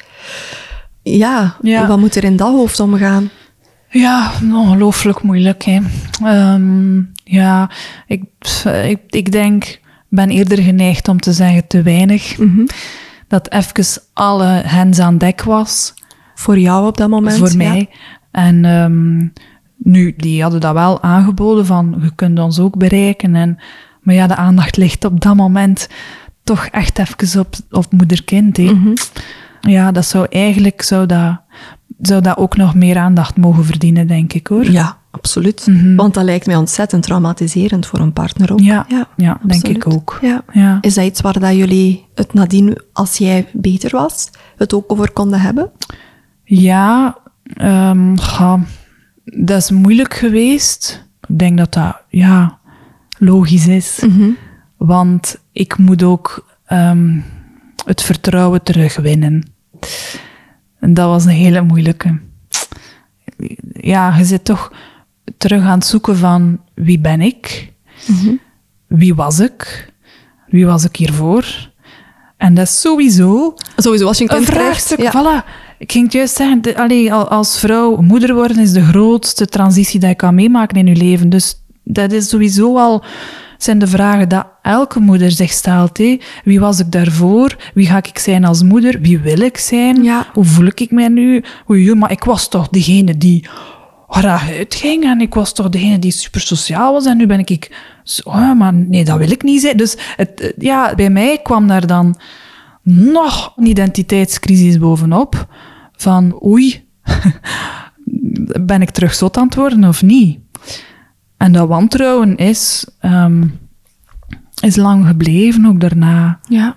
ja, 1.02 1.56
Ja. 1.62 1.88
wat 1.88 1.98
moet 2.00 2.16
er 2.16 2.24
in 2.24 2.36
dat 2.36 2.52
hoofd 2.52 2.80
omgaan? 2.80 3.30
Ja, 3.90 4.32
ongelooflijk 4.54 5.22
moeilijk. 5.22 5.64
Hè. 5.64 5.80
Ehm, 6.24 6.98
ja, 7.24 7.70
ik, 8.08 8.24
ik, 8.86 9.00
ik 9.10 9.32
denk, 9.32 9.80
ben 10.10 10.30
eerder 10.30 10.58
geneigd 10.58 11.08
om 11.08 11.20
te 11.20 11.34
zeggen 11.34 11.68
te 11.68 11.82
weinig. 11.82 12.38
Dat 13.28 13.52
even 13.52 14.02
alle 14.14 14.46
hens 14.46 15.00
aan 15.00 15.18
dek 15.18 15.44
was 15.44 15.94
Voor 16.36 16.60
jou 16.60 16.88
op 16.88 16.98
dat 16.98 17.10
moment? 17.10 17.38
voor 17.38 17.52
ja. 17.52 17.56
mij. 17.56 17.90
En 18.32 18.66
ehm, 18.66 19.18
nu, 19.78 20.14
die 20.18 20.42
hadden 20.42 20.62
dat 20.62 20.74
wel 20.74 21.04
aangeboden 21.04 21.66
van, 21.66 21.98
je 22.02 22.16
kunt 22.16 22.40
ons 22.40 22.60
ook 22.60 22.78
bereiken. 22.78 23.36
En, 23.36 23.58
maar 24.02 24.16
ja, 24.16 24.28
de 24.28 24.36
aandacht 24.36 24.78
ligt 24.78 25.06
op 25.06 25.22
dat 25.22 25.36
moment 25.36 25.90
toch 26.44 26.66
echt 26.66 27.00
even 27.00 27.40
op, 27.40 27.56
op 27.72 27.92
moeder-kind. 27.92 28.58
hè. 28.58 28.72
Ja, 29.62 29.92
dat 29.92 30.06
zou 30.06 30.26
eigenlijk, 30.30 30.82
zou 30.82 31.06
dat, 31.06 31.42
zou 32.02 32.22
dat 32.22 32.38
ook 32.38 32.58
nog 32.58 32.76
meer 32.76 32.98
aandacht 32.98 33.38
mogen 33.38 33.66
verdienen, 33.66 34.08
denk 34.08 34.34
ik 34.34 34.48
hoor. 34.48 34.72
Ja, 34.72 34.98
absoluut. 35.12 35.68
Want 35.96 36.14
dat 36.14 36.24
lijkt 36.24 36.46
mij 36.46 36.56
ontzettend 36.56 37.04
traumatiserend 37.04 37.86
voor 37.86 38.00
een 38.00 38.14
partner 38.14 38.52
ook. 38.52 38.60
Ja, 38.60 38.86
ja, 39.16 39.40
denk 39.46 39.68
ik 39.68 39.88
ook. 39.88 40.20
Ja. 40.22 40.44
Ja. 40.52 40.78
Is 40.82 40.94
dat 40.94 41.06
iets 41.06 41.22
waar 41.22 41.40
dat 41.40 41.56
jullie 41.56 42.06
het 42.16 42.34
nadien, 42.34 42.78
als 42.94 43.18
jij 43.18 43.48
beter 43.54 43.92
was, 43.92 44.30
het 44.58 44.74
ook 44.74 44.92
over 44.92 45.12
konden 45.12 45.42
hebben? 45.42 45.72
Ja, 46.44 47.18
ehm, 47.54 48.16
dat 49.24 49.62
is 49.62 49.72
moeilijk 49.72 50.14
geweest. 50.14 51.08
Ik 51.28 51.40
denk 51.40 51.58
dat 51.58 51.74
dat, 51.74 52.02
ja, 52.10 52.58
logisch 53.18 53.68
is. 53.68 54.06
Want 54.78 55.38
ik 55.52 55.78
moet 55.78 56.04
ook 56.04 56.46
ehm, 56.66 57.20
het 57.86 58.02
vertrouwen 58.02 58.64
terugwinnen. 58.64 59.44
En 60.86 60.94
dat 60.94 61.08
was 61.08 61.24
een 61.26 61.30
hele 61.32 61.62
moeilijke. 61.62 62.20
Ja, 63.74 64.18
je 64.18 64.24
zit 64.26 64.46
toch 64.46 64.72
terug 65.38 65.62
aan 65.64 65.78
het 65.78 65.86
zoeken 65.88 66.18
van 66.18 66.60
wie 66.74 67.00
ben 67.00 67.22
ik? 67.22 67.74
Wie 68.88 69.16
was 69.16 69.40
ik? 69.40 69.92
Wie 70.48 70.66
was 70.66 70.84
ik 70.84 70.96
hiervoor? 70.96 71.70
En 72.38 72.54
dat 72.54 72.66
is 72.66 72.82
sowieso 72.82 73.56
Sowieso 73.76 74.08
als 74.08 74.18
je 74.18 74.36
een 74.36 74.44
vraagstuk. 74.46 75.02
Ja. 75.02 75.12
Voilà. 75.12 75.50
Ik 75.78 75.92
ging 75.92 76.04
het 76.04 76.14
juist 76.14 76.36
zeggen, 76.36 76.62
de, 76.62 76.78
allee, 76.78 77.14
al- 77.14 77.30
als 77.30 77.60
vrouw, 77.60 77.96
moeder 78.02 78.34
worden 78.34 78.60
is 78.60 78.72
de 78.72 78.84
grootste 78.84 79.46
transitie 79.46 80.00
die 80.00 80.10
je 80.10 80.16
kan 80.16 80.36
meemaken 80.36 80.78
in 80.78 80.86
je 80.86 80.96
leven. 80.96 81.30
Dus 81.30 81.62
dat 81.84 82.12
is 82.12 82.30
sowieso 82.30 82.78
al, 82.78 83.04
zijn 83.66 83.80
de 83.80 83.88
vragen 83.88 84.30
dat 84.30 84.48
elke 84.62 85.00
moeder 85.00 85.32
zich 85.32 85.52
stelt. 85.52 85.98
Hé. 85.98 86.18
Wie 86.44 86.60
was 86.60 86.80
ik 86.80 86.92
daarvoor? 86.92 87.56
Wie 87.74 87.88
ga 87.88 87.98
ik 87.98 88.20
zijn 88.20 88.46
als 88.46 88.64
moeder? 88.64 89.02
Wie 89.02 89.20
wil 89.20 89.40
ik 89.40 89.58
zijn? 89.58 90.04
Ja. 90.04 90.28
Hoe 90.34 90.46
voel 90.46 90.66
ik 90.66 90.92
mij 90.92 91.08
nu? 91.08 91.44
Oei, 91.70 91.94
maar 91.94 92.12
ik 92.12 92.24
was 92.24 92.50
toch 92.50 92.70
degene 92.70 93.18
die 93.18 93.48
graag 94.08 94.52
uitging 94.52 95.04
en 95.04 95.22
ik 95.22 95.34
was 95.34 95.54
toch 95.54 95.70
degene 95.70 96.00
die 96.00 96.12
super 96.12 96.42
sociaal 96.42 96.94
was 96.94 97.06
en 97.06 97.18
nu 97.18 97.26
ben 97.26 97.40
ik... 97.40 97.72
Zo, 98.04 98.22
oh, 98.30 98.54
maar 98.54 98.74
nee, 98.74 99.06
dat 99.06 99.18
wil 99.18 99.32
ik 99.32 99.44
niet 99.44 99.62
zijn. 99.62 99.78
Dus 99.78 99.98
het, 100.16 100.42
eh, 100.42 100.50
ja, 100.58 100.96
bij 100.96 101.10
mij 101.10 101.40
kwam 101.44 101.68
daar 101.68 101.88
dan 101.88 102.16
nog 102.84 103.54
een 103.56 103.66
identiteitscrisis 103.66 104.78
bovenop. 104.78 105.48
Van 105.92 106.42
oei, 106.46 106.88
ben 108.62 108.82
ik 108.82 108.90
terug 108.90 109.14
zot 109.14 109.38
aan 109.38 109.46
het 109.46 109.56
worden 109.56 109.84
of 109.84 110.02
niet? 110.02 110.40
En 111.38 111.52
dat 111.52 111.68
wantrouwen 111.68 112.36
is, 112.38 112.86
ehm, 113.00 113.44
is 114.62 114.76
lang 114.76 115.08
gebleven, 115.08 115.66
ook 115.66 115.80
daarna. 115.80 116.40
Ja. 116.50 116.76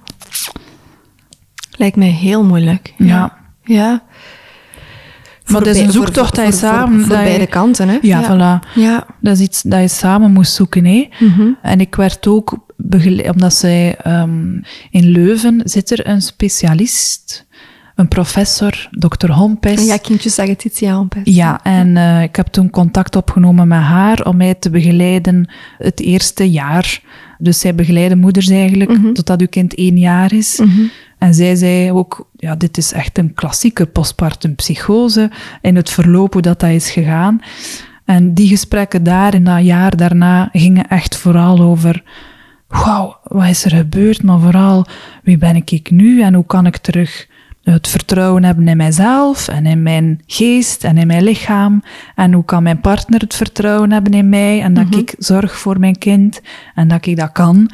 Lijkt 1.76 1.96
mij 1.96 2.08
heel 2.08 2.44
moeilijk. 2.44 2.94
Ja. 2.96 3.36
Ja. 3.64 4.02
Maar 5.46 5.64
dat 5.64 5.74
is 5.76 5.80
een 5.82 5.92
zoektocht 5.92 6.34
dat 6.34 6.44
je 6.44 6.50
voor- 6.52 6.60
samen... 6.68 6.98
Voor, 6.98 7.06
voor 7.08 7.16
je- 7.16 7.22
beide 7.22 7.46
kanten, 7.46 7.88
hè? 7.88 7.98
Ja, 8.02 8.22
voilà. 8.24 8.74
Ja. 8.74 9.06
Dat 9.20 9.34
is 9.36 9.40
iets 9.42 9.62
dat 9.62 9.80
je 9.80 9.88
samen 9.88 10.32
moest 10.32 10.52
zoeken. 10.52 10.84
Hè? 10.84 11.08
Mhm. 11.20 11.48
En 11.62 11.80
ik 11.80 11.94
werd 11.94 12.26
ook 12.26 12.66
begeleid, 12.76 13.30
omdat 13.30 13.54
zij 13.54 13.96
ehm, 13.96 14.52
in 14.90 15.06
Leuven 15.08 15.60
zit 15.64 15.90
er 15.90 16.08
een 16.08 16.22
specialist, 16.22 17.46
een 17.98 18.08
professor, 18.08 18.88
dokter 18.90 19.32
Hompes. 19.32 19.86
Ja, 19.86 19.96
kindjes 19.96 20.34
zeggen 20.34 20.56
Titia 20.56 20.94
Hompes. 20.94 21.22
Ja, 21.24 21.60
en 21.62 21.96
uh, 21.96 22.22
ik 22.22 22.36
heb 22.36 22.46
toen 22.46 22.70
contact 22.70 23.16
opgenomen 23.16 23.68
met 23.68 23.80
haar 23.80 24.26
om 24.26 24.36
mij 24.36 24.54
te 24.54 24.70
begeleiden 24.70 25.50
het 25.78 26.00
eerste 26.00 26.50
jaar. 26.50 27.02
Dus 27.38 27.60
zij 27.60 27.74
begeleiden 27.74 28.18
moeders 28.18 28.48
eigenlijk, 28.48 28.90
mm 28.90 29.02
-hmm. 29.02 29.14
totdat 29.14 29.40
uw 29.40 29.46
kind 29.46 29.74
één 29.74 29.98
jaar 29.98 30.32
is. 30.32 30.58
Mm 30.58 30.68
-hmm. 30.68 30.90
En 31.18 31.34
zij 31.34 31.54
zei 31.54 31.92
ook, 31.92 32.28
ja, 32.36 32.54
dit 32.56 32.76
is 32.76 32.92
echt 32.92 33.18
een 33.18 33.34
klassieke 33.34 33.86
postpartum 33.86 34.54
psychose 34.54 35.30
in 35.62 35.76
het 35.76 35.90
verloop 35.90 36.32
hoe 36.32 36.42
dat, 36.42 36.60
dat 36.60 36.70
is 36.70 36.90
gegaan. 36.90 37.40
En 38.04 38.34
die 38.34 38.48
gesprekken 38.48 39.02
daar 39.02 39.34
in 39.34 39.44
dat 39.44 39.64
jaar 39.64 39.96
daarna 39.96 40.48
gingen 40.52 40.88
echt 40.88 41.16
vooral 41.16 41.60
over, 41.60 42.02
wauw, 42.68 43.18
wat 43.22 43.48
is 43.48 43.64
er 43.64 43.76
gebeurd? 43.76 44.22
Maar 44.22 44.40
vooral, 44.40 44.86
wie 45.22 45.38
ben 45.38 45.56
ik 45.56 45.90
nu 45.90 46.22
en 46.22 46.34
hoe 46.34 46.46
kan 46.46 46.66
ik 46.66 46.76
terug 46.76 47.26
het 47.72 47.88
vertrouwen 47.88 48.44
hebben 48.44 48.68
in 48.68 48.76
mijzelf 48.76 49.48
en 49.48 49.66
in 49.66 49.82
mijn 49.82 50.20
geest 50.26 50.84
en 50.84 50.96
in 50.98 51.06
mijn 51.06 51.22
lichaam. 51.22 51.82
En 52.14 52.32
hoe 52.32 52.44
kan 52.44 52.62
mijn 52.62 52.80
partner 52.80 53.20
het 53.20 53.34
vertrouwen 53.34 53.92
hebben 53.92 54.12
in 54.12 54.28
mij 54.28 54.62
en 54.62 54.74
dat 54.74 54.84
mm 54.84 54.90
-hmm. 54.90 55.00
ik 55.00 55.14
zorg 55.18 55.58
voor 55.58 55.78
mijn 55.78 55.98
kind 55.98 56.40
en 56.74 56.88
dat 56.88 57.06
ik 57.06 57.16
dat 57.16 57.32
kan. 57.32 57.70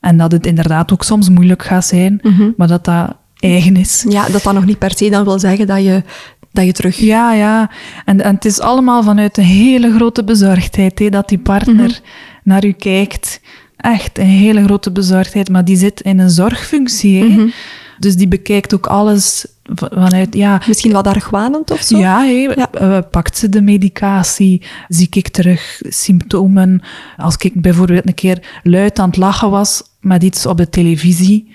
En 0.00 0.16
dat 0.16 0.32
het 0.32 0.46
inderdaad 0.46 0.92
ook 0.92 1.02
soms 1.02 1.28
moeilijk 1.28 1.62
gaat 1.62 1.84
zijn, 1.84 2.20
mm 2.22 2.32
-hmm. 2.32 2.54
maar 2.56 2.68
dat 2.68 2.84
dat 2.84 3.16
eigen 3.38 3.76
is. 3.76 4.04
Ja, 4.08 4.28
dat 4.28 4.42
dat 4.42 4.54
nog 4.54 4.64
niet 4.64 4.78
per 4.78 4.96
se 4.96 5.10
dan 5.10 5.24
wil 5.24 5.38
zeggen 5.38 5.66
dat 5.66 5.82
je, 5.82 6.02
dat 6.52 6.64
je 6.64 6.72
terug... 6.72 6.96
Ja, 6.96 7.32
ja. 7.32 7.70
En, 8.04 8.20
en 8.20 8.34
het 8.34 8.44
is 8.44 8.60
allemaal 8.60 9.02
vanuit 9.02 9.38
een 9.38 9.44
hele 9.44 9.94
grote 9.94 10.24
bezorgdheid, 10.24 10.98
hè, 10.98 11.08
dat 11.08 11.28
die 11.28 11.38
partner 11.38 11.74
mm 11.74 11.80
-hmm. 11.80 12.04
naar 12.44 12.64
u 12.64 12.72
kijkt. 12.72 13.40
Echt 13.76 14.18
een 14.18 14.26
hele 14.26 14.64
grote 14.64 14.92
bezorgdheid, 14.92 15.48
maar 15.48 15.64
die 15.64 15.76
zit 15.76 16.00
in 16.00 16.18
een 16.18 16.30
zorgfunctie. 16.30 17.22
Hè. 17.22 17.26
Mhm. 17.28 17.48
Dus 18.02 18.16
die 18.16 18.28
bekijkt 18.28 18.74
ook 18.74 18.86
alles 18.86 19.46
vanuit, 19.74 20.34
ja... 20.34 20.62
Misschien 20.66 20.92
wat 20.92 21.06
argwanend 21.06 21.70
of 21.70 21.80
zo? 21.80 21.98
Ja, 21.98 22.18
hey, 22.18 22.52
ja. 22.56 22.70
Uh, 22.80 22.98
pakt 23.10 23.38
ze 23.38 23.48
de 23.48 23.60
medicatie? 23.60 24.62
Zie 24.88 25.06
ik 25.10 25.28
terug 25.28 25.80
symptomen? 25.88 26.82
Als 27.16 27.36
ik 27.36 27.60
bijvoorbeeld 27.60 28.06
een 28.06 28.14
keer 28.14 28.60
luid 28.62 28.98
aan 28.98 29.08
het 29.08 29.16
lachen 29.16 29.50
was 29.50 29.82
met 30.00 30.22
iets 30.22 30.46
op 30.46 30.56
de 30.56 30.68
televisie, 30.68 31.54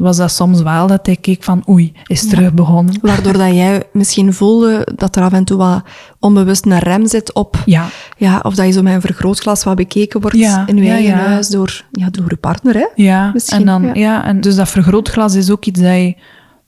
was 0.00 0.16
dat 0.16 0.30
soms 0.30 0.62
wel 0.62 0.86
dat 0.86 1.06
ik 1.06 1.20
keek 1.20 1.42
van 1.42 1.64
oei, 1.68 1.92
is 2.06 2.28
terug 2.28 2.44
ja. 2.44 2.50
begonnen. 2.50 2.94
Waardoor 3.02 3.32
dat 3.32 3.54
jij 3.54 3.82
misschien 3.92 4.32
voelde 4.32 4.86
dat 4.94 5.16
er 5.16 5.22
af 5.22 5.32
en 5.32 5.44
toe 5.44 5.56
wat 5.56 5.82
onbewust 6.18 6.66
een 6.66 6.78
rem 6.78 7.06
zit 7.06 7.34
op... 7.34 7.62
Ja. 7.64 7.86
ja 8.16 8.40
of 8.42 8.54
dat 8.54 8.66
je 8.66 8.72
zo 8.72 8.82
met 8.82 8.94
een 8.94 9.00
vergrootglas 9.00 9.64
wat 9.64 9.76
bekeken 9.76 10.20
wordt 10.20 10.36
ja. 10.36 10.66
in 10.66 10.76
je 10.76 10.84
ja, 10.84 10.92
eigen 10.92 11.14
huis 11.14 11.48
door, 11.48 11.84
ja, 11.92 12.10
door 12.10 12.26
je 12.28 12.36
partner, 12.36 12.74
hè? 12.74 12.86
Ja, 12.94 13.30
misschien. 13.32 13.58
En 13.58 13.66
dan, 13.66 13.94
ja. 13.94 14.24
en 14.24 14.40
dus 14.40 14.54
dat 14.54 14.68
vergrootglas 14.68 15.34
is 15.34 15.50
ook 15.50 15.64
iets 15.64 15.80
dat 15.80 15.94
je 15.94 16.14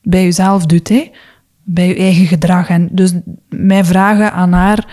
bij 0.02 0.22
jezelf 0.22 0.66
doet, 0.66 0.88
hè? 0.88 1.10
bij 1.64 1.88
je 1.88 1.94
eigen 1.94 2.26
gedrag. 2.26 2.68
En 2.68 2.88
dus 2.92 3.12
mijn 3.48 3.84
vragen 3.84 4.32
aan 4.32 4.52
haar 4.52 4.86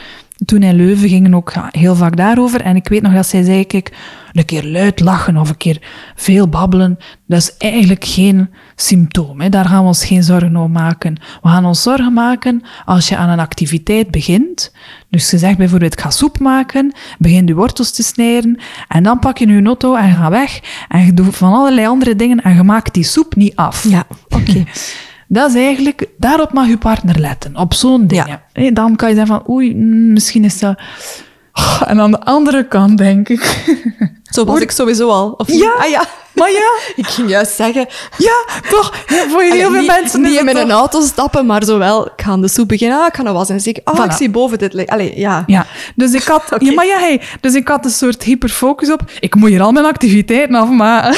toen 0.46 0.64
in 0.64 0.76
Leuven 0.76 1.10
gingen 1.10 1.34
ook 1.34 1.54
heel 1.72 1.96
vaak 1.96 2.18
daarover. 2.18 2.62
En 2.62 2.76
ik 2.76 2.88
weet 2.88 3.02
nog 3.02 3.14
dat 3.14 3.28
zij 3.28 3.44
zei, 3.44 3.66
kijk, 3.66 3.92
een 4.34 4.46
keer 4.46 4.64
luid 4.64 5.00
lachen 5.00 5.38
of 5.38 5.50
een 5.50 5.58
keer 5.58 5.82
veel 6.16 6.48
babbelen, 6.48 6.98
dat 7.28 7.42
is 7.42 7.58
eigenlijk 7.58 8.06
geen 8.06 8.50
symptoom. 8.76 9.42
Hè. 9.42 9.50
Daar 9.50 9.66
gaan 9.66 9.82
we 9.82 9.88
ons 9.88 10.06
geen 10.06 10.24
zorgen 10.24 10.58
over 10.58 10.70
maken. 10.70 11.18
We 11.42 11.50
gaan 11.50 11.66
ons 11.66 11.82
zorgen 11.82 12.14
maken 12.14 12.62
als 12.86 13.08
je 13.10 13.18
aan 13.18 13.30
een 13.30 13.40
activiteit 13.40 14.12
begint. 14.12 14.74
Dus 15.10 15.28
ze 15.28 15.38
zegt 15.38 15.58
bijvoorbeeld, 15.58 15.94
ik 15.94 16.02
ga 16.02 16.10
soep 16.10 16.40
maken, 16.40 16.94
begin 17.18 17.48
je 17.48 17.56
wortels 17.56 17.92
te 17.92 18.04
snijden, 18.04 18.60
en 18.88 19.04
dan 19.04 19.20
pak 19.20 19.38
je 19.38 19.48
je 19.48 19.64
auto 19.64 19.96
en 19.96 20.16
ga 20.16 20.30
weg. 20.30 20.60
En 20.88 21.06
je 21.06 21.14
doet 21.14 21.36
van 21.36 21.54
allerlei 21.54 21.88
andere 21.88 22.16
dingen 22.16 22.42
en 22.42 22.56
je 22.56 22.64
maakt 22.64 22.94
die 22.94 23.04
soep 23.04 23.36
niet 23.36 23.56
af. 23.56 23.84
Ja, 23.84 24.06
oké. 24.30 24.36
Okay. 24.36 24.66
Dat 25.32 25.50
is 25.50 25.56
eigenlijk, 25.56 26.06
daarop 26.18 26.54
mag 26.54 26.68
je 26.68 26.78
partner 26.78 27.20
letten, 27.20 27.58
op 27.58 27.74
zo'n 27.74 28.08
dingen. 28.08 28.42
Ja. 28.54 28.72
Dan 28.72 28.96
kan 28.96 29.10
je 29.10 29.16
zeggen 29.16 29.36
van, 29.36 29.56
oei, 29.56 29.76
misschien 29.76 30.44
is 30.44 30.60
dat... 30.60 30.80
En 31.86 32.00
aan 32.00 32.12
de 32.12 32.20
andere 32.20 32.68
kant 32.68 32.98
denk 32.98 33.30
ik... 33.30 33.68
Zo 34.30 34.46
was 34.46 34.60
ik 34.60 34.72
sowieso 34.72 35.10
al. 35.10 35.32
Of 35.38 35.52
ja, 35.52 35.74
ah, 35.80 35.90
ja, 35.90 36.06
maar 36.34 36.52
ja. 36.52 36.78
ik 37.04 37.08
ging 37.08 37.30
juist 37.30 37.56
zeggen... 37.56 37.88
Ja, 38.18 38.46
toch, 38.70 38.94
voor 39.08 39.42
heel 39.42 39.72
veel 39.72 39.80
niet, 39.80 39.88
mensen 39.88 40.22
Niet 40.22 40.40
in 40.40 40.46
mijn 40.46 40.58
toch... 40.58 40.70
auto 40.70 41.02
stappen, 41.02 41.46
maar 41.46 41.64
zowel, 41.64 42.06
ik 42.06 42.12
ga 42.16 42.32
aan 42.32 42.42
de 42.42 42.48
soep 42.48 42.68
beginnen, 42.68 43.00
ah, 43.00 43.08
ik 43.08 43.16
ga 43.16 43.24
naar 43.24 43.34
was 43.34 43.50
en 43.50 43.60
zie 43.60 43.74
ik, 43.74 43.82
ah, 43.84 44.00
voilà. 44.00 44.04
ik 44.04 44.12
zie 44.12 44.30
boven 44.30 44.58
dit 44.58 44.74
liggen. 44.74 44.94
Allee, 44.94 45.20
ja. 45.20 45.44
Ja, 45.48 45.66
dus 45.96 46.14
ik 46.14 46.24
had... 46.24 46.44
okay. 46.54 46.68
ja, 46.68 46.74
maar 46.74 46.86
ja, 46.86 47.00
hey, 47.00 47.22
dus 47.42 47.54
ik 47.54 47.68
had 47.68 47.86
een 47.86 47.92
soort 47.92 48.24
hyperfocus 48.24 48.92
op, 48.92 49.12
ik 49.20 49.36
moet 49.36 49.50
hier 49.50 49.62
al 49.62 49.72
mijn 49.72 49.86
activiteiten 49.86 50.56
afmaken. 50.56 51.18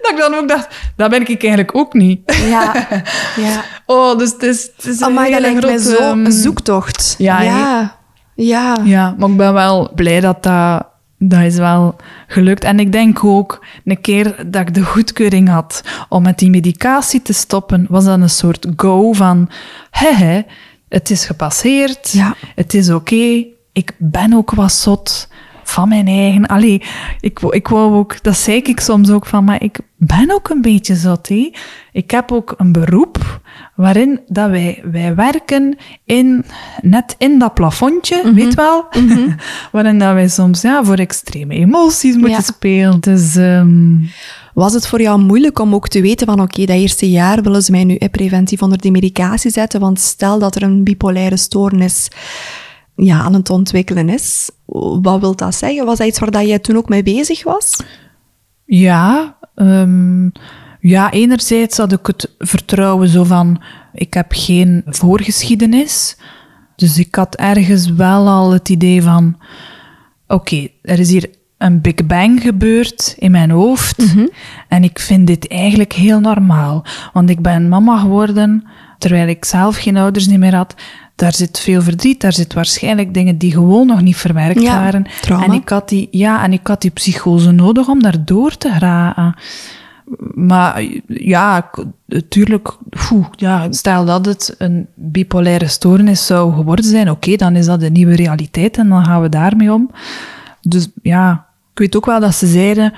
dat 0.02 0.10
ik 0.10 0.16
dan 0.18 0.34
ook 0.34 0.48
dacht, 0.48 0.68
dat 0.96 1.10
ben 1.10 1.20
ik 1.20 1.28
eigenlijk 1.28 1.76
ook 1.76 1.94
niet. 1.94 2.20
Ja, 2.48 2.86
ja. 3.46 3.64
Oh, 3.86 4.18
dus 4.18 4.32
het 4.32 4.42
is, 4.42 4.70
het 4.76 4.86
is 4.86 5.02
oh, 5.02 5.08
een 5.08 5.14
maar 5.14 5.24
hele 5.24 5.56
grote... 5.56 5.78
zo 5.78 6.10
een 6.10 6.32
zoektocht. 6.32 7.14
Ja, 7.18 7.40
ja. 7.40 7.98
Ja. 8.34 8.76
ja, 8.84 9.14
maar 9.18 9.28
ik 9.28 9.36
ben 9.36 9.52
wel 9.52 9.90
blij 9.94 10.20
dat 10.20 10.42
dat, 10.42 10.86
dat 11.18 11.40
is 11.40 11.56
wel 11.56 11.96
gelukt. 12.26 12.64
En 12.64 12.80
ik 12.80 12.92
denk 12.92 13.24
ook, 13.24 13.64
een 13.84 14.00
keer 14.00 14.44
dat 14.46 14.60
ik 14.60 14.74
de 14.74 14.82
goedkeuring 14.82 15.48
had 15.48 15.82
om 16.08 16.22
met 16.22 16.38
die 16.38 16.50
medicatie 16.50 17.22
te 17.22 17.32
stoppen, 17.32 17.86
was 17.88 18.04
dat 18.04 18.20
een 18.20 18.30
soort 18.30 18.66
go 18.76 19.12
van, 19.12 19.50
hè, 19.90 20.12
hè 20.12 20.42
het 20.88 21.10
is 21.10 21.24
gepasseerd, 21.24 22.10
ja. 22.10 22.34
het 22.54 22.74
is 22.74 22.90
oké, 22.90 23.14
okay, 23.14 23.48
ik 23.72 23.92
ben 23.98 24.34
ook 24.34 24.50
wat 24.50 24.72
zot 24.72 25.28
van 25.70 25.88
mijn 25.88 26.06
eigen. 26.06 26.46
Allee, 26.46 26.82
ik, 27.20 27.40
ik 27.40 27.68
wou 27.68 27.94
ook, 27.94 28.22
dat 28.22 28.36
zei 28.36 28.56
ik 28.56 28.80
soms 28.80 29.10
ook 29.10 29.26
van, 29.26 29.44
maar 29.44 29.62
ik 29.62 29.78
ben 29.96 30.30
ook 30.30 30.48
een 30.48 30.62
beetje 30.62 30.94
zot. 30.94 31.28
Hé. 31.28 31.52
Ik 31.92 32.10
heb 32.10 32.32
ook 32.32 32.54
een 32.56 32.72
beroep 32.72 33.40
waarin 33.74 34.20
dat 34.26 34.50
wij, 34.50 34.82
wij 34.84 35.14
werken 35.14 35.76
in, 36.04 36.44
net 36.82 37.14
in 37.18 37.38
dat 37.38 37.54
plafondje, 37.54 38.16
mm 38.16 38.22
-hmm. 38.22 38.34
weet 38.34 38.54
wel, 38.54 38.86
mm 38.98 39.08
-hmm. 39.08 39.34
waarin 39.72 39.98
dat 39.98 40.12
wij 40.12 40.28
soms 40.28 40.60
ja, 40.60 40.84
voor 40.84 40.96
extreme 40.96 41.54
emoties 41.54 42.14
moeten 42.14 42.30
ja. 42.30 42.40
spelen. 42.40 43.00
Dus, 43.00 43.36
um... 43.36 44.10
Was 44.54 44.72
het 44.72 44.86
voor 44.86 45.00
jou 45.00 45.20
moeilijk 45.20 45.58
om 45.58 45.74
ook 45.74 45.88
te 45.88 46.00
weten 46.00 46.26
van 46.26 46.40
oké, 46.40 46.42
okay, 46.42 46.66
dat 46.66 46.76
eerste 46.76 47.10
jaar 47.10 47.42
willen 47.42 47.62
ze 47.62 47.70
mij 47.70 47.84
nu 47.84 47.98
preventief 48.10 48.62
onder 48.62 48.78
die 48.78 48.90
medicatie 48.90 49.50
zetten, 49.50 49.80
want 49.80 50.00
stel 50.00 50.38
dat 50.38 50.54
er 50.54 50.62
een 50.62 50.84
bipolaire 50.84 51.36
stoornis 51.36 52.08
ja, 53.04 53.20
aan 53.20 53.34
het 53.34 53.50
ontwikkelen 53.50 54.08
is. 54.08 54.50
Wat 55.02 55.20
wil 55.20 55.36
dat 55.36 55.54
zeggen? 55.54 55.86
Was 55.86 55.98
dat 55.98 56.06
iets 56.06 56.18
waar 56.18 56.30
dat 56.30 56.46
jij 56.46 56.58
toen 56.58 56.76
ook 56.76 56.88
mee 56.88 57.02
bezig 57.02 57.44
was? 57.44 57.76
Ja, 58.64 59.36
um, 59.54 60.32
ja, 60.80 61.10
enerzijds 61.10 61.76
had 61.76 61.92
ik 61.92 62.06
het 62.06 62.34
vertrouwen 62.38 63.08
zo 63.08 63.24
van, 63.24 63.62
ik 63.92 64.14
heb 64.14 64.26
geen 64.28 64.82
voorgeschiedenis. 64.86 66.16
Dus 66.76 66.98
ik 66.98 67.14
had 67.14 67.36
ergens 67.36 67.90
wel 67.92 68.28
al 68.28 68.52
het 68.52 68.68
idee 68.68 69.02
van, 69.02 69.36
oké, 70.26 70.34
okay, 70.34 70.74
er 70.82 70.98
is 70.98 71.10
hier 71.10 71.30
een 71.58 71.80
Big 71.80 72.06
Bang 72.06 72.42
gebeurd 72.42 73.14
in 73.18 73.30
mijn 73.30 73.50
hoofd. 73.50 73.98
Mm 73.98 74.08
-hmm. 74.08 74.30
En 74.68 74.84
ik 74.84 74.98
vind 74.98 75.26
dit 75.26 75.48
eigenlijk 75.48 75.92
heel 75.92 76.20
normaal. 76.20 76.84
Want 77.12 77.30
ik 77.30 77.40
ben 77.40 77.68
mama 77.68 77.98
geworden 77.98 78.64
terwijl 78.98 79.28
ik 79.28 79.44
zelf 79.44 79.76
geen 79.76 79.96
ouders 79.96 80.26
niet 80.26 80.38
meer 80.38 80.54
had. 80.54 80.74
Daar 81.20 81.34
zit 81.34 81.58
veel 81.58 81.82
verdriet, 81.82 82.20
daar 82.20 82.32
zit 82.32 82.54
waarschijnlijk 82.54 83.14
dingen 83.14 83.38
die 83.38 83.52
gewoon 83.52 83.86
nog 83.86 84.00
niet 84.00 84.16
verwerkt 84.16 84.62
ja, 84.62 84.80
waren. 84.80 85.06
Trauma. 85.20 85.44
En 85.44 85.52
ik 85.52 85.68
had 85.68 85.88
die, 85.88 86.08
ja, 86.10 86.44
en 86.44 86.52
ik 86.52 86.66
had 86.66 86.80
die 86.80 86.90
psychose 86.90 87.50
nodig 87.50 87.88
om 87.88 88.02
daar 88.02 88.24
door 88.24 88.56
te 88.56 88.70
geraken. 88.70 89.34
Maar 90.34 90.82
ja, 91.06 91.70
natuurlijk, 92.06 92.76
ja, 93.36 93.72
stel 93.72 94.04
dat 94.04 94.26
het 94.26 94.54
een 94.58 94.86
bipolaire 94.94 95.68
stoornis 95.68 96.26
zou 96.26 96.54
geworden 96.54 96.84
zijn, 96.84 97.10
oké, 97.10 97.24
okay, 97.24 97.36
dan 97.36 97.56
is 97.56 97.66
dat 97.66 97.82
een 97.82 97.92
nieuwe 97.92 98.16
realiteit 98.16 98.78
en 98.78 98.88
dan 98.88 99.04
gaan 99.04 99.22
we 99.22 99.28
daarmee 99.28 99.72
om. 99.72 99.90
Dus 100.60 100.88
ja, 101.02 101.46
ik 101.72 101.78
weet 101.78 101.96
ook 101.96 102.06
wel 102.06 102.20
dat 102.20 102.34
ze 102.34 102.46
zeiden, 102.46 102.92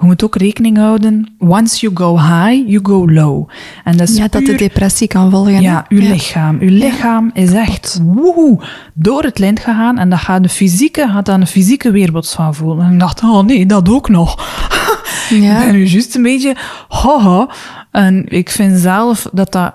je 0.00 0.06
moet 0.06 0.24
ook 0.24 0.36
rekening 0.36 0.76
houden, 0.76 1.34
once 1.38 1.80
you 1.80 1.96
go 1.96 2.18
high, 2.18 2.68
you 2.68 2.78
go 2.82 3.10
low. 3.10 3.48
En 3.84 3.96
dat 3.96 4.08
is 4.08 4.16
ja, 4.16 4.28
puur, 4.28 4.40
dat 4.40 4.50
de 4.50 4.56
depressie 4.56 5.08
kan 5.08 5.30
volgen. 5.30 5.60
Ja, 5.60 5.84
uw 5.88 6.00
ja. 6.00 6.08
lichaam. 6.08 6.58
Uw 6.60 6.68
lichaam 6.68 7.30
is 7.34 7.52
echt 7.52 8.00
woehoe, 8.02 8.60
door 8.94 9.22
het 9.22 9.38
lint 9.38 9.60
gegaan 9.60 9.98
en 9.98 10.10
dat 10.10 10.18
gaat 10.18 10.42
de 10.42 10.48
fysieke, 10.48 11.08
gaat 11.08 11.28
aan 11.28 11.40
de 11.40 11.46
fysieke 11.46 11.90
weerbots 11.90 12.34
van 12.34 12.54
voelen. 12.54 12.86
En 12.86 12.92
ik 12.92 13.00
dacht, 13.00 13.22
oh 13.22 13.44
nee, 13.44 13.66
dat 13.66 13.88
ook 13.88 14.08
nog. 14.08 14.36
Ja. 15.30 15.58
ik 15.58 15.64
ben 15.64 15.74
nu 15.74 15.84
juist 15.84 16.14
een 16.14 16.22
beetje, 16.22 16.56
haha. 16.88 17.48
En 17.90 18.24
ik 18.28 18.50
vind 18.50 18.78
zelf 18.78 19.28
dat 19.32 19.52
dat, 19.52 19.74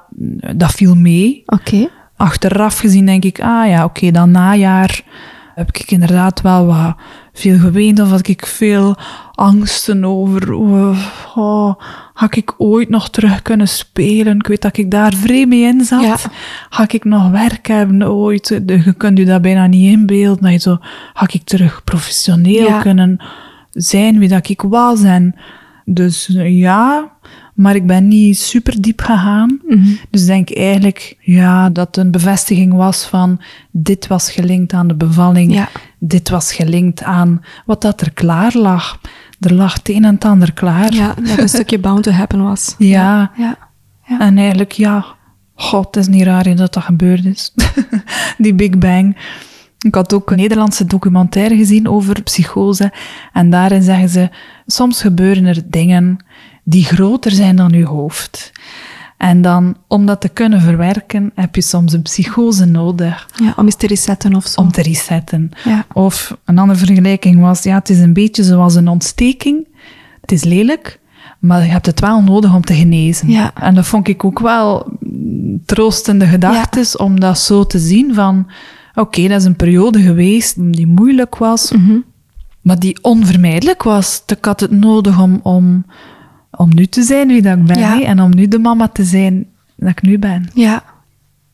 dat 0.56 0.72
viel 0.72 0.96
mee. 0.96 1.44
Oké. 1.46 1.62
Okay. 1.76 1.90
Achteraf 2.18 2.78
gezien 2.78 3.06
denk 3.06 3.24
ik, 3.24 3.42
ah 3.42 3.68
ja, 3.68 3.84
oké, 3.84 3.98
okay, 3.98 4.12
dan 4.12 4.32
najaar 4.32 5.02
heb 5.56 5.70
ik 5.72 5.92
inderdaad 5.92 6.42
wel 6.42 6.66
wat 6.66 6.96
veel 7.40 7.58
geweend 7.58 8.00
of 8.00 8.10
had 8.10 8.28
ik 8.28 8.46
veel 8.46 8.96
angsten 9.32 10.06
over 10.06 10.54
oh, 10.54 10.98
oh, 11.36 11.74
ga 12.14 12.28
ik 12.30 12.54
ooit 12.58 12.90
nog 12.90 13.10
terug 13.10 13.42
kunnen 13.42 13.68
spelen? 13.68 14.36
Ik 14.36 14.48
weet 14.48 14.62
dat 14.62 14.78
ik 14.78 14.92
daar 14.92 15.14
vreemd 15.14 15.50
mee 15.50 15.64
in 15.64 15.86
zat. 15.86 16.02
Ja. 16.02 16.18
Ga 16.70 16.86
ik 16.88 17.04
nog 17.04 17.30
werk 17.30 17.68
hebben 17.68 18.10
ooit? 18.12 18.62
Je 18.66 18.94
kunt 18.98 19.18
je 19.18 19.26
dat 19.26 19.42
bijna 19.42 19.68
niet 19.68 19.92
inbeelden. 19.92 20.44
Dat 20.44 20.52
je 20.52 20.58
zo, 20.58 20.78
ga 21.14 21.28
ik 21.32 21.44
terug 21.44 21.84
professioneel 21.84 22.68
ja. 22.68 22.80
kunnen, 22.80 23.24
zijn 23.72 24.20
wie 24.20 24.30
dat 24.30 24.50
ik 24.50 24.62
was. 24.62 25.04
En 25.04 25.36
dus 25.86 26.30
ja, 26.44 27.12
maar 27.54 27.76
ik 27.76 27.88
ben 27.88 28.08
niet 28.08 28.38
super 28.38 28.82
diep 28.82 29.02
gegaan. 29.02 29.60
Dus 30.10 30.22
ik 30.22 30.28
denk 30.28 30.52
eigenlijk 30.52 31.18
ja, 31.20 31.70
dat 31.70 31.98
een 31.98 32.12
bevestiging 32.12 32.74
was 32.74 33.06
van 33.06 33.42
dit 33.72 34.08
was 34.08 34.32
gelinkt 34.32 34.74
aan 34.74 34.88
de 34.88 34.96
bevalling. 34.96 35.54
Ja. 35.54 35.70
Dit 36.08 36.30
was 36.30 36.54
gelinkt 36.54 37.04
aan 37.04 37.42
wat 37.66 37.82
dat 37.82 38.02
er 38.02 38.14
klaar 38.14 38.58
lag. 38.58 39.00
Er 39.40 39.54
lag 39.54 39.74
het 39.74 39.90
een 39.90 40.06
en 40.06 40.14
het 40.14 40.26
ander 40.26 40.54
klaar. 40.54 40.94
Ja, 40.94 41.14
dat 41.14 41.38
een 41.38 41.50
stukje 41.50 41.80
bound 41.80 42.04
to 42.04 42.12
happen 42.12 42.44
was. 42.44 42.76
Ja. 42.78 43.32
Ja. 43.38 43.58
Ja. 44.08 44.20
En 44.20 44.38
eigenlijk, 44.38 44.72
ja, 44.72 45.06
god, 45.54 45.86
het 45.86 45.96
is 45.96 46.08
niet 46.08 46.24
raar 46.24 46.56
dat 46.56 46.74
dat 46.74 46.84
gebeurd 46.84 47.26
is. 47.26 47.54
Die 48.38 48.54
Big 48.54 48.78
Bang. 48.78 49.18
Ik 49.80 49.96
had 49.96 50.14
ook 50.14 50.32
een 50.32 50.38
Nederlandse 50.38 50.86
documentaire 50.86 51.56
gezien 51.56 51.90
over 51.90 52.24
psychose. 52.24 52.92
En 53.34 53.50
daarin 53.50 53.84
zeggen 53.84 54.10
ze, 54.10 54.30
soms 54.66 55.02
gebeuren 55.02 55.46
er 55.46 55.62
dingen 55.66 56.26
die 56.64 56.84
groter 56.84 57.32
zijn 57.32 57.56
dan 57.56 57.70
je 57.70 57.86
hoofd. 57.86 58.52
En 59.18 59.42
dan, 59.42 59.76
om 59.88 60.06
dat 60.06 60.22
te 60.22 60.30
kunnen 60.30 60.62
verwerken, 60.62 61.32
heb 61.36 61.56
je 61.56 61.62
soms 61.62 61.94
een 61.94 62.02
psychose 62.02 62.66
nodig 62.66 63.30
Ja, 63.44 63.54
om 63.58 63.66
eens 63.66 63.76
te 63.76 63.88
resetten 63.88 64.36
of 64.36 64.46
zo. 64.46 64.62
om 64.62 64.72
te 64.72 64.82
resetten. 64.82 65.50
Ja. 65.64 65.86
Of 65.94 66.38
een 66.46 66.58
andere 66.60 66.80
vergelijking 66.86 67.42
was, 67.42 67.64
ja, 67.64 67.76
het 67.76 67.90
is 67.90 68.00
een 68.00 68.14
beetje 68.14 68.44
zoals 68.44 68.76
een 68.76 68.88
ontsteking. 68.88 69.68
Het 70.22 70.32
is 70.32 70.44
lelijk, 70.44 71.00
maar 71.40 71.62
je 71.64 71.70
hebt 71.72 71.86
het 71.86 72.00
wel 72.00 72.22
nodig 72.22 72.54
om 72.56 72.62
te 72.66 72.74
genezen. 72.74 73.30
Ja. 73.30 73.52
En 73.54 73.76
dat 73.76 73.86
vond 73.86 74.08
ik 74.08 74.24
ook 74.24 74.40
wel 74.40 74.98
troostende 75.66 76.26
gedachtes, 76.26 76.98
om 76.98 77.20
dat 77.20 77.40
zo 77.40 77.64
te 77.66 77.80
zien 77.80 78.14
van, 78.14 78.48
oké, 78.96 79.28
dat 79.28 79.40
is 79.40 79.46
een 79.46 79.56
periode 79.56 80.02
geweest 80.02 80.56
die 80.74 80.88
moeilijk 80.88 81.38
was, 81.38 81.72
Mhm. 81.72 81.98
maar 82.62 82.80
die 82.80 82.98
onvermijdelijk 83.02 83.84
was. 83.84 84.24
Ik 84.26 84.46
had 84.46 84.60
het 84.60 84.72
nodig 84.72 85.22
om, 85.22 85.40
om, 85.44 85.86
om 86.58 86.70
nu 86.74 86.86
te 86.86 87.04
zijn 87.04 87.28
wie 87.28 87.42
dat 87.42 87.58
ik 87.58 87.66
ben, 87.66 87.80
Ja. 87.80 88.02
en 88.02 88.22
om 88.22 88.36
nu 88.36 88.48
de 88.48 88.60
mama 88.60 88.88
te 88.88 89.04
zijn 89.04 89.48
dat 89.76 89.90
ik 89.90 90.02
nu 90.02 90.20
ben. 90.20 90.50
Ja, 90.54 90.84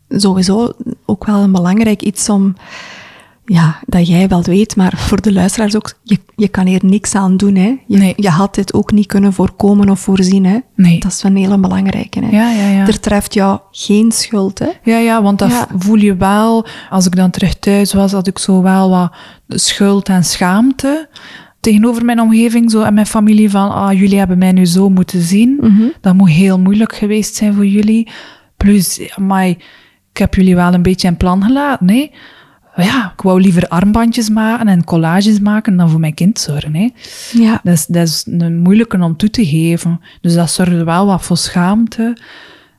sowieso 0.10 0.72
ook 1.06 1.26
wel 1.26 1.40
een 1.40 1.52
belangrijk 1.52 2.02
iets 2.02 2.30
om, 2.30 2.56
ja, 3.46 3.80
dat 3.86 4.08
jij 4.08 4.28
wel 4.28 4.44
weet, 4.44 4.76
maar 4.76 4.94
voor 4.98 5.22
de 5.22 5.34
luisteraars 5.34 5.76
ook, 5.76 5.94
je, 6.04 6.18
je 6.36 6.48
kan 6.48 6.66
hier 6.66 6.86
niks 6.86 7.16
aan 7.16 7.38
doen. 7.38 7.56
Hè. 7.56 7.76
Je, 7.88 7.98
Nee. 7.98 8.14
je 8.18 8.30
had 8.30 8.56
dit 8.56 8.74
ook 8.74 8.92
niet 8.92 9.06
kunnen 9.06 9.34
voorkomen 9.34 9.90
of 9.90 10.00
voorzien. 10.00 10.46
Hè. 10.46 10.58
Nee. 10.76 11.00
Dat 11.00 11.12
is 11.12 11.24
een 11.24 11.36
hele 11.38 11.58
belangrijke. 11.60 12.20
Hè. 12.20 12.30
Ja, 12.30 12.52
ja, 12.52 12.68
ja. 12.70 12.88
Er 12.88 13.00
treft 13.00 13.34
jou 13.34 13.60
geen 13.72 14.12
schuld. 14.12 14.60
Hè. 14.60 14.70
Ja, 14.84 14.98
ja, 14.98 15.22
want 15.22 15.40
dat 15.40 15.68
voel 15.78 15.96
je 15.98 16.16
wel. 16.16 16.66
Als 16.90 17.06
ik 17.06 17.16
dan 17.16 17.30
terug 17.30 17.56
thuis 17.60 17.94
was, 17.94 18.12
had 18.12 18.28
ik 18.28 18.40
zo 18.40 18.62
wel 18.62 18.90
wat 18.90 19.12
schuld 19.48 20.10
en 20.10 20.24
schaamte 20.24 21.10
tegenover 21.62 22.06
mijn 22.06 22.22
omgeving 22.22 22.72
zo, 22.72 22.82
en 22.82 22.94
mijn 22.94 23.06
familie 23.06 23.50
van, 23.50 23.72
ah, 23.72 24.00
jullie 24.00 24.18
hebben 24.18 24.38
mij 24.38 24.52
nu 24.52 24.66
zo 24.66 24.90
moeten 24.90 25.22
zien. 25.22 25.58
Mhm. 25.62 25.84
Dat 26.02 26.16
moet 26.16 26.30
heel 26.30 26.60
moeilijk 26.60 26.96
geweest 26.96 27.36
zijn 27.36 27.54
voor 27.54 27.66
jullie. 27.66 28.08
Plus, 28.58 29.14
maar 29.16 29.48
ik 29.48 30.18
heb 30.18 30.36
jullie 30.36 30.56
wel 30.56 30.74
een 30.74 30.82
beetje 30.82 31.08
in 31.08 31.18
plan 31.18 31.44
gelaten, 31.44 31.86
nee. 31.86 32.12
Ja, 32.76 33.12
ik 33.18 33.22
wou 33.22 33.42
liever 33.42 33.68
armbandjes 33.68 34.30
maken 34.30 34.68
en 34.68 34.84
collages 34.84 35.40
maken 35.40 35.78
dan 35.78 35.90
voor 35.90 36.00
mijn 36.00 36.14
kind 36.14 36.40
zorgen. 36.40 36.76
Hè. 36.76 36.90
Ja. 37.32 37.60
Dat 37.64 37.74
is, 37.74 37.86
dat 37.86 38.08
is 38.08 38.26
een 38.28 38.60
moeilijke 38.60 39.04
om 39.04 39.18
toe 39.18 39.30
te 39.30 39.46
geven. 39.46 40.02
Dus 40.22 40.34
dat 40.34 40.52
zorgde 40.52 40.84
wel 40.84 41.06
wat 41.06 41.24
voor 41.24 41.38
schaamte. 41.38 42.18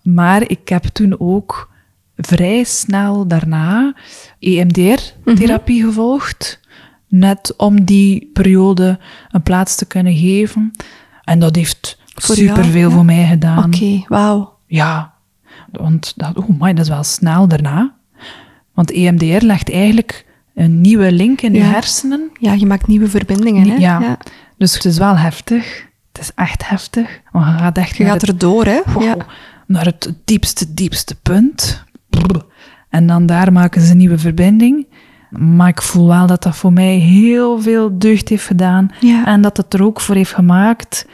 Maar 0.03 0.43
ik 0.51 0.68
heb 0.68 0.85
toen 0.85 1.20
ook 1.20 1.70
vrij 2.16 2.64
snel 2.64 3.26
daarna 3.26 3.95
EMDR-therapie 4.39 5.83
gevolgd. 5.83 6.61
Net 7.15 7.55
om 7.57 7.85
die 7.85 8.31
periode 8.33 8.99
een 9.31 9.43
plaats 9.43 9.77
te 9.77 9.85
kunnen 9.87 10.17
geven. 10.17 10.71
En 11.25 11.39
dat 11.39 11.57
heeft 11.57 11.99
Voor 12.15 12.35
jou, 12.37 12.49
superveel 12.49 12.89
ja. 12.89 12.95
voor 12.95 13.05
mij 13.05 13.27
gedaan. 13.27 13.75
Oké, 13.75 14.05
wauw. 14.09 14.59
Ja, 14.67 15.13
want 15.73 16.13
dat, 16.17 16.37
oh 16.37 16.49
my, 16.61 16.73
dat 16.73 16.85
is 16.85 16.91
wel 16.91 17.03
snel 17.05 17.49
daarna. 17.49 17.95
Want 18.75 18.91
EMDR 18.91 19.45
legt 19.45 19.71
eigenlijk 19.73 20.27
een 20.55 20.81
nieuwe 20.81 21.13
link 21.13 21.41
in 21.41 21.53
je 21.53 21.59
Ja. 21.59 21.65
hersenen. 21.65 22.31
Ja, 22.41 22.53
je 22.53 22.67
maakt 22.67 22.87
nieuwe 22.87 23.09
verbindingen. 23.09 23.69
Hè. 23.69 23.77
Ja. 23.77 24.19
Dus 24.59 24.75
het 24.75 24.85
is 24.85 24.99
wel 24.99 25.17
heftig. 25.17 25.87
Het 26.13 26.23
is 26.23 26.31
echt 26.35 26.69
heftig. 26.69 27.21
Want 27.33 27.47
je 27.47 27.53
gaat 27.59 27.77
echt 27.79 27.97
Je 27.97 28.03
naar 28.03 28.13
gaat 28.13 28.21
het, 28.21 28.31
erdoor, 28.31 28.65
hè. 28.65 28.81
wow, 28.87 29.03
Ja. 29.03 29.17
naar 29.67 29.85
het 29.85 30.13
diepste, 30.25 30.75
diepste 30.75 31.15
punt. 31.15 31.85
En 32.89 33.07
dan 33.07 33.27
daar 33.27 33.53
maken 33.53 33.83
ze 33.83 33.91
een 33.91 33.97
nieuwe 33.97 34.19
verbinding. 34.19 34.87
Maar 35.39 35.68
ik 35.68 35.83
voel 35.83 36.07
wel 36.09 36.26
dat 36.26 36.43
dat 36.43 36.57
voor 36.57 36.72
mij 36.72 36.95
heel 36.97 37.61
veel 37.61 37.99
deugd 37.99 38.28
heeft 38.28 38.47
gedaan. 38.47 38.91
Ja. 39.01 39.26
En 39.26 39.41
dat 39.43 39.57
het 39.57 39.74
er 39.74 39.83
ook 39.85 40.01
voor 40.01 40.14
heeft 40.14 40.35
gemaakt 40.35 41.07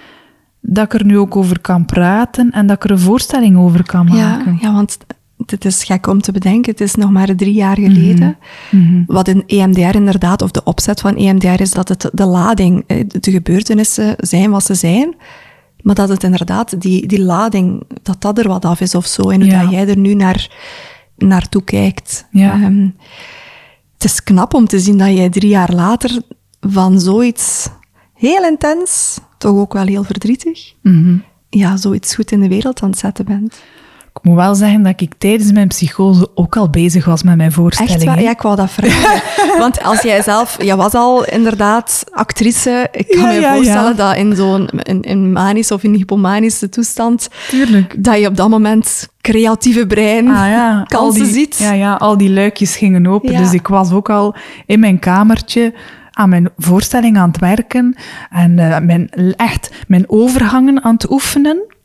dat 0.60 0.84
ik 0.84 0.94
er 1.00 1.04
nu 1.04 1.18
ook 1.18 1.36
over 1.36 1.60
kan 1.60 1.84
praten 1.84 2.50
en 2.50 2.66
dat 2.66 2.76
ik 2.76 2.84
er 2.84 2.90
een 2.90 2.98
voorstelling 2.98 3.56
over 3.58 3.82
kan 3.86 4.06
Ja, 4.12 4.12
maken. 4.36 4.58
ja, 4.60 4.72
want 4.72 4.98
het 5.46 5.64
is 5.64 5.84
gek 5.84 6.06
om 6.06 6.20
te 6.20 6.32
bedenken. 6.32 6.70
Het 6.72 6.80
is 6.80 6.94
nog 6.94 7.10
maar 7.10 7.34
drie 7.36 7.52
jaar 7.54 7.74
geleden. 7.76 8.36
Mhm. 8.70 9.02
Wat 9.06 9.28
in 9.28 9.42
EMDR 9.46 9.94
inderdaad, 9.96 10.42
of 10.42 10.50
de 10.50 10.64
opzet 10.64 11.00
van 11.00 11.16
EMDR, 11.16 11.60
is 11.60 11.70
dat 11.70 11.88
het 11.88 12.10
de 12.12 12.24
lading, 12.26 12.84
eh, 12.86 13.04
de 13.06 13.30
gebeurtenissen 13.30 14.14
zijn 14.18 14.50
wat 14.50 14.64
ze 14.64 14.74
zijn. 14.74 15.14
Maar 15.82 15.94
dat 15.94 16.08
het 16.08 16.22
inderdaad, 16.24 16.80
die, 16.80 17.06
die 17.06 17.22
lading, 17.22 17.82
dat 18.02 18.20
dat 18.22 18.38
er 18.38 18.48
wat 18.48 18.64
af 18.64 18.80
is 18.80 18.94
of 18.94 19.06
zo. 19.06 19.30
En 19.30 19.40
hoe 19.40 19.50
Ja. 19.50 19.62
dat 19.62 19.70
jij 19.70 19.88
er 19.88 19.98
nu 19.98 20.14
naar, 20.14 20.50
naartoe 21.16 21.62
kijkt. 21.64 22.26
Ja. 22.30 22.52
Ehm, 22.52 22.88
het 23.98 24.04
is 24.10 24.22
knap 24.22 24.54
om 24.54 24.66
te 24.66 24.78
zien 24.80 24.98
dat 24.98 25.16
jij 25.16 25.28
drie 25.30 25.48
jaar 25.50 25.72
later 25.74 26.20
van 26.60 27.00
zoiets 27.00 27.68
heel 28.14 28.44
intens, 28.44 29.18
toch 29.38 29.56
ook 29.56 29.72
wel 29.72 29.86
heel 29.86 30.04
verdrietig, 30.04 30.72
Mhm. 30.82 31.16
ja, 31.48 31.76
zoiets 31.76 32.14
goed 32.14 32.30
in 32.30 32.40
de 32.40 32.48
wereld 32.48 32.82
aan 32.82 32.90
het 32.90 32.98
zetten 32.98 33.24
bent. 33.24 33.62
Ik 34.22 34.24
moet 34.24 34.36
wel 34.36 34.54
zeggen 34.54 34.82
dat 34.82 35.00
ik 35.00 35.12
tijdens 35.18 35.52
mijn 35.52 35.68
psychose 35.68 36.30
ook 36.34 36.56
al 36.56 36.70
bezig 36.70 37.04
was 37.04 37.22
met 37.22 37.36
mijn 37.36 37.52
voorstelling. 37.52 37.94
Echt 37.94 38.04
waar? 38.04 38.22
Ja, 38.22 38.30
ik 38.30 38.40
wou 38.40 38.56
dat 38.56 38.70
vragen. 38.70 39.22
Want 39.58 39.82
als 39.82 40.02
jij 40.02 40.22
zelf... 40.22 40.62
Jij 40.62 40.76
was 40.76 40.92
al 40.94 41.24
inderdaad 41.24 42.04
actrice. 42.10 42.88
Ik 42.92 43.08
kan 43.08 43.20
Ja, 43.20 43.26
me 43.26 43.40
ja, 43.40 43.54
voorstellen 43.54 43.96
ja. 43.96 44.08
dat 44.08 44.16
in 44.16 44.36
zo'n 44.36 44.68
in, 44.68 45.02
in 45.02 45.32
manische 45.32 45.74
of 45.74 45.82
in 45.82 45.94
hypomanische 45.94 46.68
toestand... 46.68 47.28
Tuurlijk. 47.48 48.04
Dat 48.04 48.20
je 48.20 48.26
op 48.26 48.36
dat 48.36 48.48
moment 48.48 49.08
creatieve 49.20 49.86
brein 49.86 50.28
Ah 50.28 50.82
kansen 50.96 51.24
die, 51.24 51.32
ziet. 51.32 51.56
Ja, 51.58 51.72
ja, 51.72 51.94
al 51.94 52.16
die 52.16 52.30
luikjes 52.30 52.76
gingen 52.76 53.06
open. 53.06 53.36
Dus 53.36 53.52
ik 53.52 53.68
was 53.68 53.92
ook 53.92 54.10
al 54.10 54.34
in 54.66 54.80
mijn 54.80 54.98
kamertje 54.98 55.74
aan 56.12 56.28
mijn 56.28 56.50
voorstelling 56.56 57.18
aan 57.18 57.28
het 57.28 57.38
werken. 57.38 57.96
En 58.30 58.58
eh, 58.58 58.80
mijn, 58.80 59.10
echt 59.36 59.70
mijn 59.86 60.04
overgangen 60.06 60.82
aan 60.82 60.94
het 60.94 61.10
oefenen. 61.10 61.76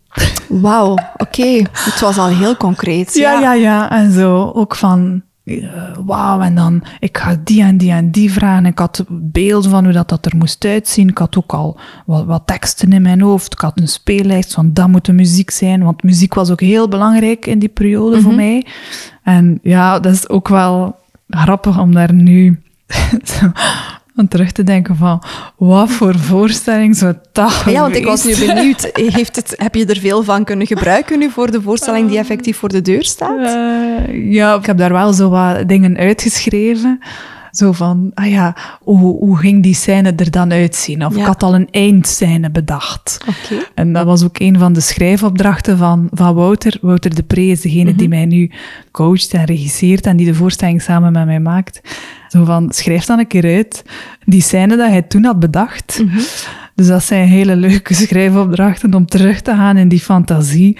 Wauw, 0.47 0.97
oké. 1.18 1.61
Het 1.72 1.99
was 1.99 2.18
al 2.18 2.28
heel 2.28 2.57
concreet. 2.57 3.14
Ja, 3.14 3.39
ja, 3.39 3.53
ja. 3.53 3.91
En 3.91 4.11
zo 4.11 4.51
ook 4.55 4.76
van... 4.76 5.22
eh, 5.43 5.57
Wauw, 6.05 6.41
en 6.41 6.55
dan, 6.55 6.84
ik 6.99 7.18
ga 7.18 7.38
die 7.43 7.64
en 7.64 7.78
die 7.78 7.91
en 7.91 8.11
die 8.11 8.32
vragen. 8.32 8.66
Ik 8.66 8.80
had 8.80 9.03
beelden 9.09 9.72
van 9.72 9.84
hoe 9.84 9.93
dat, 9.93 10.09
dat 10.09 10.26
er 10.26 10.36
moest 10.38 10.66
uitzien. 10.66 11.09
Ik 11.09 11.18
had 11.18 11.38
ook 11.38 11.53
al 11.53 11.80
wat, 12.05 12.26
wat 12.26 12.41
teksten 12.47 12.91
in 12.93 13.01
mijn 13.01 13.22
hoofd. 13.22 13.53
Ik 13.53 13.59
had 13.59 13.80
een 13.80 13.88
speellijst 13.88 14.53
van 14.53 14.74
dat 14.74 14.88
moet 14.88 15.05
de 15.05 15.14
muziek 15.14 15.49
zijn. 15.51 15.84
Want 15.84 16.03
muziek 16.03 16.34
was 16.34 16.49
ook 16.51 16.61
heel 16.61 16.88
belangrijk 16.88 17.45
in 17.45 17.59
die 17.59 17.70
periode 17.70 18.22
voor 18.22 18.34
mij. 18.34 18.66
En 19.24 19.59
ja, 19.61 19.99
dat 19.99 20.14
is 20.14 20.30
ook 20.30 20.47
wel 20.47 20.95
grappig 21.30 21.80
om 21.80 21.93
daar 21.93 22.14
nu 22.14 22.61
aan 24.16 24.28
terug 24.28 24.51
te 24.51 24.64
denken 24.64 24.95
van... 24.95 25.24
Wat 25.57 25.89
voor 25.89 26.20
voorstelling 26.20 26.95
zou 26.95 27.14
dat 27.32 27.64
Ja, 27.66 27.82
want 27.82 27.95
ik 27.95 28.05
was 28.05 28.24
nu 28.24 28.38
benieuwd. 28.45 28.89
Heeft 28.93 29.36
het, 29.36 29.53
heb 29.57 29.76
je 29.76 29.86
er 29.86 29.99
veel 29.99 30.24
van 30.24 30.43
kunnen 30.43 30.68
gebruiken 30.68 31.20
nu 31.20 31.30
voor 31.30 31.51
de 31.51 31.61
voorstelling 31.61 32.09
die 32.09 32.18
effectief 32.18 32.57
voor 32.57 32.70
de 32.70 32.82
deur 32.82 33.03
staat? 33.03 33.38
Eh, 33.39 34.31
ja, 34.31 34.56
ik 34.56 34.65
heb 34.65 34.77
daar 34.77 34.94
wel 34.94 35.14
zo 35.14 35.30
wat 35.30 35.68
dingen 35.68 35.98
uitgeschreven. 35.98 36.99
Zo 37.53 37.71
van, 37.71 38.11
ah 38.13 38.30
ja, 38.30 38.55
hoe, 38.81 38.97
hoe 39.17 39.38
ging 39.38 39.63
die 39.63 39.73
scène 39.73 40.13
er 40.15 40.31
dan 40.31 40.51
uitzien? 40.51 41.05
Of 41.05 41.13
Ja. 41.15 41.19
ik 41.21 41.25
had 41.25 41.43
al 41.43 41.55
een 41.55 41.67
eindscène 41.71 42.49
bedacht. 42.51 43.17
En 43.75 43.93
dat 43.93 44.05
was 44.05 44.23
ook 44.23 44.39
een 44.39 44.59
van 44.59 44.73
de 44.73 44.80
schrijfopdrachten 44.80 45.77
van, 45.77 46.07
van 46.11 46.35
Wouter. 46.35 46.77
Wouter 46.81 47.15
de 47.15 47.23
Pre 47.23 47.41
is 47.45 47.61
degene 47.61 47.89
Mhm. 47.89 47.97
die 47.97 48.07
mij 48.07 48.25
nu 48.25 48.51
coacht 48.91 49.34
en 49.34 49.45
regisseert 49.45 50.05
en 50.05 50.17
die 50.17 50.25
de 50.25 50.34
voorstelling 50.35 50.81
samen 50.81 51.11
met 51.11 51.25
mij 51.25 51.39
maakt. 51.39 51.81
Zo 52.27 52.43
van, 52.45 52.71
schrijf 52.71 53.05
dan 53.05 53.19
een 53.19 53.27
keer 53.27 53.55
uit 53.55 53.84
die 54.25 54.41
scène 54.41 54.77
dat 54.77 54.89
hij 54.89 55.01
toen 55.01 55.23
had 55.23 55.39
bedacht. 55.39 55.99
Mhm. 56.05 56.17
Dus 56.75 56.88
dat 56.88 57.03
zijn 57.03 57.27
hele 57.27 57.55
leuke 57.55 57.93
schrijfopdrachten 57.93 58.93
om 58.93 59.05
terug 59.05 59.41
te 59.41 59.51
gaan 59.51 59.77
in 59.77 59.88
die 59.88 59.99
fantasie. 59.99 60.77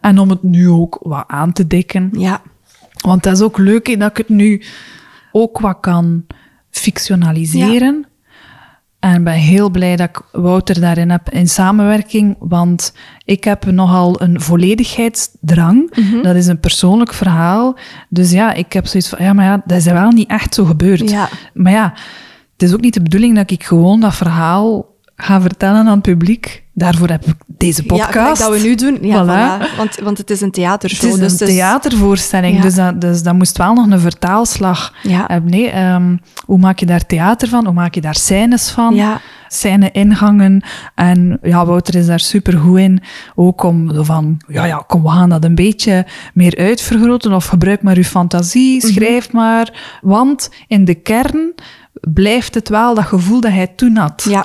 En 0.00 0.18
om 0.18 0.30
het 0.30 0.42
nu 0.42 0.68
ook 0.68 0.98
wat 1.02 1.24
aan 1.26 1.52
te 1.52 1.66
dikken. 1.66 2.08
Ja. 2.18 2.42
Want 3.00 3.22
dat 3.22 3.32
is 3.32 3.40
ook 3.42 3.58
leuk 3.58 3.86
hè, 3.86 3.96
dat 3.96 4.10
ik 4.10 4.16
het 4.16 4.28
nu 4.28 4.62
ook 5.32 5.58
wat 5.58 5.80
kan 5.80 6.26
fictionaliseren. 6.70 8.06
En 8.98 9.14
ik 9.14 9.24
ben 9.24 9.32
heel 9.32 9.70
blij 9.70 9.96
dat 9.96 10.08
ik 10.08 10.22
Wouter 10.32 10.80
daarin 10.80 11.10
heb 11.10 11.30
in 11.30 11.48
samenwerking, 11.48 12.36
want 12.38 12.94
ik 13.24 13.44
heb 13.44 13.64
nogal 13.64 14.22
een 14.22 14.40
volledigheidsdrang. 14.40 15.94
Dat 16.22 16.36
is 16.36 16.46
een 16.46 16.60
persoonlijk 16.60 17.12
verhaal. 17.12 17.78
Dus 18.08 18.30
ja, 18.30 18.52
ik 18.52 18.72
heb 18.72 18.86
zoiets 18.86 19.08
van, 19.08 19.24
ja, 19.24 19.32
maar 19.32 19.44
ja, 19.44 19.62
dat 19.64 19.78
is 19.78 19.84
wel 19.84 20.10
niet 20.10 20.28
echt 20.28 20.54
zo 20.54 20.64
gebeurd. 20.64 21.10
Ja. 21.10 21.28
Maar 21.54 21.72
ja, 21.72 21.92
het 22.52 22.62
is 22.62 22.72
ook 22.72 22.80
niet 22.80 22.94
de 22.94 23.02
bedoeling 23.02 23.36
dat 23.36 23.50
ik 23.50 23.64
gewoon 23.64 24.00
dat 24.00 24.14
verhaal 24.14 24.96
ga 25.16 25.40
vertellen 25.40 25.86
aan 25.86 25.86
het 25.86 26.02
publiek. 26.02 26.61
Daarvoor 26.74 27.08
heb 27.08 27.24
ik 27.26 27.34
deze 27.46 27.82
podcast. 27.86 28.14
Ja, 28.42 28.48
dat 28.48 28.60
we 28.60 28.66
nu 28.68 28.74
doen. 28.74 28.98
Ja, 29.00 29.24
Voilà. 29.24 29.28
voilà. 29.62 29.76
Want, 29.76 29.96
want 30.02 30.18
het 30.18 30.30
is 30.30 30.40
een 30.40 30.50
theatershow. 30.50 31.10
Het 31.12 31.20
is 31.20 31.30
dus 31.38 31.40
een 31.40 31.46
theatervoorstelling, 31.54 32.56
Ja. 32.56 32.62
dus, 32.62 32.74
dat, 32.74 33.00
dus 33.00 33.22
dat 33.22 33.34
moest 33.34 33.56
wel 33.58 33.74
nog 33.74 33.90
een 33.90 34.00
vertaalslag 34.00 34.94
Ja. 35.02 35.24
hebben. 35.26 35.50
Nee, 35.50 35.68
ehm, 35.70 36.16
hoe 36.46 36.58
maak 36.58 36.78
je 36.78 36.86
daar 36.86 37.06
theater 37.06 37.48
van? 37.48 37.64
Hoe 37.64 37.74
maak 37.74 37.94
je 37.94 38.00
daar 38.00 38.14
scènes 38.14 38.70
van? 38.70 38.94
Ja. 38.94 39.20
Scène-ingangen. 39.48 40.62
En 40.94 41.38
ja, 41.42 41.66
Wouter 41.66 41.94
is 41.94 42.06
daar 42.06 42.20
super 42.20 42.58
goed 42.58 42.78
in. 42.78 43.02
Ook 43.34 43.62
om 43.62 44.04
van, 44.04 44.40
ja, 44.48 44.64
ja, 44.64 44.84
kom, 44.86 45.02
we 45.02 45.08
gaan 45.08 45.28
dat 45.28 45.44
een 45.44 45.54
beetje 45.54 46.06
meer 46.34 46.56
uitvergroten. 46.58 47.32
Of 47.32 47.46
gebruik 47.46 47.82
maar 47.82 47.96
uw 47.96 48.02
fantasie, 48.02 48.76
Mhm. 48.84 48.92
schrijf 48.92 49.32
maar. 49.32 49.98
Want 50.02 50.50
in 50.66 50.84
de 50.84 50.94
kern 50.94 51.52
blijft 52.00 52.54
het 52.54 52.68
wel 52.68 52.94
dat 52.94 53.04
gevoel 53.04 53.40
dat 53.40 53.52
hij 53.52 53.66
toen 53.66 53.96
had. 53.96 54.26
Ja. 54.28 54.44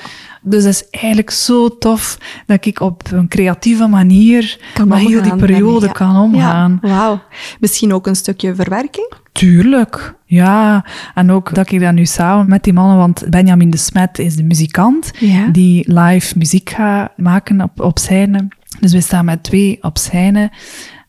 Dus 0.49 0.63
het 0.63 0.73
is 0.73 0.89
eigenlijk 0.89 1.29
zo 1.29 1.77
tof 1.77 2.17
dat 2.45 2.65
ik 2.65 2.79
op 2.79 3.11
een 3.11 3.27
creatieve 3.27 3.87
manier 3.87 4.59
Kan 4.73 4.87
met 4.87 4.97
heel 4.97 5.21
die 5.21 5.35
periode 5.35 5.85
ja. 5.85 5.91
kan 5.91 6.15
omgaan. 6.17 6.79
Ja, 6.81 6.89
wauw. 6.89 7.21
Misschien 7.59 7.93
ook 7.93 8.07
een 8.07 8.15
stukje 8.15 8.55
verwerking? 8.55 9.13
Tuurlijk, 9.31 10.13
ja. 10.25 10.85
En 11.13 11.31
ook 11.31 11.53
dat 11.53 11.71
ik 11.71 11.79
dat 11.79 11.93
nu 11.93 12.05
samen 12.05 12.49
met 12.49 12.63
die 12.63 12.73
mannen, 12.73 12.97
want 12.97 13.29
Benjamin 13.29 13.69
de 13.69 13.77
Smet 13.77 14.19
is 14.19 14.35
de 14.35 14.43
muzikant 14.43 15.11
Ja. 15.19 15.47
die 15.47 15.93
live 15.93 16.37
muziek 16.37 16.69
gaat 16.69 17.11
maken 17.17 17.61
op, 17.61 17.81
op 17.81 17.99
scène. 17.99 18.47
Dus 18.79 18.93
we 18.93 19.01
staan 19.01 19.25
met 19.25 19.43
twee 19.43 19.77
op 19.81 19.97
scène. 19.97 20.51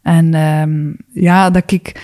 En 0.03 0.35
ehm, 0.35 0.93
ja, 1.13 1.51
dat 1.51 1.73
ik 1.73 2.01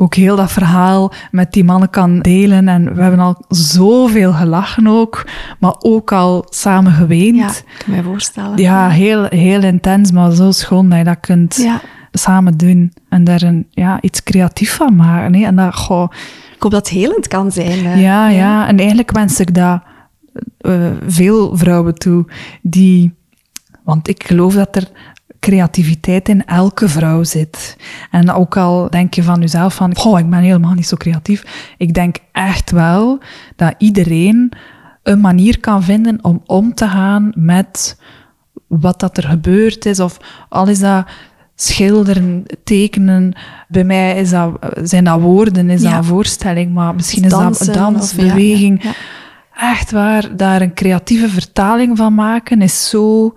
ook 0.00 0.14
heel 0.14 0.36
dat 0.36 0.52
verhaal 0.52 1.12
met 1.30 1.52
die 1.52 1.64
mannen 1.64 1.90
kan 1.90 2.18
delen. 2.20 2.68
En 2.68 2.94
we 2.94 3.02
hebben 3.02 3.20
al 3.20 3.44
zoveel 3.48 4.32
gelachen 4.32 4.86
ook, 4.86 5.26
maar 5.58 5.74
ook 5.78 6.12
al 6.12 6.46
samen 6.48 6.92
geweend. 6.92 7.36
Ja, 7.36 7.50
kan 7.84 7.94
me 7.94 8.02
voorstellen. 8.02 8.58
Ja, 8.58 8.88
heel, 8.88 9.24
heel 9.24 9.62
intens, 9.62 10.12
maar 10.12 10.32
zo 10.32 10.50
schoon 10.50 10.88
dat 10.88 10.98
je 10.98 11.04
dat 11.04 11.20
kunt 11.20 11.56
Ja. 11.56 11.80
samen 12.12 12.56
doen. 12.56 12.92
En 13.08 13.24
daar 13.24 13.42
een, 13.42 13.66
ja, 13.70 14.00
iets 14.00 14.22
creatief 14.22 14.74
van 14.76 14.96
maken. 14.96 15.34
Hè. 15.34 15.44
En 15.46 15.56
dat, 15.56 15.74
goh, 15.74 16.10
Ik 16.56 16.62
hoop 16.62 16.72
dat 16.72 16.88
het 16.88 16.98
helend 16.98 17.28
kan 17.28 17.52
zijn. 17.52 17.86
eh. 17.86 18.00
ja, 18.02 18.28
ja, 18.28 18.68
en 18.68 18.78
eigenlijk 18.78 19.10
wens 19.12 19.40
ik 19.40 19.54
dat 19.54 19.82
eh, 20.58 20.72
veel 21.06 21.56
vrouwen 21.56 21.94
toe. 21.94 22.24
Die, 22.62 23.14
want 23.84 24.08
ik 24.08 24.24
geloof 24.26 24.54
dat 24.54 24.76
er 24.76 24.88
creativiteit 25.40 26.28
in 26.28 26.44
elke 26.46 26.88
vrouw 26.88 27.22
zit. 27.22 27.76
En 28.10 28.30
ook 28.30 28.56
al 28.56 28.90
denk 28.90 29.14
je 29.14 29.22
van 29.22 29.40
jezelf 29.40 29.74
van, 29.74 29.96
goh, 29.96 30.18
ik 30.18 30.30
ben 30.30 30.38
helemaal 30.38 30.74
niet 30.74 30.86
zo 30.86 30.96
creatief. 30.96 31.72
Ik 31.78 31.94
denk 31.94 32.16
echt 32.32 32.70
wel 32.70 33.18
dat 33.56 33.74
iedereen 33.78 34.52
een 35.02 35.20
manier 35.20 35.60
kan 35.60 35.82
vinden 35.82 36.18
om 36.24 36.42
om 36.46 36.74
te 36.74 36.88
gaan 36.88 37.32
met 37.34 38.00
wat 38.66 39.00
dat 39.00 39.16
er 39.16 39.22
gebeurd 39.24 39.86
is. 39.86 40.00
Of 40.00 40.16
al 40.48 40.66
is 40.68 40.78
dat 40.78 41.06
schilderen, 41.54 42.44
tekenen. 42.64 43.32
Bij 43.68 43.84
mij 43.84 44.20
is 44.20 44.30
dat, 44.30 44.58
zijn 44.82 45.04
dat 45.04 45.20
woorden, 45.20 45.70
is 45.70 45.82
Ja. 45.82 45.88
dat 45.90 45.98
een 45.98 46.04
voorstelling. 46.04 46.74
Maar 46.74 46.94
misschien 46.94 47.24
is 47.24 47.30
Dansen 47.30 47.66
dat 47.66 47.74
dans, 47.74 48.10
ja, 48.10 48.16
beweging. 48.16 48.82
ja. 48.82 48.92
Echt 49.56 49.90
waar, 49.90 50.36
daar 50.36 50.60
een 50.60 50.74
creatieve 50.74 51.28
vertaling 51.28 51.96
van 51.96 52.14
maken 52.14 52.62
is 52.62 52.88
zo 52.88 53.34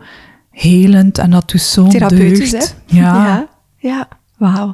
helend 0.61 1.17
en 1.17 1.29
dat 1.31 1.49
doet 1.49 1.61
zo'n 1.61 1.89
Therapeutisch, 1.89 2.51
deugd. 2.51 2.75
hè? 2.87 2.97
Ja. 2.99 3.13
Ja, 3.25 3.47
ja. 3.77 4.07
wauw. 4.37 4.73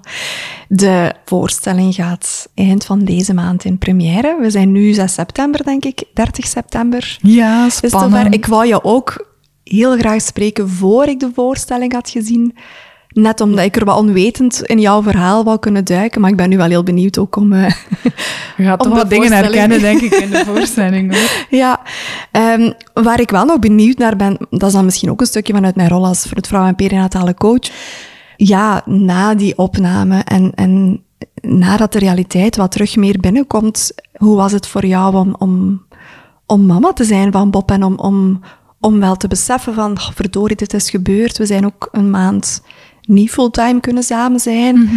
De 0.68 1.14
voorstelling 1.26 1.94
gaat 1.96 2.50
eind 2.54 2.86
van 2.86 3.04
deze 3.04 3.34
maand 3.34 3.64
in 3.64 3.78
première. 3.78 4.38
We 4.42 4.50
zijn 4.50 4.72
nu 4.72 4.94
6 4.94 5.14
september, 5.14 5.64
denk 5.64 5.86
ik. 5.86 6.04
30 6.14 6.48
september. 6.48 7.18
Ja, 7.22 7.66
Is 7.66 7.82
het 7.82 7.90
spannend. 7.92 8.34
Ik 8.34 8.46
wou 8.46 8.66
je 8.66 8.84
ook 8.84 9.36
heel 9.64 9.98
graag 9.98 10.22
spreken 10.22 10.70
voor 10.70 11.06
ik 11.06 11.20
de 11.20 11.32
voorstelling 11.34 11.94
had 11.94 12.10
gezien. 12.10 12.56
Net 13.20 13.42
omdat 13.42 13.66
ik 13.66 13.76
er 13.76 13.86
wat 13.86 13.98
onwetend 13.98 14.62
in 14.62 14.80
jouw 14.80 15.02
verhaal 15.04 15.44
wou 15.44 15.60
kunnen 15.60 15.86
duiken. 15.86 16.22
Maar 16.22 16.30
ik 16.30 16.36
ben 16.36 16.50
nu 16.50 16.58
wel 16.58 16.68
heel 16.70 16.84
benieuwd 16.84 17.18
ook 17.18 17.36
om... 17.36 17.54
eh, 17.54 17.72
Je 18.58 18.64
gaat 18.64 18.80
om 18.86 18.90
toch 18.90 18.98
wat 18.98 19.10
dingen 19.10 19.32
herkennen, 19.32 19.80
denk 19.80 20.02
ik, 20.02 20.14
in 20.14 20.30
de 20.30 20.44
voorstelling. 20.54 21.12
hoor. 21.14 21.46
Ja, 21.50 21.82
ehm, 22.32 22.72
waar 22.94 23.20
ik 23.20 23.30
wel 23.30 23.46
nog 23.46 23.60
benieuwd 23.60 23.98
naar 23.98 24.16
ben, 24.16 24.38
dat 24.50 24.64
is 24.70 24.74
dan 24.74 24.86
misschien 24.86 25.12
ook 25.12 25.22
een 25.22 25.28
stukje 25.28 25.54
vanuit 25.54 25.76
mijn 25.76 25.90
rol 25.90 26.06
als 26.06 26.24
voor 26.24 26.38
het 26.38 26.48
vrouw- 26.48 26.66
en 26.68 26.76
perinatale 26.76 27.34
coach. 27.34 27.70
Ja, 28.38 28.82
na 28.86 29.36
die 29.36 29.58
opname 29.58 30.20
en, 30.20 30.52
en 30.56 31.02
nadat 31.42 31.92
de 31.94 32.00
realiteit 32.00 32.56
wat 32.56 32.72
terug 32.72 32.96
meer 32.96 33.20
binnenkomt, 33.20 33.92
hoe 34.18 34.36
was 34.36 34.52
het 34.52 34.68
voor 34.68 34.86
jou 34.86 35.16
om, 35.16 35.36
om, 35.40 35.84
om 36.46 36.66
mama 36.66 36.94
te 36.94 37.04
zijn 37.04 37.32
van 37.32 37.50
Bob 37.52 37.72
en 37.72 37.84
om, 37.84 37.96
om, 38.00 38.42
om 38.80 39.00
wel 39.00 39.16
te 39.16 39.28
beseffen 39.28 39.74
van, 39.74 39.92
"Oh, 39.92 40.10
verdorie, 40.14 40.56
dit 40.56 40.74
is 40.74 40.90
gebeurd. 40.90 41.38
We 41.38 41.46
zijn 41.46 41.66
ook 41.66 41.90
een 41.92 42.10
maand 42.10 42.62
niet 43.08 43.32
fulltime 43.32 43.80
kunnen 43.80 44.04
samen 44.04 44.40
zijn. 44.40 44.90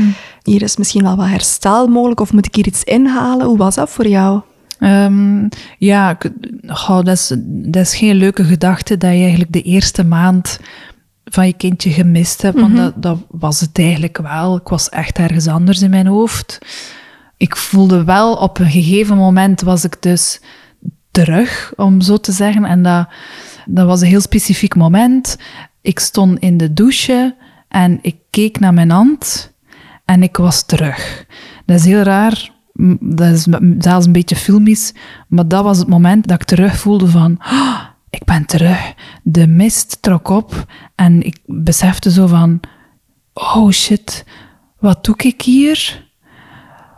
Hier 0.43 0.63
is 0.63 0.77
misschien 0.77 1.03
wel 1.03 1.17
wat 1.17 1.27
herstel 1.27 1.87
mogelijk 1.87 2.21
of 2.21 2.33
moet 2.33 2.47
ik 2.47 2.55
hier 2.55 2.67
iets 2.67 2.85
inhalen? 2.85 3.47
Hoe 3.47 3.59
was 3.59 3.75
dat 3.75 3.91
voor 3.91 4.07
jou? 4.07 4.41
Ehm, 4.79 5.49
ja, 5.79 6.19
dat, 6.87 7.07
is, 7.07 7.33
dat 7.47 7.83
is 7.83 7.95
geen 7.95 8.17
leuke 8.17 8.45
gedachte 8.45 8.97
dat 8.97 9.13
je 9.13 9.19
eigenlijk 9.21 9.53
de 9.53 9.63
eerste 9.63 10.05
maand 10.05 10.59
van 11.25 11.47
je 11.47 11.53
kindje 11.53 11.91
gemist 11.91 12.43
hebt. 12.43 12.61
Want 12.61 12.77
dat, 12.77 13.03
dat 13.03 13.19
was 13.31 13.61
het 13.61 13.79
eigenlijk 13.79 14.19
wel. 14.19 14.57
Ik 14.57 14.69
was 14.69 14.89
echt 14.89 15.19
ergens 15.19 15.47
anders 15.47 15.83
in 15.83 15.91
mijn 15.91 16.07
hoofd. 16.07 16.59
Ik 17.37 17.57
voelde 17.57 18.05
wel, 18.05 18.35
op 18.35 18.59
een 18.59 18.71
gegeven 18.71 19.17
moment 19.17 19.61
was 19.61 19.85
ik 19.85 19.97
dus 20.01 20.41
terug, 21.11 21.73
om 21.77 22.01
zo 22.01 22.17
te 22.17 22.33
zeggen. 22.33 22.65
En 22.65 22.83
dat, 22.83 23.09
dat 23.67 23.87
was 23.87 24.01
een 24.01 24.07
heel 24.07 24.21
specifiek 24.21 24.75
moment. 24.75 25.37
Ik 25.81 25.99
stond 25.99 26.39
in 26.39 26.57
de 26.57 26.73
douche 26.73 27.35
en 27.71 27.99
ik 28.03 28.17
keek 28.31 28.59
naar 28.59 28.75
mijn 28.75 28.91
hand 28.91 29.53
en 30.05 30.23
ik 30.23 30.37
was 30.37 30.67
terug. 30.67 31.27
Dat 31.67 31.79
is 31.79 31.85
heel 31.85 32.03
raar. 32.03 32.51
Dat 33.01 33.33
is 33.35 33.47
zelfs 33.79 34.07
een 34.07 34.13
beetje 34.13 34.37
filmisch. 34.37 34.95
Maar 35.29 35.49
dat 35.49 35.65
was 35.65 35.79
het 35.79 35.89
moment 35.89 36.27
dat 36.27 36.41
ik 36.41 36.47
terug 36.47 36.77
voelde 36.77 37.07
van... 37.07 37.37
"Ah, 37.39 37.81
ik 38.11 38.25
ben 38.25 38.47
terug. 38.47 38.95
De 39.23 39.47
mist 39.47 40.03
trok 40.03 40.29
op. 40.29 40.67
En 40.95 41.23
ik 41.23 41.39
besefte 41.47 42.11
zo 42.11 42.27
van... 42.27 42.61
Oh 43.35 43.71
shit, 43.71 44.25
wat 44.79 45.05
doe 45.05 45.15
ik 45.17 45.43
hier? 45.43 46.09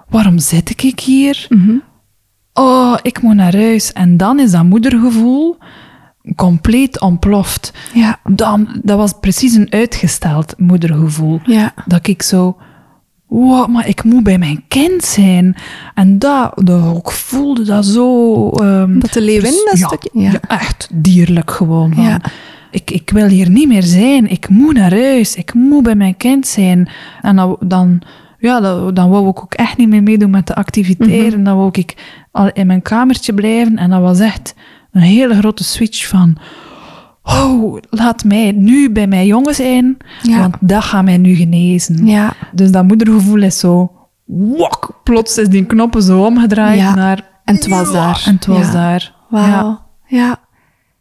Waarom 0.09 0.39
zit 0.39 0.83
ik 0.83 1.01
hier? 1.01 1.47
Oh, 2.53 2.99
ik 3.03 3.23
moet 3.23 3.35
naar 3.35 3.57
huis. 3.57 3.93
En 3.93 4.17
dan 4.17 4.41
is 4.41 4.51
dat 4.51 4.65
moedergevoel 4.65 5.59
compleet 6.37 7.01
ontploft. 7.01 7.73
Ja. 7.95 8.19
Dan, 8.31 8.69
dat 8.83 8.97
was 8.99 9.13
precies 9.21 9.55
een 9.55 9.73
uitgesteld 9.73 10.55
moedergevoel. 10.59 11.41
Ja. 11.45 11.75
Dat 11.87 12.07
ik 12.07 12.23
zo, 12.23 12.57
wow, 13.27 13.69
maar 13.69 13.89
ik 13.89 14.05
moet 14.05 14.23
bij 14.23 14.39
mijn 14.39 14.65
kind 14.69 15.05
zijn. 15.05 15.57
En 15.95 16.19
dat, 16.19 16.53
dat 16.65 16.97
ik 16.97 17.11
voelde 17.11 17.65
dat 17.65 17.85
zo... 17.87 18.49
ehm, 18.51 18.99
Dat 18.99 19.13
de 19.13 19.21
leeuwin 19.23 19.51
dus- 19.51 19.65
dat 19.65 19.79
ja, 19.79 19.87
stukje- 19.87 20.21
Ja. 20.21 20.41
echt 20.49 20.89
dierlijk 20.93 21.51
gewoon. 21.51 21.95
Van, 21.95 22.21
ik, 22.71 22.91
ik 22.91 23.11
wil 23.11 23.27
hier 23.27 23.51
niet 23.51 23.69
meer 23.69 23.83
zijn. 23.83 24.31
Ik 24.31 24.49
moet 24.49 24.75
naar 24.75 24.91
huis. 24.95 25.35
Ik 25.35 25.55
moet 25.55 25.83
bij 25.83 25.95
mijn 25.95 26.17
kind 26.17 26.47
zijn. 26.47 26.89
En 27.23 27.37
dan... 27.37 27.57
dan 27.61 28.03
ja, 28.39 28.61
dan, 28.61 28.95
dan 28.95 29.11
wou 29.11 29.29
ik 29.29 29.41
ook 29.43 29.55
echt 29.55 29.77
niet 29.77 29.89
meer 29.89 30.03
meedoen 30.03 30.31
met 30.31 30.47
de 30.47 30.55
activiteiten. 30.55 31.35
Mhm. 31.39 31.43
Dan 31.45 31.57
wou 31.57 31.69
ik 31.73 31.95
al 32.31 32.51
in 32.53 32.67
mijn 32.67 32.83
kamertje 32.83 33.35
blijven. 33.35 33.77
En 33.79 33.91
dat 33.91 34.01
was 34.01 34.21
echt 34.21 34.55
een 34.93 35.01
hele 35.03 35.35
grote 35.35 35.65
switch 35.65 36.09
van... 36.09 36.37
Oh, 37.23 37.79
laat 37.91 38.25
mij 38.25 38.53
nu 38.53 38.91
bij 38.91 39.07
mijn 39.07 39.27
jongen 39.27 39.55
zijn, 39.55 39.97
Ja. 40.23 40.39
want 40.39 40.55
dat 40.61 40.83
gaat 40.85 41.05
mij 41.05 41.19
nu 41.19 41.35
genezen. 41.35 42.07
Ja. 42.07 42.33
Dus 42.53 42.71
dat 42.71 42.85
moedergevoel 42.85 43.43
is 43.43 43.59
zo... 43.59 43.93
Wok, 44.25 45.01
plots 45.05 45.39
is 45.39 45.49
die 45.49 45.67
knoppen 45.67 46.03
zo 46.03 46.25
omgedraaid 46.25 46.79
Ja. 46.79 46.95
naar... 46.95 47.31
En 47.45 47.55
het 47.55 47.69
was 47.69 47.93
daar. 47.93 48.23
En 48.27 48.35
het 48.35 48.47
was 48.47 48.73
daar. 48.73 49.15
Wauw. 49.29 49.47
Ja. 49.47 49.81
Ja. 50.07 50.37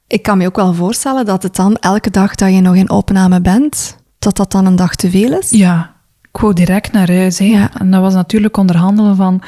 Ik 0.08 0.22
kan 0.24 0.38
me 0.38 0.46
ook 0.46 0.56
wel 0.56 0.74
voorstellen 0.74 1.26
dat 1.26 1.44
het 1.44 1.56
dan 1.56 1.76
elke 1.76 2.10
dag 2.10 2.36
dat 2.36 2.54
je 2.54 2.62
nog 2.62 2.76
in 2.76 2.90
opname 2.90 3.42
bent, 3.42 3.98
dat 4.20 4.38
dat 4.38 4.52
dan 4.52 4.66
een 4.66 4.76
dag 4.76 4.96
te 4.96 5.10
veel 5.10 5.38
is. 5.38 5.50
Ja, 5.50 5.94
ik 6.32 6.40
wou 6.42 6.54
direct 6.54 6.92
naar 6.92 7.12
huis. 7.12 7.40
Hè. 7.40 7.46
Ja. 7.46 7.70
En 7.80 7.92
dat 7.92 8.02
was 8.02 8.14
natuurlijk 8.14 8.58
onderhandelen 8.58 9.16
van... 9.16 9.42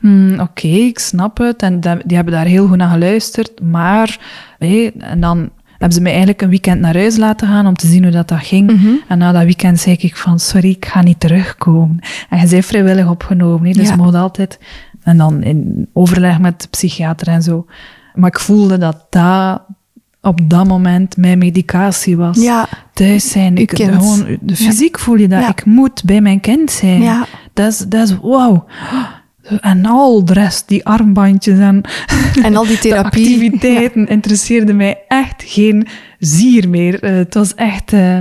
hmm, 0.00 0.40
Oké, 0.40 0.66
ik 0.66 0.98
snap 0.98 1.38
het. 1.38 1.62
En 1.62 1.80
die 1.80 2.16
hebben 2.16 2.34
daar 2.34 2.46
heel 2.46 2.66
goed 2.66 2.76
naar 2.76 2.90
geluisterd. 2.90 3.60
Maar... 3.62 4.18
en 4.58 5.20
dan 5.20 5.50
hebben 5.68 5.92
ze 5.92 6.00
mij 6.00 6.10
eigenlijk 6.10 6.42
een 6.42 6.48
weekend 6.48 6.80
naar 6.80 6.96
huis 6.96 7.16
laten 7.16 7.48
gaan 7.48 7.66
om 7.66 7.76
te 7.76 7.86
zien 7.86 8.02
hoe 8.02 8.12
dat, 8.12 8.28
dat 8.28 8.38
ging. 8.38 8.70
Mhm. 8.70 8.92
En 9.08 9.18
na 9.18 9.32
dat 9.32 9.44
weekend 9.44 9.80
zei 9.80 9.96
ik 9.98 10.16
van... 10.16 10.38
Sorry, 10.38 10.68
ik 10.70 10.84
ga 10.84 11.02
niet 11.02 11.20
terugkomen. 11.20 11.98
En 12.28 12.40
je 12.40 12.48
bent 12.48 12.66
vrijwillig 12.66 13.08
opgenomen. 13.08 13.72
Dus 13.72 13.88
Ja. 13.88 13.96
mocht 13.96 14.14
altijd... 14.14 14.58
En 15.02 15.16
dan 15.16 15.42
in 15.42 15.88
overleg 15.92 16.38
met 16.38 16.60
de 16.62 16.68
psychiater 16.68 17.28
en 17.28 17.42
zo. 17.42 17.66
Maar 18.14 18.28
ik 18.28 18.40
voelde 18.40 18.78
dat 18.78 19.06
dat 19.10 19.62
op 20.20 20.50
dat 20.50 20.66
moment 20.66 21.16
mijn 21.16 21.38
medicatie 21.38 22.16
was. 22.16 22.42
Ja. 22.42 22.68
Thuis 22.92 23.30
zijn. 23.30 23.56
Ik, 23.56 23.66
kind. 23.66 23.94
gewoon, 23.94 24.38
de 24.40 24.56
fysiek 24.56 24.98
voel 24.98 25.16
je 25.16 25.28
dat. 25.28 25.40
Ja. 25.40 25.48
Ik 25.48 25.64
moet 25.64 26.04
bij 26.04 26.20
mijn 26.20 26.40
kind 26.40 26.70
zijn. 26.70 27.02
Ja. 27.02 27.26
Dat 27.52 27.72
is, 27.72 27.78
dat 27.78 28.08
is 28.08 28.16
wow. 28.16 28.68
En 29.60 29.86
al 29.86 30.24
de 30.24 30.32
rest, 30.32 30.68
die 30.68 30.84
armbandjes 30.84 31.58
en, 31.58 31.80
En 32.42 32.56
al 32.56 32.66
die 32.66 32.78
therapie. 32.84 33.26
activiteiten, 33.26 34.06
interesseerde 34.06 34.72
mij 34.72 34.98
echt 35.08 35.42
geen 35.46 35.86
zier 36.18 36.68
meer. 36.68 37.02
Eh, 37.02 37.14
het 37.14 37.34
was 37.34 37.54
echt, 37.54 37.92
eh, 37.92 38.18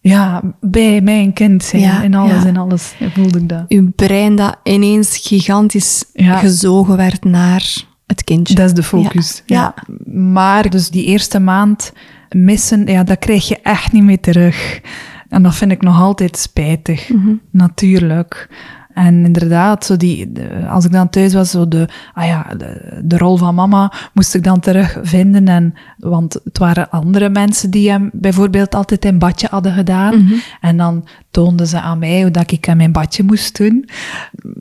ja, 0.00 0.42
bij 0.60 1.00
mijn 1.00 1.32
kind 1.32 1.64
zijn. 1.64 1.82
Ja, 1.82 2.02
in 2.02 2.14
alles 2.14 2.42
ja. 2.42 2.48
en 2.48 2.56
alles 2.56 2.94
voelde 3.14 3.38
ik 3.38 3.48
dat. 3.48 3.64
Uw 3.68 3.90
brein 3.96 4.36
dat 4.36 4.56
ineens 4.62 5.16
gigantisch 5.16 6.04
gezogen 6.14 6.96
werd 6.96 7.24
naar 7.24 7.88
het 8.06 8.24
kindje. 8.24 8.54
Dat 8.54 8.66
is 8.66 8.74
de 8.74 8.82
focus. 8.82 9.42
Ja. 9.46 9.74
Ja. 9.86 9.94
Maar 10.12 10.70
dus 10.70 10.90
die 10.90 11.04
eerste 11.04 11.40
maand 11.40 11.92
missen, 12.28 12.86
ja, 12.86 13.04
dat 13.04 13.18
krijg 13.18 13.48
je 13.48 13.60
echt 13.62 13.92
niet 13.92 14.02
meer 14.02 14.20
terug. 14.20 14.80
En 15.28 15.42
dat 15.42 15.54
vind 15.54 15.72
ik 15.72 15.82
nog 15.82 16.00
altijd 16.00 16.36
spijtig. 16.36 17.08
Mhm. 17.08 17.34
Natuurlijk. 17.50 18.48
En 18.94 19.24
inderdaad, 19.24 19.84
zo 19.84 19.96
die, 19.96 20.32
als 20.68 20.84
ik 20.84 20.92
dan 20.92 21.08
thuis 21.08 21.34
was, 21.34 21.50
zo 21.50 21.68
de, 21.68 21.88
ah 22.14 22.26
ja, 22.26 22.54
de, 22.56 23.00
de 23.04 23.18
rol 23.18 23.36
van 23.36 23.54
mama 23.54 23.92
moest 24.14 24.34
ik 24.34 24.44
dan 24.44 24.60
terugvinden. 24.60 25.48
En, 25.48 25.74
want 25.98 26.40
het 26.44 26.58
waren 26.58 26.90
andere 26.90 27.28
mensen 27.28 27.70
die 27.70 27.90
hem 27.90 28.10
bijvoorbeeld 28.12 28.74
altijd 28.74 29.04
in 29.04 29.18
badje 29.18 29.48
hadden 29.50 29.72
gedaan. 29.72 30.24
Mhm. 30.24 30.34
En 30.60 30.76
dan 30.76 31.06
toonden 31.30 31.66
ze 31.66 31.80
aan 31.80 31.98
mij 31.98 32.22
hoe 32.22 32.30
dat 32.30 32.50
ik 32.50 32.64
hem 32.64 32.80
in 32.80 32.92
badje 32.92 33.22
moest 33.22 33.56
doen. 33.56 33.88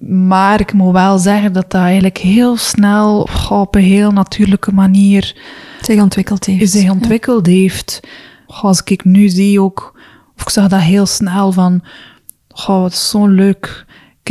Maar 0.02 0.60
ik 0.60 0.74
moet 0.74 0.94
wel 0.94 1.18
zeggen 1.18 1.54
dat 1.54 1.72
dat 1.72 1.82
eigenlijk 1.82 2.18
heel 2.18 2.58
snel, 2.58 3.28
op 3.50 3.76
een 3.76 3.82
heel 3.82 4.12
natuurlijke 4.12 4.72
manier 4.72 5.36
zich 5.82 6.02
ontwikkeld 6.02 6.46
heeft. 6.46 6.72
zich 6.72 6.92
ontwikkeld 6.92 7.46
heeft. 7.46 8.00
Als 8.48 8.82
ik 8.84 9.06
nu 9.06 9.30
zie 9.30 9.62
ook, 9.62 10.00
of 10.36 10.42
ik 10.42 10.50
zag 10.50 10.68
dat 10.68 10.82
heel 10.82 11.06
snel 11.06 11.52
van, 11.52 11.84
goh, 12.48 12.82
wat 12.82 12.92
is 12.92 13.10
zo'n 13.10 13.32
leuk 13.32 13.86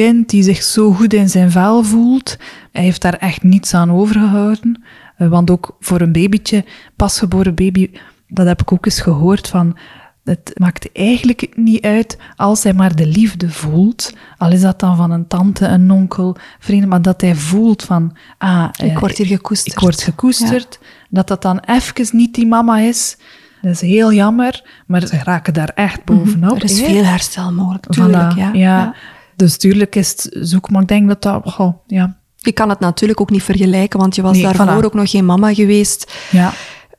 kind 0.04 0.28
die 0.28 0.42
zich 0.42 0.62
zo 0.62 0.92
goed 0.92 1.12
in 1.12 1.28
zijn 1.28 1.50
vel 1.50 1.82
voelt. 1.82 2.36
Hij 2.72 2.82
heeft 2.82 3.02
daar 3.02 3.14
echt 3.14 3.42
niets 3.42 3.74
aan 3.74 3.92
overgehouden. 3.92 4.82
Eh, 5.16 5.28
Want 5.28 5.50
ook 5.50 5.76
voor 5.80 6.00
een 6.00 6.12
babytje, 6.12 6.64
pasgeboren 6.96 7.54
baby, 7.54 7.90
dat 8.28 8.46
heb 8.46 8.60
ik 8.60 8.72
ook 8.72 8.86
eens 8.86 9.00
gehoord 9.00 9.48
van, 9.48 9.76
het 10.24 10.52
maakt 10.54 10.92
eigenlijk 10.92 11.48
niet 11.54 11.84
uit 11.84 12.18
als 12.36 12.62
hij 12.62 12.72
maar 12.72 12.96
de 12.96 13.06
liefde 13.06 13.50
voelt. 13.50 14.14
Al 14.36 14.52
is 14.52 14.60
dat 14.60 14.80
dan 14.80 14.96
van 14.96 15.10
een 15.10 15.26
tante, 15.26 15.66
een 15.66 15.90
onkel, 15.90 16.36
vrienden, 16.58 16.88
maar 16.88 17.02
dat 17.02 17.20
hij 17.20 17.34
voelt 17.34 17.82
van, 17.82 18.16
ah, 18.38 18.68
Ik 18.76 18.90
eh, 18.90 18.98
word 18.98 19.16
hier 19.16 19.26
gekoesterd. 19.26 19.74
ik 19.74 19.80
word 19.80 20.02
gekoesterd. 20.02 20.78
Dat 21.10 21.28
dat 21.28 21.42
dan 21.42 21.60
even 21.66 22.16
niet 22.16 22.34
die 22.34 22.46
mama 22.46 22.78
is. 22.78 23.16
Dat 23.62 23.72
is 23.72 23.80
heel 23.80 24.12
jammer, 24.12 24.62
maar 24.86 25.06
ze 25.06 25.18
raken 25.24 25.54
daar 25.54 25.72
echt 25.74 26.04
bovenop. 26.04 26.56
Er 26.56 26.64
is 26.64 26.80
veel 26.82 27.04
herstel 27.04 27.52
mogelijk, 27.52 27.86
tuurlijk. 27.86 28.32
Voilà, 28.32 28.36
ja. 28.36 28.50
ja. 28.52 28.52
Ja. 28.52 28.94
Dus 29.38 29.56
tuurlijk 29.56 29.94
is 29.96 30.10
het 30.10 30.28
zoek, 30.40 30.70
maar 30.70 30.82
ik 30.82 30.88
denk 30.88 31.08
dat 31.08 31.22
dat... 31.22 31.42
goh, 31.44 31.74
ja, 31.86 32.16
Je 32.36 32.52
kan 32.52 32.68
het 32.68 32.80
natuurlijk 32.80 33.20
ook 33.20 33.30
niet 33.30 33.42
vergelijken, 33.42 33.98
want 34.00 34.14
je 34.14 34.22
was 34.22 34.32
Nee, 34.32 34.42
daarvoor 34.42 34.82
voilà. 34.82 34.84
ook 34.84 34.94
nog 34.94 35.10
geen 35.10 35.24
mama 35.26 35.54
geweest 35.54 36.12
ja, 36.30 36.52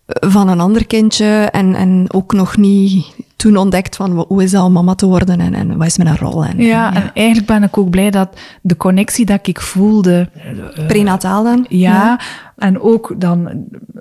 eh, 0.05 0.29
van 0.29 0.47
een 0.47 0.59
ander 0.59 0.85
kindje 0.87 1.25
en, 1.51 1.75
en 1.75 2.05
ook 2.13 2.33
nog 2.33 2.57
niet 2.57 3.05
toen 3.35 3.57
ontdekt 3.57 3.95
van 3.95 4.25
hoe 4.27 4.43
is 4.43 4.51
dat 4.51 4.63
om 4.63 4.71
mama 4.71 4.95
te 4.95 5.05
worden 5.05 5.39
en, 5.39 5.53
en 5.53 5.77
wat 5.77 5.87
is 5.87 5.97
mijn 5.97 6.17
rol. 6.17 6.45
En, 6.45 6.57
ja, 6.57 6.93
en 6.95 7.11
eigenlijk 7.13 7.47
ben 7.47 7.63
ik 7.63 7.77
ook 7.77 7.89
blij 7.89 8.11
dat 8.11 8.29
de 8.61 8.77
connectie 8.77 9.25
dat 9.25 9.47
ik 9.47 9.59
voelde... 9.61 10.29
eh, 10.75 10.85
Prenataal 10.87 11.43
dan? 11.43 11.65
Ja, 11.69 12.19
en 12.57 12.81
ook 12.81 13.13
dan 13.17 13.49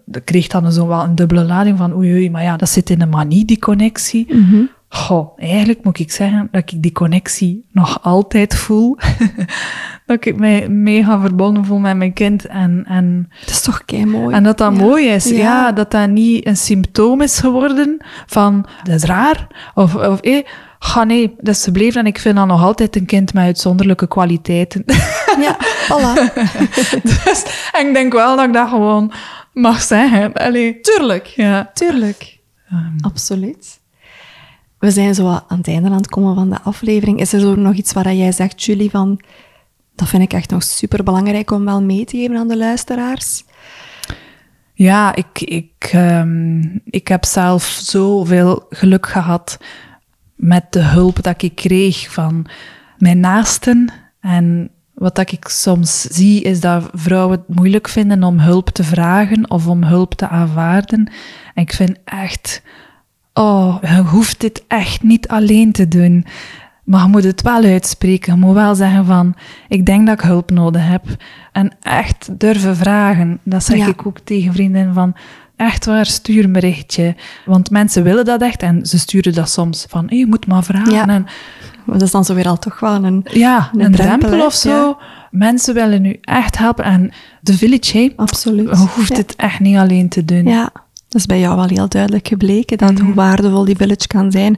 dat 0.05 0.25
kreeg 0.25 0.47
dan 0.47 0.73
zo 0.73 0.87
wel 0.87 1.05
een 1.05 1.15
dubbele 1.15 1.45
lading 1.45 1.79
van 1.79 1.95
oei, 1.95 2.13
oei, 2.13 2.31
maar 2.31 2.43
ja, 2.43 2.57
dat 2.57 2.69
zit 2.69 2.91
in 2.91 2.99
de 2.99 3.07
manie, 3.07 3.45
die 3.45 3.59
connectie. 3.59 4.35
Mhm. 4.35 4.63
Goh, 4.91 5.39
eigenlijk 5.39 5.85
moet 5.85 5.99
ik 5.99 6.13
zeggen 6.13 6.49
dat 6.51 6.71
ik 6.73 6.83
die 6.83 6.93
connectie 6.93 7.67
nog 7.73 8.03
altijd 8.03 8.55
voel. 8.57 8.97
dat 10.07 10.25
ik 10.27 10.37
mij 10.37 10.69
mega 10.69 11.21
verbonden 11.21 11.65
voel 11.65 11.79
met 11.79 11.97
mijn 11.97 12.13
kind 12.13 12.47
en, 12.47 12.85
en, 12.89 13.29
Dat 13.41 13.51
is 13.51 13.61
toch 13.61 13.85
kei 13.85 14.07
mooi. 14.07 14.35
en 14.35 14.43
dat 14.43 14.59
dat 14.59 14.73
Ja. 14.77 14.83
mooi 14.83 15.07
is. 15.09 15.25
Ja. 15.29 15.37
Ja. 15.37 15.73
dat 15.73 15.91
dat 15.91 16.09
niet 16.09 16.47
een 16.47 16.57
symptoom 16.57 17.21
is 17.21 17.39
geworden 17.39 17.97
van 18.27 18.67
dat 18.83 18.95
is 18.95 19.03
raar. 19.03 19.47
Of, 19.75 19.95
of 19.95 20.21
eh, 20.21 20.45
ga 20.79 21.05
nee, 21.05 21.35
dat 21.41 21.55
is 21.55 21.65
gebleven 21.65 22.01
en 22.01 22.07
ik 22.07 22.19
vind 22.19 22.37
dat 22.37 22.47
nog 22.47 22.63
altijd 22.63 22.97
een 22.97 23.07
kind 23.07 23.35
met 23.35 23.45
uitzonderlijke 23.45 24.09
kwaliteiten. 24.09 24.85
Ja, 25.41 25.57
voilà. 25.93 26.35
dus 27.25 27.45
en 27.73 27.87
ik 27.89 27.95
denk 27.95 28.13
wel 28.13 28.37
dat 28.37 28.47
ik 28.47 28.53
dat 28.53 28.69
gewoon 28.69 29.13
mag 29.53 29.83
zeggen. 29.83 30.33
Allee, 30.33 30.81
Tuurlijk. 30.81 31.27
ja. 31.27 31.71
Tuurlijk. 31.75 32.39
Absoluut. 33.01 33.78
We 34.79 34.91
zijn 34.91 35.15
zo 35.15 35.27
aan 35.27 35.59
het 35.59 35.69
einde 35.69 35.89
aan 35.89 35.97
het 35.97 36.09
komen 36.09 36.35
van 36.35 36.51
de 36.51 36.61
aflevering. 36.61 37.21
Is 37.21 37.33
er 37.33 37.41
zo 37.41 37.55
nog 37.55 37.75
iets 37.75 37.93
waar 37.93 38.15
jij 38.15 38.33
zegt, 38.33 38.65
Julie, 38.65 38.91
van... 38.91 39.21
Dat 39.95 40.09
vind 40.09 40.23
ik 40.23 40.33
echt 40.33 40.51
nog 40.51 40.63
super 40.63 41.05
belangrijk 41.05 41.51
om 41.51 41.65
wel 41.65 41.83
mee 41.83 42.05
te 42.05 42.17
geven 42.17 42.37
aan 42.37 42.49
de 42.49 42.57
luisteraars. 42.57 43.45
Ja, 44.75 45.15
ik, 45.15 45.41
ik, 45.41 45.89
ehm, 45.93 46.61
ik 46.85 47.09
heb 47.09 47.25
zelf 47.25 47.65
zoveel 47.65 48.67
geluk 48.71 49.07
gehad 49.07 49.59
met 50.35 50.73
de 50.73 50.83
hulp 50.83 51.23
dat 51.23 51.43
ik 51.43 51.55
kreeg 51.55 52.13
van 52.13 52.47
mijn 52.99 53.21
naasten. 53.21 53.93
En 54.21 54.71
wat 54.95 55.15
dat 55.15 55.33
ik 55.33 55.49
soms 55.49 56.01
zie, 56.01 56.43
is 56.43 56.61
dat 56.61 56.89
vrouwen 56.93 57.39
het 57.39 57.57
moeilijk 57.57 57.89
vinden 57.89 58.23
om 58.23 58.39
hulp 58.39 58.69
te 58.69 58.85
vragen 58.85 59.51
of 59.51 59.67
om 59.67 59.85
hulp 59.85 60.15
te 60.15 60.29
aanvaarden. 60.29 61.11
En 61.55 61.63
ik 61.63 61.73
vind 61.73 61.99
echt, 62.05 62.63
oh, 63.39 63.77
je 63.81 64.03
hoeft 64.03 64.41
dit 64.41 64.65
echt 64.69 65.03
niet 65.03 65.29
alleen 65.29 65.73
te 65.73 65.89
doen. 65.89 66.25
Maar 66.85 67.03
je 67.03 67.09
moet 67.09 67.25
het 67.25 67.43
wel 67.43 67.63
uitspreken. 67.63 68.35
Je 68.35 68.41
moet 68.41 68.55
wel 68.55 68.75
zeggen 68.75 69.05
van, 69.05 69.35
ik 69.69 69.87
denk 69.87 70.07
dat 70.07 70.15
ik 70.21 70.25
hulp 70.27 70.51
nodig 70.51 70.89
heb. 70.89 71.05
En 71.53 71.73
echt 71.83 72.29
durven 72.39 72.77
vragen. 72.77 73.39
Dat 73.43 73.65
zeg 73.65 73.77
Ja. 73.77 73.87
ik 73.87 74.07
ook 74.07 74.19
tegen 74.19 74.53
vrienden 74.53 74.95
van, 74.95 75.15
echt 75.57 75.85
waar, 75.87 76.07
stuur 76.07 76.45
een 76.45 76.53
berichtje. 76.53 77.15
Want 77.45 77.71
mensen 77.71 78.03
willen 78.03 78.25
dat 78.25 78.43
echt 78.43 78.63
en 78.63 78.87
ze 78.87 78.99
sturen 78.99 79.33
dat 79.35 79.51
soms 79.51 79.87
van, 79.89 80.07
hey, 80.09 80.19
je 80.19 80.27
moet 80.27 80.47
maar 80.47 80.65
vragen. 80.65 80.93
Ja. 80.93 81.07
En 81.09 81.27
Maar 81.85 81.99
dat 81.99 82.07
is 82.07 82.11
dan 82.11 82.25
zo 82.25 82.35
weer 82.35 82.49
al 82.49 82.59
toch 82.59 82.81
wel 82.81 83.05
een... 83.05 83.27
ja, 83.33 83.71
Een 83.73 83.81
een, 83.85 83.93
drempel, 83.93 84.45
of 84.47 84.55
zo. 84.55 84.99
Mensen 85.31 85.75
willen 85.75 86.03
nu 86.03 86.19
echt 86.21 86.59
helpen. 86.59 86.85
En 86.85 87.11
de 87.41 87.53
village, 87.55 87.99
hè, 87.99 88.13
Absoluut. 88.17 88.69
je 88.69 88.77
hoeft 88.77 89.17
het 89.17 89.37
echt 89.37 89.61
niet 89.61 89.77
alleen 89.77 90.09
te 90.09 90.25
doen. 90.25 90.45
Ja, 90.45 90.71
dat 91.09 91.21
is 91.21 91.27
bij 91.27 91.39
jou 91.41 91.57
wel 91.57 91.67
heel 91.69 91.89
duidelijk 91.89 92.29
gebleken, 92.29 92.79
dat 92.79 92.93
Mhm. 92.93 93.05
hoe 93.05 93.15
waardevol 93.15 93.65
die 93.65 93.77
village 93.77 94.07
kan 94.07 94.31
zijn. 94.33 94.57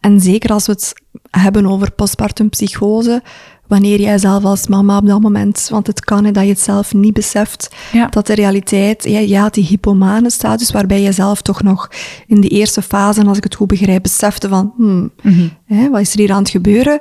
En 0.00 0.20
zeker 0.20 0.50
als 0.52 0.66
we 0.66 0.72
het 0.72 0.92
hebben 1.30 1.66
over 1.66 1.92
postpartum 1.92 2.48
psychose, 2.48 3.22
wanneer 3.66 4.00
jij 4.00 4.18
zelf 4.18 4.44
als 4.44 4.66
mama 4.66 4.96
op 4.96 5.06
dat 5.06 5.20
moment, 5.20 5.68
want 5.70 5.86
het 5.86 6.00
kan 6.04 6.24
hè, 6.24 6.30
dat 6.30 6.42
je 6.42 6.48
het 6.48 6.60
zelf 6.60 6.94
niet 6.94 7.12
beseft, 7.12 7.70
Ja. 7.92 8.06
dat 8.06 8.26
de 8.26 8.34
realiteit, 8.34 9.04
ja, 9.04 9.18
je 9.18 9.38
had 9.38 9.54
die 9.54 9.66
hypomane 9.66 10.30
status, 10.30 10.70
waarbij 10.72 11.00
je 11.02 11.12
zelf 11.12 11.42
toch 11.42 11.62
nog 11.62 11.90
in 12.26 12.40
die 12.40 12.50
eerste 12.50 12.82
fase, 12.82 13.24
als 13.24 13.36
ik 13.36 13.44
het 13.44 13.54
goed 13.54 13.66
begrijp, 13.68 14.02
besefte 14.02 14.48
van, 14.48 14.72
hmm, 14.76 15.10
Mhm. 15.22 15.48
hè, 15.66 15.90
wat 15.90 16.00
is 16.00 16.12
er 16.12 16.18
hier 16.18 16.32
aan 16.32 16.38
het 16.42 16.50
gebeuren? 16.50 17.00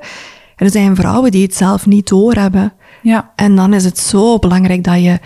Er 0.56 0.70
zijn 0.70 0.96
vrouwen 0.96 1.32
die 1.32 1.44
het 1.44 1.56
zelf 1.56 1.86
niet 1.86 2.08
doorhebben. 2.08 2.74
Ja. 3.02 3.32
En 3.36 3.56
dan 3.56 3.74
is 3.74 3.86
het 3.86 3.98
zo 4.00 4.40
belangrijk 4.40 4.84
dat 4.84 5.02
je 5.04 5.20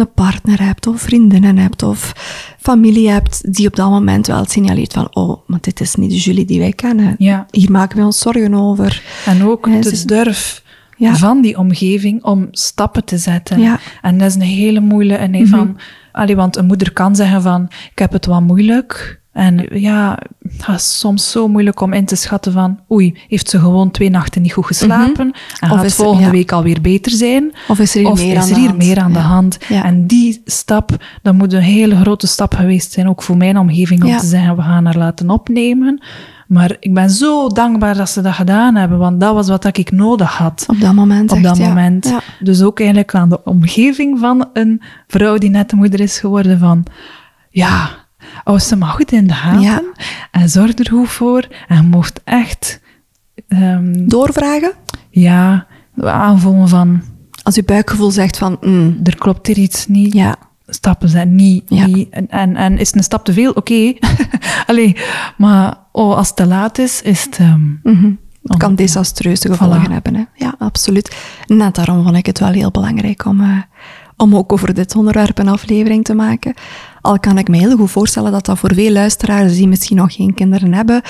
een 0.00 0.12
partner 0.12 0.62
hebt, 0.62 0.86
of 0.86 1.00
vriendinnen 1.00 1.58
hebt, 1.58 1.82
of 1.82 2.12
familie 2.60 3.10
hebt, 3.10 3.54
die 3.54 3.66
op 3.66 3.76
dat 3.76 3.90
moment 3.90 4.26
wel 4.26 4.44
signaleert 4.44 4.92
van, 4.92 5.14
oh, 5.14 5.38
maar 5.46 5.58
dit 5.60 5.80
is 5.80 5.94
niet 5.94 6.10
de 6.10 6.16
Julie 6.16 6.44
die 6.44 6.58
wij 6.58 6.72
kennen. 6.72 7.14
Ja. 7.18 7.46
Hier 7.50 7.70
maken 7.70 7.98
we 7.98 8.04
ons 8.04 8.18
zorgen 8.18 8.54
over. 8.54 9.02
En 9.26 9.44
ook 9.44 9.66
Ja, 9.66 9.80
de 9.80 10.02
durf 10.04 10.62
Ja. 10.96 11.16
van 11.16 11.40
die 11.40 11.58
omgeving 11.58 12.24
om 12.24 12.48
stappen 12.50 13.04
te 13.04 13.18
zetten. 13.18 13.60
Ja. 13.60 13.78
En 14.02 14.18
dat 14.18 14.28
is 14.28 14.34
een 14.34 14.40
hele 14.40 14.80
moeilijke. 14.80 15.22
En 15.22 15.30
nee, 15.30 15.48
van, 15.48 15.78
allee, 16.12 16.36
want 16.36 16.56
een 16.56 16.66
moeder 16.66 16.92
kan 16.92 17.16
zeggen 17.16 17.42
van, 17.42 17.68
ik 17.90 17.98
heb 17.98 18.12
het 18.12 18.26
wat 18.26 18.40
moeilijk. 18.40 19.17
En 19.32 19.66
ja, 19.72 20.18
het 20.56 20.76
is 20.76 20.98
soms 20.98 21.30
zo 21.30 21.48
moeilijk 21.48 21.80
om 21.80 21.92
in 21.92 22.04
te 22.04 22.16
schatten 22.16 22.52
van, 22.52 22.78
oei, 22.92 23.18
heeft 23.28 23.50
ze 23.50 23.58
gewoon 23.58 23.90
twee 23.90 24.10
nachten 24.10 24.42
niet 24.42 24.52
goed 24.52 24.66
geslapen? 24.66 25.32
En 25.60 25.70
Of 25.70 25.76
gaat 25.76 25.84
is- 25.84 25.94
volgende 25.94 26.24
ja. 26.26 26.30
week 26.30 26.52
alweer 26.52 26.80
beter 26.80 27.12
zijn? 27.12 27.52
Of 27.68 27.78
is 27.78 27.94
er 27.94 28.00
hier 28.00 28.10
Of 28.10 28.18
meer 28.24 28.36
is 28.36 28.42
aan 28.42 28.48
er 28.48 28.54
de 28.54 28.60
hier 28.60 28.68
hand? 28.68 28.78
meer 28.82 28.98
aan 28.98 29.12
de 29.12 29.18
Ja. 29.18 29.24
hand? 29.24 29.58
Ja. 29.68 29.84
En 29.84 30.06
die 30.06 30.42
stap, 30.44 30.90
dat 31.22 31.34
moet 31.34 31.52
een 31.52 31.60
hele 31.60 31.96
grote 31.96 32.26
stap 32.26 32.54
geweest 32.54 32.92
zijn, 32.92 33.08
ook 33.08 33.22
voor 33.22 33.36
mijn 33.36 33.58
omgeving, 33.58 34.04
om 34.04 34.16
te 34.16 34.26
zeggen, 34.26 34.56
we 34.56 34.62
gaan 34.62 34.84
haar 34.84 34.96
laten 34.96 35.30
opnemen. 35.30 36.02
Maar 36.46 36.76
ik 36.80 36.94
ben 36.94 37.10
zo 37.10 37.48
dankbaar 37.48 37.96
dat 37.96 38.10
ze 38.10 38.20
dat 38.22 38.34
gedaan 38.34 38.74
hebben, 38.74 38.98
want 38.98 39.20
dat 39.20 39.34
was 39.34 39.48
wat 39.48 39.76
ik 39.76 39.90
nodig 39.90 40.36
had 40.36 40.64
Op 40.68 40.80
dat 40.80 40.94
moment 40.94 41.30
op 41.30 41.36
echt, 41.36 41.46
dat 41.46 41.56
ja. 41.56 41.68
moment. 41.68 42.08
Ja. 42.08 42.20
Dus 42.40 42.62
ook 42.62 42.78
eigenlijk 42.78 43.14
aan 43.14 43.28
de 43.28 43.44
omgeving 43.44 44.18
van 44.18 44.48
een 44.52 44.82
vrouw 45.06 45.38
die 45.38 45.50
net 45.50 45.70
de 45.70 45.76
moeder 45.76 46.00
is 46.00 46.18
geworden 46.18 46.58
van, 46.58 46.84
ja, 47.50 47.90
hou 48.44 48.58
ze 48.58 48.76
maar 48.76 48.88
goed 48.88 49.12
in 49.12 49.26
de 49.26 49.32
gaten 49.34 49.60
Ja. 49.60 49.82
en 50.30 50.48
zorg 50.48 50.78
er 50.78 50.88
goed 50.90 51.08
voor. 51.10 51.48
En 51.68 51.76
je 51.76 51.82
mocht 51.88 52.20
echt, 52.24 52.80
ehm, 53.48 54.06
Doorvragen? 54.06 54.72
ja, 55.10 55.66
aanvoelen 56.02 56.68
van, 56.68 57.02
Als 57.42 57.54
je 57.54 57.62
buikgevoel 57.64 58.10
zegt 58.10 58.38
van, 58.38 58.56
mm, 58.60 59.00
er 59.02 59.16
klopt 59.16 59.46
hier 59.46 59.58
iets 59.58 59.86
niet. 59.86 60.12
ja, 60.12 60.36
Stappen 60.66 61.08
zijn 61.08 61.34
niet, 61.34 61.62
Ja. 61.66 61.86
niet 61.86 62.10
en, 62.10 62.28
en, 62.28 62.56
en 62.56 62.78
is 62.78 62.86
het 62.86 62.96
een 62.96 63.02
stap 63.02 63.24
te 63.24 63.32
veel? 63.32 63.52
Oké. 63.52 63.92
Allee, 64.66 64.96
maar 65.36 65.76
oh, 65.92 66.16
als 66.16 66.26
het 66.26 66.36
te 66.36 66.46
laat 66.46 66.78
is, 66.78 67.02
is 67.02 67.24
het... 67.24 67.38
mhm. 67.82 68.10
Het 68.42 68.56
kan 68.56 68.74
desastreuze 68.74 69.48
gevolgen 69.48 69.90
hebben. 69.90 70.14
Hè? 70.14 70.24
Ja, 70.34 70.54
absoluut. 70.58 71.16
Net 71.46 71.74
daarom 71.74 72.02
vond 72.04 72.16
ik 72.16 72.26
het 72.26 72.38
wel 72.38 72.50
heel 72.50 72.70
belangrijk 72.70 73.24
om, 73.24 73.40
uh, 73.40 73.58
om 74.18 74.36
ook 74.36 74.52
over 74.52 74.74
dit 74.74 74.96
onderwerp 74.96 75.38
een 75.38 75.48
aflevering 75.48 76.04
te 76.04 76.14
maken. 76.14 76.54
Al 77.00 77.20
kan 77.20 77.38
ik 77.38 77.48
me 77.48 77.56
heel 77.56 77.76
goed 77.76 77.90
voorstellen 77.90 78.32
dat 78.32 78.46
dat 78.46 78.58
voor 78.58 78.74
veel 78.74 78.92
luisteraars 78.92 79.52
die 79.56 79.68
misschien 79.68 79.96
nog 79.96 80.14
geen 80.14 80.34
kinderen 80.34 80.72
hebben, 80.74 81.02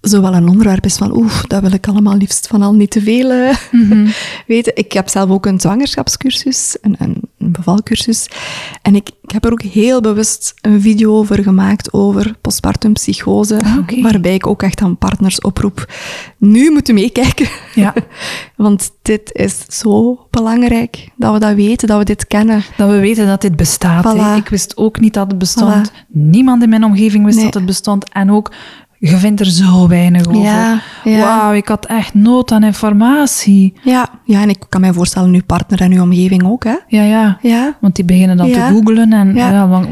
zowel 0.00 0.34
een 0.34 0.48
onderwerp 0.48 0.84
is 0.84 0.96
van, 0.96 1.16
oeh, 1.16 1.42
dat 1.46 1.62
wil 1.62 1.72
ik 1.72 1.88
allemaal 1.88 2.16
liefst 2.16 2.46
van 2.46 2.62
al 2.62 2.72
niet 2.72 2.90
te 2.90 3.00
veel 3.00 3.30
uh, 3.30 3.56
weten. 4.46 4.76
Ik 4.76 4.92
heb 4.92 5.08
zelf 5.08 5.30
ook 5.30 5.46
een 5.46 5.60
zwangerschapscursus, 5.60 6.76
een, 6.80 6.96
een, 6.98 7.20
een 7.38 7.52
bevalcursus. 7.52 8.28
En 8.82 8.94
ik, 8.94 9.08
ik, 9.22 9.30
heb 9.30 9.44
er 9.44 9.52
ook 9.52 9.62
heel 9.62 10.00
bewust 10.00 10.54
een 10.60 10.80
video 10.80 11.16
over 11.16 11.42
gemaakt 11.42 11.92
over 11.92 12.34
postpartum 12.40 12.92
psychose, 12.92 13.60
ah, 13.60 14.02
waarbij 14.02 14.34
ik 14.34 14.46
ook 14.46 14.62
echt 14.62 14.80
aan 14.80 14.98
partners 14.98 15.40
oproep, 15.40 15.92
nu 16.38 16.70
moeten 16.70 16.94
meekijken. 16.94 17.48
Ja. 17.74 17.94
Want 18.56 18.90
dit 19.02 19.30
is 19.32 19.64
zo 19.68 20.26
belangrijk, 20.30 21.08
dat 21.16 21.32
we 21.32 21.38
dat 21.38 21.54
weten, 21.54 21.88
dat 21.88 21.98
we 21.98 22.04
dit 22.04 22.26
kennen. 22.26 22.62
Dat 22.76 22.90
we 22.90 22.98
weten 22.98 23.26
dat 23.26 23.40
dit 23.40 23.56
bestaat. 23.56 24.36
Ik 24.36 24.48
wist 24.48 24.76
ook 24.76 25.00
niet 25.00 25.14
dat 25.14 25.28
het 25.28 25.38
bestond. 25.38 25.92
Niemand 26.08 26.62
in 26.62 26.68
mijn 26.68 26.84
omgeving 26.84 27.24
wist 27.24 27.42
dat 27.42 27.54
het 27.54 27.66
bestond. 27.66 28.12
En 28.12 28.30
ook 28.30 28.50
je 29.02 29.16
vindt 29.16 29.40
er 29.40 29.50
zo 29.50 29.88
weinig 29.88 30.26
over. 30.26 30.42
Ja, 30.42 30.82
Wauw, 31.04 31.52
ik 31.52 31.68
had 31.68 31.86
echt 31.86 32.14
nood 32.14 32.52
aan 32.52 32.62
informatie. 32.62 33.74
Ja, 33.82 34.08
ja, 34.24 34.42
en 34.42 34.48
ik 34.48 34.64
kan 34.68 34.80
mij 34.80 34.92
voorstellen, 34.92 35.34
uw 35.34 35.44
partner 35.46 35.80
en 35.80 35.92
uw 35.92 36.02
omgeving 36.02 36.44
ook, 36.44 36.64
hè? 36.64 36.76
Ja, 36.88 37.02
ja. 37.02 37.38
ja. 37.42 37.76
Want 37.80 37.96
die 37.96 38.04
beginnen 38.04 38.36
dan 38.36 38.52
te 38.52 38.60
googlen 38.60 39.12
en... 39.12 39.34
Ja. 39.34 39.50
ja 39.50 39.68
want, 39.68 39.86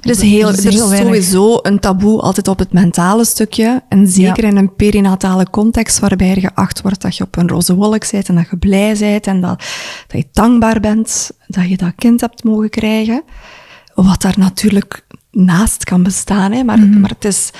er 0.00 0.10
is, 0.10 0.20
heel, 0.20 0.48
er 0.48 0.66
is, 0.66 0.78
sowieso 0.78 1.58
een 1.62 1.78
taboe 1.78 2.20
altijd 2.20 2.48
op 2.48 2.58
het 2.58 2.72
mentale 2.72 3.24
stukje. 3.24 3.82
En 3.88 4.06
zeker 4.06 4.44
in 4.44 4.56
een 4.56 4.74
perinatale 4.74 5.50
context, 5.50 5.98
waarbij 5.98 6.30
er 6.30 6.40
geacht 6.40 6.82
wordt 6.82 7.00
dat 7.00 7.16
je 7.16 7.24
op 7.24 7.36
een 7.36 7.48
roze 7.48 7.74
wolk 7.74 8.10
bent 8.10 8.28
en 8.28 8.34
dat 8.34 8.50
je 8.50 8.56
blij 8.56 8.96
bent 8.98 9.26
en 9.26 9.40
dat, 9.40 9.64
dat 10.06 10.20
je 10.20 10.26
dankbaar 10.32 10.80
bent 10.80 11.30
dat 11.46 11.68
je 11.68 11.76
dat 11.76 11.92
kind 11.96 12.20
hebt 12.20 12.44
mogen 12.44 12.70
krijgen. 12.70 13.22
Wat 13.94 14.22
daar 14.22 14.38
natuurlijk 14.38 15.04
naast 15.30 15.84
kan 15.84 16.02
bestaan, 16.02 16.52
hè. 16.52 16.64
Maar, 16.64 16.78
mhm. 16.78 17.00
maar 17.00 17.10
het 17.10 17.24
is 17.24 17.50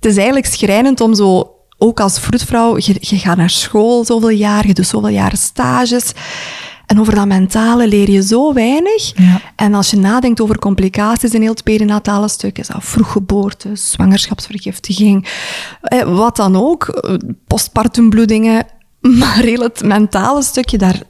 het 0.00 0.10
is 0.10 0.16
eigenlijk 0.16 0.46
schrijnend 0.46 1.00
om 1.00 1.14
zo, 1.14 1.50
ook 1.78 2.00
als 2.00 2.20
vroedvrouw, 2.20 2.76
je, 2.76 2.96
je 3.00 3.18
gaat 3.18 3.36
naar 3.36 3.50
school 3.50 4.04
zoveel 4.04 4.28
jaar, 4.28 4.66
je 4.66 4.74
doet 4.74 4.86
zoveel 4.86 5.08
jaren 5.08 5.38
stages. 5.38 6.12
En 6.86 7.00
over 7.00 7.14
dat 7.14 7.26
mentale 7.26 7.88
leer 7.88 8.10
je 8.10 8.22
zo 8.22 8.52
weinig. 8.52 9.12
Ja. 9.18 9.40
En 9.56 9.74
als 9.74 9.90
je 9.90 9.96
nadenkt 9.96 10.40
over 10.40 10.58
complicaties 10.58 11.34
in 11.34 11.40
heel 11.40 11.50
het 11.50 11.62
perinatale 11.62 12.28
stuk, 12.28 12.58
is 12.58 12.66
dat 12.66 12.84
vroeggeboorte, 12.84 13.76
zwangerschapsvergiftiging, 13.76 15.28
eh, 15.82 16.16
wat 16.16 16.36
dan 16.36 16.56
ook, 16.56 16.88
eh, 16.88 17.14
postpartumbloedingen, 17.46 18.66
maar 19.20 19.38
heel 19.38 19.60
het 19.60 19.84
mentale 19.84 20.42
stukje, 20.42 20.78
daar, 20.78 21.02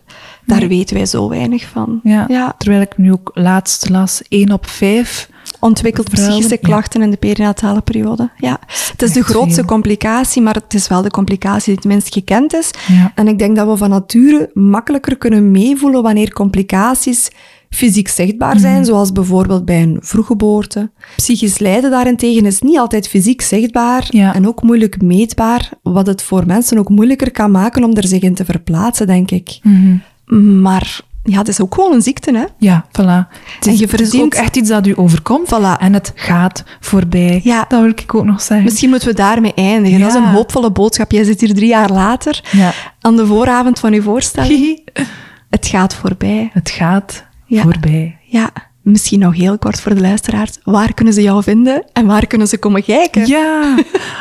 daar 0.45 0.69
weten 0.69 0.97
wij 0.97 1.07
zo 1.07 1.29
weinig 1.29 1.67
van. 1.73 2.01
Ja, 2.03 2.25
ja. 2.29 2.55
Terwijl 2.59 2.83
ik 2.83 2.97
nu 2.97 3.13
ook 3.13 3.31
laatst 3.35 3.89
las, 3.89 4.23
één 4.29 4.53
op 4.53 4.67
vijf 4.67 5.29
ontwikkelt 5.61 6.11
psychische 6.11 6.57
klachten 6.57 7.03
in 7.03 7.11
de 7.11 7.17
perinatale 7.17 7.81
periode. 7.81 8.31
Ja. 8.37 8.59
Het 8.93 9.03
is 9.03 9.13
de 9.13 9.23
grootste 9.23 9.65
complicatie, 9.65 10.43
maar 10.43 10.55
het 10.55 10.75
is 10.75 10.89
wel 10.89 11.03
de 11.03 11.11
complicatie 11.11 11.65
die 11.65 11.75
het 11.75 11.85
minst 11.85 12.13
gekend 12.13 12.55
is. 12.55 12.71
En 13.15 13.29
ik 13.29 13.39
denk 13.39 13.57
dat 13.57 13.69
we 13.69 13.77
van 13.77 13.91
nature 13.91 14.51
makkelijker 14.55 15.17
kunnen 15.17 15.51
meevoelen 15.51 16.03
wanneer 16.03 16.33
complicaties 16.33 17.31
fysiek 17.71 18.09
zichtbaar 18.09 18.59
zijn, 18.59 18.77
mhm. 18.77 18.85
zoals 18.85 19.13
bijvoorbeeld 19.13 19.65
bij 19.65 19.83
een 19.83 19.99
vroeggeboorte. 20.01 20.91
Psychisch 21.17 21.59
lijden 21.59 21.91
daarentegen 21.91 22.47
is 22.47 22.61
niet 22.61 22.79
altijd 22.79 23.09
fysiek 23.09 23.43
zichtbaar 23.43 24.09
en 24.09 24.47
ook 24.47 24.63
moeilijk 24.63 25.03
meetbaar, 25.03 25.71
wat 25.83 26.07
het 26.07 26.23
voor 26.23 26.47
mensen 26.47 26.79
ook 26.79 26.89
moeilijker 26.89 27.31
kan 27.31 27.51
maken 27.51 27.85
om 27.85 27.95
er 27.95 28.07
zich 28.07 28.23
in 28.23 28.35
te 28.35 28.45
verplaatsen, 28.45 29.07
denk 29.07 29.31
ik. 29.31 29.59
Mhm. 29.63 30.61
Maar 30.61 31.01
ja, 31.23 31.39
het 31.39 31.49
is 31.49 31.61
ook 31.61 31.75
gewoon 31.75 31.93
een 31.93 32.03
ziekte, 32.03 32.37
hè? 32.37 32.45
Ja, 32.59 32.85
voilà. 32.89 33.37
Het 33.55 33.67
is, 33.67 33.79
je 33.79 33.89
verdient... 33.89 34.23
ook 34.25 34.35
echt 34.35 34.57
iets 34.57 34.69
dat 34.69 34.87
u 34.87 34.93
overkomt. 34.97 35.49
Voilà. 35.55 35.81
En 35.81 35.93
het 35.93 36.13
gaat 36.15 36.65
voorbij. 36.81 37.41
Ja. 37.45 37.65
Dat 37.69 37.81
wil 37.81 37.91
ik 37.91 38.15
ook 38.15 38.25
nog 38.25 38.41
zeggen. 38.41 38.65
Misschien 38.67 38.91
moeten 38.91 39.09
we 39.09 39.15
daarmee 39.15 39.55
eindigen. 39.55 40.01
Dat 40.01 40.09
is 40.09 40.15
een 40.15 40.29
hoopvolle 40.29 40.71
boodschap. 40.71 41.13
Jij 41.13 41.25
zit 41.25 41.41
hier 41.41 41.55
drie 41.55 41.69
jaar 41.69 41.91
later, 41.91 42.41
ja. 42.51 42.73
aan 43.01 43.17
de 43.17 43.27
vooravond 43.27 43.79
van 43.79 43.93
uw 43.93 44.03
voorstelling. 44.03 44.81
het 45.51 45.67
gaat 45.67 45.95
voorbij. 45.95 46.51
Het 46.53 46.71
gaat 46.71 47.25
voorbij. 47.49 48.19
Ja. 48.25 48.51
Misschien 48.89 49.19
nog 49.19 49.35
heel 49.35 49.59
kort 49.59 49.81
voor 49.81 49.95
de 49.95 50.01
luisteraars. 50.01 50.59
Waar 50.65 50.95
kunnen 50.95 51.15
ze 51.15 51.23
jou 51.23 51.43
vinden 51.43 51.85
en 51.93 52.07
waar 52.07 52.27
kunnen 52.27 52.47
ze 52.47 52.59
komen 52.59 52.85
kijken? 52.85 53.27
Ja, 53.27 53.79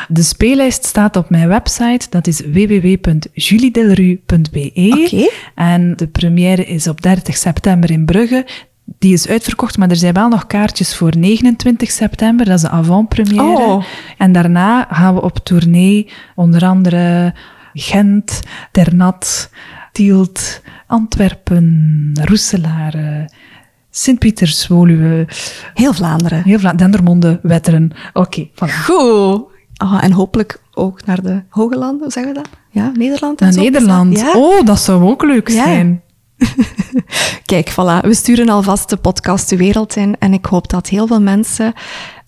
de 0.07 0.23
speellijst 0.23 0.85
staat 0.85 1.15
op 1.15 1.30
mijn 1.30 1.48
website. 1.48 2.07
Dat 2.10 2.27
is 2.27 2.39
www.juliedelru.be. 2.39 4.72
Okay. 4.73 5.30
En 5.56 5.95
de 5.95 6.07
première 6.07 6.65
is 6.65 6.88
op 6.88 7.02
30 7.02 7.38
september 7.38 7.91
in 7.91 8.06
Brugge. 8.06 8.45
Die 8.99 9.14
is 9.14 9.27
uitverkocht, 9.27 9.77
maar 9.77 9.89
er 9.89 9.95
zijn 9.95 10.14
wel 10.14 10.30
nog 10.30 10.48
kaartjes 10.48 10.95
voor 10.95 11.18
29 11.18 11.91
september. 11.91 12.45
Dat 12.45 12.56
is 12.56 12.61
de 12.61 12.69
avant-première. 12.69 13.41
Oh. 13.41 13.84
En 14.18 14.31
daarna 14.31 14.88
gaan 14.91 15.14
we 15.14 15.22
op 15.22 15.38
tournee, 15.38 16.10
onder 16.35 16.65
andere 16.65 17.34
Gent, 17.73 18.39
Ternat, 18.72 19.49
Tielt, 19.91 20.61
Antwerpen, 20.88 22.11
Roeselare... 22.23 23.30
Sint-Pieters, 23.98 24.68
Woluwe. 24.68 25.28
Heel 25.74 25.94
Vlaanderen. 25.94 26.44
Heel 26.44 26.60
Vlaanderen, 26.60 26.91
Dendermonde, 26.91 27.40
Wetteren. 27.41 27.91
Oké, 28.14 28.48
okay, 28.56 28.69
Goed. 28.84 29.56
Oh, 29.78 30.03
en 30.03 30.11
hopelijk 30.11 30.61
ook 30.74 31.06
naar 31.06 31.22
de 31.22 31.44
Hoge 31.49 31.78
Landen, 31.78 32.02
hoe 32.02 32.11
zeggen 32.11 32.34
we 32.34 32.40
dat? 32.40 32.49
Ja, 32.69 32.91
Nederland. 32.94 33.40
Naar 33.40 33.53
Nederland. 33.53 34.19
Ja? 34.19 34.34
Oh, 34.36 34.65
dat 34.65 34.80
zou 34.80 35.03
ook 35.03 35.24
leuk 35.24 35.49
zijn. 35.49 36.02
Kijk, 37.45 37.72
voilà. 37.72 38.07
We 38.07 38.14
sturen 38.14 38.49
alvast 38.49 38.90
de 38.90 38.98
podcast 38.98 39.49
de 39.49 39.57
wereld 39.57 39.95
in. 39.95 40.15
En 40.19 40.34
ik 40.34 40.45
hoop 40.45 40.69
dat 40.69 40.88
heel 40.88 41.07
veel 41.07 41.22
mensen 41.22 41.74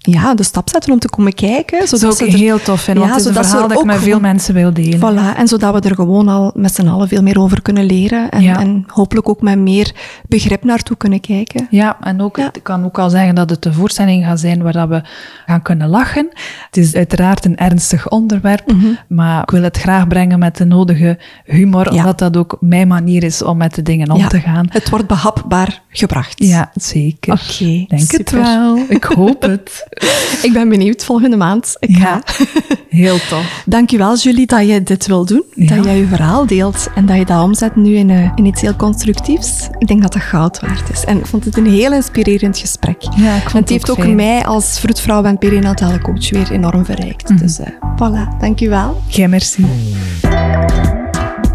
ja, 0.09 0.33
de 0.35 0.43
stap 0.43 0.69
zetten 0.69 0.91
om 0.91 0.99
te 0.99 1.09
komen 1.09 1.33
kijken. 1.33 1.87
Zodat 1.87 2.01
dat 2.01 2.17
zou 2.17 2.29
ik 2.29 2.35
heel 2.35 2.61
tof 2.61 2.85
ja, 2.85 2.93
want 2.93 3.09
het 3.09 3.19
is 3.19 3.25
een 3.25 3.33
verhaal 3.33 3.67
dat 3.67 3.79
ik 3.79 3.85
met 3.85 3.99
veel 4.01 4.19
mensen 4.19 4.53
wil 4.53 4.73
delen. 4.73 4.99
Voilà, 4.99 5.37
en 5.37 5.47
zodat 5.47 5.73
we 5.73 5.89
er 5.89 5.95
gewoon 5.95 6.27
al 6.27 6.51
met 6.55 6.75
z'n 6.75 6.87
allen 6.87 7.07
veel 7.07 7.21
meer 7.21 7.39
over 7.39 7.61
kunnen 7.61 7.85
leren. 7.85 8.29
En, 8.29 8.43
en 8.43 8.83
hopelijk 8.87 9.29
ook 9.29 9.41
met 9.41 9.57
meer 9.57 9.91
begrip 10.27 10.63
naartoe 10.63 10.97
kunnen 10.97 11.19
kijken. 11.19 11.67
Ja, 11.69 11.97
en 12.01 12.21
ook, 12.21 12.37
ik 12.37 12.63
kan 12.63 12.85
ook 12.85 12.99
al 12.99 13.09
zeggen 13.09 13.35
dat 13.35 13.49
het 13.49 13.65
een 13.65 13.73
voorstelling 13.73 14.25
gaat 14.25 14.39
zijn 14.39 14.61
waar 14.61 14.73
dat 14.73 14.89
we 14.89 15.01
gaan 15.45 15.61
kunnen 15.61 15.87
lachen. 15.87 16.29
Het 16.65 16.77
is 16.77 16.95
uiteraard 16.95 17.45
een 17.45 17.57
ernstig 17.57 18.09
onderwerp, 18.09 18.71
mhm. 18.71 18.87
maar 19.07 19.41
ik 19.41 19.51
wil 19.51 19.63
het 19.63 19.77
graag 19.77 20.07
brengen 20.07 20.39
met 20.39 20.57
de 20.57 20.65
nodige 20.65 21.19
humor, 21.45 21.91
omdat 21.91 22.19
dat 22.19 22.37
ook 22.37 22.57
mijn 22.59 22.87
manier 22.87 23.23
is 23.23 23.41
om 23.41 23.57
met 23.57 23.75
de 23.75 23.81
dingen 23.81 24.11
om 24.11 24.27
te 24.27 24.39
gaan. 24.39 24.67
Het 24.69 24.89
wordt 24.89 25.07
behapbaar 25.07 25.81
gebracht. 25.89 26.43
Ja, 26.43 26.71
zeker. 26.75 27.33
Oké, 27.33 27.85
Denk 27.87 28.11
het 28.11 28.31
wel. 28.31 28.77
Ik 28.89 29.03
hoop 29.03 29.41
het. 29.41 29.87
ik 30.47 30.49
ben 30.53 30.69
benieuwd 30.69 31.05
volgende 31.05 31.35
maand. 31.37 31.75
Ik 31.79 31.97
ga. 31.97 32.23
Heel 32.89 33.17
tof. 33.29 33.63
Dankjewel 33.65 34.15
Julie 34.15 34.45
dat 34.45 34.67
je 34.67 34.83
dit 34.83 35.07
wil 35.07 35.25
doen. 35.25 35.43
Dat 35.55 35.83
jij 35.83 35.97
je 35.97 36.07
verhaal 36.07 36.45
deelt 36.45 36.87
en 36.95 37.05
dat 37.05 37.17
je 37.17 37.25
dat 37.25 37.43
omzet 37.43 37.75
nu 37.75 37.95
in, 37.95 38.09
uh, 38.09 38.31
in 38.35 38.45
iets 38.45 38.61
heel 38.61 38.75
constructiefs. 38.75 39.67
Ik 39.77 39.87
denk 39.87 40.01
dat 40.01 40.13
dat 40.13 40.21
goud 40.21 40.59
waard 40.59 40.89
is. 40.91 41.05
En 41.05 41.17
ik 41.17 41.25
vond 41.25 41.45
het 41.45 41.57
een 41.57 41.71
heel 41.71 41.93
inspirerend 41.93 42.57
gesprek. 42.57 43.01
Ja, 43.15 43.35
ik 43.35 43.41
vond 43.41 43.53
en 43.53 43.59
het, 43.59 43.69
heeft 43.69 43.89
ook, 43.89 44.07
mij 44.07 44.45
als 44.45 44.79
vroedvrouw 44.79 45.23
en 45.23 45.37
perinatale 45.37 46.01
coach 46.01 46.29
weer 46.29 46.51
enorm 46.51 46.85
verrijkt. 46.85 47.29
Mm 47.29 47.37
Dus 47.37 47.59
uh, 47.59 47.67
voilà, 47.95 48.39
dankjewel. 48.39 49.01
Geen 49.07 49.29
merci. 49.29 49.65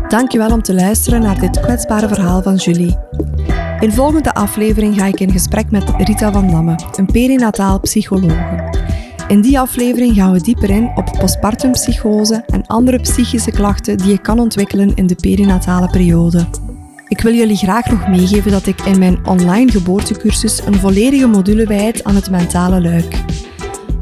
Dankjewel 0.09 0.51
om 0.51 0.63
te 0.63 0.75
luisteren 0.75 1.21
naar 1.21 1.41
dit 1.41 1.61
kwetsbare 1.61 2.09
verhaal 2.09 2.43
van 2.43 2.55
Julie. 2.55 2.97
In 3.81 3.89
de 3.89 3.95
volgende 3.95 4.35
aflevering 4.35 4.95
ga 4.99 5.07
ik 5.07 5.21
in 5.21 5.31
gesprek 5.31 5.71
met 5.71 5.91
Rita 5.99 6.33
van 6.33 6.51
Damme, 6.51 6.79
een 6.97 7.07
perinataal 7.07 7.81
psychologe. 7.81 8.73
In 9.29 9.41
die 9.41 9.59
aflevering 9.59 10.15
gaan 10.15 10.33
we 10.33 10.41
dieper 10.41 10.71
in 10.71 10.91
op 10.95 11.17
postpartumpsychose 11.19 12.43
en 12.47 12.67
andere 12.67 13.01
psychische 13.01 13.51
klachten 13.51 13.97
die 13.97 14.11
je 14.11 14.19
kan 14.19 14.39
ontwikkelen 14.39 14.93
in 14.95 15.07
de 15.07 15.15
perinatale 15.15 15.91
periode. 15.91 16.47
Ik 17.09 17.21
wil 17.21 17.35
jullie 17.35 17.57
graag 17.57 17.91
nog 17.91 18.09
meegeven 18.09 18.51
dat 18.51 18.67
ik 18.67 18.81
in 18.81 18.99
mijn 18.99 19.27
online 19.27 19.71
geboortecursus 19.71 20.67
een 20.67 20.75
volledige 20.75 21.27
module 21.27 21.67
wijd 21.67 22.05
aan 22.05 22.15
het 22.15 22.31
mentale 22.31 22.81
luik. 22.81 23.23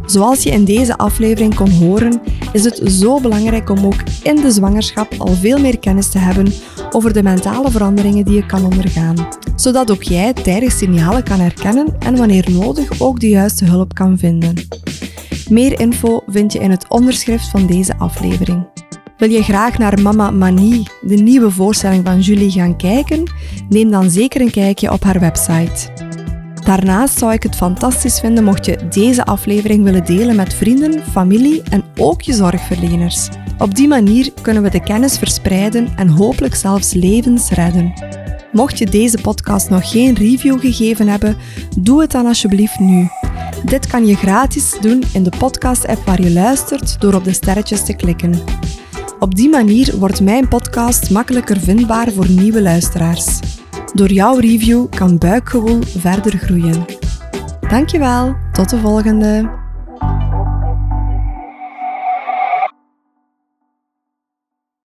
Zoals 0.06 0.42
je 0.42 0.50
in 0.50 0.64
deze 0.64 0.98
aflevering 0.98 1.54
kon 1.54 1.70
horen, 1.70 2.20
is 2.52 2.64
het 2.64 2.80
zo 2.84 3.20
belangrijk 3.20 3.70
om 3.70 3.86
ook 3.86 4.02
in 4.22 4.36
de 4.36 4.50
zwangerschap 4.50 5.14
al 5.18 5.34
veel 5.34 5.58
meer 5.58 5.78
kennis 5.78 6.10
te 6.10 6.18
hebben 6.18 6.52
over 6.90 7.12
de 7.12 7.22
mentale 7.22 7.70
veranderingen 7.70 8.24
die 8.24 8.34
je 8.34 8.46
kan 8.46 8.64
ondergaan, 8.64 9.28
zodat 9.56 9.90
ook 9.90 10.02
jij 10.02 10.32
tijdig 10.32 10.72
signalen 10.72 11.22
kan 11.22 11.40
herkennen 11.40 11.96
en 11.98 12.16
wanneer 12.16 12.50
nodig 12.50 13.00
ook 13.00 13.20
de 13.20 13.28
juiste 13.28 13.64
hulp 13.64 13.94
kan 13.94 14.18
vinden. 14.18 14.54
Meer 15.48 15.80
info 15.80 16.22
vind 16.26 16.52
je 16.52 16.58
in 16.58 16.70
het 16.70 16.88
onderschrift 16.88 17.48
van 17.48 17.66
deze 17.66 17.98
aflevering. 17.98 18.66
Wil 19.16 19.30
je 19.30 19.42
graag 19.42 19.78
naar 19.78 20.00
Mama 20.00 20.30
Manie, 20.30 20.82
de 21.00 21.14
nieuwe 21.16 21.50
voorstelling 21.50 22.04
van 22.06 22.20
Julie, 22.20 22.50
gaan 22.50 22.76
kijken? 22.76 23.22
Neem 23.68 23.90
dan 23.90 24.10
zeker 24.10 24.40
een 24.40 24.50
kijkje 24.50 24.92
op 24.92 25.02
haar 25.02 25.20
website. 25.20 25.90
Daarnaast 26.64 27.18
zou 27.18 27.32
ik 27.32 27.42
het 27.42 27.56
fantastisch 27.56 28.20
vinden 28.20 28.44
mocht 28.44 28.64
je 28.64 28.88
deze 28.90 29.24
aflevering 29.24 29.84
willen 29.84 30.04
delen 30.04 30.36
met 30.36 30.54
vrienden, 30.54 31.02
familie 31.02 31.62
en 31.62 31.84
ook 31.96 32.22
je 32.22 32.32
zorgverleners. 32.32 33.28
Op 33.58 33.74
die 33.74 33.88
manier 33.88 34.32
kunnen 34.42 34.62
we 34.62 34.70
de 34.70 34.82
kennis 34.82 35.18
verspreiden 35.18 35.88
en 35.96 36.08
hopelijk 36.08 36.54
zelfs 36.54 36.92
levens 36.92 37.50
redden. 37.50 37.92
Mocht 38.52 38.78
je 38.78 38.86
deze 38.86 39.18
podcast 39.20 39.70
nog 39.70 39.90
geen 39.90 40.14
review 40.14 40.60
gegeven 40.60 41.08
hebben, 41.08 41.36
doe 41.78 42.00
het 42.00 42.10
dan 42.10 42.26
alsjeblieft 42.26 42.78
nu. 42.78 43.08
Dit 43.64 43.86
kan 43.86 44.06
je 44.06 44.14
gratis 44.14 44.76
doen 44.80 45.02
in 45.12 45.22
de 45.22 45.32
podcast-app 45.38 46.06
waar 46.06 46.22
je 46.22 46.30
luistert 46.30 47.00
door 47.00 47.14
op 47.14 47.24
de 47.24 47.32
sterretjes 47.32 47.84
te 47.84 47.96
klikken. 47.96 48.42
Op 49.18 49.34
die 49.34 49.48
manier 49.48 49.98
wordt 49.98 50.20
mijn 50.20 50.48
podcast 50.48 51.10
makkelijker 51.10 51.60
vindbaar 51.60 52.12
voor 52.12 52.28
nieuwe 52.28 52.62
luisteraars. 52.62 53.38
Door 53.94 54.10
jouw 54.12 54.38
review 54.38 54.88
kan 54.88 55.18
buikgewoel 55.18 55.82
verder 55.82 56.38
groeien. 56.38 56.84
Dankjewel, 57.68 58.36
tot 58.52 58.70
de 58.70 58.78
volgende! 58.78 59.61